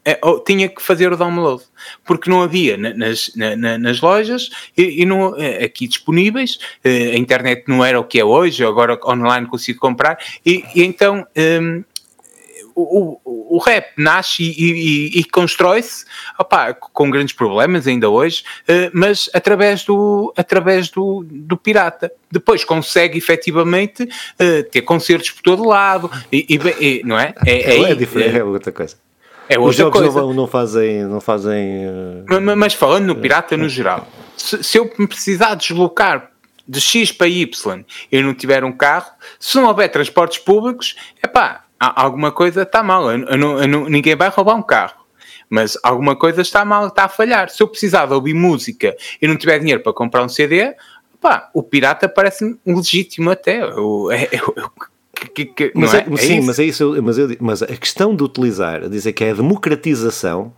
é, 0.04 0.18
tinha 0.46 0.66
que 0.68 0.80
fazer 0.80 1.12
o 1.12 1.16
download, 1.16 1.62
porque 2.04 2.30
não 2.30 2.42
havia 2.42 2.76
nas, 2.76 3.30
na, 3.36 3.76
nas 3.76 4.00
lojas 4.00 4.48
e, 4.76 5.02
e 5.02 5.04
não, 5.04 5.36
é, 5.36 5.64
aqui 5.64 5.86
disponíveis, 5.86 6.58
é, 6.82 7.10
a 7.10 7.16
internet 7.18 7.64
não 7.68 7.84
era 7.84 8.00
o 8.00 8.04
que 8.04 8.18
é 8.18 8.24
hoje, 8.24 8.64
agora 8.64 8.98
online 9.04 9.46
consigo 9.46 9.78
comprar, 9.78 10.18
e, 10.44 10.64
e 10.74 10.82
então 10.82 11.26
um, 11.36 11.84
o, 12.74 13.20
o, 13.24 13.56
o, 13.56 13.58
rap 13.58 13.92
nasce 13.98 14.42
e, 14.42 15.18
e, 15.18 15.24
constrói-se 15.24 16.06
com 16.92 17.10
grandes 17.10 17.34
problemas 17.34 17.86
ainda 17.86 18.08
hoje, 18.08 18.42
uh, 18.62 18.90
mas 18.94 19.28
através 19.34 19.84
do, 19.84 20.32
através 20.34 20.88
do, 20.88 21.26
do 21.28 21.58
pirata. 21.58 22.10
Depois 22.30 22.64
consegue 22.64 23.18
efetivamente 23.18 24.08
ter 24.70 24.82
concertos 24.82 25.32
por 25.32 25.42
todo 25.42 25.66
lado, 25.66 26.08
e, 26.32 27.02
não 27.04 27.18
é? 27.18 27.34
É, 27.44 27.74
é, 27.74 27.90
é 27.90 27.94
diferente, 27.94 28.38
é 28.38 28.44
outra 28.44 28.70
coisa. 28.70 28.96
É 29.50 29.58
Os 29.58 29.74
jogos 29.74 30.00
coisa. 30.00 30.20
Não, 30.20 30.32
não 30.32 30.46
fazem. 30.46 31.04
Não 31.04 31.20
fazem 31.20 31.84
uh... 31.88 32.40
mas, 32.40 32.56
mas, 32.56 32.74
falando 32.74 33.06
no 33.06 33.16
pirata 33.16 33.56
no 33.56 33.68
geral, 33.68 34.06
se, 34.36 34.62
se 34.62 34.78
eu 34.78 34.88
me 34.96 35.08
precisar 35.08 35.56
deslocar 35.56 36.30
de 36.68 36.80
X 36.80 37.10
para 37.10 37.26
Y 37.26 37.84
e 38.12 38.22
não 38.22 38.32
tiver 38.32 38.62
um 38.62 38.70
carro, 38.70 39.10
se 39.40 39.56
não 39.56 39.66
houver 39.66 39.90
transportes 39.90 40.38
públicos, 40.38 40.94
é 41.20 41.26
pá, 41.26 41.64
alguma 41.80 42.30
coisa 42.30 42.62
está 42.62 42.80
mal. 42.80 43.10
Eu, 43.10 43.26
eu 43.26 43.62
eu 43.62 43.90
ninguém 43.90 44.14
vai 44.14 44.28
roubar 44.28 44.54
um 44.54 44.62
carro. 44.62 45.00
Mas 45.48 45.76
alguma 45.82 46.14
coisa 46.14 46.42
está 46.42 46.64
mal, 46.64 46.86
está 46.86 47.06
a 47.06 47.08
falhar. 47.08 47.50
Se 47.50 47.60
eu 47.60 47.66
precisar 47.66 48.06
de 48.06 48.14
ouvir 48.14 48.34
música 48.34 48.96
e 49.20 49.26
não 49.26 49.36
tiver 49.36 49.58
dinheiro 49.58 49.82
para 49.82 49.92
comprar 49.92 50.22
um 50.22 50.28
CD, 50.28 50.76
pá, 51.20 51.50
o 51.52 51.60
pirata 51.60 52.08
parece-me 52.08 52.56
legítimo 52.64 53.30
até. 53.32 53.60
Eu, 53.62 54.10
eu, 54.30 54.54
eu 54.56 54.70
que, 55.28 55.44
que, 55.44 55.72
mas 55.74 55.94
é, 55.94 56.06
é, 56.10 56.16
sim, 56.16 56.38
é 56.38 56.40
mas 56.42 56.58
é 56.58 56.64
isso. 56.64 57.02
Mas, 57.02 57.18
eu, 57.18 57.36
mas 57.40 57.62
a 57.62 57.76
questão 57.76 58.14
de 58.14 58.22
utilizar, 58.22 58.88
dizer 58.88 59.12
que 59.12 59.24
é 59.24 59.30
a 59.30 59.34
democratização, 59.34 60.52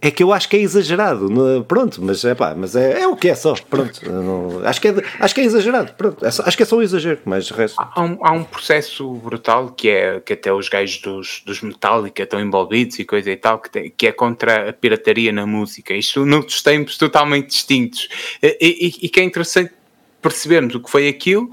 é 0.00 0.10
que 0.10 0.22
eu 0.22 0.32
acho 0.32 0.48
que 0.48 0.56
é 0.56 0.60
exagerado. 0.60 1.26
Pronto, 1.66 2.02
mas 2.02 2.22
é 2.24 2.34
pá, 2.34 2.54
mas 2.54 2.76
é, 2.76 3.00
é 3.00 3.08
o 3.08 3.16
que 3.16 3.28
é 3.28 3.34
só. 3.34 3.54
Pronto, 3.54 3.98
não, 4.10 4.60
acho, 4.64 4.80
que 4.80 4.88
é, 4.88 4.94
acho 5.18 5.34
que 5.34 5.40
é 5.40 5.44
exagerado. 5.44 5.94
Pronto, 5.94 6.24
é 6.24 6.30
só, 6.30 6.42
acho 6.44 6.56
que 6.56 6.62
é 6.62 6.66
só 6.66 6.76
um 6.76 6.82
exagero, 6.82 7.20
mas 7.24 7.50
resto. 7.50 7.76
Há 7.78 8.02
um, 8.02 8.18
há 8.20 8.32
um 8.32 8.44
processo 8.44 9.10
brutal 9.14 9.70
que 9.70 9.88
é 9.88 10.20
que 10.20 10.34
até 10.34 10.52
os 10.52 10.68
gajos 10.68 10.98
dos, 11.00 11.42
dos 11.46 11.62
Metallica 11.62 12.22
estão 12.22 12.40
envolvidos 12.40 12.98
e 12.98 13.04
coisa 13.04 13.30
e 13.30 13.36
tal, 13.36 13.58
que, 13.58 13.70
tem, 13.70 13.90
que 13.96 14.06
é 14.06 14.12
contra 14.12 14.68
a 14.68 14.72
pirataria 14.72 15.32
na 15.32 15.46
música. 15.46 15.94
Isto 15.94 16.26
noutros 16.26 16.62
tempos 16.62 16.98
totalmente 16.98 17.48
distintos. 17.48 18.08
E, 18.42 18.58
e, 18.60 19.06
e 19.06 19.08
que 19.08 19.20
é 19.20 19.22
interessante 19.22 19.72
percebermos 20.20 20.74
o 20.74 20.80
que 20.80 20.90
foi 20.90 21.08
aquilo 21.08 21.50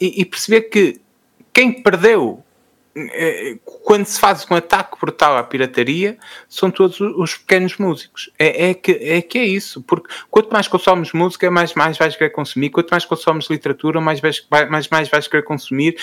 e, 0.00 0.22
e 0.22 0.24
perceber 0.24 0.62
que 0.62 1.00
quem 1.58 1.72
perdeu 1.72 2.44
eh, 2.94 3.56
quando 3.82 4.06
se 4.06 4.20
faz 4.20 4.46
um 4.48 4.54
ataque 4.54 4.96
brutal 5.00 5.36
à 5.36 5.42
pirataria, 5.42 6.16
são 6.48 6.70
todos 6.70 7.00
os 7.00 7.36
pequenos 7.36 7.76
músicos. 7.78 8.30
É, 8.38 8.70
é, 8.70 8.74
que, 8.74 8.92
é 8.92 9.20
que 9.20 9.38
é 9.38 9.44
isso, 9.44 9.82
porque 9.82 10.08
quanto 10.30 10.52
mais 10.52 10.68
consomes 10.68 11.12
música, 11.12 11.50
mais, 11.50 11.74
mais 11.74 11.98
vais 11.98 12.14
querer 12.14 12.30
consumir, 12.30 12.70
quanto 12.70 12.90
mais 12.92 13.04
consomes 13.04 13.50
literatura, 13.50 14.00
mais, 14.00 14.20
vais, 14.20 14.46
mais, 14.70 14.88
mais 14.88 15.08
vais 15.08 15.26
querer 15.26 15.42
consumir. 15.42 15.96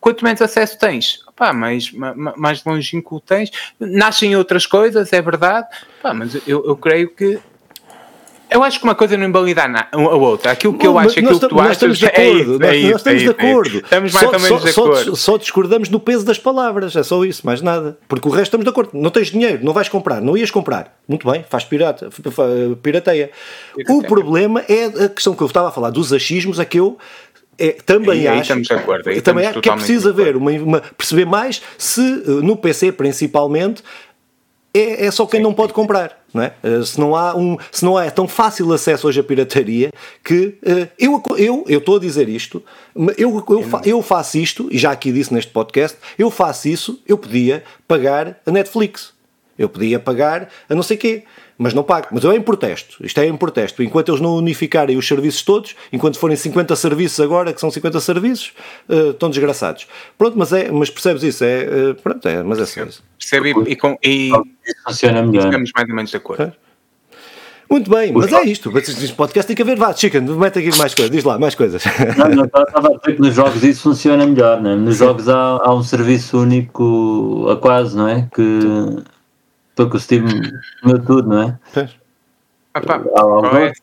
Quanto 0.00 0.24
menos 0.24 0.42
acesso 0.42 0.76
tens, 0.80 1.24
pá, 1.36 1.52
mais, 1.52 1.92
mais 1.92 2.64
longínquo 2.64 3.20
tens. 3.20 3.52
Nascem 3.78 4.34
outras 4.34 4.66
coisas, 4.66 5.12
é 5.12 5.22
verdade, 5.22 5.68
pá, 6.02 6.12
mas 6.12 6.34
eu, 6.44 6.66
eu 6.66 6.76
creio 6.76 7.08
que 7.14 7.38
eu 8.50 8.62
acho 8.62 8.78
que 8.78 8.84
uma 8.84 8.94
coisa 8.94 9.16
não 9.16 9.26
invalida 9.26 9.64
a 9.64 9.98
outra. 9.98 10.52
Aquilo 10.52 10.78
que 10.78 10.86
eu 10.86 10.98
acho, 10.98 11.18
aquilo 11.18 11.40
que 11.40 11.48
tu 11.48 11.60
achas 11.60 11.72
estamos 11.72 11.98
de 11.98 12.06
é 12.06 12.08
acordo. 12.08 12.64
É 12.64 12.76
isso, 12.76 12.90
nós, 12.90 12.96
estamos 12.96 13.22
de 13.22 13.28
acordo. 13.28 13.78
Estamos 13.78 14.12
mais 14.12 14.26
só, 14.26 14.32
ou 14.32 14.40
menos 14.40 14.60
só, 14.60 14.64
de 14.64 14.70
acordo. 14.70 15.16
Só, 15.16 15.32
só, 15.32 15.38
discordamos 15.38 15.88
do 15.88 15.98
peso 15.98 16.24
das 16.24 16.38
palavras, 16.38 16.94
é 16.94 17.02
só 17.02 17.24
isso, 17.24 17.44
mais 17.44 17.60
nada. 17.60 17.98
Porque 18.08 18.28
o 18.28 18.30
resto 18.30 18.44
estamos 18.44 18.64
de 18.64 18.70
acordo. 18.70 18.90
Não 18.94 19.10
tens 19.10 19.28
dinheiro, 19.28 19.64
não 19.64 19.72
vais 19.72 19.88
comprar, 19.88 20.20
não 20.20 20.36
ias 20.36 20.50
comprar. 20.50 20.96
Muito 21.08 21.30
bem, 21.30 21.44
faz 21.48 21.64
pirata, 21.64 22.08
pirateia. 22.10 22.76
pirateia. 22.76 23.30
O 23.88 24.02
problema 24.02 24.64
é 24.68 25.04
a 25.04 25.08
questão 25.08 25.34
que 25.34 25.42
eu 25.42 25.46
estava 25.46 25.68
a 25.68 25.72
falar 25.72 25.90
dos 25.90 26.12
achismos, 26.12 26.58
é 26.58 26.64
que 26.64 26.78
eu 26.78 26.98
é, 27.58 27.72
também 27.72 28.22
e 28.22 28.28
acho, 28.28 28.42
estamos 28.42 28.68
de 28.68 28.74
acordo, 28.74 29.08
aí 29.08 29.20
também 29.20 29.46
acho 29.46 29.60
que 29.60 29.68
é 29.68 29.72
preciso 29.72 30.10
haver 30.10 30.36
uma, 30.36 30.50
uma, 30.52 30.80
perceber 30.80 31.24
mais 31.24 31.62
se 31.78 32.00
no 32.42 32.54
PC 32.54 32.92
principalmente 32.92 33.82
é, 34.76 35.06
é 35.06 35.10
só 35.10 35.24
quem 35.24 35.40
Sim. 35.40 35.44
não 35.44 35.54
pode 35.54 35.72
comprar. 35.72 36.22
Não 36.36 36.42
é? 36.42 36.52
Eh, 36.62 36.82
se, 36.84 37.00
não 37.00 37.16
há 37.16 37.34
um, 37.34 37.56
se 37.72 37.82
não 37.82 37.98
é 37.98 38.10
tão 38.10 38.28
fácil 38.28 38.70
acesso 38.72 39.08
hoje 39.08 39.18
à 39.18 39.24
pirataria 39.24 39.90
que 40.22 40.58
uh, 40.62 40.88
eu 40.98 41.22
eu 41.38 41.64
eu 41.66 41.78
estou 41.78 41.96
a 41.96 41.98
dizer 41.98 42.28
isto, 42.28 42.62
eu, 43.16 43.42
eu, 43.48 43.80
eu 43.84 44.02
faço 44.02 44.36
isto, 44.36 44.68
e 44.70 44.76
já 44.76 44.92
aqui 44.92 45.10
disse 45.10 45.32
neste 45.32 45.50
podcast, 45.50 45.96
eu 46.18 46.30
faço 46.30 46.68
isso, 46.68 47.00
eu 47.08 47.16
podia 47.16 47.64
pagar 47.88 48.38
a 48.44 48.50
Netflix. 48.50 49.14
Eu 49.58 49.70
podia 49.70 49.98
pagar 49.98 50.50
a 50.68 50.74
não 50.74 50.82
sei 50.82 50.98
quê 50.98 51.24
mas 51.58 51.72
não 51.72 51.82
pago. 51.82 52.08
Mas 52.10 52.24
eu 52.24 52.32
é 52.32 52.36
em 52.36 52.42
protesto. 52.42 53.04
Isto 53.04 53.20
é 53.20 53.26
em 53.26 53.36
protesto. 53.36 53.82
Enquanto 53.82 54.10
eles 54.10 54.20
não 54.20 54.36
unificarem 54.36 54.96
os 54.96 55.06
serviços 55.06 55.42
todos, 55.42 55.74
enquanto 55.92 56.18
forem 56.18 56.36
50 56.36 56.74
serviços 56.76 57.20
agora, 57.20 57.52
que 57.52 57.60
são 57.60 57.70
50 57.70 58.00
serviços, 58.00 58.52
uh, 58.88 59.10
estão 59.10 59.30
desgraçados. 59.30 59.86
Pronto, 60.18 60.38
mas, 60.38 60.52
é, 60.52 60.70
mas 60.70 60.90
percebes 60.90 61.22
isso? 61.22 61.44
É, 61.44 61.90
uh, 61.90 61.94
pronto, 61.94 62.28
é, 62.28 62.42
mas 62.42 62.58
é 62.58 62.66
só 62.66 62.82
isso. 62.84 63.02
Percebe 63.18 63.50
e, 63.66 63.76
com, 63.76 63.98
e 64.02 64.30
funciona 64.86 65.22
melhor. 65.22 65.44
Ficamos 65.44 65.70
mais 65.74 65.88
ou 65.88 65.94
menos 65.94 66.10
de 66.10 66.16
acordo. 66.16 66.42
É. 66.42 66.52
Muito 67.68 67.90
bem, 67.90 68.12
mas 68.12 68.32
é 68.32 68.44
isto. 68.44 68.76
Este 68.78 69.12
podcast 69.14 69.46
tem 69.48 69.56
que 69.56 69.62
haver. 69.62 69.76
Vá, 69.76 69.92
Chicken, 69.92 70.22
mete 70.22 70.60
aqui 70.60 70.78
mais 70.78 70.94
coisas. 70.94 71.10
Diz 71.10 71.24
lá, 71.24 71.36
mais 71.36 71.56
coisas. 71.56 71.82
Não, 72.16 72.28
não, 72.28 72.44
estava 72.44 72.88
a 72.88 72.98
dizer 72.98 73.16
que 73.16 73.20
nos 73.20 73.34
jogos 73.34 73.64
isso 73.64 73.82
funciona 73.82 74.24
melhor, 74.24 74.62
né? 74.62 74.76
Nos 74.76 74.98
jogos 74.98 75.28
há, 75.28 75.58
há 75.60 75.74
um 75.74 75.82
serviço 75.82 76.38
único 76.38 77.48
a 77.50 77.56
quase, 77.56 77.96
não 77.96 78.06
é? 78.06 78.28
Que 78.32 79.02
Estou 79.76 79.90
com 79.90 79.98
o 79.98 80.00
Steam 80.00 80.24
meu 80.82 80.98
tudo, 81.04 81.28
não 81.28 81.42
é? 81.42 81.58
Opa, 82.74 83.04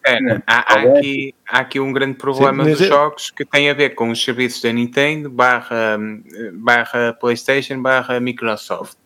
é 0.07 0.41
há, 0.47 0.73
há, 0.73 0.81
aqui, 0.81 1.35
há 1.47 1.59
aqui 1.59 1.79
um 1.79 1.93
grande 1.93 2.17
problema 2.17 2.63
Sim, 2.63 2.71
dos 2.71 2.81
é... 2.81 2.87
jogos 2.87 3.29
que 3.29 3.45
tem 3.45 3.69
a 3.69 3.75
ver 3.75 3.91
com 3.91 4.09
os 4.09 4.23
serviços 4.23 4.59
da 4.59 4.73
Nintendo 4.73 5.29
barra, 5.29 5.99
barra 6.53 7.13
Playstation 7.13 7.79
barra 7.79 8.19
Microsoft. 8.19 8.97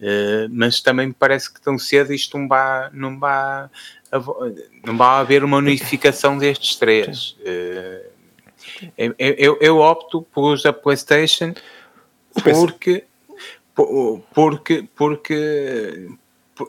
Uh, 0.00 0.46
mas 0.52 0.80
também 0.80 1.08
me 1.08 1.12
parece 1.12 1.52
que 1.52 1.60
tão 1.60 1.76
cedo 1.76 2.12
isto 2.12 2.38
não 2.38 2.46
vai, 2.46 2.90
não 2.92 3.18
vai, 3.18 3.68
não 4.84 4.96
vai 4.96 5.20
haver 5.20 5.42
uma 5.42 5.56
unificação 5.56 6.38
destes 6.38 6.76
três. 6.76 7.36
Uh, 7.40 8.06
eu, 8.96 9.14
eu, 9.18 9.58
eu, 9.60 9.78
opto 9.78 10.22
pelos 10.32 10.62
da 10.62 10.72
Playstation 10.72 11.54
porque 12.44 13.04
porque 14.32 14.88
porque 14.94 16.08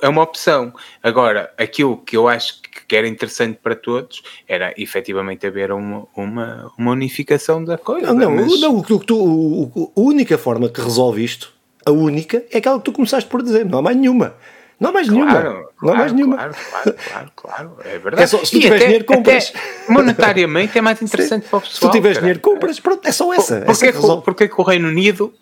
é 0.01 0.09
uma 0.09 0.21
opção. 0.21 0.73
Agora, 1.01 1.53
aquilo 1.57 1.97
que 1.97 2.17
eu 2.17 2.27
acho 2.27 2.61
que 2.87 2.95
era 2.95 3.07
interessante 3.07 3.59
para 3.61 3.75
todos 3.75 4.21
era 4.47 4.73
efetivamente 4.77 5.45
haver 5.45 5.71
uma, 5.71 6.07
uma, 6.15 6.71
uma 6.77 6.91
unificação 6.91 7.63
da 7.63 7.77
coisa. 7.77 8.07
Não, 8.07 8.15
não, 8.15 8.35
mas... 8.35 8.59
não 8.59 8.81
tu, 8.81 8.99
tu, 8.99 9.91
a 9.95 9.99
única 9.99 10.37
forma 10.37 10.69
que 10.69 10.81
resolve 10.81 11.23
isto, 11.23 11.53
a 11.85 11.91
única, 11.91 12.43
é 12.51 12.57
aquela 12.57 12.77
que 12.77 12.85
tu 12.85 12.91
começaste 12.91 13.29
por 13.29 13.41
dizer, 13.41 13.65
não 13.65 13.79
há 13.79 13.81
mais 13.81 13.97
nenhuma. 13.97 14.35
Não 14.79 14.91
há 14.91 14.93
mais 14.93 15.09
claro, 15.09 15.25
nenhuma. 15.25 15.41
Claro, 15.41 15.73
não 15.81 15.93
há 15.93 15.97
mais 15.97 16.13
nenhuma. 16.13 16.35
Claro, 16.35 16.55
claro, 16.69 16.95
claro, 17.09 17.31
claro. 17.35 17.77
É 17.83 17.97
verdade. 17.97 18.23
É 18.23 18.27
só, 18.27 18.37
se 18.45 18.51
tu 18.51 18.59
tiveres 18.59 18.83
dinheiro, 18.83 19.05
compras. 19.05 19.53
monetariamente 19.89 20.77
é 20.77 20.81
mais 20.81 21.01
interessante 21.01 21.43
Sim. 21.43 21.49
para 21.49 21.57
o 21.57 21.61
pessoal. 21.61 21.75
Se 21.75 21.79
tu 21.79 21.89
tiveres 21.89 22.19
dinheiro, 22.19 22.39
compras. 22.39 22.79
Pronto, 22.79 23.07
é 23.07 23.11
só 23.11 23.33
essa. 23.33 23.61
Porquê, 23.61 23.87
essa 23.87 24.17
porque 24.17 24.47
que 24.47 24.61
o 24.61 24.63
Reino 24.63 24.87
Unido 24.87 25.33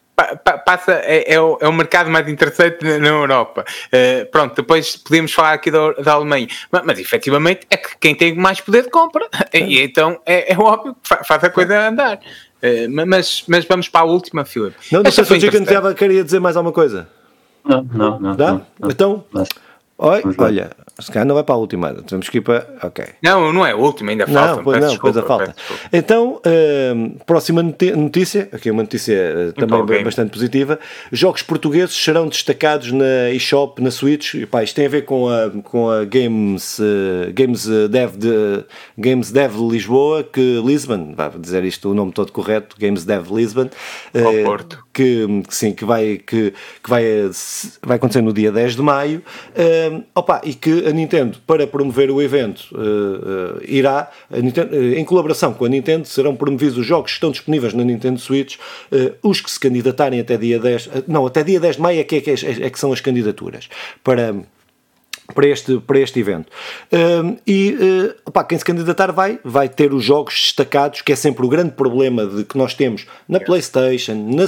passa, 0.66 0.94
é, 1.04 1.34
é, 1.34 1.42
o, 1.42 1.58
é 1.60 1.68
o 1.68 1.74
mercado 1.74 2.10
mais 2.10 2.28
interessante 2.28 2.84
na, 2.84 3.08
Europa. 3.08 3.66
Uh, 3.88 4.26
pronto, 4.32 4.56
depois 4.56 4.96
podemos 4.96 5.34
falar 5.34 5.54
aqui 5.54 5.70
da, 5.70 5.92
da 5.94 6.14
Alemanha, 6.14 6.48
mas, 6.72 6.84
mas 6.86 7.00
efetivamente 7.00 7.68
é 7.70 7.78
que 7.78 7.98
quem 8.00 8.16
tem 8.16 8.36
mais 8.36 8.62
poder 8.62 8.84
de 8.84 8.90
compra, 8.90 9.28
e 9.54 9.82
então 9.82 10.20
é, 10.26 10.54
é 10.54 10.58
óbvio 10.58 10.96
que 10.96 11.26
faz 11.26 11.44
a 11.44 11.50
coisa 11.50 11.88
andar. 11.88 12.20
Uh, 12.64 13.06
mas, 13.08 13.44
mas 13.48 13.66
vamos 13.66 13.90
para 13.90 14.02
a 14.02 14.06
última, 14.06 14.46
Filipe. 14.46 14.76
Não, 14.92 15.04
não 15.04 15.12
sei 15.12 15.24
se 15.24 15.34
o 15.34 15.40
Chico 15.40 15.96
queria 15.96 16.24
dizer 16.24 16.40
mais 16.40 16.56
alguma 16.56 16.74
coisa. 16.74 17.08
Não, 17.64 17.84
não, 17.84 18.20
não. 18.20 18.36
Dá? 18.36 18.52
Não, 18.52 18.66
não. 18.80 18.90
Então, 18.90 19.26
Oi, 19.98 20.22
olha, 20.38 20.72
se 20.98 21.12
calhar 21.12 21.28
não 21.28 21.36
vai 21.36 21.44
para 21.44 21.56
a 21.56 21.58
última, 21.58 21.94
temos 21.94 22.30
que 22.30 22.38
ir 22.38 22.42
para. 22.42 22.66
Ok. 22.82 23.04
Não, 23.22 23.52
não 23.52 23.66
é 23.66 23.72
a 23.72 23.76
última, 23.76 24.12
ainda 24.12 24.26
falta. 24.26 24.56
Não, 24.56 24.64
pois 24.64 24.80
não, 24.80 24.88
desculpa, 24.88 25.22
falta. 25.24 25.56
Então, 25.92 26.40
uh, 26.46 27.26
próxima 27.26 27.62
notícia, 27.62 28.48
aqui 28.54 28.72
uma 28.72 28.84
notícia 28.84 29.50
uh, 29.50 29.54
também 29.54 29.82
okay. 29.82 30.04
bastante 30.06 30.32
positiva. 30.32 30.80
Jogos 31.12 31.42
portugueses 31.42 31.94
serão 31.94 32.30
destacados 32.30 32.94
na 32.94 33.30
eShop, 33.32 33.82
na 33.82 33.92
Switch. 33.92 34.36
E, 34.36 34.46
pá, 34.46 34.64
isto 34.64 34.74
tem 34.74 34.86
a 34.86 34.90
ver 34.90 35.04
com 35.04 35.28
a, 35.28 35.50
com 35.64 35.90
a 35.90 36.06
Games, 36.06 36.80
uh, 36.80 37.34
Games, 37.34 37.68
Dev 37.90 38.16
de, 38.16 38.64
Games 38.98 39.32
Dev 39.32 39.54
Lisboa, 39.70 40.24
que 40.24 40.62
Lisbon, 40.66 41.14
vai 41.14 41.30
dizer 41.38 41.66
isto 41.66 41.92
o 41.92 41.94
nome 41.94 42.14
todo 42.14 42.32
correto, 42.32 42.78
Games 42.80 43.04
Dev 43.04 43.32
Lisbon. 43.32 43.70
Porto. 44.46 44.86
Que, 44.94 45.28
sim, 45.50 45.74
que, 45.74 45.84
vai, 45.84 46.22
que, 46.26 46.54
que 46.82 46.90
vai, 46.90 47.04
vai 47.84 47.98
acontecer 47.98 48.22
no 48.22 48.32
dia 48.32 48.50
10 48.50 48.78
de 48.78 48.82
maio. 48.82 49.22
Opa, 50.16 50.40
e 50.46 50.54
que 50.54 50.85
a 50.86 50.92
Nintendo, 50.92 51.38
para 51.46 51.66
promover 51.66 52.12
o 52.12 52.22
evento, 52.22 52.68
uh, 52.74 53.58
uh, 53.58 53.62
irá, 53.68 54.10
Nintendo, 54.30 54.76
uh, 54.76 54.94
em 54.94 55.04
colaboração 55.04 55.54
com 55.54 55.66
a 55.66 55.70
Nintendo, 55.70 56.08
serão 56.08 56.36
promovidos 56.36 56.78
os 56.78 56.86
jogos 56.86 57.12
que 57.12 57.16
estão 57.16 57.32
disponíveis 57.32 57.74
na 57.74 57.84
Nintendo 57.84 58.20
Switch, 58.20 58.58
os 59.24 59.42
que 59.42 59.50
se 59.50 59.60
candidatarem 59.60 60.20
até 60.20 60.38
dia 60.38 60.60
10, 60.60 60.90
não, 61.08 61.26
até 61.26 61.44
dia 61.44 61.60
10 61.60 61.78
de 61.78 61.82
maio 61.82 62.00
é 62.00 62.04
que, 62.04 62.18
é, 62.18 62.22
que, 62.22 62.30
é, 62.30 62.34
é 62.34 62.70
que 62.70 62.80
são 62.80 62.94
as 62.94 63.02
candidaturas, 63.02 63.68
para 64.04 64.36
para 65.34 65.48
este, 65.48 65.80
para 65.80 66.00
este 66.00 66.20
evento. 66.20 66.52
Um, 66.92 67.38
e 67.48 67.72
uh, 67.72 68.16
opa, 68.26 68.44
quem 68.44 68.58
se 68.58 68.66
candidatar 68.66 69.12
vai, 69.12 69.40
vai 69.44 69.68
ter 69.68 69.94
os 69.94 70.04
jogos 70.04 70.34
destacados, 70.36 71.02
que 71.02 71.12
é 71.12 71.16
sempre 71.16 71.46
o 71.46 71.50
grande 71.50 71.72
problema 71.72 72.26
de 72.26 72.44
que 72.44 72.58
nós 72.58 72.76
temos 72.76 73.08
na 73.28 73.40
PlayStation, 73.40 74.14
na, 74.14 74.46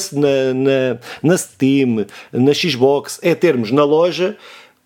na, 0.54 1.00
na 1.24 1.38
Steam, 1.38 2.06
na 2.32 2.54
Xbox, 2.54 3.20
é 3.24 3.34
termos 3.34 3.72
na 3.72 3.84
loja 3.84 4.38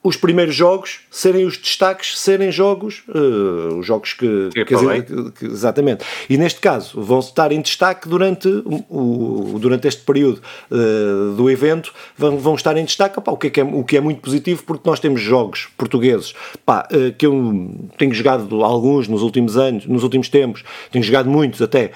os 0.03 0.17
primeiros 0.17 0.55
jogos 0.55 1.01
serem 1.11 1.45
os 1.45 1.57
destaques, 1.57 2.17
serem 2.17 2.51
jogos, 2.51 3.03
uh, 3.09 3.77
os 3.77 3.85
jogos 3.85 4.13
que, 4.13 4.49
que, 4.51 4.65
que, 4.65 5.31
que, 5.31 5.45
Exatamente. 5.45 6.03
E 6.27 6.37
neste 6.37 6.59
caso 6.59 6.99
vão 6.99 7.19
estar 7.19 7.51
em 7.51 7.61
destaque 7.61 8.09
durante, 8.09 8.47
o, 8.89 9.57
durante 9.59 9.87
este 9.87 10.01
período 10.01 10.41
uh, 10.71 11.35
do 11.35 11.51
evento, 11.51 11.93
vão, 12.17 12.37
vão 12.39 12.55
estar 12.55 12.75
em 12.77 12.85
destaque, 12.85 13.19
o, 13.23 13.37
que 13.37 13.59
é, 13.59 13.63
é, 13.63 13.63
o 13.63 13.83
que 13.83 13.95
é 13.95 14.01
muito 14.01 14.21
positivo, 14.21 14.63
porque 14.65 14.89
nós 14.89 14.99
temos 14.99 15.21
jogos 15.21 15.67
portugueses 15.77 16.33
pá, 16.65 16.87
uh, 16.91 17.13
que 17.15 17.27
eu 17.27 17.71
tenho 17.95 18.13
jogado 18.13 18.63
alguns 18.63 19.07
nos 19.07 19.21
últimos 19.21 19.55
anos, 19.55 19.85
nos 19.85 20.01
últimos 20.01 20.29
tempos, 20.29 20.63
tenho 20.91 21.03
jogado 21.03 21.29
muitos 21.29 21.61
até, 21.61 21.91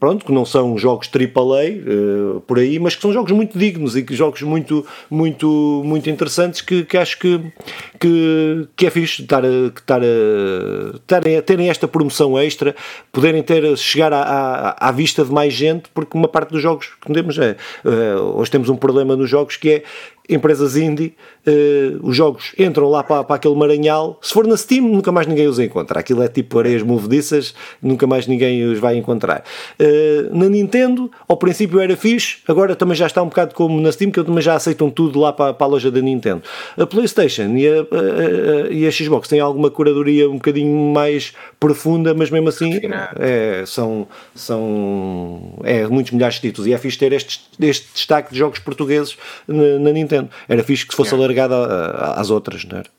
pronto, 0.00 0.24
que 0.24 0.32
não 0.32 0.44
são 0.44 0.76
jogos 0.76 1.08
AAA 1.08 2.40
por 2.46 2.58
aí, 2.58 2.78
mas 2.78 2.96
que 2.96 3.02
são 3.02 3.12
jogos 3.12 3.32
muito 3.32 3.58
dignos 3.58 3.96
e 3.96 4.02
que 4.02 4.14
jogos 4.14 4.42
muito, 4.42 4.84
muito, 5.10 5.82
muito 5.84 6.10
interessantes 6.10 6.60
que, 6.60 6.84
que 6.84 6.96
acho 6.96 7.11
acho 7.12 7.18
que, 7.18 7.40
que, 8.00 8.68
que 8.76 8.86
é 8.86 8.90
fixe 8.90 9.22
estar, 9.22 9.44
estar, 9.44 10.00
estar, 10.94 11.22
terem 11.44 11.68
esta 11.68 11.86
promoção 11.86 12.38
extra, 12.38 12.74
poderem 13.12 13.42
ter, 13.42 13.76
chegar 13.76 14.12
à, 14.12 14.22
à, 14.22 14.88
à, 14.88 14.92
vista 14.92 15.24
de 15.24 15.30
mais 15.30 15.52
gente, 15.52 15.90
porque 15.94 16.16
uma 16.16 16.28
parte 16.28 16.50
dos 16.50 16.62
jogos 16.62 16.90
que 17.00 17.12
temos 17.12 17.38
é. 17.38 17.56
Hoje 18.34 18.50
temos 18.50 18.68
um 18.68 18.76
problema 18.76 19.16
nos 19.16 19.28
jogos 19.28 19.56
que 19.56 19.70
é 19.70 19.82
empresas 20.28 20.76
indie, 20.76 21.14
uh, 21.46 22.06
os 22.06 22.16
jogos 22.16 22.54
entram 22.58 22.88
lá 22.88 23.02
para, 23.02 23.24
para 23.24 23.36
aquele 23.36 23.54
maranhal. 23.54 24.18
Se 24.22 24.32
for 24.32 24.46
na 24.46 24.56
Steam, 24.56 24.88
nunca 24.88 25.10
mais 25.10 25.26
ninguém 25.26 25.46
os 25.46 25.58
encontra. 25.58 26.00
Aquilo 26.00 26.22
é 26.22 26.28
tipo 26.28 26.58
areias 26.58 26.82
movediças, 26.82 27.54
nunca 27.82 28.06
mais 28.06 28.26
ninguém 28.26 28.64
os 28.64 28.78
vai 28.78 28.96
encontrar. 28.96 29.44
Uh, 29.80 30.36
na 30.36 30.48
Nintendo, 30.48 31.10
ao 31.26 31.36
princípio 31.36 31.80
era 31.80 31.96
fixe, 31.96 32.38
agora 32.46 32.76
também 32.76 32.94
já 32.94 33.06
está 33.06 33.22
um 33.22 33.28
bocado 33.28 33.54
como 33.54 33.80
na 33.80 33.90
Steam, 33.90 34.10
que 34.10 34.22
também 34.22 34.42
já 34.42 34.54
aceitam 34.54 34.90
tudo 34.90 35.18
lá 35.18 35.32
para, 35.32 35.52
para 35.52 35.66
a 35.66 35.70
loja 35.70 35.90
da 35.90 36.00
Nintendo. 36.00 36.42
A 36.76 36.86
PlayStation 36.86 37.54
e 37.56 37.66
a, 37.66 37.72
a, 37.72 38.66
a, 38.68 38.70
e 38.70 38.86
a 38.86 38.90
Xbox 38.90 39.28
têm 39.28 39.40
alguma 39.40 39.70
curadoria 39.70 40.28
um 40.28 40.34
bocadinho 40.34 40.92
mais 40.92 41.32
profunda, 41.58 42.14
mas 42.14 42.30
mesmo 42.30 42.48
assim 42.48 42.80
é, 43.18 43.64
são, 43.66 44.06
são 44.34 45.58
é, 45.64 45.86
muitos 45.86 46.12
milhares 46.12 46.36
de 46.36 46.42
títulos. 46.42 46.68
E 46.68 46.72
é 46.72 46.78
fixe 46.78 46.98
ter 46.98 47.12
este, 47.12 47.40
este 47.60 47.88
destaque 47.92 48.32
de 48.32 48.38
jogos 48.38 48.58
portugueses 48.58 49.16
na, 49.46 49.78
na 49.78 49.90
Nintendo. 49.90 50.11
Era 50.48 50.62
fixe 50.64 50.86
que 50.86 50.94
fosse 50.94 51.14
alargado 51.14 51.54
às 51.54 52.30
outras, 52.30 52.64
não 52.64 52.78
era? 52.78 52.90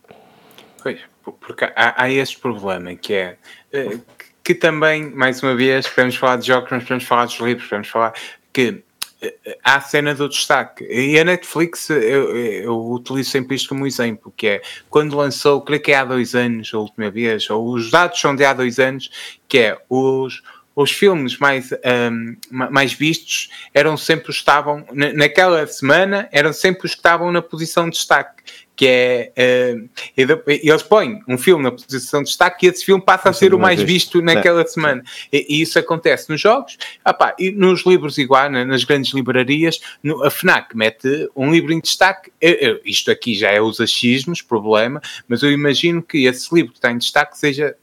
Pois, 0.81 0.99
porque 1.39 1.65
há, 1.75 2.03
há 2.03 2.11
este 2.11 2.37
problema 2.39 2.95
que 2.95 3.13
é 3.13 3.37
eh, 3.71 3.97
que 4.43 4.53
também, 4.53 5.09
mais 5.09 5.41
uma 5.41 5.55
vez, 5.55 5.87
podemos 5.87 6.15
falar 6.15 6.35
de 6.35 6.47
jogos, 6.47 6.69
mas 6.69 6.83
podemos 6.83 7.03
falar 7.05 7.25
dos 7.25 7.39
livros, 7.39 7.67
podemos 7.67 7.87
falar 7.87 8.13
que 8.51 8.83
eh, 9.21 9.57
há 9.63 9.75
a 9.75 9.81
cena 9.81 10.13
do 10.13 10.27
destaque. 10.27 10.83
E 10.83 11.17
a 11.17 11.23
Netflix, 11.23 11.89
eu, 11.89 12.35
eu, 12.35 12.91
utilizo 12.91 13.29
sempre 13.29 13.55
isto 13.55 13.69
como 13.69 13.87
exemplo, 13.87 14.33
que 14.35 14.47
é 14.47 14.61
quando 14.89 15.15
lançou, 15.15 15.61
creio 15.61 15.81
que 15.81 15.93
é 15.93 15.95
há 15.95 16.03
dois 16.03 16.35
anos, 16.35 16.73
a 16.73 16.77
última 16.77 17.09
vez, 17.09 17.49
ou 17.49 17.69
os 17.69 17.89
dados 17.89 18.19
são 18.19 18.35
de 18.35 18.43
há 18.43 18.53
dois 18.53 18.79
anos, 18.79 19.09
que 19.47 19.59
é 19.59 19.77
os, 19.89 20.43
os 20.75 20.91
filmes 20.91 21.37
mais, 21.37 21.71
um, 21.71 22.35
mais 22.49 22.93
vistos 22.93 23.49
eram 23.73 23.95
sempre 23.95 24.29
os 24.29 24.37
que 24.37 24.41
estavam, 24.41 24.85
naquela 24.91 25.65
semana, 25.67 26.27
eram 26.31 26.51
sempre 26.51 26.85
os 26.85 26.91
que 26.91 26.97
estavam 26.97 27.31
na 27.31 27.41
posição 27.41 27.89
de 27.89 27.95
destaque. 27.95 28.43
Que 28.75 28.87
é, 29.35 29.75
uh, 29.77 30.43
eles 30.47 30.81
põem 30.81 31.21
um 31.27 31.37
filme 31.37 31.63
na 31.63 31.71
posição 31.71 32.23
de 32.23 32.29
destaque 32.29 32.65
e 32.65 32.69
esse 32.69 32.83
filme 32.83 33.03
passa 33.03 33.29
a 33.29 33.33
ser 33.33 33.53
o 33.53 33.59
mais 33.59 33.79
visto 33.79 34.19
naquela 34.19 34.61
é. 34.61 34.65
semana. 34.65 35.03
E, 35.31 35.45
e, 35.47 35.61
isso 35.61 35.77
acontece 35.77 36.27
nos 36.31 36.41
jogos, 36.41 36.79
ah, 37.05 37.35
e 37.37 37.51
nos 37.51 37.85
livros, 37.85 38.17
igual, 38.17 38.49
nas 38.49 38.83
grandes 38.83 39.13
livrarias. 39.13 39.79
No, 40.01 40.23
a 40.23 40.31
Fnac 40.31 40.75
mete 40.75 41.29
um 41.35 41.51
livro 41.51 41.71
em 41.71 41.79
destaque. 41.79 42.31
Eu, 42.41 42.53
eu, 42.53 42.81
isto 42.83 43.11
aqui 43.11 43.35
já 43.35 43.51
é 43.51 43.61
os 43.61 43.79
achismos, 43.79 44.41
problema, 44.41 44.99
mas 45.27 45.43
eu 45.43 45.51
imagino 45.51 46.01
que 46.01 46.25
esse 46.25 46.53
livro 46.53 46.71
que 46.71 46.79
está 46.79 46.91
em 46.91 46.97
destaque 46.97 47.37
seja 47.37 47.75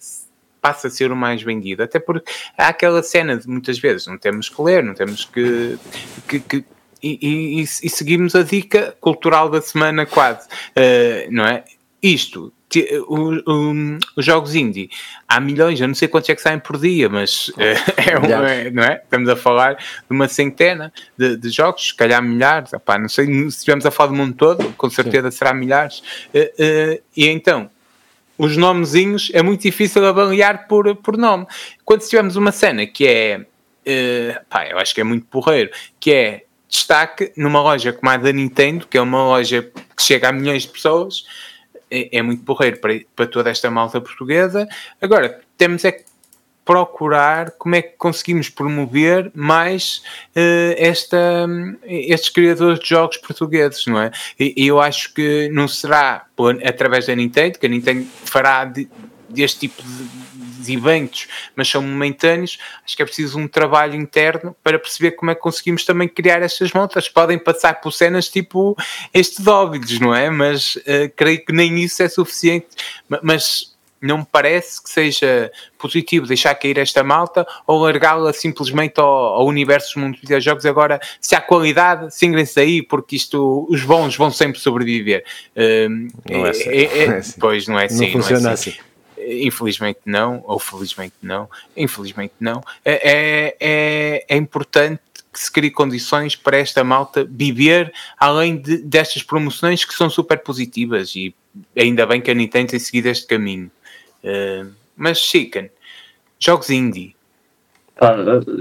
passa 0.61 0.89
a 0.89 0.91
ser 0.91 1.11
o 1.13 1.17
mais 1.17 1.43
vendido. 1.43 1.83
Até 1.83 1.99
porque 1.99 2.31
há 2.57 2.69
aquela 2.69 3.03
cena 3.03 3.37
de 3.37 3.49
muitas 3.49 3.79
vezes 3.79 4.07
não 4.07 4.19
temos 4.19 4.49
que 4.49 4.63
ler, 4.63 4.83
não 4.83 4.95
temos 4.95 5.25
que. 5.25 5.79
que, 6.29 6.41
que 6.41 6.65
e, 7.03 7.19
e, 7.23 7.63
e, 7.63 7.67
seguimos 7.67 8.35
a 8.35 8.43
dica 8.43 8.95
cultural 9.01 9.49
da 9.49 9.63
semana 9.63 10.05
quase, 10.05 10.47
uh, 10.47 11.31
não 11.31 11.47
é? 11.47 11.65
Isto, 12.03 12.53
os 14.17 14.25
jogos 14.25 14.55
indie, 14.55 14.91
há 15.27 15.41
milhões, 15.41 15.81
eu 15.81 15.89
não 15.89 15.95
sei 15.95 16.09
quantos 16.09 16.29
é 16.31 16.35
que 16.35 16.43
saem 16.43 16.59
por 16.59 16.79
dia, 16.79 17.09
mas 17.09 17.49
uh, 17.49 17.55
é, 17.97 18.67
é, 18.67 18.71
não 18.71 18.83
é? 18.83 19.01
Estamos 19.03 19.29
a 19.29 19.37
falar 19.37 19.75
de 19.77 19.83
uma 20.11 20.29
centena 20.29 20.93
de, 21.17 21.37
de 21.37 21.49
jogos, 21.49 21.89
se 21.89 21.95
calhar 21.95 22.23
milhares, 22.23 22.73
Epá, 22.73 22.99
não 22.99 23.09
sei 23.09 23.27
se 23.27 23.47
estivermos 23.49 23.87
a 23.87 23.91
falar 23.91 24.11
do 24.11 24.17
mundo 24.17 24.35
todo, 24.35 24.73
com 24.77 24.91
certeza 24.91 25.31
Sim. 25.31 25.39
será 25.39 25.55
milhares. 25.55 26.01
Uh, 26.35 27.03
e 27.17 27.27
então, 27.29 27.71
os 28.41 28.57
nomezinhos 28.57 29.31
é 29.35 29.43
muito 29.43 29.61
difícil 29.61 30.07
avaliar 30.07 30.67
por, 30.67 30.97
por 30.97 31.19
nome. 31.19 31.47
Quando 31.85 32.01
tivermos 32.01 32.37
uma 32.37 32.51
cena 32.51 32.87
que 32.87 33.07
é, 33.07 33.41
uh, 33.41 34.45
pá, 34.49 34.67
eu 34.67 34.79
acho 34.79 34.95
que 34.95 35.03
é 35.03 35.05
muito 35.05 35.27
porreiro, 35.27 35.71
que 36.01 36.11
é 36.11 36.45
destaque 36.67 37.35
numa 37.37 37.61
loja 37.61 37.93
como 37.93 38.11
a 38.11 38.17
da 38.17 38.33
Nintendo, 38.33 38.87
que 38.87 38.97
é 38.97 39.01
uma 39.03 39.23
loja 39.25 39.71
que 39.95 40.03
chega 40.03 40.31
a 40.31 40.33
milhões 40.33 40.63
de 40.63 40.71
pessoas, 40.71 41.27
é, 41.91 42.17
é 42.17 42.23
muito 42.23 42.43
porreiro 42.43 42.81
para, 42.81 42.99
para 43.15 43.27
toda 43.27 43.51
esta 43.51 43.71
malta 43.71 44.01
portuguesa. 44.01 44.67
Agora, 45.03 45.39
temos 45.59 45.85
é 45.85 45.93
que 45.93 46.05
procurar 46.71 47.51
como 47.59 47.75
é 47.75 47.83
que 47.83 47.97
conseguimos 47.99 48.49
promover 48.49 49.33
mais 49.35 50.05
uh, 50.37 50.77
esta, 50.77 51.45
estes 51.83 52.29
criadores 52.29 52.79
de 52.79 52.89
jogos 52.89 53.17
portugueses, 53.17 53.85
não 53.87 54.01
é? 54.01 54.13
E, 54.39 54.69
eu 54.69 54.81
acho 54.81 55.13
que 55.13 55.49
não 55.49 55.67
será 55.67 56.27
por, 56.37 56.65
através 56.65 57.07
da 57.07 57.15
Nintendo, 57.17 57.59
que 57.59 57.67
a 57.67 57.69
Nintendo 57.69 58.07
fará 58.25 58.65
de, 58.65 58.89
deste 59.29 59.69
tipo 59.69 59.83
de, 59.83 60.63
de, 60.63 60.73
eventos, 60.73 61.27
mas 61.57 61.69
são 61.69 61.83
momentâneos. 61.83 62.57
Acho 62.85 62.97
que 62.97 63.03
é 63.03 63.05
preciso 63.05 63.37
um 63.37 63.49
trabalho 63.49 63.97
interno 63.97 64.55
para 64.63 64.79
perceber 64.79 65.17
como 65.17 65.33
é 65.33 65.35
que 65.35 65.41
conseguimos 65.41 65.85
também 65.85 66.07
criar 66.07 66.41
estas 66.41 66.73
montas. 66.73 67.09
Podem 67.09 67.37
passar 67.37 67.81
por 67.81 67.91
cenas 67.91 68.29
tipo 68.29 68.77
este 69.13 69.43
Dóvidos, 69.43 69.99
não 69.99 70.15
é? 70.15 70.31
Mas 70.31 70.77
uh, 70.77 71.11
creio 71.17 71.45
que 71.45 71.53
nem 71.53 71.81
isso 71.81 72.01
é 72.01 72.09
suficiente. 72.09 72.69
Mas 73.25 73.70
não 74.01 74.19
me 74.19 74.27
parece 74.31 74.83
que 74.83 74.89
seja 74.89 75.53
positivo 75.79 76.27
deixar 76.27 76.55
cair 76.55 76.79
esta 76.79 77.05
malta 77.05 77.47
ou 77.67 77.83
largá-la 77.83 78.33
simplesmente 78.33 78.99
ao, 78.99 79.07
ao, 79.07 79.47
universo 79.47 79.89
dos 79.89 80.03
mundos 80.03 80.21
de 80.21 80.23
videojogos. 80.23 80.65
Agora, 80.65 81.01
se 81.21 81.35
há 81.35 81.41
qualidade, 81.41 82.15
singrem-se 82.15 82.59
aí, 82.59 82.83
porque 82.83 83.17
isto, 83.17 83.67
os 83.69 83.85
bons 83.85 84.17
vão 84.17 84.31
sempre 84.31 84.59
sobreviver. 84.59 85.25
Um, 85.57 86.09
não 86.31 86.47
é, 86.47 86.51
assim. 86.51 86.69
é, 86.69 86.83
é, 86.83 86.99
é 86.99 87.17
assim. 87.17 87.41
Pois 87.41 87.69
não 87.69 87.79
é 87.79 87.85
assim. 87.85 88.07
Não 88.07 88.13
funciona 88.13 88.41
não 88.41 88.51
é 88.51 88.55
assim. 88.55 88.71
assim. 88.71 88.81
Infelizmente 89.23 90.01
não, 90.07 90.43
ou 90.47 90.59
felizmente 90.59 91.15
não, 91.23 91.49
infelizmente 91.77 92.33
não. 92.41 92.63
É, 92.83 93.11
é, 93.11 93.57
é, 93.61 94.25
é 94.29 94.37
importante 94.37 95.03
que 95.31 95.39
se 95.39 95.53
crie 95.53 95.71
condições 95.71 96.35
para 96.35 96.57
esta 96.57 96.83
malta 96.83 97.29
viver 97.31 97.93
além 98.19 98.57
de, 98.57 98.79
destas 98.79 99.23
promoções 99.23 99.85
que 99.85 99.95
são 99.95 100.09
super 100.09 100.39
positivas 100.39 101.15
e 101.15 101.35
ainda 101.77 102.07
bem 102.07 102.21
que 102.21 102.31
a 102.31 102.35
Nintendo 102.35 102.71
tem 102.71 102.79
seguido 102.79 103.09
este 103.09 103.27
caminho. 103.27 103.71
Uh, 104.25 104.71
mas 104.97 105.19
Chicken, 105.19 105.71
jogos 106.39 106.71
indie. 106.71 107.17
Ah, 108.01 108.15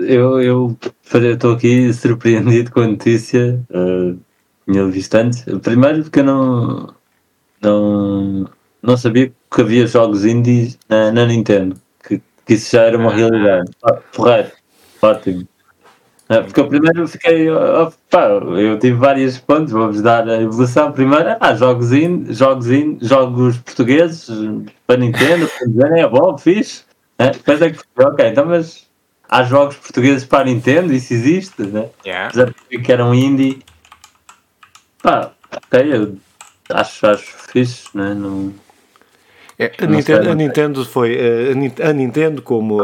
eu 0.06 0.78
estou 1.14 1.54
aqui 1.54 1.92
surpreendido 1.96 2.72
com 2.72 2.82
a 2.82 2.88
notícia. 2.88 3.60
Uh, 3.70 4.20
tinha 4.70 4.86
visto 4.88 5.16
antes. 5.16 5.46
Primeiro 5.62 6.04
porque 6.04 6.20
eu 6.20 6.26
não, 6.26 6.94
não, 7.62 8.50
não 8.82 8.98
sabia 8.98 9.32
que 9.52 9.62
havia 9.62 9.88
jogos 9.88 10.26
indies 10.26 10.78
na, 10.88 11.12
na 11.12 11.26
Nintendo. 11.26 11.76
Que, 12.06 12.22
que, 12.46 12.54
isso 12.54 12.72
já 12.76 12.84
era 12.84 12.98
uma 12.98 13.12
ah. 13.12 13.16
realidade. 13.16 13.72
Ah, 13.84 13.94
porreiro. 13.94 14.52
Ótimo. 15.02 15.48
É, 16.30 16.42
porque 16.42 16.60
eu 16.60 16.68
primeiro 16.68 17.08
fiquei, 17.08 17.50
opa, 17.50 18.28
eu 18.60 18.78
tive 18.78 18.96
vários 18.96 19.40
pontos, 19.40 19.74
vamos 19.74 20.00
dar 20.00 20.30
a 20.30 20.40
evolução. 20.40 20.92
Primeiro, 20.92 21.36
ah, 21.40 21.56
jogos 21.56 21.92
in, 21.92 22.32
jogos 22.32 22.70
in, 22.70 23.00
jogos 23.02 23.58
portugueses 23.58 24.30
para 24.86 25.00
Nintendo, 25.00 25.50
para 25.76 26.00
é 26.00 26.08
bom, 26.08 26.38
fixe. 26.38 26.84
É, 27.18 27.32
depois 27.32 27.60
é 27.64 27.72
que 27.72 27.80
ok, 27.98 28.28
então 28.28 28.46
mas 28.46 28.88
há 29.28 29.44
jogos 29.44 29.78
portugueses 29.78 30.24
para 30.24 30.42
a 30.42 30.46
Nintendo, 30.46 30.94
isso 30.94 31.12
existe, 31.12 31.64
né? 31.64 31.90
Yeah. 32.06 32.32
que 32.70 32.92
era 32.92 33.04
um 33.04 33.14
indie. 33.16 33.64
Pá, 35.02 35.32
ok, 35.52 35.96
eu 35.96 36.16
acho, 36.70 37.08
acho 37.08 37.36
fixe, 37.52 37.90
né? 37.96 38.14
Não 38.14 38.54
é, 39.60 39.72
a, 39.78 39.86
Nintendo, 39.86 40.30
a, 40.32 40.36
Nintendo, 40.36 40.86
foi 40.86 41.16
eh, 41.16 41.54
a, 41.84 41.92
Nintendo 41.92 42.42
como 42.42 42.78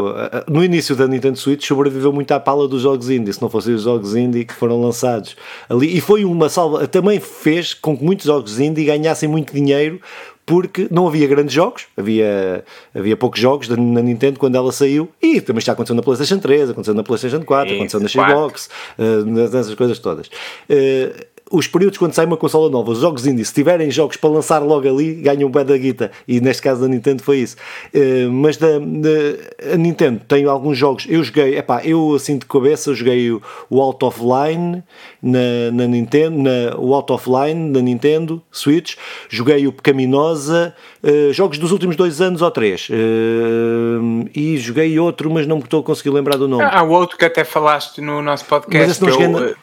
no 0.46 0.62
início 0.62 0.94
da 0.94 1.08
Nintendo 1.08 1.38
Switch 1.38 1.66
sobreviveu 1.66 2.12
muito 2.12 2.30
à 2.32 2.38
pala 2.38 2.68
dos 2.68 2.82
jogos 2.82 3.08
indie, 3.08 3.32
se 3.32 3.40
não 3.40 3.48
fossem 3.48 3.74
os 3.74 3.82
jogos 3.84 4.14
indie 4.14 4.44
que 4.44 4.52
foram 4.52 4.80
lançados 4.80 5.36
ali. 5.68 5.96
E 5.96 6.00
foi 6.00 6.24
uma 6.24 6.50
salva, 6.50 6.86
também 6.86 7.18
fez 7.18 7.72
com 7.72 7.96
que 7.96 8.04
muitos 8.04 8.26
jogos 8.26 8.60
indie 8.60 8.84
ganhassem 8.84 9.28
muito 9.28 9.54
dinheiro 9.54 10.00
porque 10.46 10.86
não 10.92 11.08
havia 11.08 11.26
grandes 11.26 11.52
jogos, 11.52 11.86
havia, 11.96 12.64
havia 12.94 13.16
poucos 13.16 13.40
jogos 13.40 13.68
na 13.68 14.00
Nintendo 14.00 14.38
quando 14.38 14.54
ela 14.54 14.70
saiu, 14.70 15.10
e 15.20 15.40
também 15.40 15.58
está 15.58 15.72
acontecendo 15.72 15.96
na 15.96 16.04
PlayStation 16.04 16.38
3, 16.38 16.70
aconteceu 16.70 16.94
na 16.94 17.02
PlayStation 17.02 17.42
4, 17.44 17.74
aconteceu 17.74 18.00
na 18.00 18.08
Xbox, 18.08 18.70
uh, 18.96 19.40
essas 19.40 19.74
coisas 19.74 19.98
todas. 19.98 20.28
Uh, 20.70 21.35
os 21.50 21.68
períodos 21.68 21.98
quando 21.98 22.12
sai 22.12 22.26
uma 22.26 22.36
consola 22.36 22.68
nova, 22.68 22.90
os 22.90 22.98
jogos 22.98 23.26
indie, 23.26 23.44
se 23.44 23.54
tiverem 23.54 23.90
jogos 23.90 24.16
para 24.16 24.30
lançar 24.30 24.58
logo 24.58 24.88
ali, 24.88 25.14
ganham 25.14 25.48
bem 25.48 25.64
da 25.64 25.76
guita. 25.76 26.10
E 26.26 26.40
neste 26.40 26.62
caso 26.62 26.80
da 26.80 26.88
Nintendo 26.88 27.22
foi 27.22 27.38
isso. 27.38 27.56
Uh, 27.94 28.30
mas 28.32 28.56
da, 28.56 28.78
da, 28.78 29.72
a 29.74 29.76
Nintendo 29.76 30.20
tem 30.26 30.44
alguns 30.46 30.76
jogos. 30.76 31.06
Eu 31.08 31.22
joguei, 31.22 31.56
epá, 31.56 31.82
eu 31.84 32.14
assim 32.14 32.36
de 32.36 32.46
cabeça, 32.46 32.92
joguei 32.94 33.30
o, 33.30 33.40
o 33.70 33.80
Out 33.80 34.04
of 34.04 34.20
Line 34.20 34.82
na, 35.22 35.70
na 35.72 35.86
Nintendo, 35.86 36.36
na, 36.36 36.76
o 36.78 36.92
Out 36.94 37.12
of 37.12 37.28
Line 37.30 37.70
na 37.70 37.80
Nintendo 37.80 38.42
Switch, 38.50 38.96
joguei 39.28 39.66
o 39.68 39.72
Pecaminosa, 39.72 40.74
uh, 41.02 41.32
jogos 41.32 41.58
dos 41.58 41.70
últimos 41.70 41.94
dois 41.94 42.20
anos 42.20 42.42
ou 42.42 42.50
três. 42.50 42.88
Uh, 42.90 44.28
e 44.34 44.58
joguei 44.58 44.98
outro, 44.98 45.30
mas 45.30 45.46
não 45.46 45.56
me 45.56 45.62
estou 45.62 45.80
a 45.80 45.82
conseguir 45.84 46.10
lembrar 46.10 46.36
do 46.36 46.48
nome. 46.48 46.64
Há 46.64 46.82
outro 46.82 47.16
que 47.16 47.24
até 47.24 47.44
falaste 47.44 48.00
no 48.00 48.20
nosso 48.20 48.44
podcast. 48.46 48.78
Mas 48.78 48.90
esse 48.90 49.02
não 49.02 49.10
joguei 49.10 49.28
na, 49.28 49.54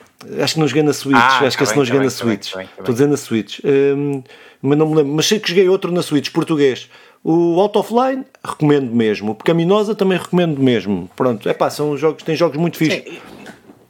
Acho 0.41 0.53
que 0.55 0.59
não 0.59 0.67
joguei 0.67 0.83
na 0.83 0.93
Switch. 0.93 1.17
Ah, 1.17 1.39
acho 1.45 1.57
que 1.57 1.63
tá 1.63 1.69
esse 1.69 1.75
não 1.75 1.83
tá 1.83 1.87
joguei 1.87 1.99
na 1.99 2.11
tá 2.11 2.17
Switch. 2.17 2.55
Estou 2.55 2.93
dizendo 2.93 3.11
na 3.11 3.17
Switch. 3.17 3.59
Um, 3.63 4.23
mas 4.61 4.77
não 4.77 4.87
me 4.87 4.95
lembro. 4.95 5.13
Mas 5.13 5.25
sei 5.25 5.39
que 5.39 5.49
joguei 5.49 5.67
outro 5.67 5.91
na 5.91 6.01
Switch, 6.01 6.31
português. 6.31 6.89
O 7.23 7.59
Out 7.59 7.77
of 7.77 7.93
Line, 7.93 8.25
recomendo 8.43 8.93
mesmo. 8.93 9.31
O 9.31 9.35
Pecaminosa 9.35 9.95
também 9.95 10.17
recomendo 10.17 10.61
mesmo. 10.61 11.09
Pronto, 11.15 11.47
é 11.47 11.53
pá, 11.53 11.69
são 11.69 11.95
jogos, 11.95 12.23
tem 12.23 12.35
jogos 12.35 12.57
muito 12.57 12.77
fixos. 12.77 13.01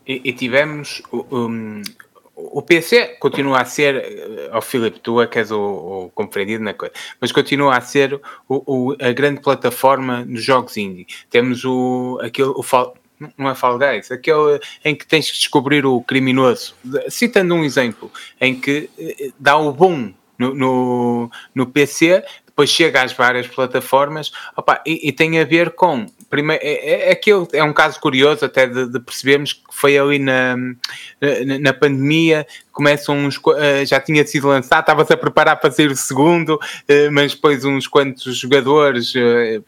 E, 0.06 0.22
e, 0.26 0.34
tivemos 0.34 1.02
um, 1.12 1.82
o, 2.36 2.60
o, 2.60 2.62
PC 2.62 3.16
continua 3.20 3.62
a 3.62 3.66
ser, 3.66 4.50
ao 4.52 4.60
oh, 4.60 4.62
Filipe, 4.62 5.00
tu 5.00 5.22
é 5.22 5.26
que 5.26 5.40
és 5.40 5.50
o, 5.50 5.60
o 5.60 6.12
compreendido 6.14 6.62
na 6.62 6.74
coisa, 6.74 6.94
mas 7.22 7.32
continua 7.32 7.78
a 7.78 7.82
ser 7.82 8.20
o, 8.50 8.90
o, 8.90 8.96
a 9.00 9.12
grande 9.14 9.40
plataforma 9.40 10.26
dos 10.26 10.44
jogos 10.44 10.76
indie. 10.76 11.08
Temos 11.30 11.64
o, 11.64 12.20
aquele, 12.22 12.50
o 12.50 12.62
não 13.38 13.50
é 13.50 13.56
Fall 13.56 13.78
Guys, 13.78 14.12
aquele 14.12 14.60
em 14.84 14.96
que 14.96 15.06
tens 15.06 15.30
que 15.30 15.38
descobrir 15.38 15.86
o 15.86 16.02
criminoso. 16.02 16.76
Citando 17.10 17.54
um 17.56 17.64
exemplo, 17.64 18.12
em 18.40 18.60
que 18.60 18.90
eh, 18.98 19.32
dá 19.40 19.58
o 19.58 19.72
boom 19.72 20.14
no, 20.38 20.54
no, 20.54 21.32
no 21.54 21.68
PC, 21.68 22.24
depois 22.46 22.70
chega 22.70 23.02
às 23.02 23.14
várias 23.14 23.48
plataformas 23.48 24.32
opa, 24.56 24.82
e, 24.86 25.10
e, 25.10 25.12
tem 25.12 25.40
a 25.40 25.44
ver 25.44 25.72
com 25.72 26.06
primeiro, 26.34 26.64
é, 26.66 27.10
é, 27.10 27.12
aquilo, 27.12 27.48
é 27.54 27.64
um 27.64 27.72
caso 27.72 28.00
curioso 28.00 28.44
até 28.44 28.66
de, 28.66 28.88
de 28.88 29.00
percebermos 29.00 29.54
que 29.54 29.62
foi 29.70 29.96
ali 29.96 30.18
na, 30.18 30.58
na, 30.58 31.60
na 31.60 31.74
pandemia, 31.74 32.48
começam 32.72 33.16
uns, 33.16 33.38
uh, 33.38 33.86
já 33.86 34.00
tinha 34.00 34.26
sido 34.26 34.48
lançado, 34.48 34.80
estava-se 34.80 35.14
a 35.14 35.18
preparar 35.18 35.58
para 35.58 35.70
ser 35.70 35.92
o 35.92 35.96
segundo, 35.96 36.56
uh, 36.56 37.12
mas 37.12 37.36
depois 37.36 37.64
uns 37.64 37.86
quantos 37.86 38.36
jogadores, 38.36 39.14
uh, 39.14 39.64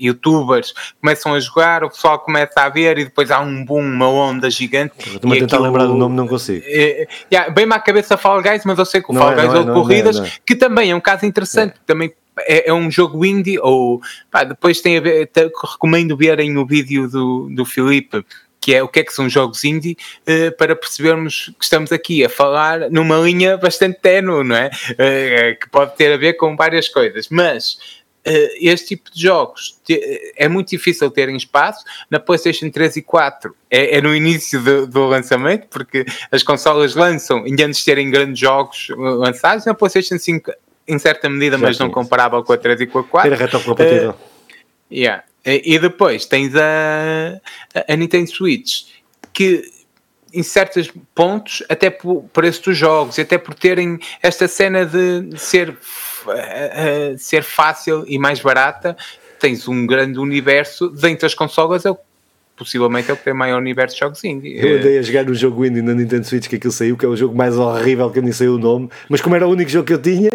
youtubers, 0.00 0.72
começam 1.00 1.34
a 1.34 1.40
jogar, 1.40 1.82
o 1.82 1.90
pessoal 1.90 2.20
começa 2.20 2.60
a 2.60 2.68
ver 2.68 2.98
e 2.98 3.04
depois 3.06 3.32
há 3.32 3.40
um 3.40 3.64
boom, 3.64 3.82
uma 3.82 4.08
onda 4.08 4.48
gigante. 4.48 4.94
Estou-me 4.98 5.38
a 5.38 5.40
tentar 5.40 5.56
aquilo, 5.56 5.62
lembrar 5.64 5.86
do 5.86 5.94
nome, 5.94 6.14
não 6.14 6.28
consigo. 6.28 6.64
Yeah, 7.32 7.50
bem-me 7.52 7.74
à 7.74 7.80
cabeça 7.80 8.16
Fall 8.16 8.40
Guys, 8.40 8.62
mas 8.64 8.78
eu 8.78 8.84
sei 8.84 9.02
que 9.02 9.10
o 9.10 9.12
não 9.12 9.22
Fall 9.22 9.32
é, 9.32 9.34
Guys 9.34 9.54
é, 9.54 9.64
de 9.64 9.72
corridas, 9.72 10.20
é, 10.20 10.32
que 10.46 10.54
também 10.54 10.92
é 10.92 10.94
um 10.94 11.00
caso 11.00 11.26
interessante, 11.26 11.72
é. 11.72 11.80
também 11.84 12.14
é, 12.40 12.68
é, 12.68 12.72
um 12.72 12.90
jogo 12.90 13.24
indie, 13.24 13.58
ou 13.58 14.00
pá, 14.30 14.44
depois 14.44 14.80
tem 14.80 14.98
a 14.98 15.00
ver, 15.00 15.26
te, 15.26 15.50
recomendo 15.72 16.16
verem 16.16 16.56
o 16.58 16.66
vídeo 16.66 17.08
do, 17.08 17.48
do 17.50 17.64
Filipe, 17.64 18.24
que 18.60 18.74
é 18.74 18.82
o 18.82 18.88
que 18.88 19.00
é 19.00 19.04
que 19.04 19.12
são 19.12 19.28
jogos 19.28 19.64
indie, 19.64 19.96
uh, 20.22 20.56
para 20.56 20.74
percebermos 20.74 21.52
que 21.58 21.64
estamos 21.64 21.92
aqui 21.92 22.24
a 22.24 22.28
falar 22.28 22.90
numa 22.90 23.16
linha 23.18 23.56
bastante 23.56 24.00
ténue, 24.00 24.44
não 24.44 24.56
é? 24.56 24.70
Uh, 24.90 25.60
que 25.60 25.70
pode 25.70 25.96
ter 25.96 26.12
a 26.12 26.16
ver 26.16 26.34
com 26.34 26.56
várias 26.56 26.88
coisas, 26.88 27.28
mas 27.30 27.78
este 28.60 28.88
tipo 28.88 29.08
de 29.12 29.22
jogos 29.22 29.80
te, 29.84 30.32
é 30.36 30.48
muito 30.48 30.70
difícil 30.70 31.08
terem 31.12 31.36
espaço. 31.36 31.84
Na 32.10 32.18
PlayStation 32.18 32.68
3 32.68 32.96
e 32.96 33.02
4 33.02 33.54
é, 33.70 33.98
é 33.98 34.00
no 34.00 34.12
início 34.12 34.60
do, 34.60 34.84
do, 34.84 35.06
lançamento, 35.06 35.68
porque 35.68 36.04
as 36.32 36.42
consolas 36.42 36.96
lançam 36.96 37.46
e 37.46 37.52
antes 37.62 37.78
de 37.78 37.84
terem 37.84 38.10
grandes 38.10 38.40
jogos 38.40 38.88
lançados. 38.98 39.64
Na 39.64 39.74
PlayStation 39.74 40.18
5 40.18 40.50
em 40.86 40.98
certa 40.98 41.28
medida, 41.28 41.58
mas 41.58 41.78
não 41.78 41.90
comparável 41.90 42.42
com 42.42 42.52
a 42.52 42.56
3 42.56 42.82
e 42.82 42.86
com 42.86 43.00
a 43.00 43.04
4. 43.04 43.32
Era 43.32 43.40
retrocompatível. 43.40 44.10
Uh, 44.10 44.14
yeah. 44.90 45.24
E 45.44 45.78
depois 45.78 46.26
tens 46.26 46.54
a, 46.56 47.40
a 47.88 47.96
Nintendo 47.96 48.28
Switch, 48.28 48.86
que 49.32 49.62
em 50.34 50.42
certos 50.42 50.92
pontos, 51.14 51.62
até 51.68 51.88
por 51.88 52.24
preço 52.32 52.64
dos 52.64 52.76
jogos, 52.76 53.18
até 53.18 53.38
por 53.38 53.54
terem 53.54 53.98
esta 54.20 54.48
cena 54.48 54.84
de 54.84 55.38
ser, 55.38 55.70
uh, 55.70 57.16
ser 57.16 57.42
fácil 57.42 58.04
e 58.08 58.18
mais 58.18 58.40
barata, 58.40 58.96
tens 59.38 59.68
um 59.68 59.86
grande 59.86 60.18
universo 60.18 60.88
dentro 60.88 61.22
das 61.22 61.34
consolas, 61.34 61.86
é 61.86 61.90
o 61.90 61.98
possivelmente 62.56 63.10
é 63.10 63.14
o 63.14 63.16
que 63.16 63.24
tem 63.24 63.34
maior 63.34 63.58
universo 63.58 63.94
de 63.94 64.00
jogos 64.00 64.24
indie. 64.24 64.56
Eu 64.56 64.78
andei 64.78 64.98
a 64.98 65.02
jogar 65.02 65.24
no 65.24 65.34
jogo 65.34 65.64
indie 65.64 65.82
na 65.82 65.94
Nintendo 65.94 66.24
Switch 66.24 66.48
que 66.48 66.56
aquilo 66.56 66.72
saiu, 66.72 66.96
que 66.96 67.04
é 67.04 67.08
o 67.08 67.14
jogo 67.14 67.36
mais 67.36 67.56
horrível 67.56 68.10
que 68.10 68.18
eu 68.18 68.22
nem 68.22 68.32
sei 68.32 68.48
o 68.48 68.58
nome, 68.58 68.88
mas 69.08 69.20
como 69.20 69.36
era 69.36 69.46
o 69.46 69.50
único 69.50 69.70
jogo 69.70 69.86
que 69.86 69.92
eu 69.92 70.00
tinha, 70.00 70.30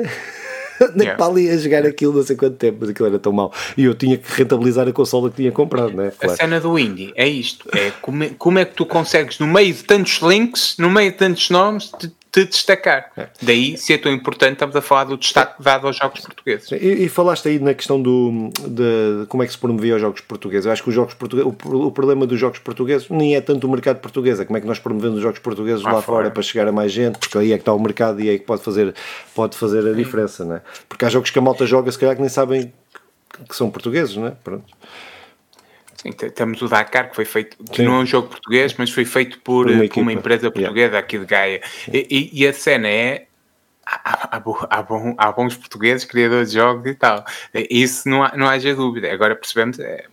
nem 0.95 1.07
yeah. 1.07 1.17
para 1.17 1.31
ali 1.31 1.49
a 1.49 1.57
jogar 1.57 1.85
aquilo 1.85 2.13
não 2.13 2.23
sei 2.23 2.35
quanto 2.35 2.55
tempo, 2.55 2.77
mas 2.81 2.89
aquilo 2.89 3.07
era 3.07 3.19
tão 3.19 3.31
mau. 3.31 3.53
E 3.77 3.83
eu 3.83 3.93
tinha 3.93 4.17
que 4.17 4.31
rentabilizar 4.31 4.87
a 4.87 4.91
consola 4.91 5.29
que 5.29 5.37
tinha 5.37 5.51
comprado, 5.51 5.93
né? 5.93 6.11
Claro. 6.17 6.33
A 6.33 6.37
cena 6.37 6.59
do 6.59 6.77
indie 6.77 7.13
é 7.15 7.27
isto: 7.27 7.67
é 7.75 7.91
como, 8.01 8.23
é, 8.23 8.29
como 8.37 8.59
é 8.59 8.65
que 8.65 8.75
tu 8.75 8.85
consegues, 8.85 9.39
no 9.39 9.47
meio 9.47 9.73
de 9.73 9.83
tantos 9.83 10.19
links, 10.21 10.75
no 10.77 10.89
meio 10.89 11.11
de 11.11 11.17
tantos 11.17 11.49
nomes, 11.49 11.91
te, 12.31 12.45
destacar. 12.45 13.11
É. 13.17 13.27
Daí, 13.41 13.77
se 13.77 13.93
é 13.93 13.97
tão 13.97 14.11
importante, 14.11 14.53
estamos 14.53 14.75
a 14.75 14.81
falar 14.81 15.03
do 15.03 15.17
destaque 15.17 15.61
dado 15.61 15.87
aos 15.87 15.97
jogos 15.97 16.21
portugueses. 16.21 16.71
E, 16.71 16.75
e, 16.75 17.09
falaste 17.09 17.49
aí 17.49 17.59
na 17.59 17.73
questão 17.73 18.01
do, 18.01 18.49
de, 18.67 19.25
como 19.27 19.43
é 19.43 19.45
que 19.45 19.51
se 19.51 19.57
promovia 19.57 19.95
os 19.95 20.01
jogos 20.01 20.21
portugueses. 20.21 20.65
Eu 20.65 20.71
acho 20.71 20.81
que 20.81 20.89
os 20.89 20.95
jogos 20.95 21.13
portugueses, 21.13 21.51
o, 21.51 21.87
o, 21.87 21.91
problema 21.91 22.25
dos 22.25 22.39
jogos 22.39 22.59
portugueses 22.59 23.09
nem 23.09 23.35
é 23.35 23.41
tanto 23.41 23.67
o 23.67 23.69
mercado 23.69 23.99
português, 23.99 24.39
é 24.39 24.45
como 24.45 24.57
é 24.57 24.61
que 24.61 24.67
nós 24.67 24.79
promovemos 24.79 25.17
os 25.17 25.23
jogos 25.23 25.39
portugueses 25.39 25.83
lá, 25.83 25.93
lá 25.93 26.01
fora. 26.01 26.17
fora 26.23 26.31
para 26.31 26.43
chegar 26.43 26.67
a 26.67 26.71
mais 26.71 26.91
gente, 26.91 27.19
porque 27.19 27.37
aí 27.37 27.51
é 27.51 27.57
que 27.57 27.61
está 27.61 27.73
o 27.73 27.79
mercado 27.79 28.21
e 28.21 28.29
é 28.29 28.37
que 28.37 28.45
pode 28.45 28.63
fazer, 28.63 28.93
pode 29.35 29.57
fazer 29.57 29.85
a 29.87 29.93
diferença, 29.93 30.45
não 30.45 30.55
é? 30.55 30.61
Porque 30.87 31.03
há 31.03 31.09
jogos 31.09 31.29
que 31.29 31.39
a 31.39 31.41
malta 31.41 31.65
joga, 31.65 31.91
se 31.91 31.99
calhar 31.99 32.15
que 32.15 32.21
nem 32.21 32.29
sabem 32.29 32.71
que 33.47 33.55
são 33.55 33.69
portugueses, 33.69 34.15
não 34.15 34.27
é? 34.27 34.31
Pronto. 34.43 34.65
Sim, 36.01 36.11
temos 36.13 36.59
o 36.63 36.67
Dakar, 36.67 37.09
que 37.09 37.15
foi 37.15 37.25
feito, 37.25 37.57
que 37.65 37.77
Sim. 37.77 37.83
não 37.83 37.97
é 37.97 37.99
um 37.99 38.05
jogo 38.07 38.29
português, 38.29 38.73
mas 38.75 38.89
foi 38.89 39.05
feito 39.05 39.39
por, 39.41 39.67
por, 39.67 39.71
uma, 39.71 39.87
por 39.87 40.01
uma, 40.01 40.13
empresa 40.13 40.49
portuguesa 40.49 40.87
yeah. 40.87 40.97
aqui 40.97 41.19
de 41.19 41.25
Gaia. 41.25 41.61
E, 41.93 42.31
e, 42.33 42.47
a 42.47 42.51
cena 42.51 42.87
é. 42.87 43.27
Há, 43.85 44.35
há, 44.35 44.37
há, 44.37 44.81
bom, 44.81 45.15
há, 45.15 45.31
bons 45.31 45.55
portugueses, 45.55 46.03
criadores 46.05 46.49
de 46.49 46.57
jogos 46.57 46.87
e 46.87 46.95
tal. 46.95 47.23
Isso 47.69 48.09
não, 48.09 48.23
há, 48.23 48.35
não 48.35 48.47
haja 48.47 48.73
dúvida. 48.73 49.11
Agora 49.13 49.35
percebemos 49.35 49.79
é, 49.79 50.05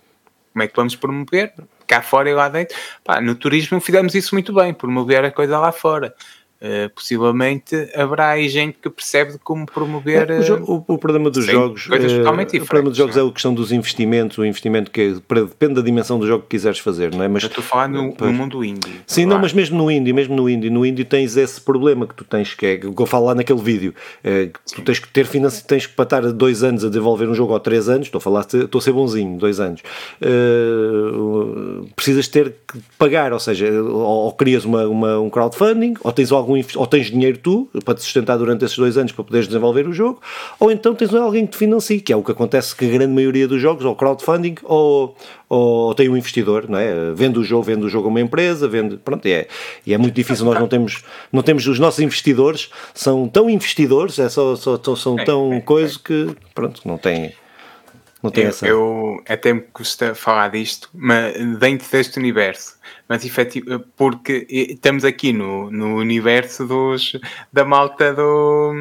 como 0.53 0.63
é 0.63 0.67
que 0.67 0.75
vamos 0.75 0.95
promover 0.95 1.53
cá 1.87 2.03
fora 2.03 2.29
e 2.29 2.33
lá 2.33 2.49
dentro. 2.49 2.77
Pá, 3.03 3.19
no 3.19 3.33
turismo 3.33 3.81
fizemos 3.81 4.13
isso 4.13 4.35
muito 4.35 4.53
bem, 4.53 4.73
promover 4.73 5.25
a 5.25 5.31
coisa 5.31 5.57
lá 5.57 5.71
fora. 5.71 6.13
Uh, 6.61 6.89
possivelmente 6.93 7.73
haverá 7.95 8.31
aí 8.31 8.49
gente 8.49 8.77
que 8.81 8.89
percebe 8.89 9.37
como 9.41 9.65
promover. 9.65 10.29
É, 10.29 10.51
o, 10.51 10.83
o, 10.89 10.95
o, 10.95 10.97
problema 10.97 11.29
dos 11.29 11.45
jogos. 11.45 11.87
Uh, 11.87 11.93
o 11.93 12.65
problema 12.65 12.89
dos 12.89 12.97
jogos 12.97 13.15
é? 13.15 13.21
é 13.21 13.25
a 13.25 13.31
questão 13.31 13.53
dos 13.53 13.71
investimentos, 13.71 14.37
o 14.37 14.45
investimento 14.45 14.91
que 14.91 14.99
é, 14.99 15.13
depende 15.41 15.75
da 15.75 15.81
dimensão 15.81 16.19
do 16.19 16.27
jogo 16.27 16.43
que 16.43 16.49
quiseres 16.49 16.79
fazer, 16.79 17.15
não 17.15 17.23
é? 17.23 17.29
Mas, 17.29 17.43
Eu 17.43 17.47
estou 17.47 17.63
a 17.63 17.65
falar 17.65 17.87
no, 17.87 18.13
no 18.13 18.33
mundo 18.33 18.61
indie. 18.61 19.01
Sim, 19.07 19.25
não, 19.25 19.39
mas 19.39 19.53
mesmo 19.53 19.77
no 19.77 19.89
indie, 19.89 20.11
mesmo 20.11 20.35
no 20.35 20.49
indie, 20.49 20.69
no 20.69 20.85
indie 20.85 21.05
tens 21.05 21.37
esse 21.37 21.61
problema 21.61 22.05
que 22.05 22.13
tu 22.13 22.25
tens, 22.25 22.53
que 22.53 22.65
é 22.65 22.73
o 22.85 22.93
que 22.93 23.01
eu 23.01 23.05
falo 23.05 23.27
lá 23.27 23.35
naquele 23.35 23.61
vídeo, 23.61 23.95
é, 24.21 24.47
que 24.47 24.75
tu 24.75 24.81
tens 24.81 24.99
que 24.99 25.07
ter 25.07 25.25
finanças, 25.25 25.61
tens 25.61 25.85
que 25.85 25.93
patar 25.93 26.29
dois 26.33 26.61
anos 26.61 26.83
a 26.83 26.89
desenvolver 26.89 27.29
um 27.29 27.33
jogo 27.33 27.53
ou 27.53 27.59
três 27.61 27.87
anos, 27.87 28.07
estou 28.07 28.19
a 28.19 28.21
falar, 28.21 28.41
estou 28.41 28.79
a 28.79 28.81
ser 28.81 28.91
bonzinho, 28.91 29.37
dois 29.37 29.61
anos. 29.61 29.81
Uh, 30.21 31.87
precisas 31.95 32.27
ter 32.27 32.53
que 32.67 32.79
pagar, 32.97 33.31
ou 33.31 33.39
seja, 33.39 33.71
ou, 33.81 34.25
ou 34.25 34.33
crias 34.33 34.65
uma, 34.65 34.85
uma, 34.87 35.19
um 35.19 35.29
crowdfunding, 35.29 35.93
ou 36.03 36.11
tens 36.11 36.31
algum 36.31 36.48
algum 36.49 36.61
ou 36.75 36.87
tens 36.87 37.07
dinheiro 37.07 37.37
tu 37.37 37.69
para 37.85 37.93
te 37.93 38.01
sustentar 38.01 38.37
durante 38.37 38.65
esses 38.65 38.77
dois 38.77 38.97
anos 38.97 39.11
para 39.11 39.23
poderes 39.23 39.47
desenvolver 39.47 39.87
o 39.87 39.93
jogo, 39.93 40.21
ou 40.59 40.71
então 40.71 40.95
tens 40.95 41.13
alguém 41.13 41.45
que 41.45 41.51
te 41.51 41.57
financie, 41.57 42.01
que 42.01 42.11
é 42.11 42.15
o 42.15 42.23
que 42.23 42.31
acontece 42.31 42.75
com 42.75 42.85
a 42.85 42.87
grande 42.87 43.13
maioria 43.13 43.47
dos 43.47 43.61
jogos, 43.61 43.85
ou 43.85 43.95
crowdfunding, 43.95 44.55
ou, 44.63 45.15
ou 45.47 45.93
tem 45.93 46.09
um 46.09 46.17
investidor, 46.17 46.67
não 46.67 46.79
é? 46.79 47.11
Vende 47.13 47.37
o 47.39 47.43
jogo, 47.43 47.63
vende 47.63 47.85
o 47.85 47.89
jogo 47.89 48.07
a 48.07 48.09
uma 48.09 48.21
empresa, 48.21 48.67
vende, 48.67 48.97
pronto, 48.97 49.25
é, 49.25 49.47
e 49.85 49.93
é 49.93 49.97
muito 49.97 50.15
difícil, 50.15 50.45
nós 50.45 50.59
não 50.59 50.67
temos, 50.67 51.03
não 51.31 51.43
temos, 51.43 51.67
os 51.67 51.79
nossos 51.79 51.99
investidores 51.99 52.69
são 52.93 53.27
tão 53.27 53.49
investidores, 53.49 54.17
é 54.19 54.29
só, 54.29 54.55
só, 54.55 54.79
são 54.95 55.15
tão 55.17 55.61
coisas 55.61 55.97
que, 55.97 56.35
pronto, 56.55 56.81
não 56.85 56.97
têm... 56.97 57.33
Não 58.21 58.29
tem 58.29 58.43
eu, 58.43 58.49
essa. 58.49 58.67
Eu 58.67 59.23
até 59.29 59.53
me 59.53 59.61
custa 59.61 60.13
falar 60.13 60.49
disto, 60.49 60.89
mas 60.93 61.33
dentro 61.57 61.89
deste 61.89 62.19
universo, 62.19 62.73
mas 63.09 63.25
efetivo, 63.25 63.79
porque 63.97 64.45
estamos 64.47 65.03
aqui 65.03 65.33
no, 65.33 65.71
no 65.71 65.95
universo 65.95 66.67
dos, 66.67 67.19
da 67.51 67.65
malta 67.65 68.13
do, 68.13 68.71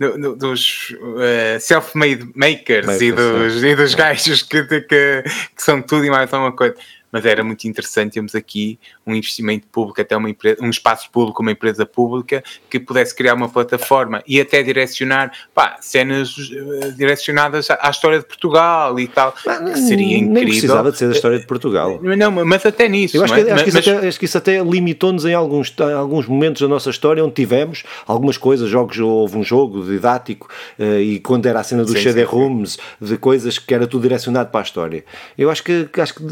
do 0.00 0.34
dos 0.34 0.90
uh, 0.90 1.60
self-made 1.60 2.28
makers, 2.34 2.86
makers 2.86 3.02
e 3.02 3.12
dos, 3.12 3.62
e 3.62 3.76
dos 3.76 3.94
gajos 3.94 4.42
que, 4.42 4.64
que, 4.64 4.80
que, 4.80 5.24
são 5.56 5.80
tudo 5.80 6.04
e 6.04 6.10
mais 6.10 6.32
alguma 6.34 6.50
coisa 6.50 6.74
mas 7.10 7.24
era 7.24 7.42
muito 7.42 7.66
interessante 7.66 8.14
termos 8.14 8.34
aqui 8.34 8.78
um 9.06 9.14
investimento 9.14 9.66
público, 9.68 10.00
até 10.00 10.16
uma 10.16 10.28
empresa, 10.28 10.62
um 10.62 10.70
espaço 10.70 11.10
público, 11.10 11.42
uma 11.42 11.52
empresa 11.52 11.86
pública 11.86 12.42
que 12.68 12.78
pudesse 12.78 13.14
criar 13.14 13.34
uma 13.34 13.48
plataforma 13.48 14.22
e 14.26 14.40
até 14.40 14.62
direcionar 14.62 15.32
pá, 15.54 15.76
cenas 15.80 16.36
uh, 16.36 16.92
direcionadas 16.96 17.70
à, 17.70 17.78
à, 17.82 17.90
história 17.90 18.18
de 18.18 18.26
Portugal 18.26 18.98
e 18.98 19.08
tal, 19.08 19.32
que 19.32 19.78
seria 19.78 20.16
incrível. 20.16 20.32
Nem 20.32 20.44
precisava 20.46 20.92
de 20.92 20.98
ser 20.98 21.08
da 21.08 21.14
história 21.14 21.38
de 21.38 21.46
Portugal. 21.46 21.98
Não, 22.02 22.30
mas 22.30 22.64
até 22.66 22.88
nisso. 22.88 23.16
Eu 23.16 23.24
acho, 23.24 23.34
que, 23.34 23.40
é? 23.40 23.52
acho, 23.52 23.64
que, 23.64 23.72
mas, 23.72 23.88
até, 23.88 24.08
acho 24.08 24.18
que, 24.18 24.24
isso 24.24 24.38
até, 24.38 24.62
limitou-nos 24.62 25.24
em 25.24 25.34
alguns, 25.34 25.74
em 25.78 25.92
alguns 25.92 26.26
momentos 26.26 26.62
da 26.62 26.68
nossa 26.68 26.90
história 26.90 27.24
onde 27.24 27.34
tivemos 27.34 27.84
algumas 28.06 28.36
coisas, 28.36 28.68
jogos, 28.68 28.98
houve 28.98 29.38
um 29.38 29.44
jogo 29.44 29.84
didático 29.84 30.48
e 30.78 31.20
quando 31.20 31.46
era 31.46 31.60
a 31.60 31.62
cena 31.62 31.84
dos 31.84 32.00
CD-ROOMs, 32.00 32.78
de 33.00 33.16
coisas 33.16 33.58
que 33.58 33.74
era 33.74 33.86
tudo 33.86 34.02
direcionado 34.02 34.50
para 34.50 34.60
a 34.60 34.62
história. 34.62 35.04
Eu 35.36 35.50
acho 35.50 35.62
que, 35.62 35.88
acho 36.00 36.14
que 36.14 36.22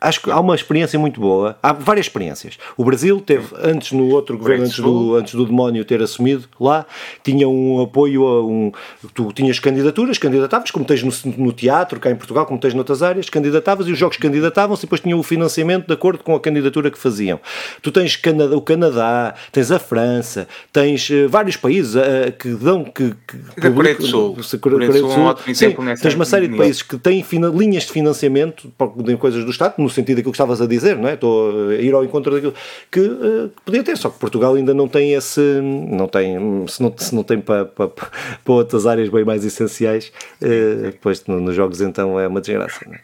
acho 0.00 0.17
acho 0.18 0.22
que 0.22 0.30
há 0.30 0.40
uma 0.40 0.54
experiência 0.54 0.98
muito 0.98 1.20
boa. 1.20 1.56
Há 1.62 1.72
várias 1.72 2.06
experiências. 2.06 2.58
O 2.76 2.84
Brasil 2.84 3.20
teve, 3.20 3.54
antes 3.62 3.92
no 3.92 4.08
outro 4.08 4.36
governo, 4.36 4.64
antes 4.64 4.78
do, 4.78 5.14
antes 5.14 5.34
do 5.34 5.46
demónio 5.46 5.84
ter 5.84 6.02
assumido 6.02 6.44
lá, 6.60 6.84
tinha 7.22 7.48
um 7.48 7.80
apoio 7.82 8.26
a 8.26 8.44
um. 8.44 8.72
Tu 9.14 9.32
tinhas 9.32 9.58
candidaturas, 9.58 10.18
candidatavas, 10.18 10.70
como 10.70 10.84
tens 10.84 11.02
no, 11.02 11.12
no 11.36 11.52
teatro, 11.52 12.00
cá 12.00 12.10
em 12.10 12.16
Portugal, 12.16 12.44
como 12.44 12.58
tens 12.58 12.74
noutras 12.74 13.02
áreas, 13.02 13.30
candidatavas 13.30 13.86
e 13.86 13.92
os 13.92 13.98
jogos 13.98 14.16
candidatavam-se 14.16 14.82
e 14.82 14.86
depois 14.86 15.00
tinham 15.00 15.18
o 15.18 15.22
financiamento 15.22 15.86
de 15.86 15.94
acordo 15.94 16.22
com 16.22 16.34
a 16.34 16.40
candidatura 16.40 16.90
que 16.90 16.98
faziam. 16.98 17.40
Tu 17.80 17.92
tens 17.92 18.16
Canadá, 18.16 18.56
o 18.56 18.60
Canadá, 18.60 19.34
tens 19.52 19.70
a 19.70 19.78
França, 19.78 20.48
tens 20.72 21.08
uh, 21.10 21.28
vários 21.28 21.56
países 21.56 21.94
uh, 21.94 22.32
que 22.38 22.48
dão. 22.50 22.84
Que, 22.84 23.14
que, 23.26 23.70
Coreia 23.70 23.94
do 23.94 24.06
Sul. 24.06 24.36
Coreia 24.60 24.90
do 24.90 24.98
Sul. 24.98 25.54
Sim, 25.54 25.76
tens 26.00 26.14
uma 26.14 26.24
série 26.24 26.48
de 26.48 26.56
países 26.56 26.82
que 26.82 26.98
têm 26.98 27.24
linhas 27.54 27.84
de 27.84 27.92
financiamento, 27.92 28.72
de 28.96 29.16
coisas 29.16 29.44
do 29.44 29.50
Estado, 29.50 29.74
no 29.78 29.88
sentido 29.88 30.07
sentido 30.08 30.16
daquilo 30.16 30.32
que 30.32 30.36
estavas 30.36 30.60
a 30.60 30.66
dizer, 30.66 30.96
não 30.96 31.08
é? 31.08 31.14
Estou 31.14 31.70
a 31.70 31.74
ir 31.74 31.94
ao 31.94 32.04
encontro 32.04 32.32
daquilo 32.32 32.54
que 32.90 33.00
uh, 33.00 33.50
podia 33.64 33.82
ter, 33.82 33.96
só 33.96 34.08
que 34.10 34.18
Portugal 34.18 34.54
ainda 34.54 34.72
não 34.72 34.88
tem 34.88 35.12
esse, 35.12 35.40
não 35.60 36.08
tem, 36.08 36.66
se 36.66 36.82
não, 36.82 36.94
se 36.96 37.14
não 37.14 37.22
tem 37.22 37.40
para, 37.40 37.64
para, 37.66 37.88
para 37.88 38.08
outras 38.46 38.86
áreas 38.86 39.08
bem 39.08 39.24
mais 39.24 39.44
essenciais, 39.44 40.12
uh, 40.42 40.82
depois 40.82 41.24
nos 41.26 41.54
jogos 41.54 41.80
então 41.80 42.18
é 42.18 42.26
uma 42.26 42.40
desgraça, 42.40 42.80
não 42.86 42.94
é? 42.94 43.00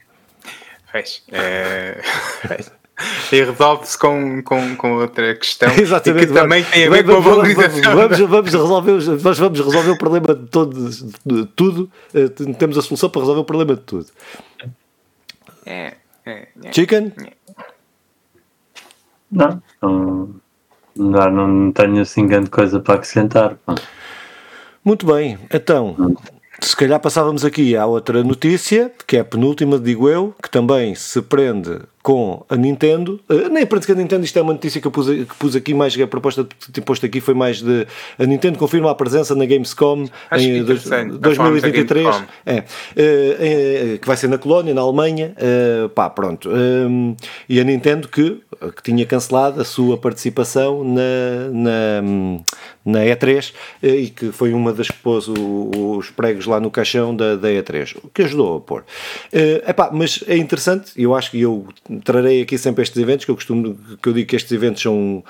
Fez. 0.90 1.22
É... 1.32 2.00
e 3.32 3.42
resolve-se 3.42 3.98
com, 3.98 4.40
com, 4.44 4.76
com 4.76 4.92
outra 4.98 5.34
questão 5.34 5.68
Exatamente, 5.76 6.28
que 6.28 6.32
também 6.32 6.62
tem 6.62 6.86
a 6.86 6.90
ver 6.90 7.02
vamos, 7.02 7.24
com 7.24 7.30
a 7.30 7.34
valorização. 7.34 7.96
Vamos, 7.96 8.18
vamos, 8.20 8.52
resolver, 8.52 8.92
nós 9.24 9.38
vamos 9.38 9.60
resolver 9.60 9.90
o 9.90 9.98
problema 9.98 10.34
de, 10.34 10.46
todo, 10.46 10.90
de 11.26 11.46
tudo. 11.56 11.90
Eh, 12.14 12.28
temos 12.56 12.78
a 12.78 12.82
solução 12.82 13.10
para 13.10 13.22
resolver 13.22 13.40
o 13.40 13.44
problema 13.44 13.74
de 13.74 13.82
tudo. 13.82 14.06
É. 15.66 15.94
Chicken? 16.72 17.12
Não, 19.30 19.62
não, 19.82 20.34
não, 20.96 21.30
não 21.30 21.72
tenho 21.72 22.00
assim 22.00 22.26
grande 22.26 22.50
coisa 22.50 22.80
para 22.80 22.94
acrescentar. 22.94 23.56
Muito 24.84 25.06
bem, 25.06 25.38
então. 25.52 26.16
Se 26.60 26.76
calhar 26.76 27.00
passávamos 27.00 27.44
aqui 27.44 27.76
à 27.76 27.84
outra 27.84 28.22
notícia, 28.22 28.90
que 29.06 29.16
é 29.16 29.20
a 29.20 29.24
penúltima, 29.24 29.78
digo 29.78 30.08
eu, 30.08 30.34
que 30.42 30.48
também 30.48 30.94
se 30.94 31.20
prende 31.20 31.80
com 32.04 32.44
a 32.50 32.54
Nintendo. 32.54 33.18
Uh, 33.30 33.48
nem 33.48 33.64
com 33.66 33.76
a 33.76 33.94
Nintendo, 33.94 34.26
isto 34.26 34.38
é 34.38 34.42
uma 34.42 34.52
notícia 34.52 34.78
que 34.78 34.86
eu 34.86 34.90
pus, 34.90 35.06
que 35.06 35.34
pus 35.38 35.56
aqui, 35.56 35.72
mais 35.72 35.98
a 35.98 36.06
proposta 36.06 36.44
que 36.44 36.70
tinha 36.70 36.84
posto 36.84 37.06
aqui 37.06 37.18
foi 37.18 37.32
mais 37.32 37.62
de. 37.62 37.86
A 38.18 38.26
Nintendo 38.26 38.58
confirma 38.58 38.90
a 38.90 38.94
presença 38.94 39.34
na 39.34 39.46
Gamescom 39.46 40.06
Acho 40.30 40.44
em 40.44 40.62
2023. 40.62 42.22
É, 42.44 42.58
uh, 42.58 43.98
que 43.98 44.06
vai 44.06 44.18
ser 44.18 44.28
na 44.28 44.36
Colónia, 44.36 44.74
na 44.74 44.82
Alemanha. 44.82 45.34
Pá, 45.94 46.10
pronto. 46.10 46.50
e 47.48 47.58
a 47.58 47.64
Nintendo 47.64 48.06
que, 48.06 48.38
que 48.76 48.82
tinha 48.82 49.06
cancelado 49.06 49.60
a 49.60 49.64
sua 49.64 49.96
participação 49.96 50.84
na, 50.84 51.48
na, 51.50 52.02
na 52.84 53.00
E3 53.00 53.52
e 53.82 54.08
que 54.08 54.30
foi 54.30 54.52
uma 54.52 54.72
das 54.72 54.88
que 54.88 54.98
pôs 54.98 55.26
o, 55.28 55.96
os 55.96 56.10
pregos 56.10 56.46
lá 56.46 56.60
no 56.60 56.70
caixão 56.70 57.16
da, 57.16 57.36
da 57.36 57.48
E3, 57.48 57.96
que 58.12 58.22
ajudou 58.22 58.58
a 58.58 58.60
pôr. 58.60 58.84
Uh, 59.32 59.68
epá, 59.68 59.90
mas 59.92 60.22
é 60.26 60.36
interessante, 60.36 60.92
eu 60.96 61.14
acho 61.14 61.30
que 61.30 61.40
eu 61.40 61.66
trarei 62.04 62.42
aqui 62.42 62.58
sempre 62.58 62.82
estes 62.82 63.00
eventos, 63.00 63.24
que 63.24 63.30
eu 63.30 63.34
costumo, 63.34 63.76
que 64.02 64.08
eu 64.08 64.12
digo 64.12 64.28
que 64.28 64.36
estes 64.36 64.52
eventos 64.52 64.82
são 64.82 65.24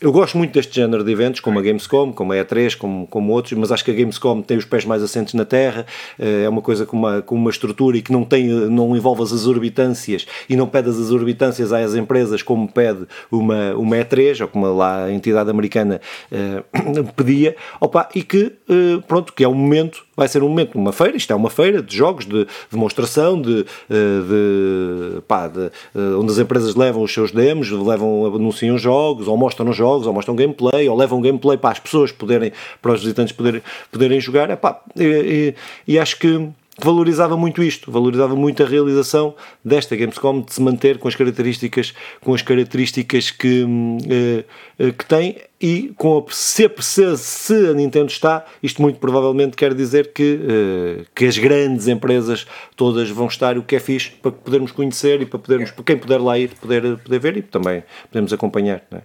eu 0.00 0.12
gosto 0.12 0.36
muito 0.36 0.52
deste 0.52 0.76
género 0.76 1.02
de 1.02 1.10
eventos, 1.10 1.40
como 1.40 1.58
a 1.58 1.62
Gamescom, 1.62 2.12
como 2.12 2.32
a 2.32 2.36
E3, 2.36 2.76
como, 2.76 3.06
como 3.06 3.32
outros, 3.32 3.54
mas 3.54 3.72
acho 3.72 3.82
que 3.82 3.90
a 3.90 3.94
Gamescom 3.94 4.42
tem 4.42 4.58
os 4.58 4.66
pés 4.66 4.84
mais 4.84 5.02
assentes 5.02 5.32
na 5.32 5.44
terra, 5.44 5.86
eh, 6.18 6.44
é 6.44 6.48
uma 6.48 6.60
coisa 6.60 6.84
com 6.84 6.96
uma, 6.96 7.22
com 7.22 7.34
uma 7.34 7.50
estrutura 7.50 7.96
e 7.96 8.02
que 8.02 8.12
não, 8.12 8.22
tem, 8.22 8.46
não 8.46 8.94
envolve 8.94 9.22
as 9.22 9.32
exorbitâncias 9.32 10.26
e 10.48 10.56
não 10.56 10.66
pede 10.66 10.90
as 10.90 10.96
exorbitâncias 10.96 11.72
às 11.72 11.94
empresas 11.94 12.42
como 12.42 12.70
pede 12.70 13.06
uma, 13.30 13.74
uma 13.74 13.96
E3, 13.96 14.42
ou 14.42 14.48
como 14.48 14.66
lá 14.66 15.04
a 15.04 15.12
entidade 15.12 15.48
americana 15.48 16.00
eh, 16.30 16.62
pedia, 17.16 17.56
opa, 17.80 18.06
e 18.14 18.22
que, 18.22 18.52
eh, 18.68 19.02
pronto, 19.08 19.32
que 19.32 19.42
é 19.42 19.48
um 19.48 19.54
momento 19.54 20.04
vai 20.20 20.28
ser 20.28 20.42
um 20.42 20.50
momento, 20.50 20.78
uma 20.78 20.92
feira, 20.92 21.16
isto 21.16 21.32
é 21.32 21.34
uma 21.34 21.48
feira 21.48 21.82
de 21.82 21.96
jogos, 21.96 22.26
de 22.26 22.46
demonstração, 22.70 23.40
de, 23.40 23.64
eh, 23.88 25.14
de, 25.14 25.22
pá, 25.22 25.48
de, 25.48 25.70
eh, 25.94 26.14
onde 26.18 26.30
as 26.30 26.36
empresas 26.36 26.74
levam 26.74 27.02
os 27.02 27.10
seus 27.10 27.32
demos, 27.32 27.70
levam, 27.70 28.26
anunciam 28.26 28.76
jogos, 28.76 29.26
ou 29.26 29.34
mostram 29.34 29.72
jogos, 29.72 30.06
ou 30.06 30.12
mostram 30.12 30.36
gameplay, 30.36 30.86
ou 30.90 30.94
levam 30.94 31.22
gameplay 31.22 31.56
para 31.56 31.70
as 31.70 31.78
pessoas 31.78 32.12
poderem, 32.12 32.52
para 32.82 32.92
os 32.92 33.00
visitantes 33.00 33.32
poderem, 33.32 33.62
poderem 33.90 34.20
jogar, 34.20 34.50
Epá, 34.50 34.82
e, 34.94 35.54
e, 35.86 35.94
e 35.94 35.98
acho 35.98 36.18
que 36.18 36.50
valorizava 36.84 37.36
muito 37.36 37.62
isto, 37.62 37.90
valorizava 37.90 38.34
muito 38.34 38.62
a 38.62 38.66
realização 38.66 39.34
desta 39.64 39.96
Gamescom 39.96 40.40
de 40.40 40.52
se 40.52 40.62
manter 40.62 40.98
com 40.98 41.08
as 41.08 41.14
características, 41.14 41.94
com 42.20 42.34
as 42.34 42.42
características 42.42 43.30
que, 43.30 43.64
uh, 43.64 44.92
que 44.92 45.04
tem 45.06 45.36
e 45.60 45.92
com 45.96 46.18
a, 46.18 46.32
se, 46.32 46.70
se, 46.78 47.16
se, 47.16 47.68
a 47.68 47.74
Nintendo 47.74 48.10
está, 48.10 48.44
isto 48.62 48.80
muito 48.80 48.98
provavelmente 48.98 49.56
quer 49.56 49.74
dizer 49.74 50.12
que, 50.12 50.40
uh, 50.42 51.06
que 51.14 51.26
as 51.26 51.36
grandes 51.36 51.88
empresas 51.88 52.46
todas 52.76 53.10
vão 53.10 53.26
estar, 53.26 53.58
o 53.58 53.62
que 53.62 53.76
é 53.76 53.80
fixe 53.80 54.10
para 54.10 54.32
podermos 54.32 54.72
conhecer 54.72 55.20
e 55.22 55.26
para 55.26 55.38
podermos, 55.38 55.70
para 55.70 55.84
quem 55.84 55.96
puder 55.96 56.20
lá 56.20 56.38
ir, 56.38 56.50
poder, 56.60 56.96
poder 56.98 57.18
ver 57.18 57.36
e 57.36 57.42
também 57.42 57.82
podemos 58.10 58.32
acompanhar. 58.32 58.82
Não 58.90 58.98
é? 58.98 59.02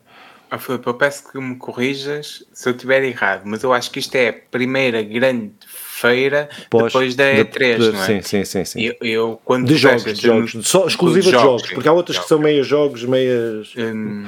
Ah, 0.49 0.60
Filipe, 0.60 0.88
eu 0.88 0.93
peço 0.93 1.30
que 1.30 1.39
me 1.39 1.56
corrijas 1.56 2.45
se 2.53 2.69
eu 2.69 2.73
estiver 2.73 3.03
errado, 3.03 3.41
mas 3.45 3.64
eu 3.64 3.73
acho 3.73 3.89
que 3.91 3.99
isto 3.99 4.15
é 4.15 4.30
a 4.30 4.34
primeira 4.34 5.02
grande 5.02 5.53
feira 6.07 6.49
Pós, 6.69 6.86
depois 6.86 7.15
da 7.15 7.23
E3, 7.23 7.77
de, 7.77 7.91
não 7.91 8.03
é? 8.03 8.06
Sim, 8.06 8.22
sim, 8.22 8.45
sim. 8.45 8.65
sim. 8.65 8.82
Eu, 8.82 8.95
eu 9.02 9.41
quando 9.44 9.68
de 9.68 9.76
jogos, 9.76 10.03
de 10.03 10.22
jogos, 10.22 10.56
só 10.68 10.88
exclusiva 10.88 11.26
de 11.26 11.32
jogos, 11.32 11.61
jogos 11.61 11.73
porque 11.73 11.88
há 11.88 11.94
outras 11.94 12.15
jogos. 12.15 12.26
que 12.26 12.30
são 12.30 12.40
meias 12.40 12.68
jogos, 12.68 13.03
meias. 13.03 13.73
Hum, 13.77 14.26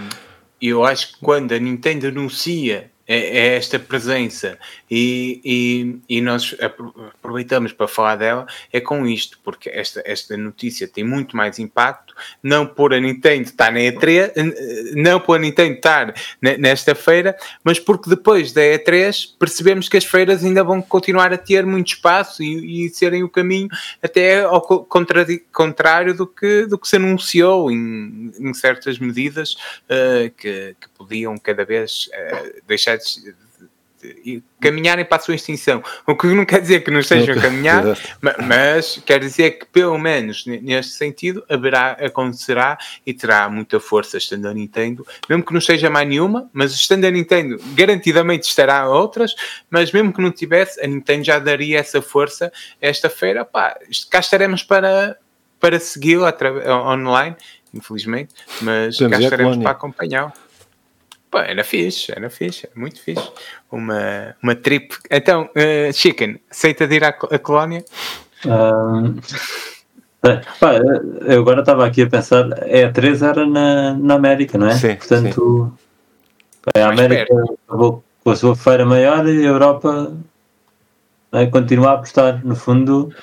eu 0.62 0.84
acho 0.84 1.14
que 1.14 1.20
quando 1.22 1.54
a 1.54 1.60
Nintendo 1.60 2.08
anuncia 2.08 2.90
é, 3.08 3.18
é 3.18 3.56
esta 3.56 3.80
presença. 3.80 4.58
E, 4.90 5.42
e, 5.44 6.18
e, 6.18 6.22
nós 6.22 6.56
aproveitamos 6.60 7.72
para 7.72 7.88
falar 7.88 8.18
dela 8.18 8.46
é 8.72 8.82
com 8.82 9.08
isto, 9.08 9.40
porque 9.44 9.70
esta, 9.70 10.02
esta 10.06 10.36
notícia 10.36 10.88
tem 10.88 11.04
muito 11.04 11.36
mais 11.38 11.60
impacto, 11.60 12.14
não 12.44 12.66
por 12.66 12.94
a 12.94 13.00
Nintendo 13.00 13.44
estar 13.44 13.72
na 13.72 13.80
E3, 13.80 14.94
não 14.96 15.20
por 15.20 15.38
a 15.38 15.40
Nintendo 15.40 15.76
estar 15.76 16.14
nesta 16.42 16.94
feira, 16.94 17.36
mas 17.64 17.80
porque 17.80 18.10
depois 18.10 18.52
da 18.52 18.62
E3 18.62 19.30
percebemos 19.40 19.88
que 19.88 19.98
as 19.98 20.06
feiras 20.06 20.44
ainda 20.44 20.64
vão 20.64 20.82
continuar 20.82 21.32
a 21.32 21.38
ter 21.38 21.66
muito 21.66 21.94
espaço 21.94 22.44
e, 22.44 22.86
e 22.86 22.90
serem 22.90 23.24
o 23.24 23.30
caminho 23.30 23.70
até 24.02 24.42
ao 24.42 24.62
contrário 24.62 26.14
do 26.14 26.28
que, 26.28 26.66
do 26.66 26.78
que 26.78 26.88
se 26.88 26.96
anunciou 26.96 27.72
em, 27.72 28.32
em 28.40 28.54
certas 28.54 29.00
medidas 29.00 29.54
uh, 29.54 30.30
que, 30.38 30.76
que, 30.80 30.90
podiam 30.98 31.38
cada 31.38 31.64
vez 31.64 32.08
uh, 32.08 32.62
deixar 32.68 32.97
de, 33.06 33.48
caminharem 34.60 35.06
para 35.06 35.18
a 35.18 35.20
sua 35.20 35.36
extinção. 35.36 35.84
O 36.06 36.16
que 36.16 36.28
não 36.28 36.46
quer 36.46 36.62
dizer 36.62 36.84
que 36.84 36.92
não 36.92 37.00
estejam 37.00 37.36
a 37.36 37.42
caminhar, 37.42 37.84
mas 38.46 39.02
quer 39.06 39.20
dizer 39.20 39.52
que, 39.52 39.66
pelo 39.66 39.98
menos 39.98 40.46
neste 40.46 40.94
sentido, 40.94 41.44
haverá, 41.50 41.92
acontecerá 41.94 42.78
e 43.06 43.14
terá 43.14 43.50
muita 43.50 43.80
força 43.80 44.18
estando 44.18 44.48
a 44.48 44.54
Nintendo, 44.54 45.06
mesmo 45.30 45.44
que 45.44 45.54
não 45.54 45.62
seja 45.62 45.90
mais 45.90 46.08
nenhuma, 46.08 46.50
mas 46.54 46.74
estando 46.74 47.06
a 47.06 47.12
Nintendo, 47.12 47.60
garantidamente 47.74 48.48
estará 48.48 48.88
outras, 48.88 49.36
mas 49.70 49.92
mesmo 49.92 50.14
que 50.14 50.22
não 50.22 50.32
tivesse, 50.32 50.80
a 50.84 50.88
Nintendo 50.88 51.24
já 51.24 51.40
daria 51.40 51.80
essa 51.80 52.02
força 52.02 52.52
esta 52.82 53.10
feira. 53.10 53.44
Pá, 53.44 53.78
cá 54.10 54.20
estaremos 54.20 54.64
para, 54.64 55.18
para 55.60 55.80
segui-la 55.80 56.36
online, 56.86 57.36
infelizmente, 57.74 58.34
mas 58.62 58.98
cá 58.98 59.20
estaremos 59.20 59.58
para 59.58 59.72
acompanhá-lo. 59.72 60.34
Pô, 61.38 61.42
era 61.44 61.64
fixe, 61.64 62.12
era 62.12 62.30
fixe, 62.32 62.68
muito 62.76 63.00
fixe. 63.00 63.30
Uma, 63.72 64.36
uma 64.42 64.56
trip. 64.56 64.96
Então, 65.12 65.44
uh, 65.44 65.94
Chicken, 65.94 66.40
aceita 66.50 66.88
de 66.88 66.96
ir 66.96 67.04
à, 67.04 67.10
à 67.10 67.38
colónia? 67.38 67.86
Um, 68.44 69.20
pá, 70.60 70.74
eu 71.28 71.42
agora 71.42 71.60
estava 71.60 71.86
aqui 71.86 72.02
a 72.02 72.08
pensar, 72.08 72.48
é, 72.64 72.86
a 72.86 72.92
3 72.92 73.22
era 73.22 73.46
na, 73.46 73.94
na 73.94 74.16
América, 74.16 74.58
não 74.58 74.68
é? 74.68 74.76
Sim, 74.76 74.96
Portanto, 74.96 75.72
sim. 76.76 76.82
a 76.82 76.90
América 76.90 77.32
acabou 77.68 78.04
com 78.24 78.32
a 78.32 78.36
sua 78.36 78.56
feira 78.56 78.84
maior 78.84 79.28
e 79.28 79.46
a 79.46 79.50
Europa 79.50 80.12
é, 81.34 81.46
continua 81.46 81.92
a 81.92 81.94
apostar. 81.94 82.44
No 82.44 82.56
fundo, 82.56 83.14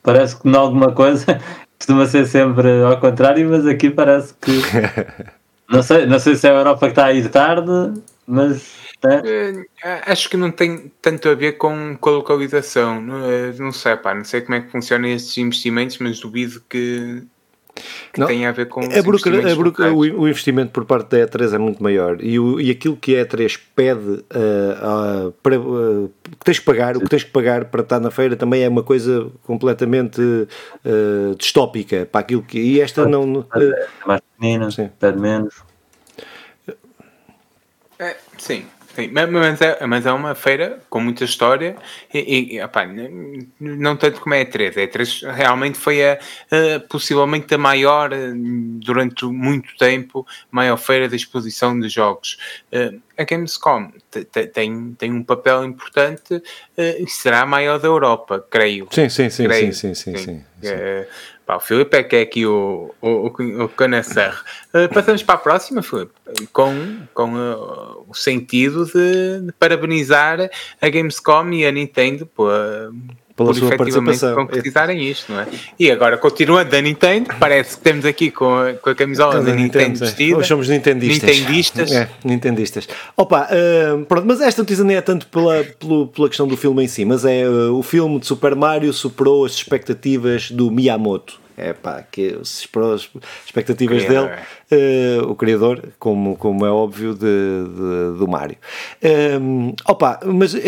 parece 0.00 0.40
que 0.40 0.48
em 0.48 0.54
alguma 0.54 0.92
coisa 0.92 1.40
costuma 1.76 2.06
ser 2.06 2.24
sempre 2.26 2.84
ao 2.84 3.00
contrário, 3.00 3.48
mas 3.50 3.66
aqui 3.66 3.90
parece 3.90 4.32
que 4.34 4.52
Não 5.68 5.82
sei, 5.82 6.06
não 6.06 6.18
sei 6.18 6.34
se 6.34 6.46
é 6.46 6.50
a 6.50 6.54
Europa 6.54 6.86
que 6.86 6.92
está 6.92 7.06
a 7.06 7.12
ir 7.12 7.30
tarde, 7.30 7.70
mas. 8.26 8.78
É. 9.04 10.10
Acho 10.10 10.28
que 10.28 10.36
não 10.36 10.50
tem 10.50 10.90
tanto 11.00 11.28
a 11.28 11.34
ver 11.34 11.52
com, 11.52 11.96
com 12.00 12.08
a 12.08 12.12
localização. 12.14 13.00
Não, 13.00 13.30
eh, 13.30 13.52
não 13.58 13.70
sei, 13.70 13.96
pá, 13.96 14.14
não 14.14 14.24
sei 14.24 14.40
como 14.40 14.56
é 14.56 14.60
que 14.60 14.72
funcionam 14.72 15.08
estes 15.08 15.38
investimentos, 15.38 15.98
mas 15.98 16.18
duvido 16.18 16.60
que, 16.68 17.22
que 18.12 18.20
não, 18.20 18.26
tenha 18.26 18.48
a 18.48 18.52
ver 18.52 18.66
com 18.68 18.80
a 18.80 18.84
a 18.84 19.92
o, 19.92 19.98
o, 19.98 20.28
investimento 20.28 20.70
por 20.72 20.84
parte 20.84 21.10
da 21.10 21.26
E3 21.26 21.54
é 21.54 21.58
muito 21.58 21.82
maior. 21.82 22.22
E, 22.22 22.38
o, 22.38 22.60
e 22.60 22.70
aquilo 22.70 22.96
que 22.96 23.16
a 23.16 23.24
E3 23.26 23.58
pede 23.74 24.00
uh, 24.00 25.28
uh, 25.28 25.32
para, 25.42 25.58
uh, 25.58 26.12
que 26.24 26.44
tens 26.44 26.58
que 26.58 26.64
pagar, 26.64 26.96
o 26.96 27.00
que 27.00 27.08
tens 27.08 27.24
que 27.24 27.30
pagar 27.30 27.66
para 27.66 27.82
estar 27.82 28.00
na 28.00 28.10
feira 28.10 28.36
também 28.36 28.62
é 28.62 28.68
uma 28.68 28.82
coisa 28.82 29.30
completamente 29.44 30.20
distópica 31.38 32.06
para 32.10 32.20
aquilo 32.20 32.42
que 32.42 32.58
e 32.58 32.80
esta 32.80 33.06
não 33.06 33.46
é 33.54 34.06
mais 34.06 34.20
pequenina, 34.20 34.68
pede 34.98 35.18
menos. 35.18 35.54
É, 37.98 38.16
sim 38.36 38.64
Sim, 38.98 39.12
mas 39.12 39.60
é, 39.60 39.86
mas 39.86 40.06
é 40.06 40.12
uma 40.12 40.34
feira 40.34 40.80
com 40.90 41.00
muita 41.00 41.22
história 41.24 41.76
e, 42.12 42.56
e 42.56 42.60
opa, 42.60 42.84
não 43.60 43.96
tanto 43.96 44.20
como 44.20 44.34
é 44.34 44.40
a 44.40 44.44
E3. 44.44 44.76
A 44.76 44.88
E3 44.88 45.32
realmente 45.32 45.78
foi 45.78 46.04
a, 46.04 46.14
a, 46.14 46.80
possivelmente 46.80 47.54
a 47.54 47.58
maior, 47.58 48.10
durante 48.80 49.24
muito 49.26 49.76
tempo, 49.76 50.26
maior 50.50 50.76
feira 50.76 51.08
de 51.08 51.14
exposição 51.14 51.78
de 51.78 51.88
jogos. 51.88 52.38
Uh, 52.72 53.00
a 53.16 53.22
Gamescom 53.22 53.92
tem, 54.52 54.94
tem 54.94 55.12
um 55.12 55.22
papel 55.22 55.64
importante 55.64 56.34
uh, 56.34 56.42
e 56.76 57.06
será 57.06 57.42
a 57.42 57.46
maior 57.46 57.78
da 57.78 57.86
Europa, 57.86 58.44
creio. 58.50 58.88
Sim, 58.90 59.08
sim, 59.08 59.30
sim, 59.30 59.44
creio. 59.44 59.72
sim, 59.72 59.94
sim, 59.94 60.16
sim, 60.16 60.24
sim, 60.24 60.44
sim. 60.60 60.74
Pá, 61.48 61.56
o 61.56 61.60
Filipe 61.60 61.96
é 61.96 62.02
que 62.02 62.14
é 62.14 62.20
aqui 62.20 62.44
o, 62.44 62.94
o, 63.00 63.08
o, 63.08 63.28
o. 63.28 63.64
Uh, 63.64 64.88
passamos 64.92 65.22
para 65.22 65.34
a 65.34 65.38
próxima, 65.38 65.80
Filipe, 65.80 66.12
com, 66.52 66.98
com 67.14 67.32
uh, 67.36 68.04
o 68.06 68.12
sentido 68.12 68.84
de, 68.84 69.46
de, 69.46 69.52
parabenizar 69.52 70.50
a 70.78 70.88
Gamescom 70.90 71.48
e 71.52 71.64
a 71.64 71.72
Nintendo 71.72 72.26
por, 72.26 72.52
pela 73.38 73.54
sua 73.54 73.76
participação. 73.76 74.34
concretizarem 74.34 75.08
isto, 75.08 75.32
não 75.32 75.40
é? 75.40 75.46
E 75.78 75.90
agora, 75.92 76.18
continuando 76.18 76.70
da 76.70 76.80
Nintendo, 76.80 77.30
parece 77.38 77.76
que 77.76 77.82
temos 77.84 78.04
aqui 78.04 78.32
com 78.32 78.52
a, 78.52 78.74
com 78.74 78.90
a 78.90 78.94
camisola 78.96 79.34
da 79.34 79.54
Nintendo, 79.54 79.62
Nintendo 79.62 79.98
vestida. 80.00 80.36
Nós 80.36 80.46
somos 80.46 80.68
nintendistas. 80.68 81.38
Nintendistas. 81.38 81.92
É, 81.92 82.08
nintendistas. 82.24 82.88
Opa, 83.16 83.48
uh, 83.48 84.04
pronto, 84.06 84.26
mas 84.26 84.40
esta 84.40 84.62
notícia 84.62 84.84
nem 84.84 84.96
é 84.96 85.00
tanto 85.00 85.28
pela, 85.28 85.64
pela, 85.78 86.06
pela 86.08 86.28
questão 86.28 86.48
do 86.48 86.56
filme 86.56 86.82
em 86.82 86.88
si, 86.88 87.04
mas 87.04 87.24
é 87.24 87.48
uh, 87.48 87.78
o 87.78 87.82
filme 87.82 88.18
de 88.18 88.26
Super 88.26 88.56
Mario 88.56 88.92
superou 88.92 89.44
as 89.44 89.52
expectativas 89.52 90.50
do 90.50 90.68
Miyamoto 90.68 91.38
é 91.58 91.72
pá, 91.72 92.04
que 92.08 92.38
as 92.40 92.64
expectativas 93.44 94.04
dele, 94.04 94.28
uh, 94.70 95.28
o 95.28 95.34
criador, 95.34 95.82
como, 95.98 96.36
como 96.36 96.64
é 96.64 96.70
óbvio, 96.70 97.14
de, 97.14 97.18
de 97.18 98.18
do 98.18 98.28
Mário. 98.28 98.56
Um, 99.40 99.74
opa, 99.84 100.20
mas 100.24 100.54
uh, 100.54 100.58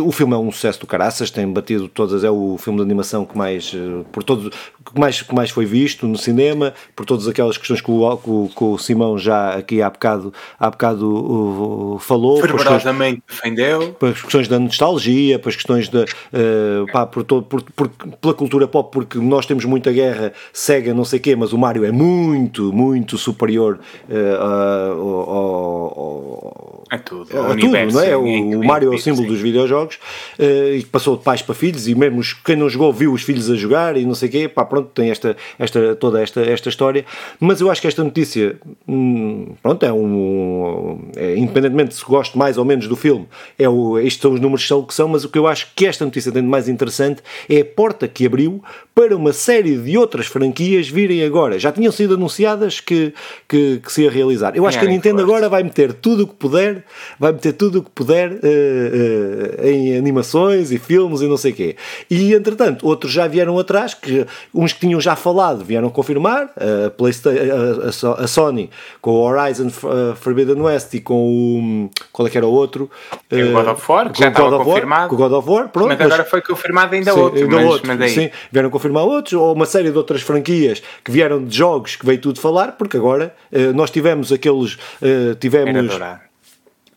o 0.00 0.10
filme 0.10 0.32
é 0.32 0.36
um 0.38 0.50
sucesso 0.50 0.80
do 0.80 0.86
caraças, 0.86 1.30
tem 1.30 1.46
batido 1.46 1.88
todas, 1.88 2.24
é 2.24 2.30
o 2.30 2.56
filme 2.56 2.78
de 2.78 2.82
animação 2.82 3.26
que 3.26 3.36
mais, 3.36 3.70
eh, 3.74 4.02
por 4.10 4.24
todos, 4.24 4.48
que 4.48 4.98
mais, 4.98 5.20
que 5.20 5.34
mais 5.34 5.50
foi 5.50 5.66
visto 5.66 6.08
no 6.08 6.16
cinema, 6.16 6.72
por 6.96 7.04
todas 7.04 7.28
aquelas 7.28 7.58
questões 7.58 7.82
que 7.82 7.90
o, 7.90 8.16
que, 8.16 8.54
que 8.54 8.64
o 8.64 8.78
Simão 8.78 9.18
já 9.18 9.50
aqui 9.50 9.82
há 9.82 9.90
bocado, 9.90 10.32
há 10.58 10.70
bocado 10.70 11.94
uh, 11.94 11.98
falou. 11.98 12.40
Fervorosamente 12.40 13.22
defendeu. 13.28 13.92
Pelas 13.92 14.22
questões 14.22 14.48
da 14.48 14.58
nostalgia, 14.58 15.38
pelas 15.38 15.54
questões 15.54 15.90
da, 15.90 16.04
uh, 16.04 16.90
pá, 16.90 17.04
por 17.04 17.22
todo, 17.22 17.42
por, 17.42 17.60
por, 17.62 17.88
pela 17.88 18.32
cultura 18.32 18.66
pop, 18.66 18.90
porque 18.90 19.18
nós 19.18 19.44
temos 19.44 19.66
muita 19.66 19.92
guerra, 19.92 20.32
Sega, 20.50 20.94
não 20.94 21.04
sei 21.04 21.18
o 21.18 21.22
quê, 21.22 21.36
mas 21.36 21.52
o 21.52 21.58
Mario 21.58 21.84
é 21.84 21.92
muito, 21.92 22.72
muito 22.72 23.18
superior 23.18 23.78
uh, 24.08 24.42
ao, 24.42 25.30
ao, 25.30 26.84
a 26.90 26.98
tudo, 26.98 27.38
a 27.38 27.54
tudo 27.54 27.92
não 27.92 28.00
é? 28.00 28.16
O, 28.16 28.60
o 28.60 28.64
Mario 28.64 28.90
é 28.90 28.96
o 28.96 28.98
símbolo 28.98 29.24
sim. 29.24 29.28
dos 29.28 29.40
videojogos 29.40 29.73
jogos 29.74 29.96
uh, 30.38 30.74
e 30.74 30.82
que 30.82 30.88
passou 30.88 31.16
de 31.16 31.24
pais 31.24 31.42
para 31.42 31.54
filhos 31.54 31.88
e 31.88 31.94
mesmo 31.94 32.22
quem 32.44 32.56
não 32.56 32.68
jogou 32.68 32.92
viu 32.92 33.12
os 33.12 33.22
filhos 33.22 33.50
a 33.50 33.56
jogar 33.56 33.96
e 33.96 34.04
não 34.04 34.14
sei 34.14 34.28
o 34.28 34.32
quê, 34.32 34.48
pá, 34.48 34.64
pronto, 34.64 34.90
tem 34.94 35.10
esta, 35.10 35.36
esta, 35.58 35.94
toda 35.96 36.22
esta, 36.22 36.40
esta 36.40 36.68
história, 36.68 37.04
mas 37.40 37.60
eu 37.60 37.70
acho 37.70 37.80
que 37.80 37.86
esta 37.86 38.04
notícia, 38.04 38.56
hum, 38.86 39.54
pronto, 39.62 39.84
é 39.84 39.92
um, 39.92 41.00
é, 41.16 41.36
independentemente 41.36 41.94
se 41.94 42.04
gosto 42.04 42.38
mais 42.38 42.56
ou 42.56 42.64
menos 42.64 42.86
do 42.86 42.96
filme, 42.96 43.26
é 43.58 43.68
o, 43.68 43.98
estes 43.98 44.22
são 44.22 44.32
os 44.32 44.40
números 44.40 44.62
que 44.62 44.68
são 44.68 44.78
o 44.78 44.86
que 44.86 44.94
são, 44.94 45.08
mas 45.08 45.24
o 45.24 45.28
que 45.28 45.38
eu 45.38 45.46
acho 45.46 45.68
que 45.74 45.86
esta 45.86 46.04
notícia 46.04 46.30
tem 46.30 46.42
de 46.42 46.48
mais 46.48 46.68
interessante 46.68 47.22
é 47.48 47.60
a 47.60 47.64
porta 47.64 48.06
que 48.06 48.26
abriu 48.26 48.62
para 48.94 49.16
uma 49.16 49.32
série 49.32 49.76
de 49.76 49.98
outras 49.98 50.26
franquias 50.26 50.88
virem 50.88 51.24
agora. 51.24 51.58
Já 51.58 51.72
tinham 51.72 51.90
sido 51.90 52.14
anunciadas 52.14 52.80
que, 52.80 53.12
que, 53.48 53.80
que 53.84 53.92
se 53.92 54.02
ia 54.02 54.10
realizar. 54.10 54.56
Eu 54.56 54.66
acho 54.66 54.78
é, 54.78 54.80
que 54.80 54.86
a 54.86 54.90
Nintendo 54.90 55.20
agora 55.20 55.48
vai 55.48 55.62
meter 55.62 55.92
tudo 55.92 56.24
o 56.24 56.26
que 56.26 56.34
puder, 56.34 56.84
vai 57.18 57.32
meter 57.32 57.52
tudo 57.54 57.80
o 57.80 57.82
que 57.82 57.90
puder 57.90 58.32
uh, 58.32 59.63
em 59.64 59.96
animações 59.96 60.70
e 60.70 60.78
filmes 60.78 61.20
e 61.20 61.26
não 61.26 61.36
sei 61.36 61.52
o 61.52 61.54
quê. 61.54 61.76
E 62.10 62.34
entretanto, 62.34 62.86
outros 62.86 63.12
já 63.12 63.26
vieram 63.26 63.58
atrás, 63.58 63.94
que, 63.94 64.26
uns 64.54 64.72
que 64.72 64.80
tinham 64.80 65.00
já 65.00 65.16
falado 65.16 65.64
vieram 65.64 65.90
confirmar, 65.90 66.50
a, 66.56 66.90
PlayStation, 66.90 68.12
a, 68.18 68.26
Sony 68.26 68.70
com 69.00 69.12
o 69.12 69.22
Horizon 69.22 69.70
Forbidden 70.16 70.60
West 70.60 70.94
e 70.94 71.00
com 71.00 71.14
o. 71.14 71.90
Qual 72.12 72.26
é 72.26 72.30
que 72.30 72.36
era 72.36 72.46
o 72.46 72.52
outro? 72.52 72.90
o 73.30 73.52
God 73.52 73.68
of 73.68 73.92
War, 73.92 74.12
que 74.12 74.20
já 74.20 74.28
estava 74.28 74.58
confirmado. 74.62 75.08
Com 75.08 75.14
o 75.14 75.18
God 75.18 75.32
of 75.32 75.48
War, 75.48 75.68
pronto. 75.68 75.88
Mas 75.88 76.00
agora 76.00 76.22
mas, 76.22 76.30
foi 76.30 76.42
confirmado 76.42 76.94
ainda 76.94 77.12
sim, 77.12 77.18
outro. 77.18 77.40
Ainda 77.40 77.56
mas, 77.56 77.66
outro, 77.66 77.88
mas 77.88 78.00
aí... 78.00 78.10
Sim, 78.10 78.30
vieram 78.50 78.70
confirmar 78.70 79.04
outros, 79.04 79.34
ou 79.34 79.52
uma 79.52 79.66
série 79.66 79.90
de 79.90 79.96
outras 79.96 80.22
franquias 80.22 80.82
que 81.04 81.10
vieram 81.10 81.44
de 81.44 81.56
jogos 81.56 81.96
que 81.96 82.04
veio 82.04 82.20
tudo 82.20 82.40
falar, 82.40 82.72
porque 82.72 82.96
agora 82.96 83.34
uh, 83.52 83.72
nós 83.74 83.90
tivemos 83.90 84.32
aqueles. 84.32 84.74
Uh, 85.00 85.34
tivemos 85.38 85.98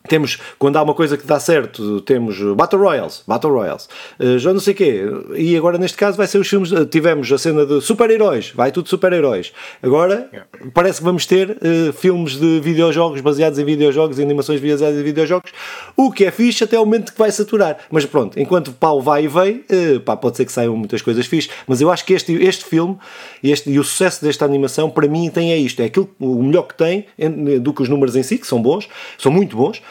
temos, 0.07 0.37
quando 0.57 0.77
há 0.77 0.83
uma 0.83 0.93
coisa 0.93 1.17
que 1.17 1.25
dá 1.25 1.39
certo, 1.39 2.01
temos 2.01 2.39
Battle 2.55 2.81
Royals, 2.81 3.23
Battle 3.27 3.53
Royals, 3.53 3.87
uh, 4.19 4.39
já 4.39 4.53
não 4.53 4.59
sei 4.59 4.73
o 4.73 4.77
quê, 4.77 5.03
e 5.35 5.55
agora 5.55 5.77
neste 5.77 5.97
caso 5.97 6.17
vai 6.17 6.27
ser 6.27 6.37
os 6.37 6.47
filmes, 6.47 6.71
uh, 6.71 6.85
tivemos 6.85 7.31
a 7.31 7.37
cena 7.37 7.65
de 7.65 7.81
super-heróis, 7.81 8.51
vai 8.55 8.71
tudo 8.71 8.89
super-heróis. 8.89 9.51
Agora 9.81 10.29
parece 10.73 10.99
que 10.99 11.05
vamos 11.05 11.25
ter 11.25 11.51
uh, 11.51 11.93
filmes 11.93 12.37
de 12.37 12.59
videojogos 12.59 13.21
baseados 13.21 13.59
em 13.59 13.65
videojogos, 13.65 14.19
animações 14.19 14.59
baseadas 14.59 14.99
em 14.99 15.03
videojogos, 15.03 15.51
o 15.95 16.11
que 16.11 16.25
é 16.25 16.31
fixe 16.31 16.63
até 16.63 16.79
o 16.79 16.85
momento 16.85 17.11
que 17.11 17.19
vai 17.19 17.31
saturar. 17.31 17.77
Mas 17.91 18.05
pronto, 18.05 18.39
enquanto 18.39 18.69
o 18.69 18.73
pau 18.73 19.01
vai 19.01 19.25
e 19.25 19.27
vem, 19.27 19.63
uh, 19.69 19.99
pá, 20.01 20.15
pode 20.15 20.37
ser 20.37 20.45
que 20.45 20.51
saiam 20.51 20.75
muitas 20.75 21.01
coisas 21.01 21.25
fixe, 21.25 21.49
mas 21.67 21.81
eu 21.81 21.91
acho 21.91 22.05
que 22.05 22.13
este, 22.13 22.33
este 22.33 22.65
filme 22.65 22.97
este, 23.43 23.69
e 23.69 23.79
o 23.79 23.83
sucesso 23.83 24.23
desta 24.23 24.45
animação, 24.45 24.89
para 24.89 25.07
mim, 25.07 25.29
tem 25.29 25.51
é 25.51 25.57
isto, 25.57 25.81
é 25.81 25.85
aquilo, 25.85 26.09
o 26.19 26.41
melhor 26.43 26.63
que 26.63 26.75
tem 26.75 27.05
do 27.61 27.73
que 27.73 27.81
os 27.81 27.89
números 27.89 28.15
em 28.15 28.23
si, 28.23 28.37
que 28.37 28.47
são 28.47 28.61
bons, 28.61 28.87
são 29.17 29.31
muito 29.31 29.55
bons, 29.55 29.81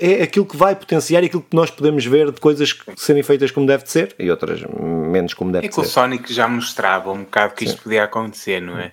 é 0.00 0.22
aquilo 0.22 0.46
que 0.46 0.56
vai 0.56 0.74
potenciar 0.74 1.22
e 1.22 1.26
aquilo 1.26 1.42
que 1.42 1.56
nós 1.56 1.70
podemos 1.70 2.04
ver 2.04 2.30
de 2.30 2.40
coisas 2.40 2.76
serem 2.96 3.22
feitas 3.22 3.50
como 3.50 3.66
deve 3.66 3.84
de 3.84 3.90
ser 3.90 4.14
e 4.18 4.30
outras 4.30 4.62
menos 4.62 5.34
como 5.34 5.52
deve 5.52 5.66
é 5.66 5.68
de 5.68 5.74
ser. 5.74 5.80
É 5.80 5.84
que 5.84 5.88
o 5.88 5.90
Sonic 5.90 6.32
já 6.32 6.48
mostrava 6.48 7.12
um 7.12 7.24
bocado 7.24 7.54
que 7.54 7.64
isto 7.64 7.76
Sim. 7.76 7.82
podia 7.82 8.04
acontecer, 8.04 8.60
não 8.60 8.78
é? 8.78 8.90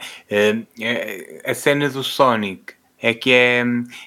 A 1.45 1.53
cena 1.53 1.89
do 1.89 2.03
Sonic 2.03 2.73
é 3.01 3.13
que 3.13 3.31
é, 3.31 3.63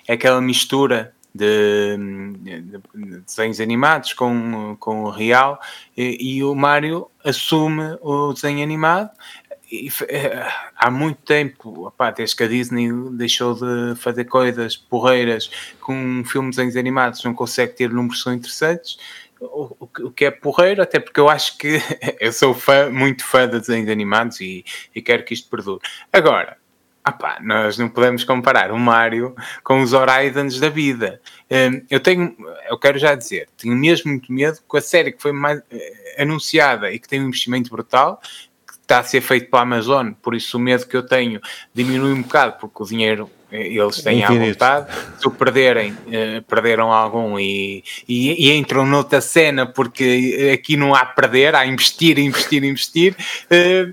é 0.06 0.12
aquela 0.12 0.40
mistura 0.40 1.12
de, 1.35 1.97
de, 2.39 3.20
desenhos 3.26 3.60
animados 3.60 4.12
com, 4.12 4.76
com 4.78 5.02
o 5.02 5.10
real 5.10 5.60
e, 5.97 6.36
e, 6.36 6.44
o 6.44 6.55
Mario 6.55 7.10
assume 7.24 7.98
o 8.01 8.32
desenho 8.32 8.62
animado 8.62 9.10
eh, 10.09 10.49
há 10.77 10.91
muito 10.91 11.23
tempo, 11.23 11.87
opá, 11.87 12.11
desde 12.11 12.37
que 12.37 12.43
a 12.43 12.49
Disney 12.49 12.91
deixou 13.13 13.55
de 13.55 13.95
fazer 13.97 14.25
coisas 14.25 14.77
porreiras 14.77 15.51
com 15.81 16.23
filmes 16.25 16.59
animados, 16.59 17.23
não 17.25 17.35
consegue 17.35 17.75
ter 17.75 17.91
números 17.91 18.23
são 18.23 18.33
interessantes. 18.33 18.99
O, 19.41 19.77
o, 19.79 19.91
o, 20.07 20.11
que 20.11 20.25
é 20.25 20.31
porreiro, 20.31 20.81
até 20.83 20.99
porque 20.99 21.21
eu 21.21 21.29
acho 21.29 21.59
que 21.59 21.79
eu 22.21 22.33
sou 22.33 22.55
fã, 22.55 22.89
muito 22.91 23.25
fã 23.25 23.47
de 23.49 23.61
desenhos 23.61 23.91
animados 23.91 24.41
e, 24.41 24.65
e 24.95 25.03
quero 25.03 25.25
que 25.25 25.35
isto 25.35 25.51
perdure. 25.51 25.81
Agora, 26.13 26.57
opá, 27.07 27.39
nós 27.43 27.77
não 27.77 27.89
podemos 27.89 28.25
comparar 28.25 28.73
o 28.73 28.79
Mario 28.79 29.35
com 29.63 29.83
os 29.83 29.93
Horizons 29.93 30.59
da 30.59 30.71
vida. 30.71 31.21
Hum, 31.51 31.85
eu 31.91 32.01
tenho, 32.01 32.35
eu 32.69 32.79
quero 32.79 32.99
já 32.99 33.15
dizer, 33.15 33.49
tenho 33.57 33.77
mesmo 33.77 34.11
muito 34.11 34.33
medo 34.33 34.59
com 34.67 34.77
a 34.77 34.81
série 34.81 35.13
que 35.13 35.21
foi 35.21 35.33
mais 35.33 35.63
eh, 35.71 36.23
anunciada 36.23 36.91
e 36.91 36.99
que 36.99 37.09
tem 37.09 37.21
um 37.21 37.29
investimento 37.29 37.71
brutal, 37.71 38.21
está 38.85 38.98
a 38.98 39.02
ser 39.02 39.20
feito 39.20 39.51
pela 39.51 39.62
Amazon, 39.62 40.12
por 40.23 40.35
isso 40.35 40.56
o 40.56 40.61
medo 40.61 40.86
que 40.86 40.97
eu 40.97 41.05
tenho 41.05 41.40
diminui 41.73 42.12
um 42.12 42.23
bocado, 42.23 42.56
porque 42.61 42.82
o 42.82 42.86
dinheiro 42.86 43.31
eh, 43.51 43.69
eles 43.69 44.02
têm 44.02 44.23
à 44.23 44.31
vontade. 44.31 44.93
Se 45.19 45.27
o 45.27 45.31
perderem, 45.31 45.97
eh, 46.11 46.43
perderam 46.43 46.93
algum 46.93 47.39
e, 47.39 47.82
e, 48.06 48.48
e, 48.48 48.52
entram 48.52 48.86
noutra 48.86 49.20
cena, 49.20 49.66
porque 49.66 50.51
aqui 50.52 50.77
não 50.77 50.94
há 50.94 51.05
perder, 51.05 51.55
há 51.55 51.66
investir, 51.66 52.19
investir, 52.19 52.62
investir, 52.62 53.16
eh, 53.51 53.89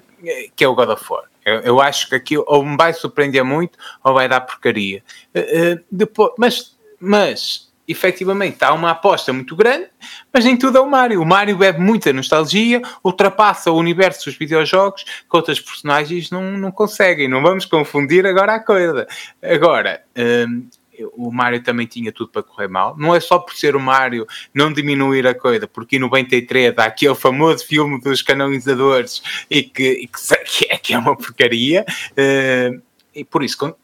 que 0.55 0.63
é 0.63 0.67
o 0.67 0.75
God 0.75 0.89
of 0.89 1.03
War. 1.09 1.23
Eu, 1.45 1.55
eu 1.61 1.81
acho 1.81 2.09
que 2.09 2.15
aqui 2.15 2.37
ou 2.37 2.63
me 2.63 2.77
vai 2.77 2.93
surpreender 2.93 3.43
muito 3.43 3.77
ou 4.03 4.13
vai 4.13 4.27
dar 4.27 4.41
porcaria. 4.41 5.03
Eh, 5.33 5.79
depois, 5.89 6.31
mas, 6.37 6.77
mas 6.99 7.70
efetivamente 7.91 8.63
há 8.63 8.73
uma 8.73 8.91
aposta 8.91 9.31
muito 9.31 9.55
grande, 9.55 9.87
mas 10.33 10.45
nem 10.45 10.57
tudo 10.57 10.77
é 10.77 10.81
o 10.81 10.89
Mario. 10.89 11.21
O 11.21 11.25
Mario 11.25 11.57
bebe 11.57 11.79
muita 11.79 12.11
nostalgia, 12.13 12.81
ultrapassa 13.03 13.71
o 13.71 13.77
universo 13.77 14.25
dos 14.25 14.37
videojogos 14.37 15.03
que 15.03 15.35
outras 15.35 15.59
personagens 15.59 16.31
não, 16.31 16.57
não 16.57 16.71
conseguem. 16.71 17.27
Não 17.27 17.41
vamos 17.41 17.65
confundir 17.65 18.25
agora 18.25 18.55
a 18.55 18.59
coisa. 18.59 19.07
Agora, 19.41 20.01
um, 20.47 20.67
o 21.13 21.31
Mario 21.31 21.61
também 21.63 21.85
tinha 21.85 22.11
tudo 22.11 22.31
para 22.31 22.43
correr 22.43 22.67
mal. 22.67 22.95
Não 22.97 23.15
é 23.15 23.19
só 23.19 23.39
por 23.39 23.55
ser 23.55 23.75
o 23.75 23.79
Mario 23.79 24.25
não 24.53 24.71
diminuir 24.71 25.25
a 25.27 25.33
coisa, 25.33 25.67
porque 25.67 25.97
em 25.97 25.99
93 25.99 26.73
há 26.77 26.85
aquele 26.85 27.15
famoso 27.15 27.65
filme 27.65 27.99
dos 27.99 28.21
canonizadores 28.21 29.21
e 29.49 29.63
que, 29.63 30.07
que, 30.07 30.65
é, 30.69 30.77
que 30.77 30.93
é 30.93 30.97
uma 30.97 31.15
porcaria. 31.15 31.85
Uh, 32.11 32.81
e 33.13 33.23
por 33.25 33.43
isso 33.43 33.75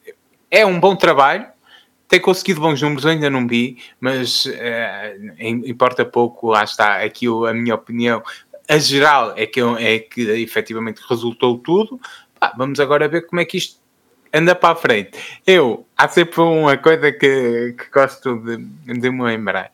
é 0.49 0.65
um 0.65 0.79
bom 0.79 0.95
trabalho 0.95 1.45
tem 2.07 2.19
conseguido 2.19 2.61
bons 2.61 2.81
números, 2.81 3.05
ainda 3.05 3.29
não 3.29 3.45
vi, 3.47 3.77
mas 3.99 4.45
uh, 4.45 4.51
importa 5.39 6.05
pouco, 6.05 6.51
lá 6.51 6.63
está, 6.63 7.01
aqui 7.01 7.27
a 7.27 7.53
minha 7.53 7.75
opinião. 7.75 8.23
A 8.67 8.77
geral 8.77 9.33
é 9.35 9.45
que, 9.45 9.59
é 9.61 9.99
que 9.99 10.21
efetivamente 10.21 11.01
resultou 11.07 11.57
tudo. 11.57 11.99
Vamos 12.57 12.79
agora 12.79 13.07
ver 13.07 13.25
como 13.25 13.41
é 13.41 13.45
que 13.45 13.57
isto 13.57 13.79
anda 14.33 14.55
para 14.55 14.73
a 14.73 14.75
frente. 14.75 15.17
Eu, 15.45 15.85
há 15.97 16.07
sempre 16.07 16.41
uma 16.41 16.77
coisa 16.77 17.11
que, 17.11 17.75
que 17.77 17.89
gosto 17.91 18.37
de, 18.37 18.57
de 18.57 19.09
me 19.09 19.23
lembrar. 19.23 19.71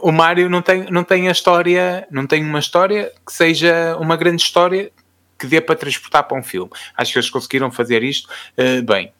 O 0.00 0.12
Mário 0.12 0.48
não 0.48 0.62
tem, 0.62 0.84
não 0.90 1.02
tem 1.02 1.28
a 1.28 1.32
história, 1.32 2.06
não 2.10 2.26
tem 2.26 2.44
uma 2.44 2.58
história 2.58 3.12
que 3.26 3.32
seja 3.32 3.96
uma 3.98 4.16
grande 4.16 4.42
história 4.42 4.92
que 5.38 5.46
dê 5.46 5.60
para 5.60 5.74
transportar 5.74 6.24
para 6.24 6.38
um 6.38 6.42
filme. 6.42 6.70
Acho 6.96 7.12
que 7.12 7.18
eles 7.18 7.30
conseguiram 7.30 7.70
fazer 7.70 8.02
isto 8.02 8.28
uh, 8.58 8.82
bem 8.84 9.12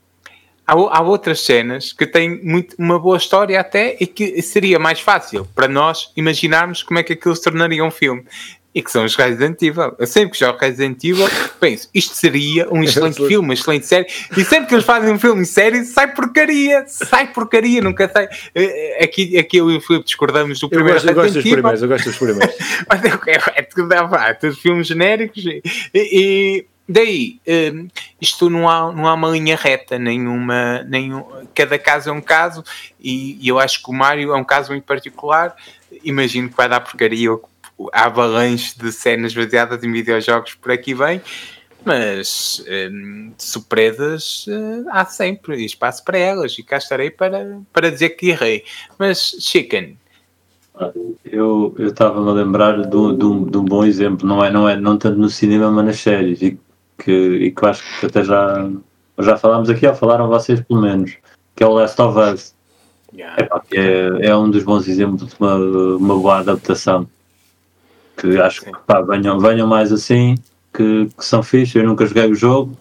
há, 0.67 0.73
há 0.73 1.01
outras 1.03 1.41
cenas 1.41 1.93
que 1.93 2.07
têm 2.07 2.41
muito, 2.43 2.75
uma 2.79 2.99
boa 2.99 3.17
história 3.17 3.61
até 3.61 3.97
e 4.01 4.07
que 4.07 4.41
seria 4.43 4.79
mais 4.79 5.01
fácil 5.01 5.47
para 5.55 5.69
nós 5.69 6.11
imaginarmos 6.17 6.83
como 6.83 6.99
é 6.99 7.03
que 7.03 7.13
aquilo 7.13 7.35
se 7.35 7.43
tornaria 7.43 7.85
um 7.85 7.91
filme. 7.91 8.25
e 8.75 8.81
que 8.81 8.91
são 8.91 9.05
os 9.05 9.15
Resident 9.15 9.61
Evil. 9.61 9.95
Eu 9.99 10.07
sempre 10.07 10.31
que 10.31 10.39
jogo 10.39 10.59
Resident 10.59 11.05
Evil 11.05 11.29
penso, 11.61 11.91
isto 11.93 12.15
seria 12.15 12.73
um 12.73 12.81
excelente 12.85 13.17
filme, 13.27 13.49
uma 13.49 13.55
excelente 13.55 13.87
série, 13.87 14.07
e 14.35 14.45
sempre 14.45 14.67
que 14.67 14.75
eles 14.75 14.85
fazem 14.85 15.13
um 15.13 15.19
filme 15.19 15.43
em 15.43 15.45
série, 15.45 15.85
sai 15.85 16.15
porcaria, 16.15 16.85
sai 16.87 17.31
porcaria, 17.33 17.83
nunca 17.83 18.11
sai. 18.11 18.29
Eh, 18.55 18.99
eh, 18.99 19.05
aqui, 19.05 19.37
aqui 19.39 19.59
eu 19.59 19.71
e 19.71 19.77
o 19.77 19.81
Filipe 19.81 20.07
discordamos 20.07 20.59
do 20.59 20.71
primeiro 20.71 20.99
eu 20.99 21.03
gosto, 21.03 21.09
eu 21.09 21.15
gosto 21.15 21.35
dos 21.35 21.43
primeiros, 21.43 21.83
eu 21.83 21.89
gosto 21.89 22.05
dos 22.07 22.17
primeiros. 22.19 22.57
Mas 22.89 23.05
é, 23.05 23.09
é, 23.57 23.63
tudo, 23.63 23.93
é, 23.93 24.35
tudo 24.35 24.57
filmes 24.57 24.87
genéricos 24.87 25.45
e, 25.45 25.63
e 25.95 26.67
daí 26.89 27.41
isto 28.21 28.51
não 28.51 28.69
há, 28.69 28.93
não 28.93 29.07
há 29.07 29.15
uma 29.15 29.31
linha 29.31 29.57
reta, 29.57 29.99
nenhuma, 29.99 30.83
nenhum, 30.85 31.25
cada 31.55 31.79
caso 31.79 32.11
é 32.11 32.13
um 32.13 32.21
caso, 32.21 32.65
e, 33.01 33.39
e 33.41 33.49
eu 33.49 33.59
acho 33.59 33.83
que 33.83 33.91
o 33.91 33.93
Mário 33.93 34.33
é 34.33 34.37
um 34.37 34.45
caso 34.45 34.71
muito 34.71 34.85
particular. 34.85 35.55
Imagino 36.05 36.49
que 36.49 36.57
vai 36.57 36.69
dar 36.69 36.81
porcaria 36.81 37.31
a 37.93 38.05
avalanche 38.07 38.79
de 38.79 38.93
cenas 38.93 39.35
baseadas 39.35 39.83
em 39.83 39.93
videojogos 39.93 40.55
por 40.55 40.71
aqui 40.71 40.95
vem, 40.95 41.21
mas 41.85 42.65
hum, 42.91 43.33
surpresas 43.37 44.47
uh, 44.47 44.87
há 44.91 45.05
sempre 45.05 45.57
e 45.57 45.65
espaço 45.65 46.05
para 46.05 46.19
elas, 46.19 46.57
e 46.59 46.63
cá 46.63 46.77
estarei 46.77 47.11
para, 47.11 47.61
para 47.73 47.91
dizer 47.91 48.11
que 48.11 48.31
errei. 48.31 48.65
Mas, 48.99 49.37
Chicken. 49.41 49.99
Eu 51.25 51.75
estava-me 51.79 52.29
a 52.29 52.33
lembrar 52.33 52.87
de 52.87 52.97
um, 52.97 53.17
de, 53.17 53.25
um, 53.25 53.45
de 53.45 53.59
um 53.59 53.65
bom 53.65 53.85
exemplo, 53.85 54.27
não 54.27 54.45
é, 54.45 54.51
não 54.51 54.69
é 54.69 54.75
não 54.77 54.97
tanto 54.97 55.19
no 55.19 55.29
cinema, 55.29 55.71
mas 55.71 55.85
nas 55.85 55.99
séries, 55.99 56.41
e 56.41 56.59
que, 57.03 57.11
e 57.11 57.51
que 57.51 57.65
eu 57.65 57.69
acho 57.69 58.01
que 58.01 58.07
até 58.07 58.24
já, 58.24 58.70
já 59.19 59.37
falámos 59.37 59.69
aqui, 59.69 59.87
ou 59.87 59.95
falaram 59.95 60.29
vocês 60.29 60.61
pelo 60.61 60.81
menos, 60.81 61.16
que 61.57 61.62
é 61.62 61.66
o 61.66 61.73
Last 61.73 62.01
of 62.01 62.19
Us. 62.19 62.55
Yeah. 63.15 63.37
É, 63.73 64.29
é, 64.29 64.37
um 64.37 64.51
dos 64.51 64.62
bons 64.62 64.89
exemplos 64.89 65.29
de 65.29 65.37
uma, 65.39 65.57
uma 65.97 66.15
boa 66.19 66.39
adaptação 66.39 67.07
que 68.16 68.41
acho 68.41 68.62
que 68.62 68.73
pá, 68.87 69.03
venham, 69.03 69.39
venham 69.39 69.66
mais 69.66 69.93
assim, 69.93 70.37
que, 70.73 71.07
que 71.07 71.24
são 71.24 71.43
fixos. 71.43 71.74
Eu 71.74 71.87
nunca 71.87 72.07
joguei 72.07 72.31
o 72.31 72.35
jogo, 72.35 72.77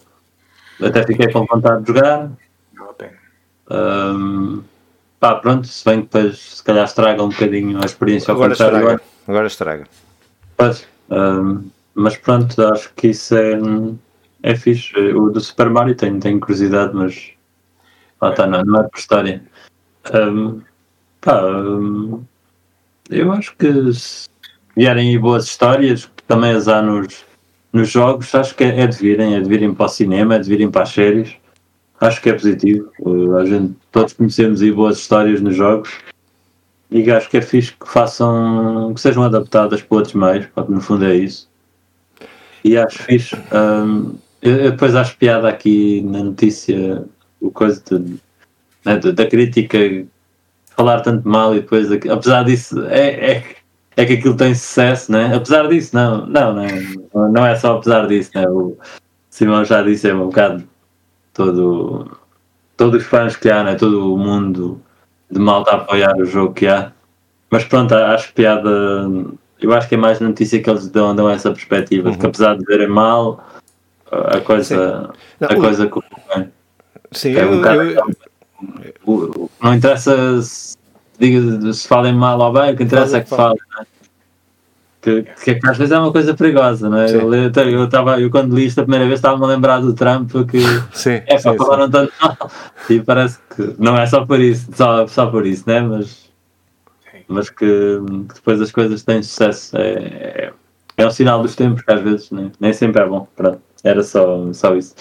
até 0.82 1.06
fiquei 1.06 1.30
com 1.32 1.46
vontade 1.46 1.84
de 1.84 1.88
jogar. 1.88 2.32
Um, 3.70 4.64
pá, 5.20 5.36
pronto, 5.36 5.68
se 5.68 5.84
bem 5.84 6.02
que 6.02 6.08
depois 6.14 6.38
se 6.38 6.64
calhar 6.64 6.86
estraga 6.86 7.24
um 7.24 7.30
bocadinho 7.30 7.80
a 7.82 7.86
experiência 7.86 8.32
agora 8.32 8.54
Estraga. 8.54 9.02
Agora 9.28 9.48
estraga. 9.48 9.88
Pois, 10.58 10.88
um, 11.10 11.70
mas 11.94 12.18
pronto, 12.18 12.62
acho 12.68 12.92
que 12.96 13.10
isso 13.10 13.36
é, 13.36 13.58
é 14.44 14.56
fixe. 14.56 14.96
O 14.98 15.30
do 15.30 15.40
Super 15.40 15.70
Mario 15.70 15.96
tenho, 15.96 16.20
tenho 16.20 16.40
curiosidade, 16.40 16.96
mas 16.96 17.32
pá, 18.20 18.32
tá, 18.32 18.48
não, 18.48 18.64
não 18.64 18.82
é 18.82 18.84
por 18.88 18.98
história. 18.98 19.44
Um, 20.14 20.62
pá, 21.20 21.44
um, 21.44 22.24
eu 23.10 23.32
acho 23.32 23.56
que 23.56 23.72
vierem 24.76 25.20
boas 25.20 25.46
histórias, 25.46 26.06
que 26.06 26.24
também 26.24 26.52
as 26.52 26.68
há 26.68 26.82
nos, 26.82 27.26
nos 27.72 27.90
jogos, 27.90 28.34
acho 28.34 28.56
que 28.56 28.64
é, 28.64 28.82
é 28.82 28.88
de 28.88 28.98
virem, 28.98 29.36
é 29.36 29.42
de 29.42 29.50
virem 29.50 29.74
para 29.74 29.86
o 29.86 29.90
cinema, 29.90 30.36
é 30.36 30.40
de 30.40 30.50
virem 30.50 30.72
para 30.72 30.84
as 30.84 30.90
séries. 30.90 31.36
Acho 32.00 32.22
que 32.22 32.30
é 32.30 32.34
positivo. 32.34 32.92
Uh, 33.00 33.38
a 33.38 33.46
gente, 33.46 33.76
todos 33.92 34.14
conhecemos 34.14 34.62
aí 34.62 34.72
boas 34.72 34.98
histórias 34.98 35.40
nos 35.40 35.56
jogos 35.56 35.92
e 36.90 37.10
acho 37.10 37.30
que 37.30 37.38
é 37.38 37.42
fixe 37.42 37.72
que 37.72 37.88
façam, 37.88 38.94
que 38.94 39.00
sejam 39.00 39.24
adaptadas 39.24 39.82
para 39.82 39.98
outros 39.98 40.14
meios, 40.14 40.48
porque 40.54 40.74
no 40.74 40.82
fundo 40.82 41.06
é 41.06 41.16
isso. 41.16 41.50
E 42.64 42.78
acho 42.78 43.04
fixe. 43.04 43.36
Um, 43.54 44.16
eu, 44.42 44.56
eu, 44.58 44.72
depois 44.72 44.96
acho 44.96 45.18
piada 45.18 45.48
aqui 45.50 46.02
na 46.02 46.24
notícia 46.24 47.06
o 47.40 47.52
coisa 47.52 47.82
de, 48.00 48.18
né, 48.86 48.98
da 48.98 49.26
crítica 49.26 49.78
falar 50.76 51.02
tanto 51.02 51.28
mal 51.28 51.56
e 51.56 51.60
depois 51.60 51.92
apesar 51.92 52.44
disso 52.44 52.86
é, 52.88 53.32
é 53.32 53.56
é 53.96 54.06
que 54.06 54.14
aquilo 54.14 54.36
tem 54.36 54.56
sucesso, 54.56 55.12
né? 55.12 55.36
Apesar 55.36 55.68
disso, 55.68 55.96
não, 55.96 56.26
não, 56.26 56.54
não, 56.54 57.32
não 57.32 57.46
é 57.46 57.56
só 57.56 57.78
apesar 57.78 58.08
disso, 58.08 58.32
né? 58.36 58.48
O 58.48 58.78
Simão 59.30 59.66
já 59.66 59.82
disse, 59.82 60.10
é 60.10 60.14
um 60.14 60.28
bocado 60.28 60.64
todo, 61.34 62.18
todos 62.78 63.02
os 63.02 63.08
fãs 63.08 63.36
que 63.36 63.50
há, 63.50 63.64
né? 63.64 63.76
Todo 63.76 64.14
o 64.14 64.18
mundo 64.18 64.82
de 65.30 65.40
malta 65.40 65.72
a 65.72 65.76
apoiar 65.76 66.16
o 66.18 66.26
jogo 66.26 66.54
que 66.54 66.68
há. 66.68 66.92
Mas 67.50 67.64
pronto, 67.66 67.94
acho 67.94 68.34
piada. 68.34 68.70
Eu 69.60 69.74
acho 69.74 69.88
que 69.88 69.96
é 69.96 69.98
mais 69.98 70.20
notícia 70.20 70.62
que 70.62 70.70
eles 70.70 70.88
dão, 70.88 71.16
dão 71.16 71.30
essa 71.30 71.52
perspectiva, 71.52 72.08
uhum. 72.08 72.14
de 72.14 72.20
que 72.20 72.26
apesar 72.26 72.58
de 72.58 72.66
verem 72.66 72.88
mal, 72.88 73.46
a 74.12 74.42
coisa, 74.42 75.14
não, 75.40 75.48
a 75.50 75.56
coisa 75.56 75.88
corre 75.88 76.08
Sim, 77.12 77.36
é 77.36 77.46
um 77.46 77.66
eu, 77.66 78.06
eu... 79.08 79.50
não 79.62 79.74
interessa 79.74 80.42
se 80.42 80.78
diga 81.20 81.74
se 81.74 81.88
falem 81.88 82.14
mal 82.14 82.40
ou 82.40 82.54
bem, 82.54 82.74
o 82.74 82.78
que 82.78 82.84
interessa 82.84 83.18
é 83.18 83.22
que 83.22 83.30
falem, 83.30 83.58
né? 83.78 83.86
que, 85.02 85.24
que, 85.24 85.56
que, 85.56 85.68
às 85.68 85.78
vezes 85.78 85.92
é 85.92 86.00
uma 86.00 86.12
coisa 86.12 86.34
perigosa, 86.34 86.90
não 86.90 87.00
é? 87.00 87.10
Eu, 87.10 87.34
eu, 87.34 87.90
tava, 87.90 88.22
eu 88.22 88.30
quando 88.30 88.56
li 88.56 88.68
isto 88.68 88.80
a 88.80 88.84
primeira 88.84 89.06
vez 89.06 89.18
estava-me 89.18 89.44
a 89.44 89.48
lembrar 89.48 89.80
do 89.80 89.94
Trump 89.94 90.32
que 90.50 90.60
sim, 90.94 91.22
é 91.26 91.42
para 91.42 91.56
falaram 91.56 91.90
tanto 91.90 92.14
mal 92.22 92.38
e 92.90 93.00
parece 93.02 93.40
que 93.56 93.76
não 93.80 93.98
é 93.98 94.06
só 94.06 94.26
por 94.26 94.40
isso, 94.40 94.70
só, 94.74 95.08
só 95.08 95.26
por 95.28 95.46
isso, 95.46 95.64
né? 95.66 95.82
Mas, 95.82 96.30
mas 97.28 97.50
que, 97.50 97.66
que 98.30 98.36
depois 98.36 98.62
as 98.62 98.72
coisas 98.72 99.04
têm 99.04 99.24
sucesso. 99.24 99.76
É, 99.76 99.92
é, 99.92 100.54
é 100.98 101.08
um 101.08 101.12
sinal 101.12 101.42
dos 101.42 101.56
tempos 101.56 101.82
que 101.82 101.92
às 101.92 102.02
vezes 102.02 102.30
nem, 102.30 102.52
nem 102.60 102.74
sempre 102.74 103.02
é 103.02 103.08
bom. 103.08 103.28
Pronto, 103.36 103.60
era 103.84 104.04
só, 104.04 104.52
só 104.54 104.76
isso. 104.76 104.96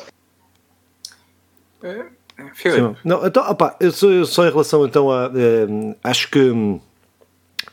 É. 1.83 2.07
Sim, 2.55 2.97
não, 3.05 3.27
então, 3.27 3.49
opa, 3.51 3.77
eu 3.81 3.93
só, 3.93 4.25
só 4.25 4.47
em 4.47 4.51
relação 4.51 4.87
então 4.87 5.11
a. 5.11 5.31
Eh, 5.35 5.97
acho 6.03 6.31
que 6.31 6.39
hum, 6.39 6.81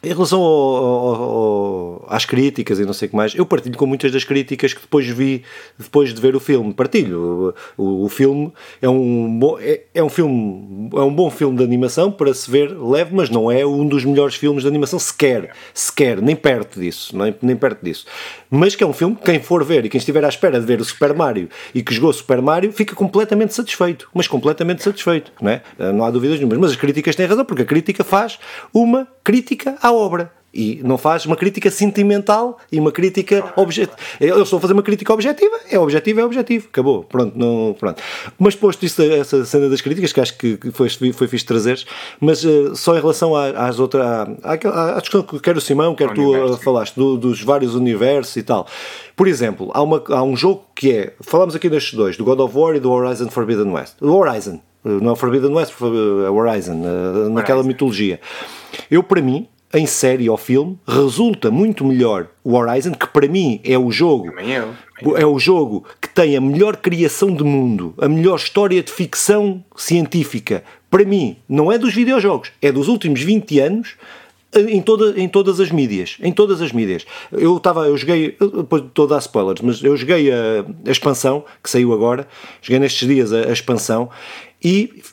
em 0.04 0.10
relação 0.10 0.40
ao, 0.40 0.76
ao, 0.76 1.24
ao, 1.24 2.06
às 2.10 2.24
críticas 2.24 2.80
e 2.80 2.86
não 2.86 2.94
sei 2.94 3.08
o 3.08 3.10
que 3.10 3.16
mais, 3.16 3.34
eu 3.34 3.46
partilho 3.46 3.78
com 3.78 3.86
muitas 3.86 4.12
das 4.12 4.24
críticas 4.24 4.74
que 4.74 4.82
depois 4.82 5.08
vi 5.08 5.44
depois 5.78 6.14
de 6.14 6.22
ver 6.22 6.36
o 6.36 6.40
filme. 6.40 6.74
Partilho. 6.74 7.56
O, 7.76 8.06
o, 8.06 8.10
filme 8.10 8.52
é 8.82 8.88
um, 8.88 9.40
bom, 9.40 9.58
é, 9.60 9.82
é, 9.94 10.04
um 10.04 10.10
filme, 10.10 10.90
é 10.94 11.02
um 11.02 11.14
bom 11.14 11.30
filme 11.32 11.58
de 11.58 11.64
animação 11.64 12.12
para 12.12 12.34
se 12.34 12.50
ver 12.50 12.70
leve, 12.80 13.16
mas 13.16 13.30
não 13.30 13.52
é 13.52 13.66
um 13.66 13.88
dos 13.88 14.06
melhores 14.06 14.36
filmes 14.36 14.64
de 14.64 14.70
animação 14.70 15.00
sequer, 15.00 15.52
sequer, 15.74 16.22
nem 16.22 16.36
perto 16.36 16.80
disso, 16.80 17.18
nem, 17.18 17.36
nem 17.42 17.56
perto 17.56 17.84
disso. 17.84 18.06
Mas 18.50 18.76
que 18.76 18.84
é 18.84 18.88
um 18.88 18.94
filme 18.94 19.16
que 19.16 19.24
quem 19.24 19.40
for 19.40 19.64
ver 19.64 19.86
e 19.86 19.90
quem 19.90 19.98
estiver 19.98 20.24
à 20.24 20.30
espera 20.30 20.60
de 20.60 20.66
ver 20.66 20.80
o 20.80 20.86
Super 20.86 21.14
Mario 21.14 21.50
e 21.74 21.82
que 21.82 21.94
jogou 21.94 22.14
Super 22.14 22.42
Mario 22.42 22.72
fica 22.72 22.96
completamente 22.96 23.54
satisfeito, 23.54 24.10
mas 24.14 24.28
completamente 24.28 24.84
satisfeito, 24.84 25.32
não 25.42 25.52
é? 25.52 25.62
Não 25.94 26.06
há 26.06 26.12
dúvidas 26.12 26.38
nenhuma. 26.38 26.56
Mas 26.60 26.72
as 26.72 26.78
críticas 26.78 27.16
têm 27.16 27.26
razão, 27.26 27.44
porque 27.44 27.64
a 27.64 27.66
crítica 27.66 28.04
faz 28.04 28.40
uma 28.74 29.08
crítica 29.28 29.76
à 29.82 29.92
obra 29.92 30.32
e 30.54 30.80
não 30.86 30.98
faz 30.98 31.26
uma 31.26 31.36
crítica 31.36 31.70
sentimental 31.70 32.58
e 32.72 32.80
uma 32.80 32.94
crítica 32.94 33.52
objetiva. 33.58 33.98
Eu 34.22 34.42
estou 34.42 34.56
a 34.56 34.62
fazer 34.62 34.72
uma 34.72 34.82
crítica 34.82 35.14
objetiva, 35.14 35.60
é 35.70 35.78
objetivo, 35.78 36.22
é 36.22 36.24
objetivo, 36.24 36.68
acabou, 36.70 37.04
pronto, 37.04 37.38
não, 37.38 37.76
pronto. 37.78 38.02
Mas 38.40 38.56
posto 38.56 38.86
isso, 38.86 39.02
essa 39.02 39.44
cena 39.44 39.68
das 39.68 39.82
críticas, 39.82 40.14
que 40.14 40.22
acho 40.22 40.38
que 40.38 40.58
foi, 40.72 40.88
foi 41.12 41.28
fixe 41.28 41.46
trazeres, 41.46 41.86
mas 42.22 42.46
uh, 42.46 42.74
só 42.74 42.96
em 42.96 43.02
relação 43.02 43.36
às 43.36 43.80
outras, 43.80 44.06
à, 44.06 44.24
à, 44.44 44.96
à, 44.96 45.00
discussão 45.02 45.24
que 45.24 45.42
quer 45.42 45.58
o 45.58 45.62
Simão, 45.62 45.94
quer 45.94 46.14
tu 46.14 46.34
uh, 46.34 46.56
falaste, 46.56 46.96
do, 46.96 47.18
dos 47.18 47.44
vários 47.44 47.76
universos 47.76 48.38
e 48.38 48.44
tal. 48.44 48.66
Por 49.14 49.28
exemplo, 49.28 49.70
há, 49.74 49.82
uma, 49.82 50.02
há 50.08 50.24
um 50.24 50.38
jogo 50.38 50.64
que 50.74 50.94
é, 50.94 51.14
falamos 51.20 51.54
aqui 51.54 51.68
destes 51.70 51.94
dois, 51.96 52.16
do 52.16 52.24
God 52.24 52.40
of 52.40 52.58
War 52.58 52.76
e 52.78 52.80
do 52.80 52.90
Horizon 52.90 53.30
Forbidden 53.30 53.74
West. 53.74 53.96
Do 54.00 54.16
Horizon, 54.16 54.62
não 54.84 55.14
é 55.14 55.16
Forbidden 55.16 55.54
West, 55.54 55.74
é 55.82 56.30
Horizon, 56.30 56.82
uh, 56.82 57.30
naquela 57.30 57.60
Horizon. 57.60 57.68
mitologia. 57.68 58.20
Eu, 58.90 59.04
para 59.04 59.22
mim, 59.22 59.48
em 59.74 59.86
série 59.86 60.30
ou 60.30 60.38
filme, 60.38 60.78
resulta 60.88 61.52
muito 61.52 61.84
melhor 61.84 62.28
o 62.44 62.56
Horizon, 62.56 62.92
que 62.92 63.08
para 63.08 63.28
mim 63.28 63.60
é 63.64 63.78
o 63.78 63.92
jogo. 63.92 64.32
É 65.16 65.26
o 65.26 65.38
jogo 65.38 65.86
que 66.02 66.10
tem 66.10 66.38
a 66.38 66.42
melhor 66.42 66.78
criação 66.78 67.34
de 67.34 67.44
mundo, 67.44 67.94
a 68.00 68.08
melhor 68.08 68.38
história 68.38 68.82
de 68.82 68.92
ficção 68.92 69.64
científica. 69.76 70.64
Para 70.90 71.04
mim, 71.04 71.38
não 71.50 71.72
é 71.72 71.78
dos 71.78 71.94
videojogos, 71.94 72.52
é 72.62 72.72
dos 72.72 72.88
últimos 72.88 73.22
20 73.22 73.60
anos 73.60 73.96
eh, 74.54 74.62
em, 74.62 74.82
toda, 74.82 75.20
em 75.20 75.28
todas 75.28 75.60
as 75.60 75.70
mídias. 75.70 76.18
Em 76.22 76.32
todas 76.32 76.62
as 76.62 76.72
mídias. 76.72 77.06
Eu 77.32 77.58
estava, 77.58 77.86
eu 77.88 77.98
joguei, 77.98 78.38
depois 78.40 78.84
estou 78.84 79.06
a 79.06 79.10
dar 79.10 79.20
spoilers, 79.20 79.62
mas 79.62 79.84
eu 79.84 79.96
joguei 79.98 80.32
a, 80.32 80.66
a 80.86 80.92
expansão, 80.92 81.44
que 81.62 81.70
saiu 81.70 81.94
agora, 81.94 82.28
joguei 82.62 82.80
nestes 82.80 83.08
dias 83.08 83.34
a, 83.34 83.50
a 83.50 83.52
expansão, 83.52 84.10
e 84.64 85.04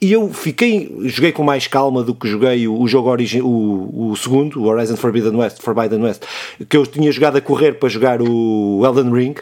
e 0.00 0.12
eu 0.12 0.30
fiquei, 0.32 0.94
joguei 1.04 1.32
com 1.32 1.42
mais 1.42 1.66
calma 1.66 2.02
do 2.02 2.14
que 2.14 2.28
joguei 2.28 2.68
o, 2.68 2.78
o 2.78 2.86
jogo 2.86 3.08
origin, 3.08 3.40
o, 3.40 4.10
o 4.10 4.16
segundo, 4.16 4.62
o 4.62 4.66
Horizon 4.66 4.96
Forbidden 4.96 5.34
West, 5.34 5.62
Forbidden 5.62 6.02
West, 6.02 6.22
que 6.68 6.76
eu 6.76 6.86
tinha 6.86 7.10
jogado 7.10 7.36
a 7.36 7.40
correr 7.40 7.72
para 7.72 7.88
jogar 7.88 8.20
o 8.20 8.82
Elden 8.84 9.10
Ring. 9.10 9.34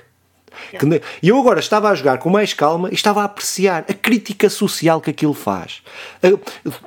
E 1.21 1.29
eu 1.29 1.39
agora 1.39 1.59
estava 1.59 1.91
a 1.91 1.95
jogar 1.95 2.19
com 2.19 2.31
mais 2.31 2.55
calma 2.55 2.89
e 2.89 2.95
estava 2.95 3.23
a 3.23 3.25
apreciar 3.25 3.85
a 3.89 3.93
crítica 3.93 4.49
social 4.49 5.01
que 5.01 5.11
aquilo 5.11 5.35
faz. 5.35 5.83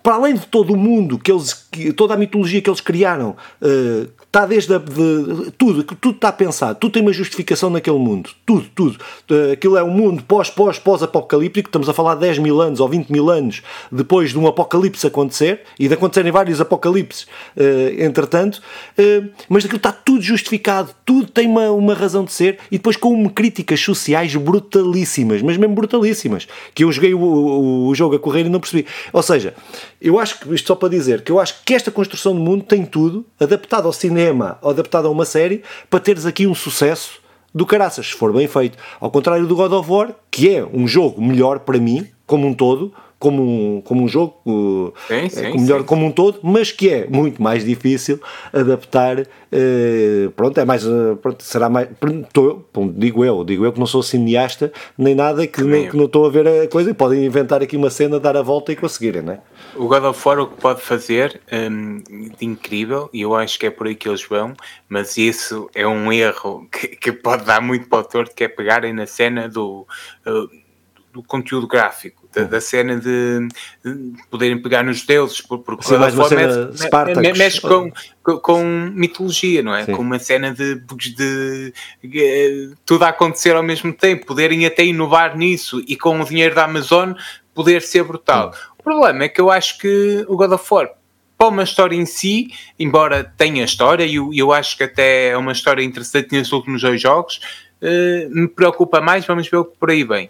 Para 0.02 0.16
além 0.16 0.36
de 0.36 0.48
todo 0.48 0.74
o 0.74 0.78
mundo, 0.78 1.20
que 1.20 1.30
eles, 1.30 1.68
toda 1.96 2.14
a 2.14 2.18
mitologia 2.18 2.62
que 2.62 2.70
eles 2.70 2.82
criaram, 2.82 3.36
uh, 3.62 4.10
Está 4.28 4.46
desde 4.46 4.76
a, 4.76 4.78
de, 4.78 5.52
tudo, 5.58 5.84
tudo 5.84 6.16
está 6.16 6.32
pensado, 6.32 6.78
tudo 6.78 6.92
tem 6.92 7.02
uma 7.02 7.14
justificação 7.14 7.70
naquele 7.70 7.98
mundo, 7.98 8.30
tudo, 8.46 8.68
tudo. 8.76 9.00
Uh, 9.32 9.54
aquilo 9.54 9.78
é 9.78 9.84
um 9.84 9.90
mundo 9.90 10.22
pós, 10.22 10.50
pós, 10.50 10.78
pós-apocalíptico, 10.78 11.70
estamos 11.70 11.88
a 11.88 11.94
falar 11.94 12.16
de 12.16 12.22
10 12.22 12.40
mil 12.40 12.62
anos 12.62 12.82
ou 12.82 12.90
20 12.90 13.10
mil 13.10 13.30
anos 13.30 13.64
depois 13.90 14.32
de 14.32 14.38
um 14.38 14.46
apocalipse 14.46 15.08
acontecer 15.08 15.62
e 15.80 15.88
de 15.88 15.94
acontecerem 15.94 16.32
vários 16.32 16.60
apocalipses, 16.60 17.24
uh, 17.56 18.04
entretanto, 18.04 18.62
uh, 19.00 19.30
mas 19.48 19.64
aquilo 19.64 19.78
está 19.78 19.94
tudo 19.94 20.22
justificado, 20.22 20.94
tudo 21.06 21.28
tem 21.32 21.48
uma, 21.48 21.72
uma 21.72 21.94
razão 21.94 22.26
de 22.26 22.34
ser. 22.34 22.60
E 22.70 22.78
depois 22.78 22.98
com 22.98 23.30
críticas 23.30 23.80
sociais 23.80 24.36
brutalíssimas, 24.36 25.42
mas 25.42 25.56
mesmo 25.56 25.74
brutalíssimas, 25.74 26.48
que 26.76 26.84
eu 26.84 26.92
joguei 26.92 27.14
o, 27.14 27.20
o, 27.20 27.88
o 27.88 27.96
jogo 27.96 28.16
a 28.16 28.20
correr 28.20 28.42
e 28.42 28.50
não 28.50 28.60
percebi. 28.60 28.86
Ou 29.14 29.24
seja, 29.24 29.54
eu 30.02 30.20
acho 30.20 30.40
que, 30.40 30.54
isto 30.54 30.68
só 30.68 30.76
para 30.76 30.90
dizer, 30.90 31.22
que 31.22 31.32
eu 31.32 31.40
acho 31.40 31.64
que 31.66 31.74
esta 31.74 31.92
construção 31.92 32.34
do 32.34 32.40
mundo 32.40 32.64
tem 32.64 32.86
tudo, 32.86 33.26
adaptado 33.40 33.86
ao 33.86 33.94
cinema 33.94 34.58
ou 34.62 34.70
adaptado 34.70 35.08
a 35.08 35.12
uma 35.12 35.26
série, 35.26 35.64
para 35.90 36.00
teres 36.00 36.26
aqui 36.26 36.46
um 36.46 36.56
sucesso 36.56 37.20
do 37.54 37.66
caraças, 37.66 38.08
se 38.08 38.14
for 38.14 38.32
bem 38.32 38.48
feito. 38.48 38.78
Ao 39.00 39.10
contrário 39.10 39.48
do 39.48 39.56
God 39.56 39.74
of 39.74 39.90
War, 39.90 40.14
que 40.30 40.56
é 40.56 40.66
um 40.66 40.88
jogo 40.88 41.22
melhor 41.22 41.60
para 41.60 41.80
mim, 41.80 42.08
como 42.26 42.46
um 42.46 42.54
todo, 42.54 42.94
como 43.20 43.42
um, 43.42 43.82
como 43.82 44.04
um 44.04 44.08
jogo 44.08 44.94
sim, 45.08 45.30
sim, 45.30 45.52
como 45.52 45.64
melhor 45.64 45.80
sim. 45.80 45.86
como 45.86 46.06
um 46.06 46.12
todo, 46.12 46.40
mas 46.44 46.72
que 46.72 46.90
é 46.90 47.08
muito 47.08 47.42
mais 47.42 47.66
difícil 47.66 48.20
adaptar. 48.54 49.22
Uh, 49.22 50.30
pronto, 50.36 50.60
é 50.60 50.66
mais. 50.66 50.86
Uh, 50.86 51.18
pronto, 51.20 51.44
será 51.44 51.68
mais. 51.68 51.88
Tô, 52.32 52.62
digo 52.96 53.26
eu, 53.26 53.44
digo 53.44 53.66
eu 53.66 53.74
que 53.74 53.80
não 53.80 53.88
sou 53.88 54.04
cineasta 54.04 54.72
nem 54.98 55.16
nada, 55.16 55.48
que, 55.48 55.64
não, 55.64 55.90
que 55.90 55.98
não 55.98 56.06
estou 56.06 56.26
a 56.26 56.30
ver 56.30 56.48
a 56.48 56.68
coisa 56.68 56.92
e 56.92 56.94
podem 56.94 57.26
inventar 57.26 57.64
aqui 57.64 57.76
uma 57.76 57.90
cena, 57.90 58.20
dar 58.20 58.38
a 58.38 58.42
volta 58.42 58.72
e 58.72 58.76
conseguirem, 58.76 59.24
não 59.24 59.34
é? 59.34 59.40
O 59.78 59.88
God 59.88 60.04
of 60.04 60.28
War 60.28 60.40
o 60.40 60.48
que 60.48 60.62
pode 60.62 60.82
fazer 60.82 61.42
um, 61.52 62.00
de 62.38 62.46
incrível, 62.46 63.10
e 63.14 63.22
eu 63.22 63.36
acho 63.36 63.60
que 63.60 63.66
é 63.66 63.70
por 63.70 63.88
aí 63.88 63.96
que 63.96 64.10
eles 64.10 64.24
vão, 64.24 64.54
mas 64.90 65.18
isso 65.18 65.70
é 65.74 65.88
um 65.88 66.12
erro 66.12 66.68
que, 66.72 66.88
que 66.88 67.12
pode 67.12 67.46
dar 67.46 67.62
muito 67.62 67.88
para 67.88 68.00
o 68.00 68.04
torto, 68.04 68.36
que 68.36 68.44
é 68.44 68.48
pegarem 68.48 68.94
na 68.94 69.06
cena 69.06 69.48
do. 69.48 69.88
Uh, 70.26 70.68
do 71.14 71.24
conteúdo 71.24 71.66
gráfico 71.66 72.28
da, 72.32 72.44
da 72.44 72.62
cena 72.62 72.98
de, 72.98 73.48
de, 73.84 74.14
poderem 74.30 74.62
pegar 74.62 74.84
nos 74.84 75.04
deuses, 75.04 75.42
porque 75.42 75.84
Sim, 75.84 75.98
mais 75.98 76.14
uma 76.14 76.30
cena 76.30 76.72
mexe, 77.16 77.40
mexe 77.40 77.62
com, 77.62 77.92
com, 78.22 78.38
com, 78.38 78.64
mitologia, 78.94 79.64
não 79.64 79.74
é? 79.74 79.86
Sim. 79.86 79.94
Com 79.94 80.02
uma 80.04 80.20
cena 80.20 80.54
de, 80.54 80.76
de, 80.76 81.74
de, 82.04 82.74
tudo 82.86 83.04
a 83.04 83.10
acontecer 83.10 83.56
ao 83.56 83.64
mesmo 83.64 83.92
tempo, 83.92 84.28
poderem 84.28 84.66
até 84.66 84.86
inovar 84.86 85.36
nisso 85.36 85.82
e 85.88 85.96
com 85.96 86.20
o 86.20 86.26
dinheiro 86.26 86.54
da 86.54 86.66
Amazon 86.66 87.14
poder 87.54 87.82
ser 87.82 88.04
brutal. 88.04 88.54
Sim. 88.54 88.60
O 88.88 88.90
problema 88.90 89.26
é 89.26 89.28
que 89.28 89.42
eu 89.42 89.52
acho 89.52 89.80
que 89.80 90.26
o 90.30 90.38
God 90.38 90.54
of 90.54 90.66
War 90.74 90.90
para 91.38 91.48
uma 91.50 91.64
história 91.64 91.94
em 91.94 92.06
si, 92.06 92.48
embora 92.80 93.22
tenha 93.36 93.66
história, 93.66 94.06
e 94.06 94.16
eu, 94.16 94.32
eu 94.34 94.54
acho 94.54 94.78
que 94.78 94.84
até 94.86 95.28
é 95.28 95.38
uma 95.38 95.52
história 95.52 95.84
interessante 95.84 96.32
nesses 96.32 96.54
últimos 96.54 96.82
dois 96.82 97.02
jogos, 97.02 97.42
uh, 97.82 98.30
me 98.34 98.48
preocupa 98.48 99.02
mais, 99.02 99.26
vamos 99.26 99.50
ver 99.50 99.62
por 99.78 99.92
aí 99.92 100.06
bem. 100.06 100.30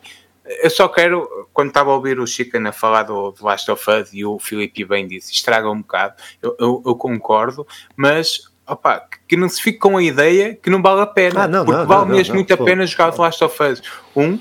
Eu 0.63 0.71
só 0.71 0.87
quero, 0.87 1.29
quando 1.53 1.67
estava 1.67 1.91
a 1.91 1.93
ouvir 1.93 2.19
o 2.19 2.25
Chicken 2.25 2.65
a 2.65 2.71
falar 2.71 3.03
do, 3.03 3.29
do 3.29 3.45
Last 3.45 3.69
of 3.69 3.91
Us 3.91 4.09
e 4.11 4.25
o 4.25 4.39
Filipe 4.39 4.83
bem 4.85 5.07
disse, 5.07 5.31
estraga 5.31 5.69
um 5.69 5.81
bocado, 5.81 6.15
eu, 6.41 6.55
eu, 6.59 6.83
eu 6.83 6.95
concordo, 6.95 7.65
mas 7.95 8.51
opa, 8.65 9.07
que 9.27 9.37
não 9.37 9.47
se 9.47 9.61
fique 9.61 9.77
com 9.77 9.97
a 9.97 10.01
ideia 10.01 10.55
que 10.55 10.71
não 10.71 10.81
vale 10.81 11.01
a 11.01 11.05
pena, 11.05 11.43
ah, 11.43 11.47
não, 11.47 11.63
porque 11.63 11.79
não, 11.79 11.87
vale 11.87 12.09
não, 12.09 12.15
mesmo 12.17 12.33
muito 12.33 12.51
a 12.51 12.57
pena 12.57 12.87
jogar 12.87 13.09
o 13.09 13.11
The 13.11 13.21
Last 13.21 13.43
of 13.43 13.63
Us 13.63 13.83
1 14.15 14.39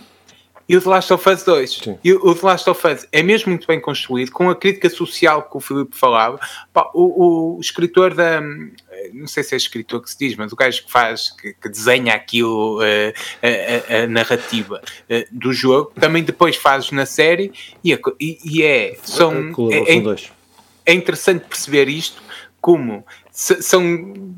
e 0.68 0.76
o 0.76 0.80
The 0.80 0.88
Last 0.88 1.12
of 1.12 1.28
Us 1.28 1.42
2. 1.44 1.70
Sim. 1.70 1.98
E 2.02 2.12
o 2.12 2.34
The 2.34 2.46
Last 2.46 2.68
of 2.68 2.86
Us 2.86 3.06
é 3.12 3.22
mesmo 3.22 3.50
muito 3.50 3.66
bem 3.66 3.80
construído, 3.80 4.32
com 4.32 4.50
a 4.50 4.56
crítica 4.56 4.90
social 4.90 5.48
que 5.48 5.56
o 5.56 5.60
Filipe 5.60 5.96
falava. 5.96 6.40
o, 6.92 7.56
o, 7.56 7.60
escritor 7.60 8.14
da. 8.14 8.40
Não 9.12 9.26
sei 9.26 9.42
se 9.42 9.54
é 9.54 9.56
escritor 9.56 10.02
que 10.02 10.10
se 10.10 10.18
diz, 10.18 10.36
mas 10.36 10.52
o 10.52 10.56
gajo 10.56 10.84
que 10.84 10.90
faz, 10.90 11.30
que, 11.30 11.52
que 11.54 11.68
desenha 11.68 12.14
aquilo, 12.14 12.80
uh, 12.80 13.12
a, 13.42 13.94
a, 13.94 14.02
a, 14.02 14.06
narrativa 14.08 14.82
uh, 14.82 15.24
do 15.30 15.52
jogo, 15.52 15.92
também 16.00 16.24
depois 16.24 16.56
faz 16.56 16.90
na 16.90 17.06
série 17.06 17.52
e, 17.84 17.92
é, 17.92 18.00
e, 18.18 18.62
é. 18.62 18.96
São, 19.02 19.52
é, 19.70 19.94
é, 19.94 20.16
é, 20.86 20.92
interessante 20.92 21.44
perceber 21.44 21.88
isto 21.88 22.22
como 22.60 23.04
são 23.30 24.34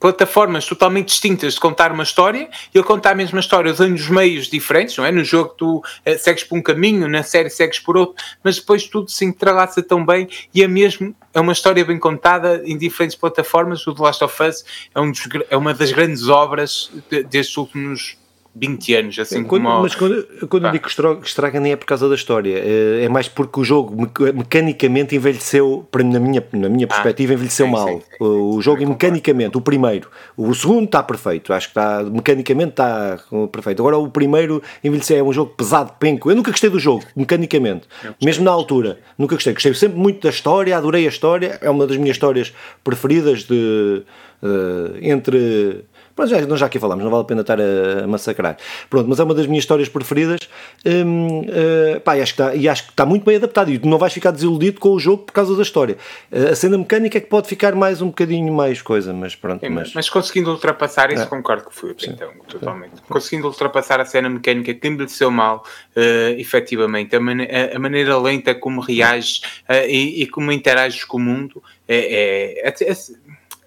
plataformas 0.00 0.64
totalmente 0.64 1.08
distintas 1.08 1.54
de 1.54 1.60
contar 1.60 1.92
uma 1.92 2.02
história, 2.02 2.48
ele 2.74 2.82
conta 2.84 3.10
a 3.10 3.14
mesma 3.14 3.38
história 3.38 3.70
usando 3.70 3.94
os 3.94 4.08
meios 4.08 4.48
diferentes, 4.48 4.96
não 4.96 5.04
é? 5.04 5.12
No 5.12 5.22
jogo 5.22 5.54
tu 5.56 5.76
uh, 5.76 5.82
segues 6.18 6.42
por 6.42 6.58
um 6.58 6.62
caminho, 6.62 7.06
na 7.06 7.22
série 7.22 7.50
segues 7.50 7.78
por 7.78 7.98
outro, 7.98 8.16
mas 8.42 8.56
depois 8.56 8.88
tudo 8.88 9.10
se 9.10 9.26
entrelaça 9.26 9.82
tão 9.82 10.04
bem 10.04 10.26
e 10.54 10.62
é 10.62 10.66
mesmo, 10.66 11.14
é 11.34 11.40
uma 11.40 11.52
história 11.52 11.84
bem 11.84 11.98
contada 11.98 12.62
em 12.64 12.78
diferentes 12.78 13.14
plataformas. 13.14 13.86
O 13.86 13.94
The 13.94 14.02
Last 14.02 14.24
of 14.24 14.42
Us 14.42 14.64
é, 14.94 15.00
um 15.00 15.10
dos, 15.10 15.20
é 15.50 15.56
uma 15.56 15.74
das 15.74 15.92
grandes 15.92 16.28
obras 16.28 16.90
de, 17.10 17.22
destes 17.22 17.56
últimos 17.58 18.19
20 18.54 18.94
anos, 18.94 19.18
assim 19.18 19.44
quando, 19.44 19.62
como... 19.62 19.82
Mas 19.82 19.94
quando, 19.94 20.26
quando 20.48 20.66
eu 20.66 20.72
digo 20.72 20.84
que 20.84 21.26
estraga, 21.26 21.60
nem 21.60 21.72
é 21.72 21.76
por 21.76 21.86
causa 21.86 22.08
da 22.08 22.14
história, 22.14 22.58
é, 22.58 23.04
é 23.04 23.08
mais 23.08 23.28
porque 23.28 23.60
o 23.60 23.64
jogo 23.64 23.94
mecanicamente 24.34 25.14
envelheceu, 25.14 25.86
na 26.04 26.18
minha, 26.18 26.44
na 26.52 26.68
minha 26.68 26.86
ah, 26.86 26.88
perspectiva, 26.88 27.34
envelheceu 27.34 27.66
sim, 27.66 27.72
mal. 27.72 27.88
Sim, 27.88 28.00
sim, 28.00 28.16
o 28.18 28.60
jogo 28.60 28.86
mecanicamente, 28.86 29.56
o 29.56 29.60
primeiro, 29.60 30.10
o 30.36 30.52
segundo 30.52 30.84
está 30.84 31.02
perfeito, 31.02 31.52
acho 31.52 31.68
que 31.68 31.70
está, 31.70 32.02
mecanicamente 32.02 32.70
está 32.70 33.20
perfeito. 33.52 33.80
Agora 33.82 33.98
o 33.98 34.10
primeiro 34.10 34.60
envelheceu, 34.82 35.18
é 35.18 35.22
um 35.22 35.32
jogo 35.32 35.52
pesado, 35.56 35.92
penco. 36.00 36.30
Eu 36.30 36.34
nunca 36.34 36.50
gostei 36.50 36.70
do 36.70 36.80
jogo, 36.80 37.04
mecanicamente, 37.14 37.86
mesmo 38.22 38.44
na 38.44 38.50
altura, 38.50 38.98
nunca 39.16 39.36
gostei. 39.36 39.54
Gostei 39.54 39.72
sempre 39.74 39.98
muito 39.98 40.22
da 40.22 40.30
história, 40.30 40.76
adorei 40.76 41.06
a 41.06 41.08
história, 41.08 41.58
é 41.62 41.70
uma 41.70 41.86
das 41.86 41.96
minhas 41.96 42.16
histórias 42.16 42.52
preferidas 42.82 43.44
de, 43.44 44.02
uh, 44.42 44.98
entre 45.00 45.84
mas 46.16 46.30
já, 46.30 46.40
nós 46.46 46.60
já 46.60 46.66
aqui 46.66 46.78
falamos, 46.78 47.02
não 47.04 47.10
vale 47.10 47.22
a 47.22 47.26
pena 47.26 47.40
estar 47.40 47.58
a, 47.60 48.06
massacrar. 48.06 48.56
Pronto, 48.88 49.08
mas 49.08 49.18
é 49.20 49.24
uma 49.24 49.34
das 49.34 49.46
minhas 49.46 49.62
histórias 49.62 49.88
preferidas 49.88 50.40
hum, 50.84 51.40
uh, 51.40 52.00
pá, 52.00 52.16
e, 52.16 52.22
acho 52.22 52.34
que 52.34 52.42
está, 52.42 52.54
e 52.54 52.68
acho 52.68 52.84
que 52.84 52.90
está 52.90 53.06
muito 53.06 53.24
bem 53.24 53.36
adaptado 53.36 53.70
e 53.70 53.78
tu 53.78 53.88
não 53.88 53.98
vais 53.98 54.12
ficar 54.12 54.30
desiludido 54.30 54.80
com 54.80 54.90
o 54.90 54.98
jogo 54.98 55.24
por 55.24 55.32
causa 55.32 55.56
da 55.56 55.62
história. 55.62 55.96
Uh, 56.30 56.52
a 56.52 56.54
cena 56.54 56.76
mecânica 56.76 57.18
é 57.18 57.20
que 57.20 57.28
pode 57.28 57.48
ficar 57.48 57.74
mais 57.74 58.02
um 58.02 58.08
bocadinho 58.08 58.52
mais 58.52 58.82
coisa, 58.82 59.12
mas 59.12 59.34
pronto. 59.34 59.64
É, 59.64 59.68
mas... 59.68 59.94
mas... 59.94 60.08
conseguindo 60.08 60.50
ultrapassar 60.50 61.12
isso, 61.12 61.22
é. 61.22 61.26
concordo 61.26 61.68
que 61.68 61.74
foi, 61.74 61.94
então, 62.06 62.30
totalmente. 62.48 62.96
Sim. 62.96 63.02
Conseguindo 63.08 63.46
ultrapassar 63.46 64.00
a 64.00 64.04
cena 64.04 64.28
mecânica 64.28 64.74
que 64.74 64.88
envelheceu 64.88 65.30
mal, 65.30 65.64
uh, 65.96 66.38
efetivamente, 66.38 67.14
a, 67.16 67.20
man 67.20 67.38
a, 67.74 67.78
maneira 67.78 68.18
lenta 68.18 68.54
como 68.54 68.80
reages 68.80 69.40
uh, 69.68 69.86
e, 69.88 70.22
e, 70.22 70.26
como 70.26 70.52
interages 70.52 71.04
com 71.04 71.16
o 71.16 71.20
mundo, 71.20 71.62
é, 71.88 71.96
é, 71.96 72.68
é, 72.68 72.90
é 72.90 72.94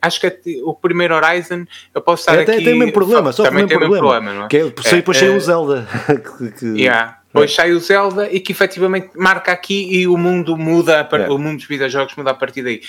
acho 0.04 0.20
que 0.20 0.28
é 0.28 0.38
o 0.64 0.74
primeiro 0.74 1.16
Horizon 1.16 1.66
eu 1.94 2.02
posso 2.02 2.22
estar 2.22 2.38
é, 2.38 2.42
aqui. 2.42 2.64
Tem 2.64 2.74
o 2.74 2.78
mesmo 2.78 2.94
problema, 2.94 3.32
só 3.32 3.44
também 3.44 3.66
tem 3.66 3.78
o 3.78 3.80
mesmo 3.80 3.98
problema. 3.98 4.34
não 4.34 4.46
é? 4.46 4.48
Que 4.48 4.58
é, 4.58 4.62
é, 4.62 4.96
depois 4.96 5.22
é, 5.22 5.30
o 5.30 5.40
Zelda. 5.40 5.88
que, 6.60 6.66
yeah. 6.66 7.20
Depois 7.34 7.52
é. 7.52 7.56
sai 7.56 7.72
o 7.72 7.80
Zelda 7.80 8.30
e 8.32 8.40
que 8.40 8.52
efetivamente 8.52 9.10
marca 9.16 9.52
aqui 9.52 9.88
e 9.92 10.08
o 10.08 10.16
mundo 10.16 10.56
muda, 10.56 11.08
é. 11.12 11.30
o 11.32 11.40
mundo 11.40 11.58
dos 11.58 11.66
videojogos 11.66 12.16
muda 12.16 12.30
a 12.30 12.34
partir 12.36 12.62
daí. 12.62 12.82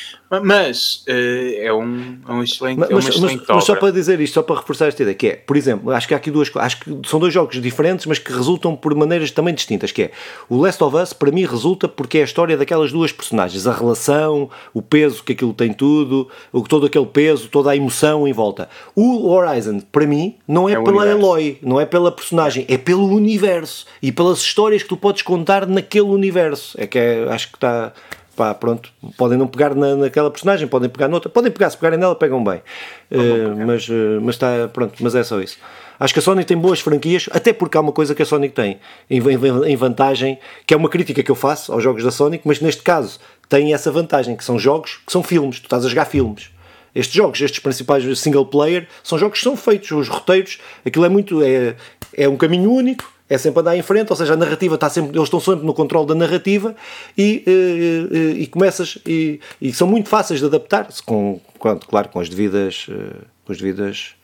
Mas 0.43 1.03
uh, 1.09 1.63
é, 1.63 1.73
um, 1.73 2.19
é 2.29 2.33
um 2.33 2.43
excelente, 2.43 2.79
mas, 2.79 2.91
é 2.91 2.95
uma 2.95 3.01
excelente 3.01 3.37
mas, 3.39 3.49
mas, 3.49 3.65
só 3.65 3.75
para 3.75 3.91
dizer 3.91 4.21
isto, 4.21 4.35
só 4.35 4.43
para 4.43 4.57
reforçar 4.57 4.89
esta 4.89 5.03
ideia, 5.03 5.15
que 5.15 5.29
é, 5.29 5.37
por 5.37 5.57
exemplo, 5.57 5.91
acho 5.91 6.07
que 6.07 6.13
há 6.13 6.19
aqui 6.19 6.31
duas 6.31 6.55
acho 6.57 6.81
que 6.81 7.01
são 7.07 7.19
dois 7.19 7.33
jogos 7.33 7.61
diferentes, 7.61 8.05
mas 8.05 8.19
que 8.19 8.31
resultam 8.31 8.77
por 8.77 8.95
maneiras 8.95 9.31
também 9.31 9.55
distintas, 9.55 9.91
que 9.91 10.03
é 10.03 10.11
o 10.49 10.61
Last 10.61 10.85
of 10.85 10.95
Us, 10.95 11.15
para 11.15 11.31
mim, 11.31 11.47
resulta 11.47 11.89
porque 11.89 12.19
é 12.19 12.21
a 12.21 12.25
história 12.25 12.55
daquelas 12.55 12.93
duas 12.93 13.13
personagens, 13.13 13.67
a 13.67 13.73
relação, 13.73 14.51
o 14.75 14.83
peso 14.83 15.25
que 15.25 15.33
aquilo 15.33 15.55
tem 15.55 15.73
tudo, 15.73 16.29
todo 16.69 16.85
aquele 16.85 17.07
peso, 17.07 17.49
toda 17.49 17.71
a 17.71 17.77
emoção 17.77 18.29
em 18.29 18.33
volta. 18.33 18.69
O 18.95 19.27
Horizon, 19.27 19.81
para 19.91 20.07
mim, 20.07 20.37
não 20.47 20.69
é, 20.69 20.75
é 20.75 20.83
pela 20.83 21.07
Eloy, 21.07 21.59
não 21.63 21.81
é 21.81 21.87
pela 21.87 22.13
personagem, 22.13 22.67
é 22.69 22.77
pelo 22.77 23.07
universo 23.09 23.87
e 24.03 24.13
pela 24.13 24.34
pelas 24.35 24.41
histórias 24.41 24.83
que 24.83 24.89
tu 24.89 24.97
podes 24.97 25.23
contar 25.23 25.67
naquele 25.67 26.07
universo. 26.07 26.77
É 26.79 26.87
que 26.87 26.99
é, 26.99 27.25
acho 27.31 27.49
que 27.49 27.57
está. 27.57 27.93
Pá, 28.37 28.53
pronto, 28.53 28.91
podem 29.17 29.39
não 29.39 29.47
pegar 29.47 29.77
na, 29.77 29.95
naquela 29.95 30.29
personagem, 30.29 30.67
podem 30.67 30.91
pegar 30.91 31.07
noutra, 31.07 31.31
podem 31.31 31.53
pegar, 31.53 31.71
se 31.71 31.77
pegarem 31.77 32.01
nela, 32.01 32.17
pegam 32.17 32.43
bem. 32.43 32.61
Uh, 33.09 33.65
mas, 33.65 33.89
uh, 33.89 34.21
mas 34.21 34.35
está, 34.35 34.69
pronto, 34.73 34.95
mas 34.99 35.15
é 35.15 35.23
só 35.23 35.41
isso. 35.41 35.57
Acho 36.01 36.13
que 36.13 36.19
a 36.19 36.23
Sony 36.23 36.43
tem 36.43 36.57
boas 36.57 36.81
franquias, 36.81 37.29
até 37.31 37.53
porque 37.53 37.79
há 37.79 37.81
uma 37.81 37.93
coisa 37.93 38.13
que 38.13 38.23
a 38.23 38.27
Sonic 38.27 38.53
tem 38.53 38.81
em, 39.09 39.21
em, 39.21 39.71
em 39.71 39.77
vantagem, 39.77 40.37
que 40.67 40.75
é 40.75 40.77
uma 40.77 40.89
crítica 40.89 41.23
que 41.23 41.31
eu 41.31 41.37
faço 41.37 41.73
aos 41.73 41.81
jogos 41.81 42.03
da 42.03 42.11
Sonic, 42.11 42.43
mas 42.45 42.61
neste 42.61 42.83
caso 42.83 43.21
tem 43.49 43.73
essa 43.73 43.93
vantagem, 43.93 44.35
que 44.35 44.43
são 44.43 44.59
jogos 44.59 45.01
que 45.07 45.13
são 45.13 45.23
filmes, 45.23 45.61
tu 45.61 45.67
estás 45.67 45.87
a 45.87 45.89
jogar 45.89 46.07
filmes. 46.07 46.51
Estes 46.93 47.15
jogos, 47.15 47.41
estes 47.41 47.61
principais 47.61 48.19
single 48.19 48.47
player, 48.47 48.89
são 49.05 49.17
jogos 49.17 49.39
que 49.39 49.45
são 49.45 49.57
feitos, 49.57 49.93
os 49.93 50.09
roteiros, 50.09 50.59
aquilo 50.85 51.05
é 51.05 51.09
muito. 51.09 51.41
é, 51.41 51.77
é 52.17 52.29
um 52.29 52.37
caminho 52.37 52.73
único, 52.73 53.14
é 53.29 53.39
sempre 53.39 53.61
andar 53.61 53.77
em 53.77 53.83
frente, 53.83 54.11
ou 54.11 54.17
seja, 54.17 54.35
a 54.35 54.37
narrativa 54.37 54.75
está 54.75 54.91
sempre, 54.91 55.17
eles 55.17 55.25
estão 55.25 55.41
sempre 55.41 55.65
no 55.65 55.73
controle 55.73 56.07
da 56.07 56.15
narrativa 56.15 56.75
e, 57.17 57.43
e, 57.47 58.11
eh, 58.13 58.17
eh, 58.17 58.43
e 58.43 58.47
começas 58.47 58.99
e, 59.07 59.41
e, 59.61 59.73
são 59.73 59.89
muito 59.89 60.09
fáceis 60.09 60.41
de 60.41 60.47
adaptar, 60.47 60.89
com, 61.07 61.41
claro, 61.89 62.09
com 62.11 62.21
as 62.21 62.29
devidas, 62.29 62.87
eh, 62.91 63.25
com 63.47 63.53
as 63.53 63.59
devidas 63.59 64.15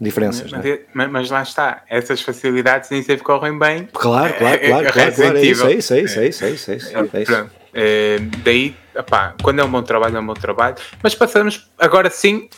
diferenças. 0.00 0.50
Mas, 0.50 0.64
é? 0.64 0.80
mas, 0.94 1.10
mas, 1.10 1.30
lá 1.30 1.42
está, 1.42 1.82
essas 1.88 2.22
facilidades 2.22 2.88
nem 2.90 3.02
sempre 3.02 3.22
correm 3.22 3.58
bem. 3.58 3.88
Claro, 3.92 4.32
claro, 4.34 4.58
claro, 4.60 4.92
claro, 4.92 5.14
claro 5.14 5.38
é 5.38 5.42
isso, 5.42 5.66
é 5.66 5.74
isso, 5.74 5.94
é 5.94 6.00
isso, 6.00 6.20
é 6.20 6.26
isso, 6.28 6.40
é 6.48 6.50
isso. 6.54 6.66
É 6.66 6.74
isso, 6.74 7.16
é 7.16 7.22
isso. 7.22 7.50
É, 7.78 8.18
daí, 8.42 8.74
opá, 8.98 9.34
quando 9.42 9.58
é 9.58 9.64
um 9.64 9.70
bom 9.70 9.82
trabalho, 9.82 10.16
é 10.16 10.20
um 10.20 10.26
bom 10.26 10.34
trabalho. 10.34 10.76
Mas 11.02 11.14
passamos 11.14 11.70
agora 11.78 12.08
sim 12.08 12.48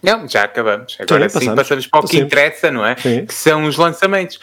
não, 0.00 0.28
já 0.28 0.44
acabamos. 0.44 0.96
Agora 1.00 1.28
sim, 1.28 1.40
sim 1.40 1.54
passamos 1.54 1.86
para 1.86 2.00
o 2.00 2.08
que 2.08 2.18
interessa, 2.18 2.70
não 2.70 2.86
é? 2.86 2.96
Sim. 2.96 3.26
Que 3.26 3.34
são 3.34 3.64
os 3.64 3.76
lançamentos. 3.76 4.38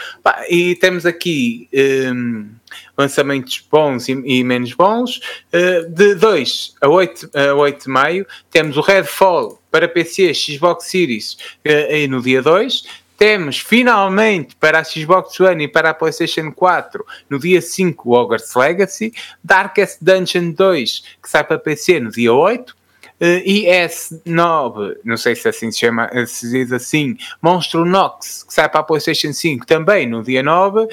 e 0.49 0.75
temos 0.75 1.05
aqui 1.05 1.69
um, 1.73 2.49
lançamentos 2.97 3.63
bons 3.71 4.09
e, 4.09 4.11
e 4.11 4.43
menos 4.43 4.73
bons. 4.73 5.21
Uh, 5.53 5.89
de 5.89 6.15
2 6.15 6.75
a 6.81 6.89
8, 6.89 7.29
a 7.33 7.53
8 7.53 7.83
de 7.83 7.89
maio, 7.89 8.27
temos 8.51 8.75
o 8.75 8.81
Redfall 8.81 9.61
para 9.71 9.87
PC, 9.87 10.33
Xbox 10.33 10.85
Series 10.87 11.37
uh, 11.65 12.09
no 12.09 12.21
dia 12.21 12.41
2. 12.41 13.05
Temos 13.17 13.59
finalmente 13.59 14.57
para 14.57 14.79
a 14.79 14.83
Xbox 14.83 15.39
One 15.39 15.63
e 15.63 15.67
para 15.69 15.91
a 15.91 15.93
PlayStation 15.93 16.51
4 16.51 17.05
no 17.29 17.39
dia 17.39 17.61
5 17.61 18.09
o 18.09 18.13
Hogwarts 18.13 18.53
Legacy, 18.55 19.13
Darkest 19.41 19.99
Dungeon 20.01 20.51
2 20.51 21.03
que 21.23 21.29
sai 21.29 21.45
para 21.45 21.57
PC 21.57 22.01
no 22.01 22.11
dia 22.11 22.33
8, 22.33 22.75
Uh, 22.75 22.84
IS9, 23.21 24.97
não 25.03 25.17
sei 25.17 25.35
se 25.35 25.47
assim 25.47 25.71
se 25.71 25.79
chama, 25.79 26.09
se 26.25 26.49
diz 26.49 26.71
assim, 26.71 27.17
Monstro 27.41 27.85
Nox, 27.85 28.43
que 28.43 28.53
sai 28.53 28.69
para 28.69 28.81
a 28.81 28.83
PlayStation 28.83 29.31
5 29.31 29.65
também 29.65 30.07
no 30.07 30.21
dia 30.21 30.43
9. 30.43 30.87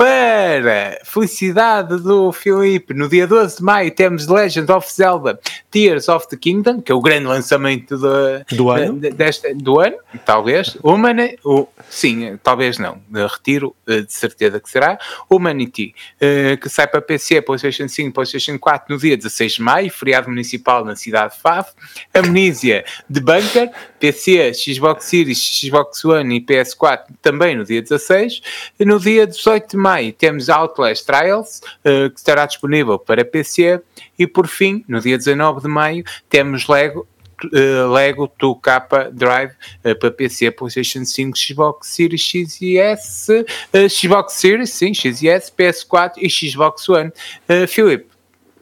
Para 0.00 0.98
felicidade 1.04 1.98
do 1.98 2.32
Filipe, 2.32 2.94
no 2.94 3.06
dia 3.06 3.26
12 3.26 3.58
de 3.58 3.62
maio 3.62 3.90
temos 3.90 4.26
Legend 4.26 4.72
of 4.72 4.90
Zelda 4.90 5.38
Tears 5.70 6.08
of 6.08 6.26
the 6.30 6.38
Kingdom, 6.38 6.80
que 6.80 6.90
é 6.90 6.94
o 6.94 7.02
grande 7.02 7.26
lançamento 7.26 7.98
de, 7.98 8.56
do, 8.56 8.70
ano? 8.70 8.98
De, 8.98 9.10
desta, 9.10 9.54
do 9.54 9.78
ano, 9.78 9.98
talvez. 10.24 10.74
Humana, 10.82 11.28
o, 11.44 11.68
sim, 11.90 12.38
talvez 12.42 12.78
não, 12.78 12.98
retiro 13.12 13.76
eh, 13.86 14.00
de 14.00 14.12
certeza 14.12 14.58
que 14.58 14.70
será. 14.70 14.98
Humanity, 15.28 15.94
eh, 16.18 16.56
que 16.56 16.70
sai 16.70 16.86
para 16.86 17.02
PC, 17.02 17.42
PlayStation 17.42 17.86
5, 17.86 18.14
PlayStation 18.14 18.58
4 18.58 18.86
no 18.88 18.98
dia 18.98 19.18
16 19.18 19.52
de 19.52 19.62
maio, 19.62 19.92
feriado 19.92 20.30
municipal 20.30 20.82
na 20.82 20.96
cidade 20.96 21.34
de 21.34 21.42
Faf. 21.42 21.72
Amnesia 22.14 22.86
de 23.08 23.20
Bunker, 23.20 23.70
PC, 23.98 24.54
Xbox 24.54 25.04
Series, 25.04 25.38
Xbox 25.38 26.02
One 26.06 26.38
e 26.38 26.40
PS4 26.40 27.04
também 27.20 27.54
no 27.54 27.66
dia 27.66 27.82
16. 27.82 28.40
E 28.80 28.84
no 28.86 28.98
dia 28.98 29.26
18 29.26 29.72
de 29.72 29.76
maio 29.76 29.89
maio 29.90 30.12
temos 30.12 30.48
Outlast 30.48 31.04
Trials, 31.04 31.60
uh, 31.84 32.10
que 32.10 32.18
estará 32.18 32.46
disponível 32.46 32.98
para 32.98 33.24
PC. 33.24 33.80
E 34.18 34.26
por 34.26 34.46
fim, 34.46 34.84
no 34.86 35.00
dia 35.00 35.18
19 35.18 35.60
de 35.60 35.68
maio, 35.68 36.04
temos 36.28 36.66
Lego 36.68 37.06
Uh, 37.42 37.90
Lego 37.90 38.30
2K 38.38 39.12
Drive 39.12 39.52
uh, 39.82 39.98
para 39.98 40.10
PC, 40.10 40.50
PlayStation 40.50 41.06
5, 41.06 41.38
Xbox 41.38 41.88
Series 41.88 42.22
X 42.22 42.60
e 42.60 42.78
S, 42.78 43.46
Xbox 43.88 44.34
Series, 44.34 44.68
sim, 44.68 44.92
X 44.92 45.22
e 45.22 45.28
S, 45.30 45.50
PS4 45.50 46.18
e 46.18 46.28
Xbox 46.28 46.86
One. 46.86 47.10
Uh, 47.48 47.66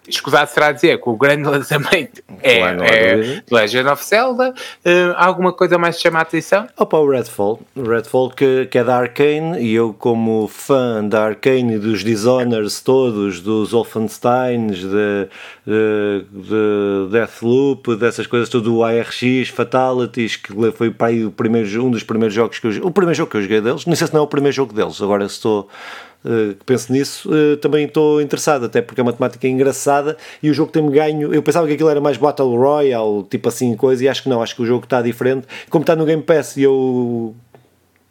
escusado 0.08 0.50
será 0.50 0.72
dizer 0.72 1.00
que 1.00 1.08
o 1.08 1.16
grande 1.16 1.48
lançamento 1.48 2.22
é, 2.42 2.60
é 2.60 3.42
Legend 3.50 3.88
of 3.88 4.04
Zelda. 4.04 4.54
Uh, 4.84 5.14
alguma 5.16 5.52
coisa 5.52 5.78
mais 5.78 5.96
que 5.96 6.02
chama 6.02 6.18
a 6.18 6.22
atenção? 6.22 6.66
Opa, 6.76 6.98
o 6.98 7.10
Redfall. 7.10 7.60
O 7.76 7.82
Redfall 7.82 8.30
que, 8.30 8.66
que 8.66 8.78
é 8.78 8.84
da 8.84 8.96
Arkane 8.96 9.60
e 9.60 9.74
eu, 9.74 9.92
como 9.92 10.48
fã 10.48 11.04
da 11.04 11.24
Arkane, 11.24 11.78
dos 11.78 12.02
Dishonors 12.02 12.80
todos, 12.80 13.40
dos 13.40 13.72
Wolfensteins, 13.72 14.78
de, 14.78 15.28
de, 15.66 16.24
de 16.32 17.10
Deathloop, 17.10 17.96
dessas 17.96 18.26
coisas, 18.26 18.48
tudo 18.48 18.76
o 18.76 18.84
ARX, 18.84 19.48
Fatalities, 19.54 20.36
que 20.36 20.52
foi 20.72 20.90
para 20.90 21.08
aí 21.08 21.24
o 21.24 21.30
primeiro, 21.30 21.84
um 21.84 21.90
dos 21.90 22.02
primeiros 22.02 22.34
jogos 22.34 22.58
que 22.58 22.66
eu 22.66 22.86
O 22.86 22.90
primeiro 22.90 23.16
jogo 23.16 23.30
que 23.30 23.36
eu 23.36 23.42
joguei 23.42 23.60
deles, 23.60 23.86
não 23.86 23.94
sei 23.94 24.06
se 24.06 24.14
não 24.14 24.20
é 24.20 24.24
o 24.24 24.26
primeiro 24.26 24.54
jogo 24.54 24.72
deles, 24.72 25.00
agora 25.02 25.24
estou 25.24 25.68
uh, 26.24 26.54
penso 26.64 26.92
nisso, 26.92 27.30
uh, 27.30 27.56
também 27.56 27.86
estou 27.86 28.20
interessado, 28.20 28.66
até 28.66 28.80
porque 28.80 29.00
a 29.00 29.04
matemática 29.04 29.46
é 29.46 29.50
engraçada 29.50 30.16
e 30.42 30.50
o 30.50 30.54
jogo 30.54 30.72
tem-me 30.72 30.90
ganho. 30.90 31.32
Eu 31.32 31.42
pensava 31.42 31.66
que 31.66 31.74
aquilo 31.74 31.88
era 31.88 32.00
mais 32.00 32.16
Battle 32.16 32.56
Royale, 32.56 33.24
tipo 33.30 33.48
assim, 33.48 33.76
coisa, 33.76 34.04
e 34.04 34.08
acho 34.08 34.22
que 34.22 34.28
não, 34.28 34.42
acho 34.42 34.54
que 34.54 34.62
o 34.62 34.66
jogo 34.66 34.84
está 34.84 35.02
diferente. 35.02 35.46
Como 35.70 35.82
está 35.82 35.94
no 35.96 36.04
Game 36.04 36.22
Pass 36.22 36.56
e 36.56 36.62
eu 36.62 37.34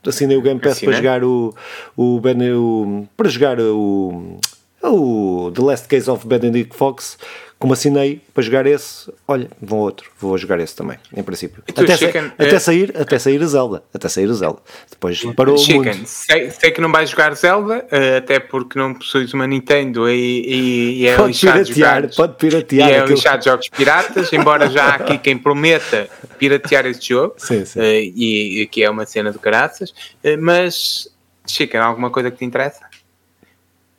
assinei 0.05 0.37
o 0.37 0.41
Game 0.41 0.59
Pass 0.59 0.79
para 0.79 0.93
jogar 0.93 1.23
o, 1.23 1.53
o, 1.95 2.19
ben, 2.19 2.51
o 2.53 3.07
para 3.15 3.29
jogar 3.29 3.59
o, 3.59 4.39
o 4.83 5.51
The 5.53 5.61
Last 5.61 5.87
Case 5.87 6.09
of 6.09 6.25
Benedict 6.27 6.75
Fox 6.75 7.17
como 7.59 7.73
assinei 7.73 8.21
para 8.33 8.43
jogar 8.43 8.67
esse, 8.67 9.11
olha, 9.27 9.49
vou 9.59 9.79
outro, 9.79 10.11
vou 10.19 10.37
jogar 10.37 10.59
esse 10.59 10.75
também, 10.75 10.97
em 11.15 11.23
princípio. 11.23 11.63
Até, 11.67 11.97
Chicken, 11.97 12.25
até, 12.37 12.55
é... 12.55 12.59
sair, 12.59 12.93
até 12.95 13.17
sair 13.17 13.41
a 13.41 13.47
Zelda, 13.47 13.83
até 13.91 14.07
sair 14.07 14.29
a 14.29 14.33
Zelda. 14.33 14.59
Depois 14.89 15.23
parou 15.35 15.57
Chicken, 15.57 15.79
o 15.79 15.95
mundo. 15.95 16.05
Sei, 16.05 16.51
sei, 16.51 16.69
que 16.69 16.79
não 16.79 16.91
vais 16.91 17.09
jogar 17.09 17.33
Zelda, 17.33 17.83
eh, 17.89 18.17
até 18.17 18.39
porque 18.39 18.77
não 18.77 18.93
possuis 18.93 19.33
uma 19.33 19.47
Nintendo 19.47 20.07
e, 20.07 20.13
e, 20.15 21.01
e 21.01 21.07
é 21.07 21.15
pode 21.15 21.29
lixado 21.29 21.65
piratear, 21.65 21.95
jogar, 21.95 22.15
pode 22.15 22.35
piratear. 22.35 22.89
E 22.89 22.91
é 22.91 22.99
aquilo. 22.99 23.15
lixado 23.15 23.43
jogos 23.43 23.69
piratas, 23.69 24.31
embora 24.31 24.69
já 24.69 24.85
há 24.85 24.95
aqui 24.95 25.17
quem 25.17 25.35
prometa 25.35 26.07
piratear 26.37 26.85
esse 26.85 27.09
jogo, 27.09 27.33
sim, 27.37 27.65
sim. 27.65 27.79
Uh, 27.79 27.83
e, 27.83 28.61
e 28.61 28.67
que 28.67 28.83
é 28.83 28.89
uma 28.89 29.05
cena 29.07 29.31
de 29.31 29.39
graças, 29.39 29.93
mas 30.39 31.09
Chicken, 31.47 31.81
alguma 31.81 32.11
coisa 32.11 32.29
que 32.29 32.37
te 32.37 32.45
interessa? 32.45 32.85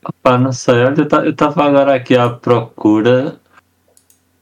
Opa, 0.04 0.38
não 0.38 0.52
sei, 0.52 0.74
olha, 0.74 0.94
eu 1.24 1.30
estava 1.30 1.64
agora 1.64 1.96
aqui 1.96 2.16
à 2.16 2.30
procura 2.30 3.40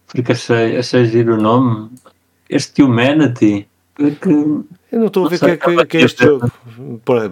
porque 0.06 0.32
achei, 0.32 0.76
achei 0.76 1.06
giro 1.06 1.34
o 1.34 1.40
nome. 1.40 1.90
Este 2.48 2.82
Humanity. 2.82 3.66
Que, 3.96 4.28
eu 4.92 5.00
não 5.00 5.06
estou 5.06 5.26
a 5.26 5.28
ver 5.30 5.36
o 5.36 5.38
que, 5.38 5.46
é, 5.46 5.56
que, 5.56 5.86
que 5.86 5.96
é 5.96 6.00
este 6.02 6.22
jogo. 6.22 6.50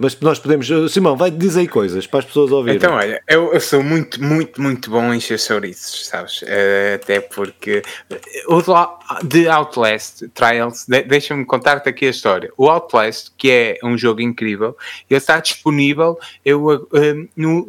Mas 0.01 0.19
nós 0.21 0.39
podemos. 0.39 0.67
Simão, 0.91 1.17
vai 1.17 1.31
dizer 1.31 1.61
aí 1.61 1.69
coisas 1.69 2.07
para 2.07 2.21
as 2.21 2.25
pessoas 2.25 2.51
ouvirem. 2.51 2.79
Então, 2.79 2.95
olha, 2.95 3.23
eu, 3.29 3.53
eu 3.53 3.61
sou 3.61 3.83
muito, 3.83 4.23
muito, 4.23 4.61
muito 4.61 4.91
bom 4.91 5.13
em 5.13 5.19
encher 5.19 5.39
chouriços, 5.39 6.07
sabes? 6.07 6.43
Uh, 6.43 6.95
até 6.97 7.21
porque 7.21 7.83
o 8.49 8.63
de 9.25 9.47
Outlast 9.47 10.25
Trials, 10.35 10.87
de, 10.89 11.03
deixa-me 11.03 11.45
contar-te 11.45 11.89
aqui 11.89 12.07
a 12.07 12.11
história. 12.11 12.51
O 12.57 12.69
Outlast, 12.69 13.31
que 13.37 13.51
é 13.51 13.79
um 13.83 13.97
jogo 13.97 14.23
incrível, 14.23 14.77
ele 15.09 15.19
está 15.19 15.39
disponível 15.39 16.19
eu, 16.45 16.67
uh, 16.67 17.29
no, 17.37 17.69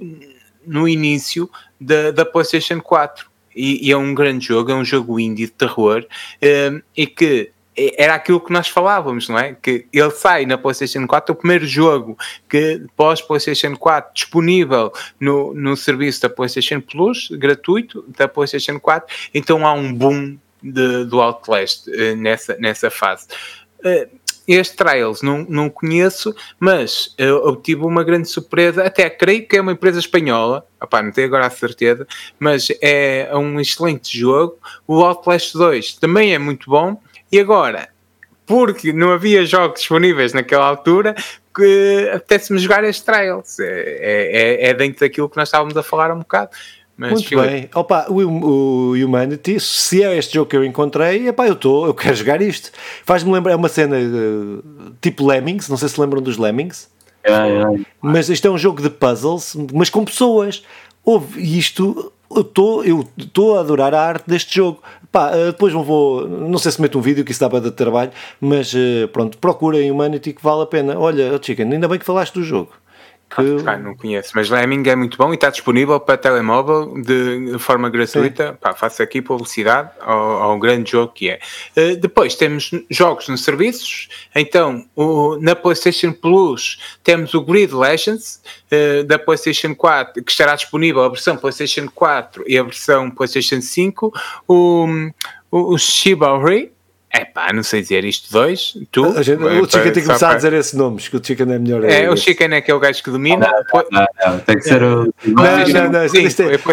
no 0.65 0.87
início 0.87 1.49
da, 1.79 2.11
da 2.11 2.25
PlayStation 2.25 2.79
4 2.79 3.34
e, 3.55 3.87
e, 3.87 3.91
é 3.91 3.97
um 3.97 4.13
grande 4.13 4.47
jogo, 4.47 4.71
é 4.71 4.75
um 4.75 4.85
jogo 4.85 5.19
indie 5.19 5.45
de 5.45 5.51
terror 5.51 6.05
um, 6.41 6.81
e 6.95 7.07
que 7.07 7.51
era 7.97 8.15
aquilo 8.15 8.39
que 8.39 8.53
nós 8.53 8.69
falávamos, 8.69 9.27
não 9.27 9.37
é? 9.37 9.53
Que 9.53 9.85
ele 9.91 10.11
sai 10.11 10.45
na 10.45 10.57
PlayStation 10.57 11.05
4, 11.05 11.33
o 11.33 11.35
primeiro 11.35 11.65
jogo 11.65 12.17
que 12.49 12.81
pós 12.95 13.21
PlayStation 13.21 13.75
4 13.75 14.13
disponível 14.13 14.93
no, 15.19 15.53
no 15.53 15.75
serviço 15.75 16.21
da 16.21 16.29
PlayStation 16.29 16.79
Plus, 16.79 17.29
gratuito, 17.31 18.05
da 18.17 18.27
PlayStation 18.27 18.79
4, 18.79 19.13
então 19.33 19.67
há 19.67 19.73
um 19.73 19.93
boom 19.93 20.37
de, 20.63 21.05
do 21.05 21.21
Outlast 21.21 21.87
uh, 21.87 22.15
nessa, 22.15 22.55
nessa 22.57 22.89
fase. 22.89 23.27
Uh, 23.79 24.09
este 24.47 24.75
Trials 24.75 25.21
não, 25.21 25.45
não 25.49 25.69
conheço, 25.69 26.35
mas 26.59 27.13
eu, 27.17 27.55
tive 27.55 27.83
uma 27.83 28.03
grande 28.03 28.29
surpresa. 28.29 28.83
Até 28.83 29.09
creio 29.09 29.47
que 29.47 29.57
é 29.57 29.61
uma 29.61 29.71
empresa 29.71 29.99
espanhola, 29.99 30.65
opá, 30.81 31.01
não 31.01 31.11
tenho 31.11 31.27
agora 31.27 31.47
a 31.47 31.49
certeza, 31.49 32.07
mas 32.39 32.67
é 32.81 33.29
um 33.33 33.59
excelente 33.59 34.17
jogo. 34.17 34.57
O 34.87 35.03
Outlast 35.03 35.53
2 35.53 35.95
também 35.95 36.33
é 36.33 36.37
muito 36.39 36.69
bom. 36.69 36.99
E 37.31 37.39
agora, 37.39 37.89
porque 38.45 38.93
não 38.93 39.11
havia 39.11 39.45
jogos 39.45 39.79
disponíveis 39.79 40.33
naquela 40.33 40.65
altura, 40.65 41.15
que 41.55 42.11
apetece-me 42.13 42.59
jogar 42.59 42.83
este 42.83 43.03
Trials. 43.05 43.59
É, 43.59 44.67
é, 44.67 44.69
é 44.69 44.73
dentro 44.73 44.99
daquilo 44.99 45.29
que 45.29 45.37
nós 45.37 45.47
estávamos 45.47 45.75
a 45.75 45.83
falar 45.83 46.11
um 46.11 46.19
bocado. 46.19 46.51
Mas 46.97 47.11
Muito 47.11 47.35
bem. 47.35 47.69
Opa, 47.75 48.07
o, 48.09 48.21
o, 48.21 48.91
Humanity, 48.93 49.59
se 49.59 50.01
é 50.01 50.17
este 50.17 50.35
jogo 50.35 50.49
que 50.49 50.55
eu 50.55 50.63
encontrei, 50.63 51.27
epá, 51.27 51.45
eu 51.45 51.53
estou, 51.53 51.85
eu 51.87 51.93
quero 51.93 52.15
jogar 52.15 52.41
isto. 52.41 52.71
Faz-me 53.03 53.31
lembrar, 53.31 53.51
é 53.51 53.55
uma 53.55 53.67
cena 53.67 53.97
uh, 53.97 54.93
tipo 55.01 55.25
Lemmings, 55.25 55.67
não 55.67 55.75
sei 55.75 55.89
se 55.89 55.99
lembram 55.99 56.21
dos 56.21 56.37
Lemmings. 56.37 56.89
É, 57.23 57.31
é. 57.31 57.65
Mas 58.01 58.29
isto 58.29 58.47
é 58.47 58.51
um 58.51 58.57
jogo 58.57 58.81
de 58.81 58.89
puzzles, 58.89 59.57
mas 59.73 59.89
com 59.89 60.05
pessoas. 60.05 60.63
Houve 61.03 61.41
isto, 61.57 62.13
eu 62.33 62.41
estou 62.41 62.83
eu 62.83 63.07
estou 63.17 63.57
a 63.57 63.59
adorar 63.59 63.93
a 63.93 64.01
arte 64.01 64.23
deste 64.27 64.55
jogo. 64.55 64.81
Pá, 65.11 65.31
uh, 65.31 65.47
depois 65.47 65.73
não 65.73 65.83
vou, 65.83 66.27
não 66.27 66.57
sei 66.57 66.71
se 66.71 66.81
meto 66.81 66.97
um 66.97 67.01
vídeo 67.01 67.25
que 67.25 67.31
isso 67.31 67.41
dá 67.41 67.49
para 67.49 67.59
dar 67.59 67.71
trabalho, 67.71 68.11
mas 68.39 68.73
uh, 68.73 69.07
pronto, 69.11 69.37
procurem 69.37 69.91
Humanity 69.91 70.31
que 70.31 70.41
vale 70.41 70.63
a 70.63 70.65
pena. 70.65 70.97
Olha, 70.97 71.37
Chicken, 71.41 71.73
ainda 71.73 71.89
bem 71.89 71.99
que 71.99 72.05
falaste 72.05 72.33
do 72.33 72.43
jogo. 72.43 72.71
Que... 73.29 73.41
Ah, 73.65 73.77
não 73.77 73.95
conheço, 73.95 74.31
mas 74.35 74.49
Lemming 74.49 74.87
é 74.87 74.95
muito 74.95 75.17
bom 75.17 75.31
e 75.31 75.35
está 75.35 75.49
disponível 75.49 75.99
para 75.99 76.15
telemóvel 76.15 76.93
de 77.01 77.57
forma 77.59 77.89
gratuita. 77.89 78.57
Pá, 78.61 78.73
faço 78.73 79.01
aqui 79.01 79.21
publicidade 79.21 79.89
ao, 79.99 80.19
ao, 80.43 80.59
grande 80.59 80.91
jogo 80.91 81.11
que 81.11 81.29
é. 81.29 81.39
Uh, 81.75 81.97
depois 81.97 82.35
temos 82.35 82.71
jogos 82.89 83.27
nos 83.27 83.43
serviços. 83.43 84.07
Então, 84.33 84.85
o, 84.95 85.37
na 85.37 85.55
PlayStation 85.55 86.13
Plus 86.13 86.79
temos 87.03 87.33
o 87.33 87.41
Grid 87.41 87.73
Legends 87.73 88.41
uh, 88.71 89.03
da 89.03 89.17
PlayStation 89.17 89.75
4, 89.75 90.23
que 90.23 90.31
estará 90.31 90.55
disponível 90.55 91.03
a 91.03 91.09
versão 91.09 91.35
PlayStation 91.35 91.89
4 91.93 92.45
e 92.47 92.57
a 92.57 92.63
versão 92.63 93.09
PlayStation 93.09 93.59
5. 93.59 94.13
O, 94.47 94.87
o, 95.51 95.73
o 95.73 95.77
É 97.15 97.23
pá, 97.23 97.53
não 97.53 97.63
sei 97.63 97.81
dizer 97.81 98.03
isto 98.03 98.29
dois. 98.29 98.77
Tu, 98.91 99.05
a 99.05 99.21
gente, 99.21 99.41
o 99.41 99.63
Chicken 99.63 99.83
tem 99.83 99.93
que 99.93 100.01
começar 100.01 100.27
para... 100.27 100.33
a 100.33 100.35
dizer 100.35 100.51
esses 100.51 100.73
nomes, 100.73 101.07
que 101.07 101.15
o 101.15 101.23
Chicken 101.23 101.53
é 101.53 101.57
melhor. 101.57 101.85
É, 101.85 102.09
o 102.09 102.17
Chicken 102.17 102.53
é 102.53 102.59
que 102.59 102.69
é 102.69 102.73
o 102.73 102.79
gajo 102.79 103.01
que 103.01 103.09
domina. 103.09 103.49
Não, 103.73 103.83
não, 103.89 104.05
não, 104.25 104.39
tem 104.39 104.57
que 104.57 104.63
ser 104.63 104.83
o. 104.83 105.13
Não, 105.25 105.67
não, 105.67 105.91
não. 105.91 106.09
Sim, 106.09 106.23
isto 106.23 106.41
é, 106.41 106.57
por 106.57 106.71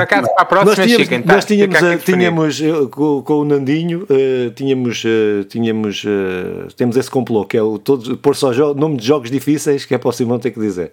acaso, 0.00 0.28
para 0.28 0.42
a 0.42 0.44
próxima, 0.44 0.76
nós 0.76 0.86
tínhamos, 0.86 1.02
Chicken. 1.02 1.22
Tá, 1.22 1.34
nós 1.34 1.44
tínhamos, 1.44 1.82
uh, 1.82 1.98
tínhamos 1.98 2.60
uh, 2.60 2.88
com, 2.88 3.22
com, 3.22 3.34
o 3.40 3.44
Nandinho, 3.44 4.06
uh, 4.08 4.50
tínhamos, 4.54 5.02
tínhamos 5.48 6.04
temos 6.76 6.96
esse 6.96 7.10
complô, 7.10 7.44
que 7.44 7.56
é 7.56 7.62
o 7.62 7.78
todo, 7.78 8.16
pôr 8.16 8.36
só 8.36 8.52
nome 8.74 8.98
de 8.98 9.06
jogos 9.08 9.28
difíceis 9.28 9.84
que 9.84 9.92
é 9.92 9.98
para 9.98 10.08
o 10.08 10.12
Simão 10.12 10.38
ter 10.38 10.52
que 10.52 10.60
dizer. 10.60 10.92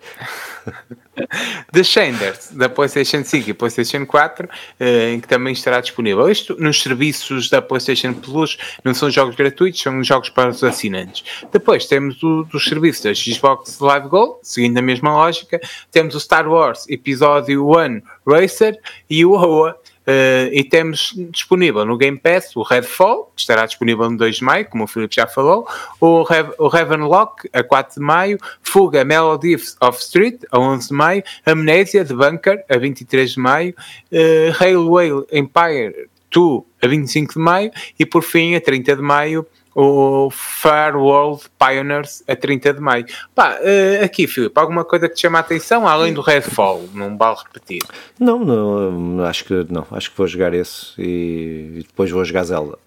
The 1.71 1.83
Shanders, 1.83 2.51
da 2.51 2.69
PlayStation 2.69 3.23
5 3.23 3.49
e 3.49 3.53
PlayStation 3.53 4.05
4, 4.05 4.49
em 4.79 5.19
que 5.19 5.27
também 5.27 5.53
estará 5.53 5.79
disponível. 5.81 6.29
Isto 6.29 6.55
nos 6.59 6.81
serviços 6.81 7.49
da 7.49 7.61
PlayStation 7.61 8.13
Plus 8.13 8.57
não 8.83 8.93
são 8.93 9.09
jogos 9.09 9.35
gratuitos, 9.35 9.81
são 9.81 10.03
jogos 10.03 10.29
para 10.29 10.49
os 10.49 10.63
assinantes. 10.63 11.23
Depois 11.51 11.85
temos 11.85 12.21
o, 12.23 12.43
dos 12.43 12.65
serviços 12.65 13.03
da 13.03 13.13
Xbox 13.13 13.79
Live 13.79 14.07
Gold, 14.07 14.37
seguindo 14.41 14.77
a 14.77 14.81
mesma 14.81 15.11
lógica. 15.11 15.59
Temos 15.91 16.15
o 16.15 16.19
Star 16.19 16.47
Wars 16.47 16.87
Episódio 16.89 17.69
1 17.69 18.01
Racer 18.27 18.79
e 19.09 19.25
o 19.25 19.31
OA 19.31 19.77
Uh, 20.05 20.51
e 20.51 20.65
temos 20.65 21.13
disponível 21.31 21.85
no 21.85 21.95
Game 21.95 22.19
Pass 22.19 22.53
o 22.57 22.61
Redfall, 22.61 23.31
que 23.33 23.41
estará 23.41 23.65
disponível 23.65 24.09
no 24.09 24.17
2 24.17 24.35
de 24.35 24.43
maio, 24.43 24.65
como 24.67 24.83
o 24.83 24.87
Filipe 24.87 25.15
já 25.15 25.25
falou, 25.25 25.65
o, 25.99 26.23
Rev 26.23 26.49
o 26.57 26.67
Ravenlock, 26.67 27.49
a 27.53 27.63
4 27.63 27.95
de 27.95 28.05
maio, 28.05 28.37
Fuga 28.61 29.05
Melodies 29.05 29.77
of 29.79 29.97
Street, 29.99 30.41
a 30.51 30.59
11 30.59 30.89
de 30.89 30.93
maio, 30.93 31.23
Amnesia 31.45 32.03
de 32.03 32.13
Bunker, 32.13 32.65
a 32.69 32.77
23 32.77 33.31
de 33.31 33.39
maio, 33.39 33.73
uh, 34.11 34.51
Railway 34.51 35.09
Empire 35.31 36.09
2, 36.31 36.63
a 36.81 36.87
25 36.87 37.33
de 37.35 37.39
maio, 37.39 37.71
e 37.97 38.05
por 38.05 38.23
fim, 38.23 38.55
a 38.55 38.61
30 38.61 38.97
de 38.97 39.01
maio, 39.01 39.47
o 39.75 40.29
Far 40.31 40.95
World 40.95 41.43
Pioneers 41.57 42.23
a 42.27 42.35
30 42.35 42.73
de 42.73 42.79
maio. 42.79 43.05
Pá, 43.33 43.57
uh, 43.59 44.03
aqui, 44.03 44.27
Filipe, 44.27 44.59
alguma 44.59 44.85
coisa 44.85 45.09
que 45.09 45.15
te 45.15 45.21
chama 45.21 45.39
a 45.39 45.41
atenção, 45.41 45.87
além 45.87 46.13
do 46.13 46.21
Redfall, 46.21 46.87
não 46.93 47.17
vale 47.17 47.37
repetir? 47.37 47.81
Não, 48.19 48.39
não, 48.39 49.23
acho 49.25 49.45
que 49.45 49.65
não, 49.69 49.85
acho 49.91 50.11
que 50.11 50.17
vou 50.17 50.27
jogar 50.27 50.53
esse 50.53 50.93
e, 50.99 51.79
e 51.79 51.83
depois 51.87 52.11
vou 52.11 52.23
jogar 52.23 52.43
Zelda. 52.43 52.77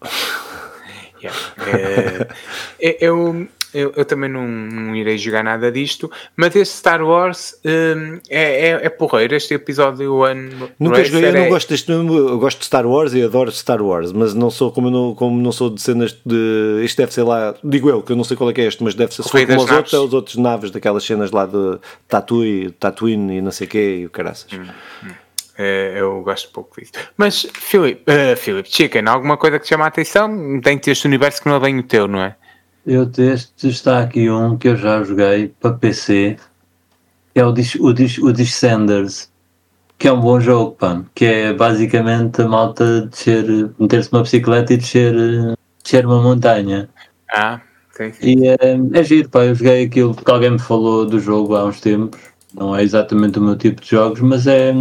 Yeah. 1.20 1.38
Uh, 1.58 2.34
eu, 2.78 3.48
eu, 3.76 3.92
eu 3.94 4.04
também 4.06 4.30
não, 4.30 4.48
não, 4.48 4.96
irei 4.96 5.18
jogar 5.18 5.44
nada 5.44 5.70
disto, 5.70 6.10
mas 6.34 6.56
este 6.56 6.74
Star 6.74 7.02
Wars 7.02 7.60
um, 7.64 8.18
é, 8.30 8.70
é, 8.70 8.86
é 8.86 8.88
porreiro. 8.88 9.34
Este 9.34 9.54
episódio 9.54 10.24
ano. 10.24 10.70
Nunca 10.80 11.04
joguei, 11.04 11.28
eu 11.28 11.32
não 11.34 11.40
é... 11.40 11.48
gosto 11.48 11.68
deste 11.68 11.92
eu 11.92 12.38
gosto 12.38 12.60
de 12.60 12.64
Star 12.64 12.86
Wars 12.86 13.12
e 13.12 13.22
adoro 13.22 13.52
Star 13.52 13.82
Wars, 13.82 14.12
mas 14.12 14.32
não 14.32 14.50
sou 14.50 14.72
como 14.72 14.90
não, 14.90 15.14
como 15.14 15.40
não 15.40 15.52
sou 15.52 15.68
de 15.68 15.80
cenas 15.82 16.16
de. 16.24 16.82
Isto 16.82 16.96
deve 16.96 17.12
ser 17.12 17.22
lá, 17.22 17.54
digo 17.62 17.90
eu, 17.90 18.02
que 18.02 18.12
eu 18.12 18.16
não 18.16 18.24
sei 18.24 18.36
qual 18.36 18.48
é 18.48 18.52
que 18.52 18.62
é 18.62 18.64
este, 18.64 18.82
mas 18.82 18.94
deve 18.94 19.14
ser 19.14 19.22
como 19.22 19.62
os 19.62 19.70
outros, 19.70 19.94
é 19.94 19.98
os 19.98 20.14
outros 20.14 20.36
naves 20.36 20.70
daquelas 20.70 21.04
cenas 21.04 21.30
lá 21.30 21.44
de 21.44 21.78
Tatooine, 22.08 22.70
Tatooine 22.72 23.36
e 23.36 23.40
não 23.42 23.50
sei 23.50 23.66
o 23.66 23.70
quê 23.70 23.98
e 24.00 24.06
o 24.06 24.10
caraças. 24.10 24.50
Hum, 24.52 24.64
hum. 25.04 25.10
É, 25.58 25.94
eu 25.96 26.22
gosto 26.22 26.50
pouco 26.50 26.78
disso. 26.78 26.92
Mas, 27.16 27.46
Philip, 27.54 28.02
uh, 28.02 28.36
Philip, 28.36 28.68
Chicken, 28.70 29.04
alguma 29.06 29.36
coisa 29.38 29.58
que 29.58 29.64
te 29.64 29.70
chama 29.70 29.84
a 29.84 29.88
atenção? 29.88 30.60
Tem 30.60 30.76
que 30.76 30.84
ter 30.84 30.90
este 30.90 31.06
universo 31.06 31.42
que 31.42 31.48
não 31.48 31.56
é 31.56 31.60
bem 31.60 31.78
o 31.78 31.82
teu, 31.82 32.06
não 32.06 32.20
é? 32.20 32.36
Eu 32.86 33.04
deste 33.04 33.68
está 33.68 34.00
aqui 34.00 34.30
um 34.30 34.56
que 34.56 34.68
eu 34.68 34.76
já 34.76 35.02
joguei 35.02 35.48
para 35.60 35.72
PC, 35.72 36.36
que 37.34 37.40
é 37.40 37.44
o, 37.44 37.50
Dis, 37.50 37.74
o, 37.74 37.92
Dis, 37.92 38.16
o 38.18 38.32
Descenders, 38.32 39.28
que 39.98 40.06
é 40.06 40.12
um 40.12 40.20
bom 40.20 40.38
jogo, 40.38 40.76
pá, 40.76 41.02
que 41.12 41.24
é 41.24 41.52
basicamente 41.52 42.42
a 42.42 42.46
malta 42.46 43.06
descer, 43.06 43.44
meter-se 43.76 44.12
numa 44.12 44.22
bicicleta 44.22 44.72
e 44.72 44.76
descer, 44.76 45.14
descer 45.82 46.06
uma 46.06 46.22
montanha. 46.22 46.88
Ah, 47.34 47.60
sim. 47.96 48.12
E 48.22 48.48
é, 48.48 48.56
é 48.92 49.02
giro, 49.02 49.28
pá, 49.30 49.44
eu 49.44 49.56
joguei 49.56 49.84
aquilo 49.86 50.14
porque 50.14 50.30
alguém 50.30 50.52
me 50.52 50.58
falou 50.60 51.04
do 51.04 51.18
jogo 51.18 51.56
há 51.56 51.64
uns 51.64 51.80
tempos. 51.80 52.20
Não 52.54 52.74
é 52.74 52.84
exatamente 52.84 53.40
o 53.40 53.42
meu 53.42 53.56
tipo 53.56 53.82
de 53.82 53.90
jogos, 53.90 54.20
mas 54.20 54.46
é, 54.46 54.72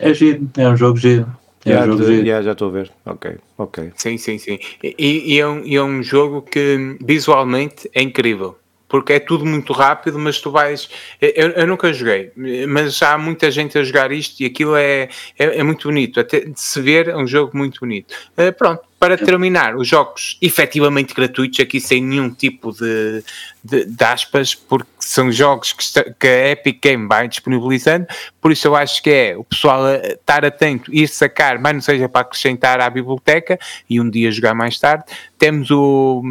é 0.00 0.12
giro, 0.12 0.50
é 0.58 0.68
um 0.68 0.76
jogo 0.76 0.98
giro. 0.98 1.26
É 1.66 1.80
um 1.80 1.96
de, 1.96 2.12
yeah, 2.12 2.42
já 2.42 2.52
estou 2.52 2.68
a 2.68 2.72
ver. 2.72 2.90
Ok, 3.06 3.36
ok. 3.56 3.92
Sim, 3.96 4.18
sim, 4.18 4.38
sim. 4.38 4.58
E, 4.82 5.34
e, 5.34 5.40
é 5.40 5.46
um, 5.46 5.64
e 5.64 5.76
é 5.76 5.82
um 5.82 6.02
jogo 6.02 6.42
que 6.42 6.96
visualmente 7.00 7.88
é 7.94 8.02
incrível 8.02 8.56
porque 8.88 9.14
é 9.14 9.18
tudo 9.18 9.44
muito 9.44 9.72
rápido, 9.72 10.18
mas 10.18 10.40
tu 10.40 10.50
vais. 10.50 10.88
Eu, 11.20 11.50
eu, 11.50 11.66
nunca 11.66 11.92
joguei, 11.92 12.32
mas 12.68 13.02
há 13.02 13.18
muita 13.18 13.50
gente 13.50 13.76
a 13.78 13.82
jogar 13.82 14.12
isto 14.12 14.40
e 14.40 14.46
aquilo 14.46 14.76
é, 14.76 15.08
é, 15.38 15.58
é 15.58 15.62
muito 15.62 15.88
bonito. 15.88 16.20
Até 16.20 16.40
de 16.40 16.60
se 16.60 16.80
ver, 16.80 17.08
é 17.08 17.16
um 17.16 17.26
jogo 17.26 17.56
muito 17.56 17.80
bonito. 17.80 18.14
Uh, 18.38 18.52
pronto, 18.52 18.82
para 19.04 19.18
terminar, 19.18 19.76
os 19.76 19.86
jogos 19.86 20.38
efetivamente 20.40 21.12
gratuitos, 21.12 21.60
aqui 21.60 21.78
sem 21.78 22.02
nenhum 22.02 22.30
tipo 22.30 22.72
de, 22.72 23.22
de, 23.62 23.84
de 23.84 24.04
aspas, 24.04 24.54
porque 24.54 24.88
são 24.98 25.30
jogos 25.30 25.74
que, 25.74 25.82
está, 25.82 26.02
que, 26.04 26.26
a 26.26 26.50
Epic 26.52 26.80
Game 26.82 27.06
vai 27.06 27.28
disponibilizando, 27.28 28.06
por 28.40 28.50
isso 28.50 28.66
eu 28.66 28.74
acho 28.74 29.02
que 29.02 29.10
é 29.10 29.36
o 29.36 29.44
pessoal 29.44 29.84
a 29.84 29.96
estar 29.96 30.44
atento, 30.46 30.90
ir 30.90 31.06
sacar, 31.08 31.58
mas 31.58 31.74
não 31.74 31.80
seja 31.82 32.08
para 32.08 32.22
acrescentar 32.22 32.80
à 32.80 32.88
biblioteca 32.88 33.58
e 33.90 34.00
um 34.00 34.08
dia 34.08 34.30
jogar 34.30 34.54
mais 34.54 34.78
tarde. 34.78 35.04
Temos 35.38 35.70
o 35.70 36.22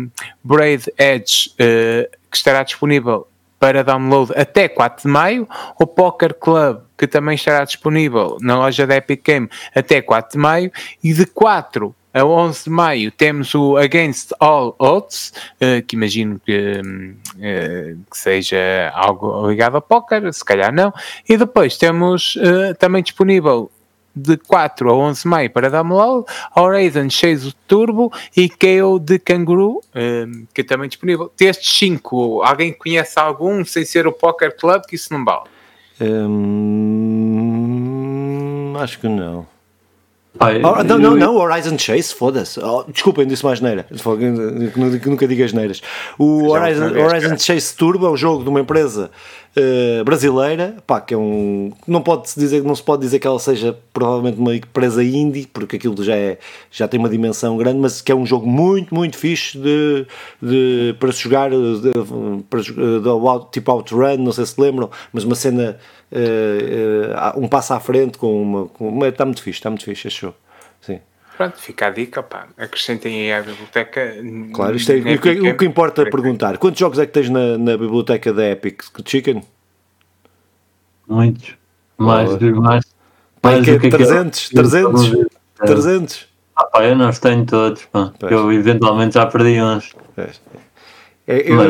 Braid 0.43 0.91
Edge, 0.97 1.51
uh, 1.59 2.22
que 2.33 2.37
estará 2.37 2.63
disponível 2.63 3.27
para 3.59 3.83
download 3.83 4.33
até 4.35 4.67
4 4.67 5.03
de 5.03 5.07
maio, 5.07 5.47
o 5.79 5.87
Poker 5.87 6.33
Club, 6.33 6.81
que 6.97 7.07
também 7.07 7.35
estará 7.35 7.63
disponível 7.63 8.37
na 8.41 8.57
loja 8.57 8.85
da 8.85 8.97
Epic 8.97 9.23
Game 9.23 9.49
até 9.73 10.01
4 10.01 10.33
de 10.33 10.37
maio, 10.37 10.71
e 11.01 11.13
de 11.13 11.25
4 11.27 11.95
a 12.13 12.25
11 12.25 12.65
de 12.65 12.69
maio 12.69 13.11
temos 13.11 13.55
o 13.55 13.77
Against 13.77 14.33
All 14.39 14.75
Odds, 14.77 15.33
uh, 15.55 15.85
que 15.85 15.95
imagino 15.95 16.39
que, 16.45 16.81
uh, 16.81 17.99
que, 18.11 18.17
seja 18.17 18.91
algo 18.93 19.49
ligado 19.49 19.77
a 19.77 19.81
póquer, 19.81 20.31
se 20.33 20.43
calhar 20.43 20.73
não. 20.73 20.93
E 21.27 21.37
depois 21.37 21.77
temos 21.77 22.35
uh, 22.35 22.75
também 22.77 23.01
disponível 23.01 23.71
de 24.15 24.37
4 24.37 24.89
a 24.89 24.93
11 24.93 25.21
de 25.21 25.27
maio 25.27 25.49
para 25.49 25.69
download, 25.69 26.25
Horizon 26.55 27.09
Chase 27.09 27.53
Turbo 27.67 28.11
e 28.35 28.49
KO 28.49 28.99
de 28.99 29.17
Kangaroo, 29.19 29.81
que 30.53 30.61
é 30.61 30.63
também 30.63 30.87
disponível. 30.87 31.31
Destes 31.37 31.69
5, 31.77 32.43
alguém 32.43 32.71
conhece 32.73 33.19
algum 33.19 33.65
sem 33.65 33.83
ser 33.85 34.05
o 34.07 34.11
Poker 34.11 34.55
Club, 34.55 34.83
que 34.87 34.95
isso 34.95 35.13
não 35.13 35.25
vale? 35.25 35.49
Hum, 36.01 36.33
acho 38.77 38.99
que 38.99 39.07
não. 39.07 39.52
Pai, 40.37 40.61
oh, 40.63 40.83
não, 40.83 40.97
não, 40.97 41.15
não, 41.15 41.35
Horizon 41.35 41.77
Chase, 41.77 42.13
foda-se. 42.13 42.59
Oh, 42.59 42.83
desculpem, 42.87 43.27
disse 43.27 43.45
mais 43.45 43.61
neira. 43.61 43.85
Nunca 45.05 45.27
digas 45.27 45.53
neiras. 45.53 45.81
O 46.17 46.49
Horizon, 46.49 46.85
Horizon 46.85 47.37
Chase 47.37 47.75
Turbo 47.75 48.07
é 48.07 48.09
um 48.09 48.17
jogo 48.17 48.43
de 48.43 48.49
uma 48.49 48.59
empresa 48.59 49.11
uh, 49.55 50.03
brasileira, 50.03 50.75
pá, 50.87 50.99
que 50.99 51.13
é 51.13 51.17
um. 51.17 51.71
Não, 51.87 52.01
pode 52.01 52.29
-se 52.29 52.39
dizer, 52.39 52.63
não 52.63 52.75
se 52.75 52.81
pode 52.81 53.03
dizer 53.03 53.19
que 53.19 53.27
ela 53.27 53.39
seja 53.39 53.77
provavelmente 53.93 54.39
uma 54.39 54.55
empresa 54.55 55.03
indie, 55.03 55.47
porque 55.47 55.75
aquilo 55.75 56.03
já, 56.03 56.15
é, 56.15 56.39
já 56.71 56.87
tem 56.87 56.99
uma 56.99 57.09
dimensão 57.09 57.55
grande, 57.55 57.79
mas 57.79 58.01
que 58.01 58.11
é 58.11 58.15
um 58.15 58.25
jogo 58.25 58.47
muito, 58.47 58.93
muito 58.93 59.17
fixe 59.17 59.57
de, 59.57 60.07
de, 60.41 60.95
para 60.99 61.11
se 61.11 61.21
jogar, 61.21 61.51
de, 61.51 61.91
para, 62.49 62.61
de, 62.61 63.51
tipo 63.51 63.71
Outrun, 63.71 64.17
não 64.17 64.31
sei 64.31 64.45
se 64.45 64.59
lembram, 64.59 64.89
mas 65.11 65.23
uma 65.23 65.35
cena 65.35 65.77
uh, 66.13 67.37
uh, 67.37 67.43
um 67.43 67.47
passo 67.47 67.73
à 67.73 67.79
frente 67.79 68.17
com 68.17 68.41
uma, 68.41 68.67
com 68.67 68.87
uma. 68.87 69.07
Está 69.07 69.25
muito 69.25 69.41
fixe, 69.41 69.59
está 69.59 69.69
muito 69.69 69.83
fixe 69.83 70.07
este 70.07 70.21
show. 70.21 70.35
Sim. 70.81 70.99
Pronto, 71.35 71.57
fica 71.57 71.87
a 71.87 71.89
dica, 71.89 72.21
pá. 72.21 72.47
Acrescentem 72.57 73.21
aí 73.21 73.33
à 73.33 73.41
biblioteca. 73.41 74.15
Claro, 74.53 74.75
isto 74.75 74.91
é, 74.91 74.97
o, 74.97 75.19
que, 75.19 75.31
o 75.31 75.57
que 75.57 75.65
importa 75.65 76.03
é 76.03 76.09
perguntar. 76.09 76.57
Quantos 76.57 76.79
jogos 76.79 76.99
é 76.99 77.05
que 77.05 77.11
tens 77.11 77.29
na, 77.29 77.57
na 77.57 77.77
biblioteca 77.77 78.31
da 78.31 78.49
Epic 78.51 78.83
Chicken? 79.05 79.43
Muitos. 81.07 81.55
Mais, 81.97 82.29
oh. 82.31 82.61
mais, 82.61 82.83
mais 83.41 83.65
que, 83.65 83.89
300, 83.89 84.49
300, 84.49 85.11
300. 85.57 86.27
Ah, 86.55 86.65
pá, 86.65 86.85
eu 86.85 86.95
não 86.95 87.09
os 87.09 87.19
tenho 87.19 87.45
todos, 87.45 87.85
pá. 87.85 88.13
Eu 88.29 88.51
eventualmente 88.51 89.15
já 89.15 89.25
perdi 89.25 89.61
uns. 89.61 89.93
É. 90.17 90.29
É, 91.25 91.37
eu, 91.49 91.61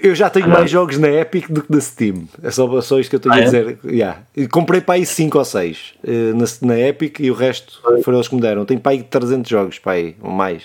eu, 0.00 0.14
já 0.14 0.30
tenho 0.30 0.48
mais 0.48 0.70
jogos 0.70 0.96
na 0.96 1.08
Epic 1.08 1.50
do 1.50 1.62
que 1.62 1.70
na 1.70 1.80
Steam. 1.80 2.26
É 2.42 2.50
só, 2.50 2.80
só 2.80 2.98
isto 2.98 3.10
que 3.10 3.16
eu 3.16 3.20
tenho 3.20 3.34
ah, 3.34 3.38
a 3.38 3.40
é? 3.40 3.44
dizer. 3.44 3.78
É? 3.84 3.88
Yeah. 3.88 4.22
Comprei 4.50 4.80
para 4.80 4.94
aí 4.94 5.04
5 5.04 5.38
ou 5.38 5.44
6 5.44 5.94
uh, 6.02 6.10
eh, 6.10 6.32
na, 6.32 6.68
na 6.68 6.80
Epic 6.80 7.20
e 7.20 7.30
o 7.30 7.34
resto 7.34 7.78
foram 8.02 8.18
eles 8.18 8.28
que 8.28 8.34
me 8.34 8.40
deram. 8.40 8.64
Tenho 8.64 8.80
para 8.80 8.92
aí 8.92 9.02
300 9.02 9.50
jogos 9.50 9.78
para 9.78 9.92
aí, 9.92 10.16
ou 10.22 10.30
mais. 10.30 10.62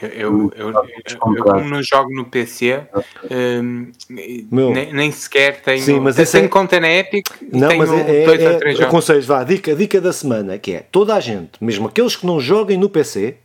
Eu, 0.00 0.08
eu, 0.10 0.52
eu, 0.56 0.72
eu, 0.72 1.44
como 1.44 1.68
não 1.68 1.80
jogo 1.80 2.12
no 2.12 2.24
PC, 2.24 2.80
um, 3.30 3.92
nem, 4.10 4.92
nem, 4.92 5.12
sequer 5.12 5.60
tenho. 5.62 5.80
Sim, 5.80 6.00
mas 6.00 6.16
tenho 6.30 6.46
é... 6.46 6.48
conta 6.48 6.80
na 6.80 6.92
Epic 6.92 7.28
não, 7.52 7.68
tenho 7.68 7.78
mas 7.78 7.92
é, 7.92 8.24
dois 8.24 8.40
é, 8.40 8.50
ou 8.50 8.58
três 8.58 8.76
jogos. 8.78 8.88
Aconselho, 8.88 9.22
vá, 9.22 9.44
dica, 9.44 9.76
dica 9.76 10.00
da 10.00 10.12
semana, 10.12 10.58
que 10.58 10.72
é 10.72 10.80
toda 10.90 11.14
a 11.14 11.20
gente, 11.20 11.52
mesmo 11.60 11.86
aqueles 11.86 12.16
que 12.16 12.26
não 12.26 12.40
joguem 12.40 12.76
no 12.76 12.90
PC, 12.90 13.36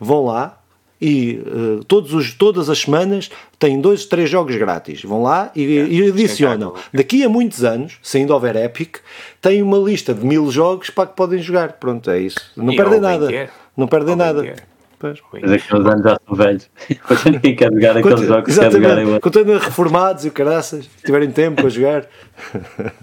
vão 0.00 0.24
lá, 0.24 0.58
e 1.00 1.40
uh, 1.46 1.84
todos 1.84 2.12
os, 2.12 2.34
todas 2.34 2.68
as 2.68 2.80
semanas 2.80 3.30
têm 3.58 3.80
dois, 3.80 4.04
três 4.06 4.28
jogos 4.28 4.56
grátis. 4.56 5.02
Vão 5.02 5.22
lá 5.22 5.50
e, 5.54 5.78
é, 5.78 5.86
e 5.86 6.08
adicionam. 6.08 6.74
Daqui 6.92 7.22
a 7.24 7.28
muitos 7.28 7.64
anos, 7.64 7.98
se 8.02 8.18
ainda 8.18 8.34
houver 8.34 8.56
Epic, 8.56 8.96
tem 9.40 9.62
uma 9.62 9.78
lista 9.78 10.12
de 10.12 10.24
mil 10.24 10.50
jogos 10.50 10.90
para 10.90 11.08
que 11.08 11.16
podem 11.16 11.38
jogar. 11.38 11.74
Pronto, 11.74 12.10
é 12.10 12.18
isso. 12.18 12.40
Não 12.56 12.72
e 12.72 12.76
perdem 12.76 13.00
nada. 13.00 13.50
Não 13.76 13.86
perdem 13.86 14.16
nada. 14.16 14.54
Pois. 14.98 15.20
Mas 15.32 15.52
aqueles 15.52 15.86
anos 15.86 16.02
já 16.02 16.18
são 16.26 16.34
velhos. 16.34 16.70
Ninguém 17.24 17.54
quer 17.54 17.72
jogar 17.72 17.96
aqueles 17.96 18.20
jogos 18.20 18.58
quer 18.58 18.72
jogar 18.72 19.20
Continuam 19.20 19.58
reformados 19.58 20.24
e 20.24 20.28
o 20.28 20.32
caraças, 20.32 20.86
se 20.86 21.04
tiverem 21.04 21.30
tempo 21.30 21.62
para 21.62 21.70
jogar. 21.70 22.06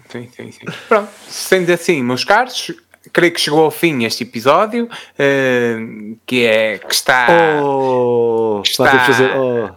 Sim, 0.10 0.28
sim, 0.36 0.52
sim. 0.52 0.66
Pronto, 0.90 1.10
sendo 1.28 1.72
assim, 1.72 2.04
meus 2.04 2.26
caros, 2.26 2.74
creio 3.12 3.34
que 3.34 3.40
chegou 3.40 3.64
ao 3.64 3.72
fim 3.72 4.04
este 4.04 4.24
episódio, 4.24 4.86
uh, 4.86 6.18
que 6.26 6.46
é 6.46 6.78
que 6.78 6.94
está. 6.94 7.28
Oh, 7.62 8.62
que 8.64 8.72
está 8.72 9.00
fazer. 9.00 9.32
Oh. 9.36 9.70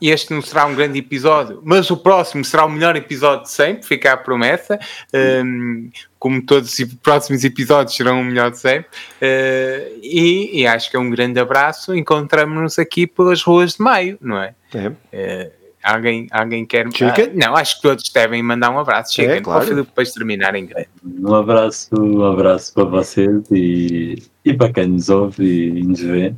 Este 0.00 0.32
não 0.32 0.40
será 0.40 0.64
um 0.64 0.74
grande 0.74 0.98
episódio, 0.98 1.60
mas 1.62 1.90
o 1.90 1.96
próximo 1.96 2.42
será 2.44 2.64
o 2.64 2.70
melhor 2.70 2.96
episódio 2.96 3.44
de 3.44 3.50
sempre, 3.50 3.86
fica 3.86 4.12
a 4.12 4.16
promessa. 4.16 4.78
Um, 5.12 5.18
ehm, 5.18 5.90
como 6.18 6.40
todos 6.40 6.78
os 6.78 6.94
próximos 6.94 7.44
episódios 7.44 7.94
serão 7.94 8.20
o 8.22 8.24
melhor 8.24 8.50
de 8.50 8.58
sempre. 8.58 8.88
Uh, 9.20 10.00
e, 10.02 10.62
e, 10.62 10.66
acho 10.66 10.90
que 10.90 10.96
é 10.96 10.98
um 10.98 11.10
grande 11.10 11.38
abraço. 11.38 11.94
Encontramos-nos 11.94 12.78
aqui 12.78 13.06
pelas 13.06 13.42
ruas 13.42 13.74
de 13.74 13.82
maio, 13.82 14.16
não 14.22 14.40
é? 14.40 14.54
É. 14.72 14.88
Uh, 14.88 15.63
Alguém, 15.84 16.26
alguém 16.30 16.64
quer. 16.64 16.86
Ah, 16.86 17.14
não, 17.34 17.54
acho 17.54 17.76
que 17.76 17.82
todos 17.82 18.08
devem 18.08 18.42
mandar 18.42 18.70
um 18.70 18.78
abraço. 18.78 19.12
Cheguem 19.12 19.36
é, 19.36 19.40
claro. 19.42 19.66
para 19.66 19.74
depois 19.76 20.12
terminar 20.12 20.54
em 20.54 20.64
grande. 20.64 20.88
Um 21.04 21.34
abraço, 21.34 21.90
um 22.00 22.24
abraço 22.24 22.72
para 22.72 22.84
vocês 22.84 23.42
e, 23.50 24.22
e 24.42 24.54
para 24.54 24.72
quem 24.72 24.86
nos 24.86 25.10
ouve 25.10 25.44
e 25.44 25.82
nos 25.82 26.00
vê. 26.00 26.34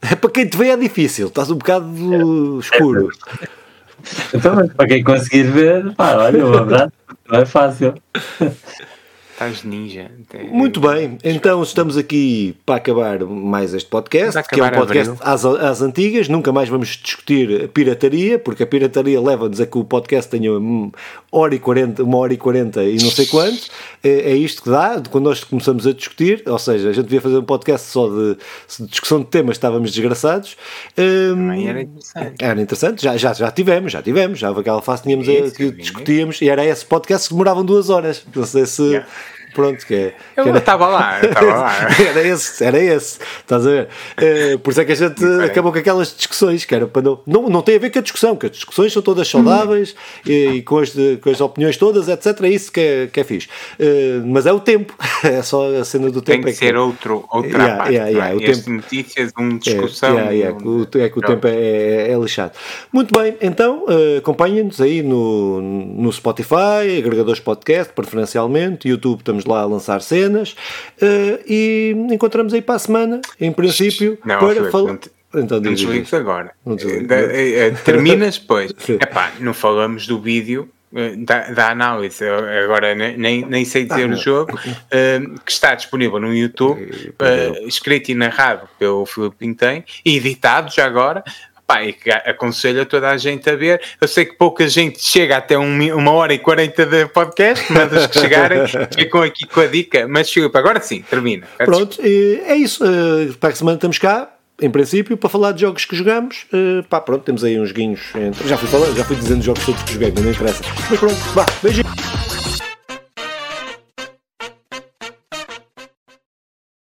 Para 0.00 0.30
quem 0.30 0.46
te 0.46 0.56
vê 0.56 0.68
é 0.68 0.76
difícil, 0.76 1.26
estás 1.26 1.50
um 1.50 1.56
bocado 1.56 1.86
é, 1.88 2.60
escuro. 2.62 3.08
então, 4.32 4.54
mas 4.54 4.72
para 4.72 4.86
quem 4.86 5.02
conseguir 5.02 5.50
ver, 5.50 5.92
pá, 5.96 6.14
olha, 6.14 6.46
um 6.46 6.54
abraço, 6.56 6.92
não 7.28 7.40
é 7.40 7.44
fácil. 7.44 7.94
Estás 9.36 9.64
ninja. 9.64 10.10
Muito 10.50 10.80
bem, 10.80 11.18
então 11.22 11.62
estamos 11.62 11.98
aqui 11.98 12.56
para 12.64 12.76
acabar 12.76 13.20
mais 13.20 13.74
este 13.74 13.86
podcast, 13.86 14.42
que 14.48 14.58
é 14.58 14.64
um 14.64 14.70
podcast 14.70 15.14
às, 15.20 15.44
às, 15.44 15.82
antigas. 15.82 16.26
Nunca 16.26 16.50
mais 16.52 16.70
vamos 16.70 16.88
discutir 16.88 17.68
pirataria, 17.68 18.38
porque 18.38 18.62
a 18.62 18.66
pirataria 18.66 19.20
leva-nos 19.20 19.60
a 19.60 19.66
que 19.66 19.76
o 19.76 19.84
podcast 19.84 20.30
tenha 20.30 20.50
uma 20.56 20.90
hora 21.30 21.54
e 21.54 21.58
quarenta, 21.58 22.02
uma 22.02 22.16
hora 22.16 22.32
e 22.32 22.38
quarenta 22.38 22.82
e 22.82 22.96
não 22.96 23.10
sei 23.10 23.26
quanto. 23.26 23.66
É, 24.02 24.32
é, 24.32 24.34
isto 24.34 24.62
que 24.62 24.70
dá 24.70 25.02
quando 25.10 25.24
nós 25.24 25.44
começamos 25.44 25.86
a 25.86 25.92
discutir. 25.92 26.42
Ou 26.46 26.58
seja, 26.58 26.88
a 26.88 26.92
gente 26.94 27.04
devia 27.04 27.20
fazer 27.20 27.36
um 27.36 27.44
podcast 27.44 27.90
só 27.90 28.08
de, 28.08 28.38
de 28.78 28.86
discussão 28.86 29.20
de 29.20 29.26
temas, 29.26 29.56
estávamos 29.56 29.92
desgraçados. 29.92 30.56
Um, 30.96 31.52
era 31.68 31.82
interessante. 31.82 32.34
Era 32.42 32.62
interessante, 32.62 33.02
já, 33.02 33.16
já, 33.18 33.34
já 33.34 33.50
tivemos, 33.50 33.92
já 33.92 34.00
tivemos. 34.00 34.38
Já 34.38 34.48
aquela 34.48 34.80
fase 34.80 35.02
tínhamos 35.02 35.28
a, 35.28 35.50
que 35.54 35.72
discutíamos 35.72 36.40
e 36.40 36.48
era 36.48 36.64
esse 36.64 36.86
podcast 36.86 37.28
que 37.28 37.34
demoravam 37.34 37.66
duas 37.66 37.90
horas. 37.90 38.24
Não 38.34 38.46
sei 38.46 38.64
se. 38.64 38.82
Yeah 38.82 39.06
Pronto, 39.56 39.86
que 39.86 39.94
é. 39.94 40.14
Eu 40.36 40.54
estava 40.54 40.86
lá, 40.86 41.18
estava 41.18 41.46
lá. 41.46 41.88
era 41.98 42.28
esse, 42.28 42.62
era 42.62 42.78
esse. 42.78 43.18
Estás 43.40 43.66
a 43.66 43.70
ver? 43.70 43.88
Uh, 44.18 44.58
por 44.58 44.70
isso 44.70 44.82
é 44.82 44.84
que 44.84 44.92
a 44.92 44.94
gente 44.94 45.24
acabou 45.46 45.72
com 45.72 45.78
aquelas 45.78 46.14
discussões, 46.14 46.66
que 46.66 46.74
era 46.74 46.86
para 46.86 47.00
não, 47.00 47.20
não. 47.26 47.48
Não 47.48 47.62
tem 47.62 47.76
a 47.76 47.78
ver 47.78 47.88
com 47.88 47.98
a 47.98 48.02
discussão, 48.02 48.36
que 48.36 48.44
as 48.44 48.52
discussões 48.52 48.92
são 48.92 49.00
todas 49.00 49.26
saudáveis 49.26 49.96
e, 50.26 50.56
e, 50.56 50.62
com, 50.62 50.76
as, 50.76 50.92
com 51.22 51.30
as 51.30 51.40
opiniões 51.40 51.78
todas, 51.78 52.06
etc. 52.06 52.38
É 52.42 52.48
isso 52.50 52.70
que 52.70 52.80
é, 52.80 53.06
que 53.06 53.18
é 53.18 53.24
fixe. 53.24 53.48
Uh, 53.80 54.26
mas 54.26 54.44
é 54.44 54.52
o 54.52 54.60
tempo, 54.60 54.94
é 55.24 55.40
só 55.40 55.74
a 55.74 55.82
cena 55.86 56.10
do 56.10 56.20
tempo. 56.20 56.44
Tem 56.44 56.52
que, 56.54 56.64
é 56.64 56.68
ser 56.68 56.76
outro, 56.76 57.24
outra 57.30 57.62
yeah, 57.62 57.76
parte. 57.76 57.94
Yeah, 57.94 58.10
yeah, 58.10 58.34
é? 58.34 58.36
o 58.36 58.54
tempo, 58.54 58.70
notícias, 58.70 59.32
uma 59.38 59.58
discussão. 59.58 60.18
É, 60.18 60.34
yeah, 60.34 60.58
um, 60.62 60.82
o, 60.82 60.98
é 60.98 61.08
que 61.08 61.18
o 61.18 61.22
tempo 61.22 61.46
é, 61.46 62.10
é, 62.10 62.18
lixado. 62.18 62.52
Muito 62.92 63.18
bem, 63.18 63.34
então 63.40 63.86
uh, 63.86 64.18
acompanhem-nos 64.18 64.82
aí 64.82 65.02
no, 65.02 65.62
no 65.62 66.12
Spotify, 66.12 66.98
agregadores 66.98 67.40
podcast, 67.40 67.94
preferencialmente, 67.94 68.86
YouTube 68.86 69.20
estamos 69.20 69.45
lá 69.48 69.60
a 69.60 69.66
lançar 69.66 70.00
cenas 70.02 70.52
uh, 71.00 71.42
e 71.46 71.94
encontramos 72.10 72.52
aí 72.54 72.62
para 72.62 72.76
a 72.76 72.78
semana, 72.78 73.20
em 73.40 73.52
princípio, 73.52 74.18
não, 74.24 74.38
para 74.38 74.70
falar. 74.70 74.98
Então, 75.34 75.60
não 75.60 75.74
desligues 75.74 76.14
agora. 76.14 76.52
Não 76.64 76.76
eh, 76.76 77.66
eh, 77.66 77.70
Terminas 77.84 78.38
depois. 78.38 78.72
Epá, 78.88 79.32
não 79.40 79.52
falamos 79.52 80.06
do 80.06 80.20
vídeo 80.20 80.70
da, 81.18 81.50
da, 81.50 81.70
análise, 81.70 82.24
agora 82.26 82.94
nem, 82.94 83.44
nem 83.44 83.64
sei 83.64 83.84
dizer 83.84 84.08
ah, 84.08 84.14
o 84.14 84.16
jogo, 84.16 84.56
uh, 84.56 85.40
que 85.44 85.52
está 85.52 85.74
disponível 85.74 86.18
no 86.18 86.34
YouTube, 86.34 86.80
uh, 86.80 87.68
escrito 87.68 88.10
e 88.10 88.14
narrado 88.14 88.68
pelo 88.78 89.04
Filipe 89.04 89.36
Pintem, 89.36 89.84
e 90.04 90.16
editado 90.16 90.72
já 90.72 90.86
agora, 90.86 91.22
Pá, 91.66 91.80
que 91.92 92.10
aconselho 92.10 92.82
a 92.82 92.84
toda 92.84 93.10
a 93.10 93.16
gente 93.16 93.48
a 93.50 93.56
ver. 93.56 93.80
Eu 94.00 94.06
sei 94.06 94.24
que 94.24 94.34
pouca 94.34 94.68
gente 94.68 95.02
chega 95.02 95.36
até 95.36 95.58
um, 95.58 95.96
uma 95.96 96.12
hora 96.12 96.32
e 96.32 96.38
quarenta 96.38 96.86
de 96.86 97.06
podcast, 97.06 97.72
mas 97.72 97.92
os 97.92 98.06
que 98.06 98.20
chegarem 98.20 98.60
ficam 98.96 99.22
aqui 99.22 99.46
com 99.46 99.60
a 99.60 99.66
dica. 99.66 100.06
Mas 100.06 100.30
Filipe, 100.30 100.56
agora 100.56 100.80
sim, 100.80 101.02
termina. 101.02 101.46
Pronto, 101.58 102.00
é 102.00 102.54
isso. 102.54 102.84
Eh, 102.84 103.32
para 103.40 103.50
a 103.50 103.54
semana 103.54 103.76
estamos 103.76 103.98
cá 103.98 104.30
em 104.60 104.70
princípio, 104.70 105.16
para 105.16 105.28
falar 105.28 105.52
de 105.52 105.60
jogos 105.60 105.84
que 105.84 105.94
jogamos, 105.94 106.46
uh, 106.52 106.82
pá, 106.88 107.00
pronto, 107.00 107.24
temos 107.24 107.44
aí 107.44 107.60
uns 107.60 107.72
guinhos. 107.72 108.00
Entre... 108.14 108.48
Já 108.48 108.56
fui 108.56 108.68
falando, 108.68 108.96
já 108.96 109.04
fui 109.04 109.16
dizendo 109.16 109.42
jogos 109.42 109.64
todos 109.66 109.82
que 109.82 109.92
joguei, 109.92 110.12
não 110.12 110.30
interessa. 110.30 110.62
Mas 110.88 110.98
pronto, 110.98 111.16
vá, 111.34 111.44
beijinho. 111.62 111.84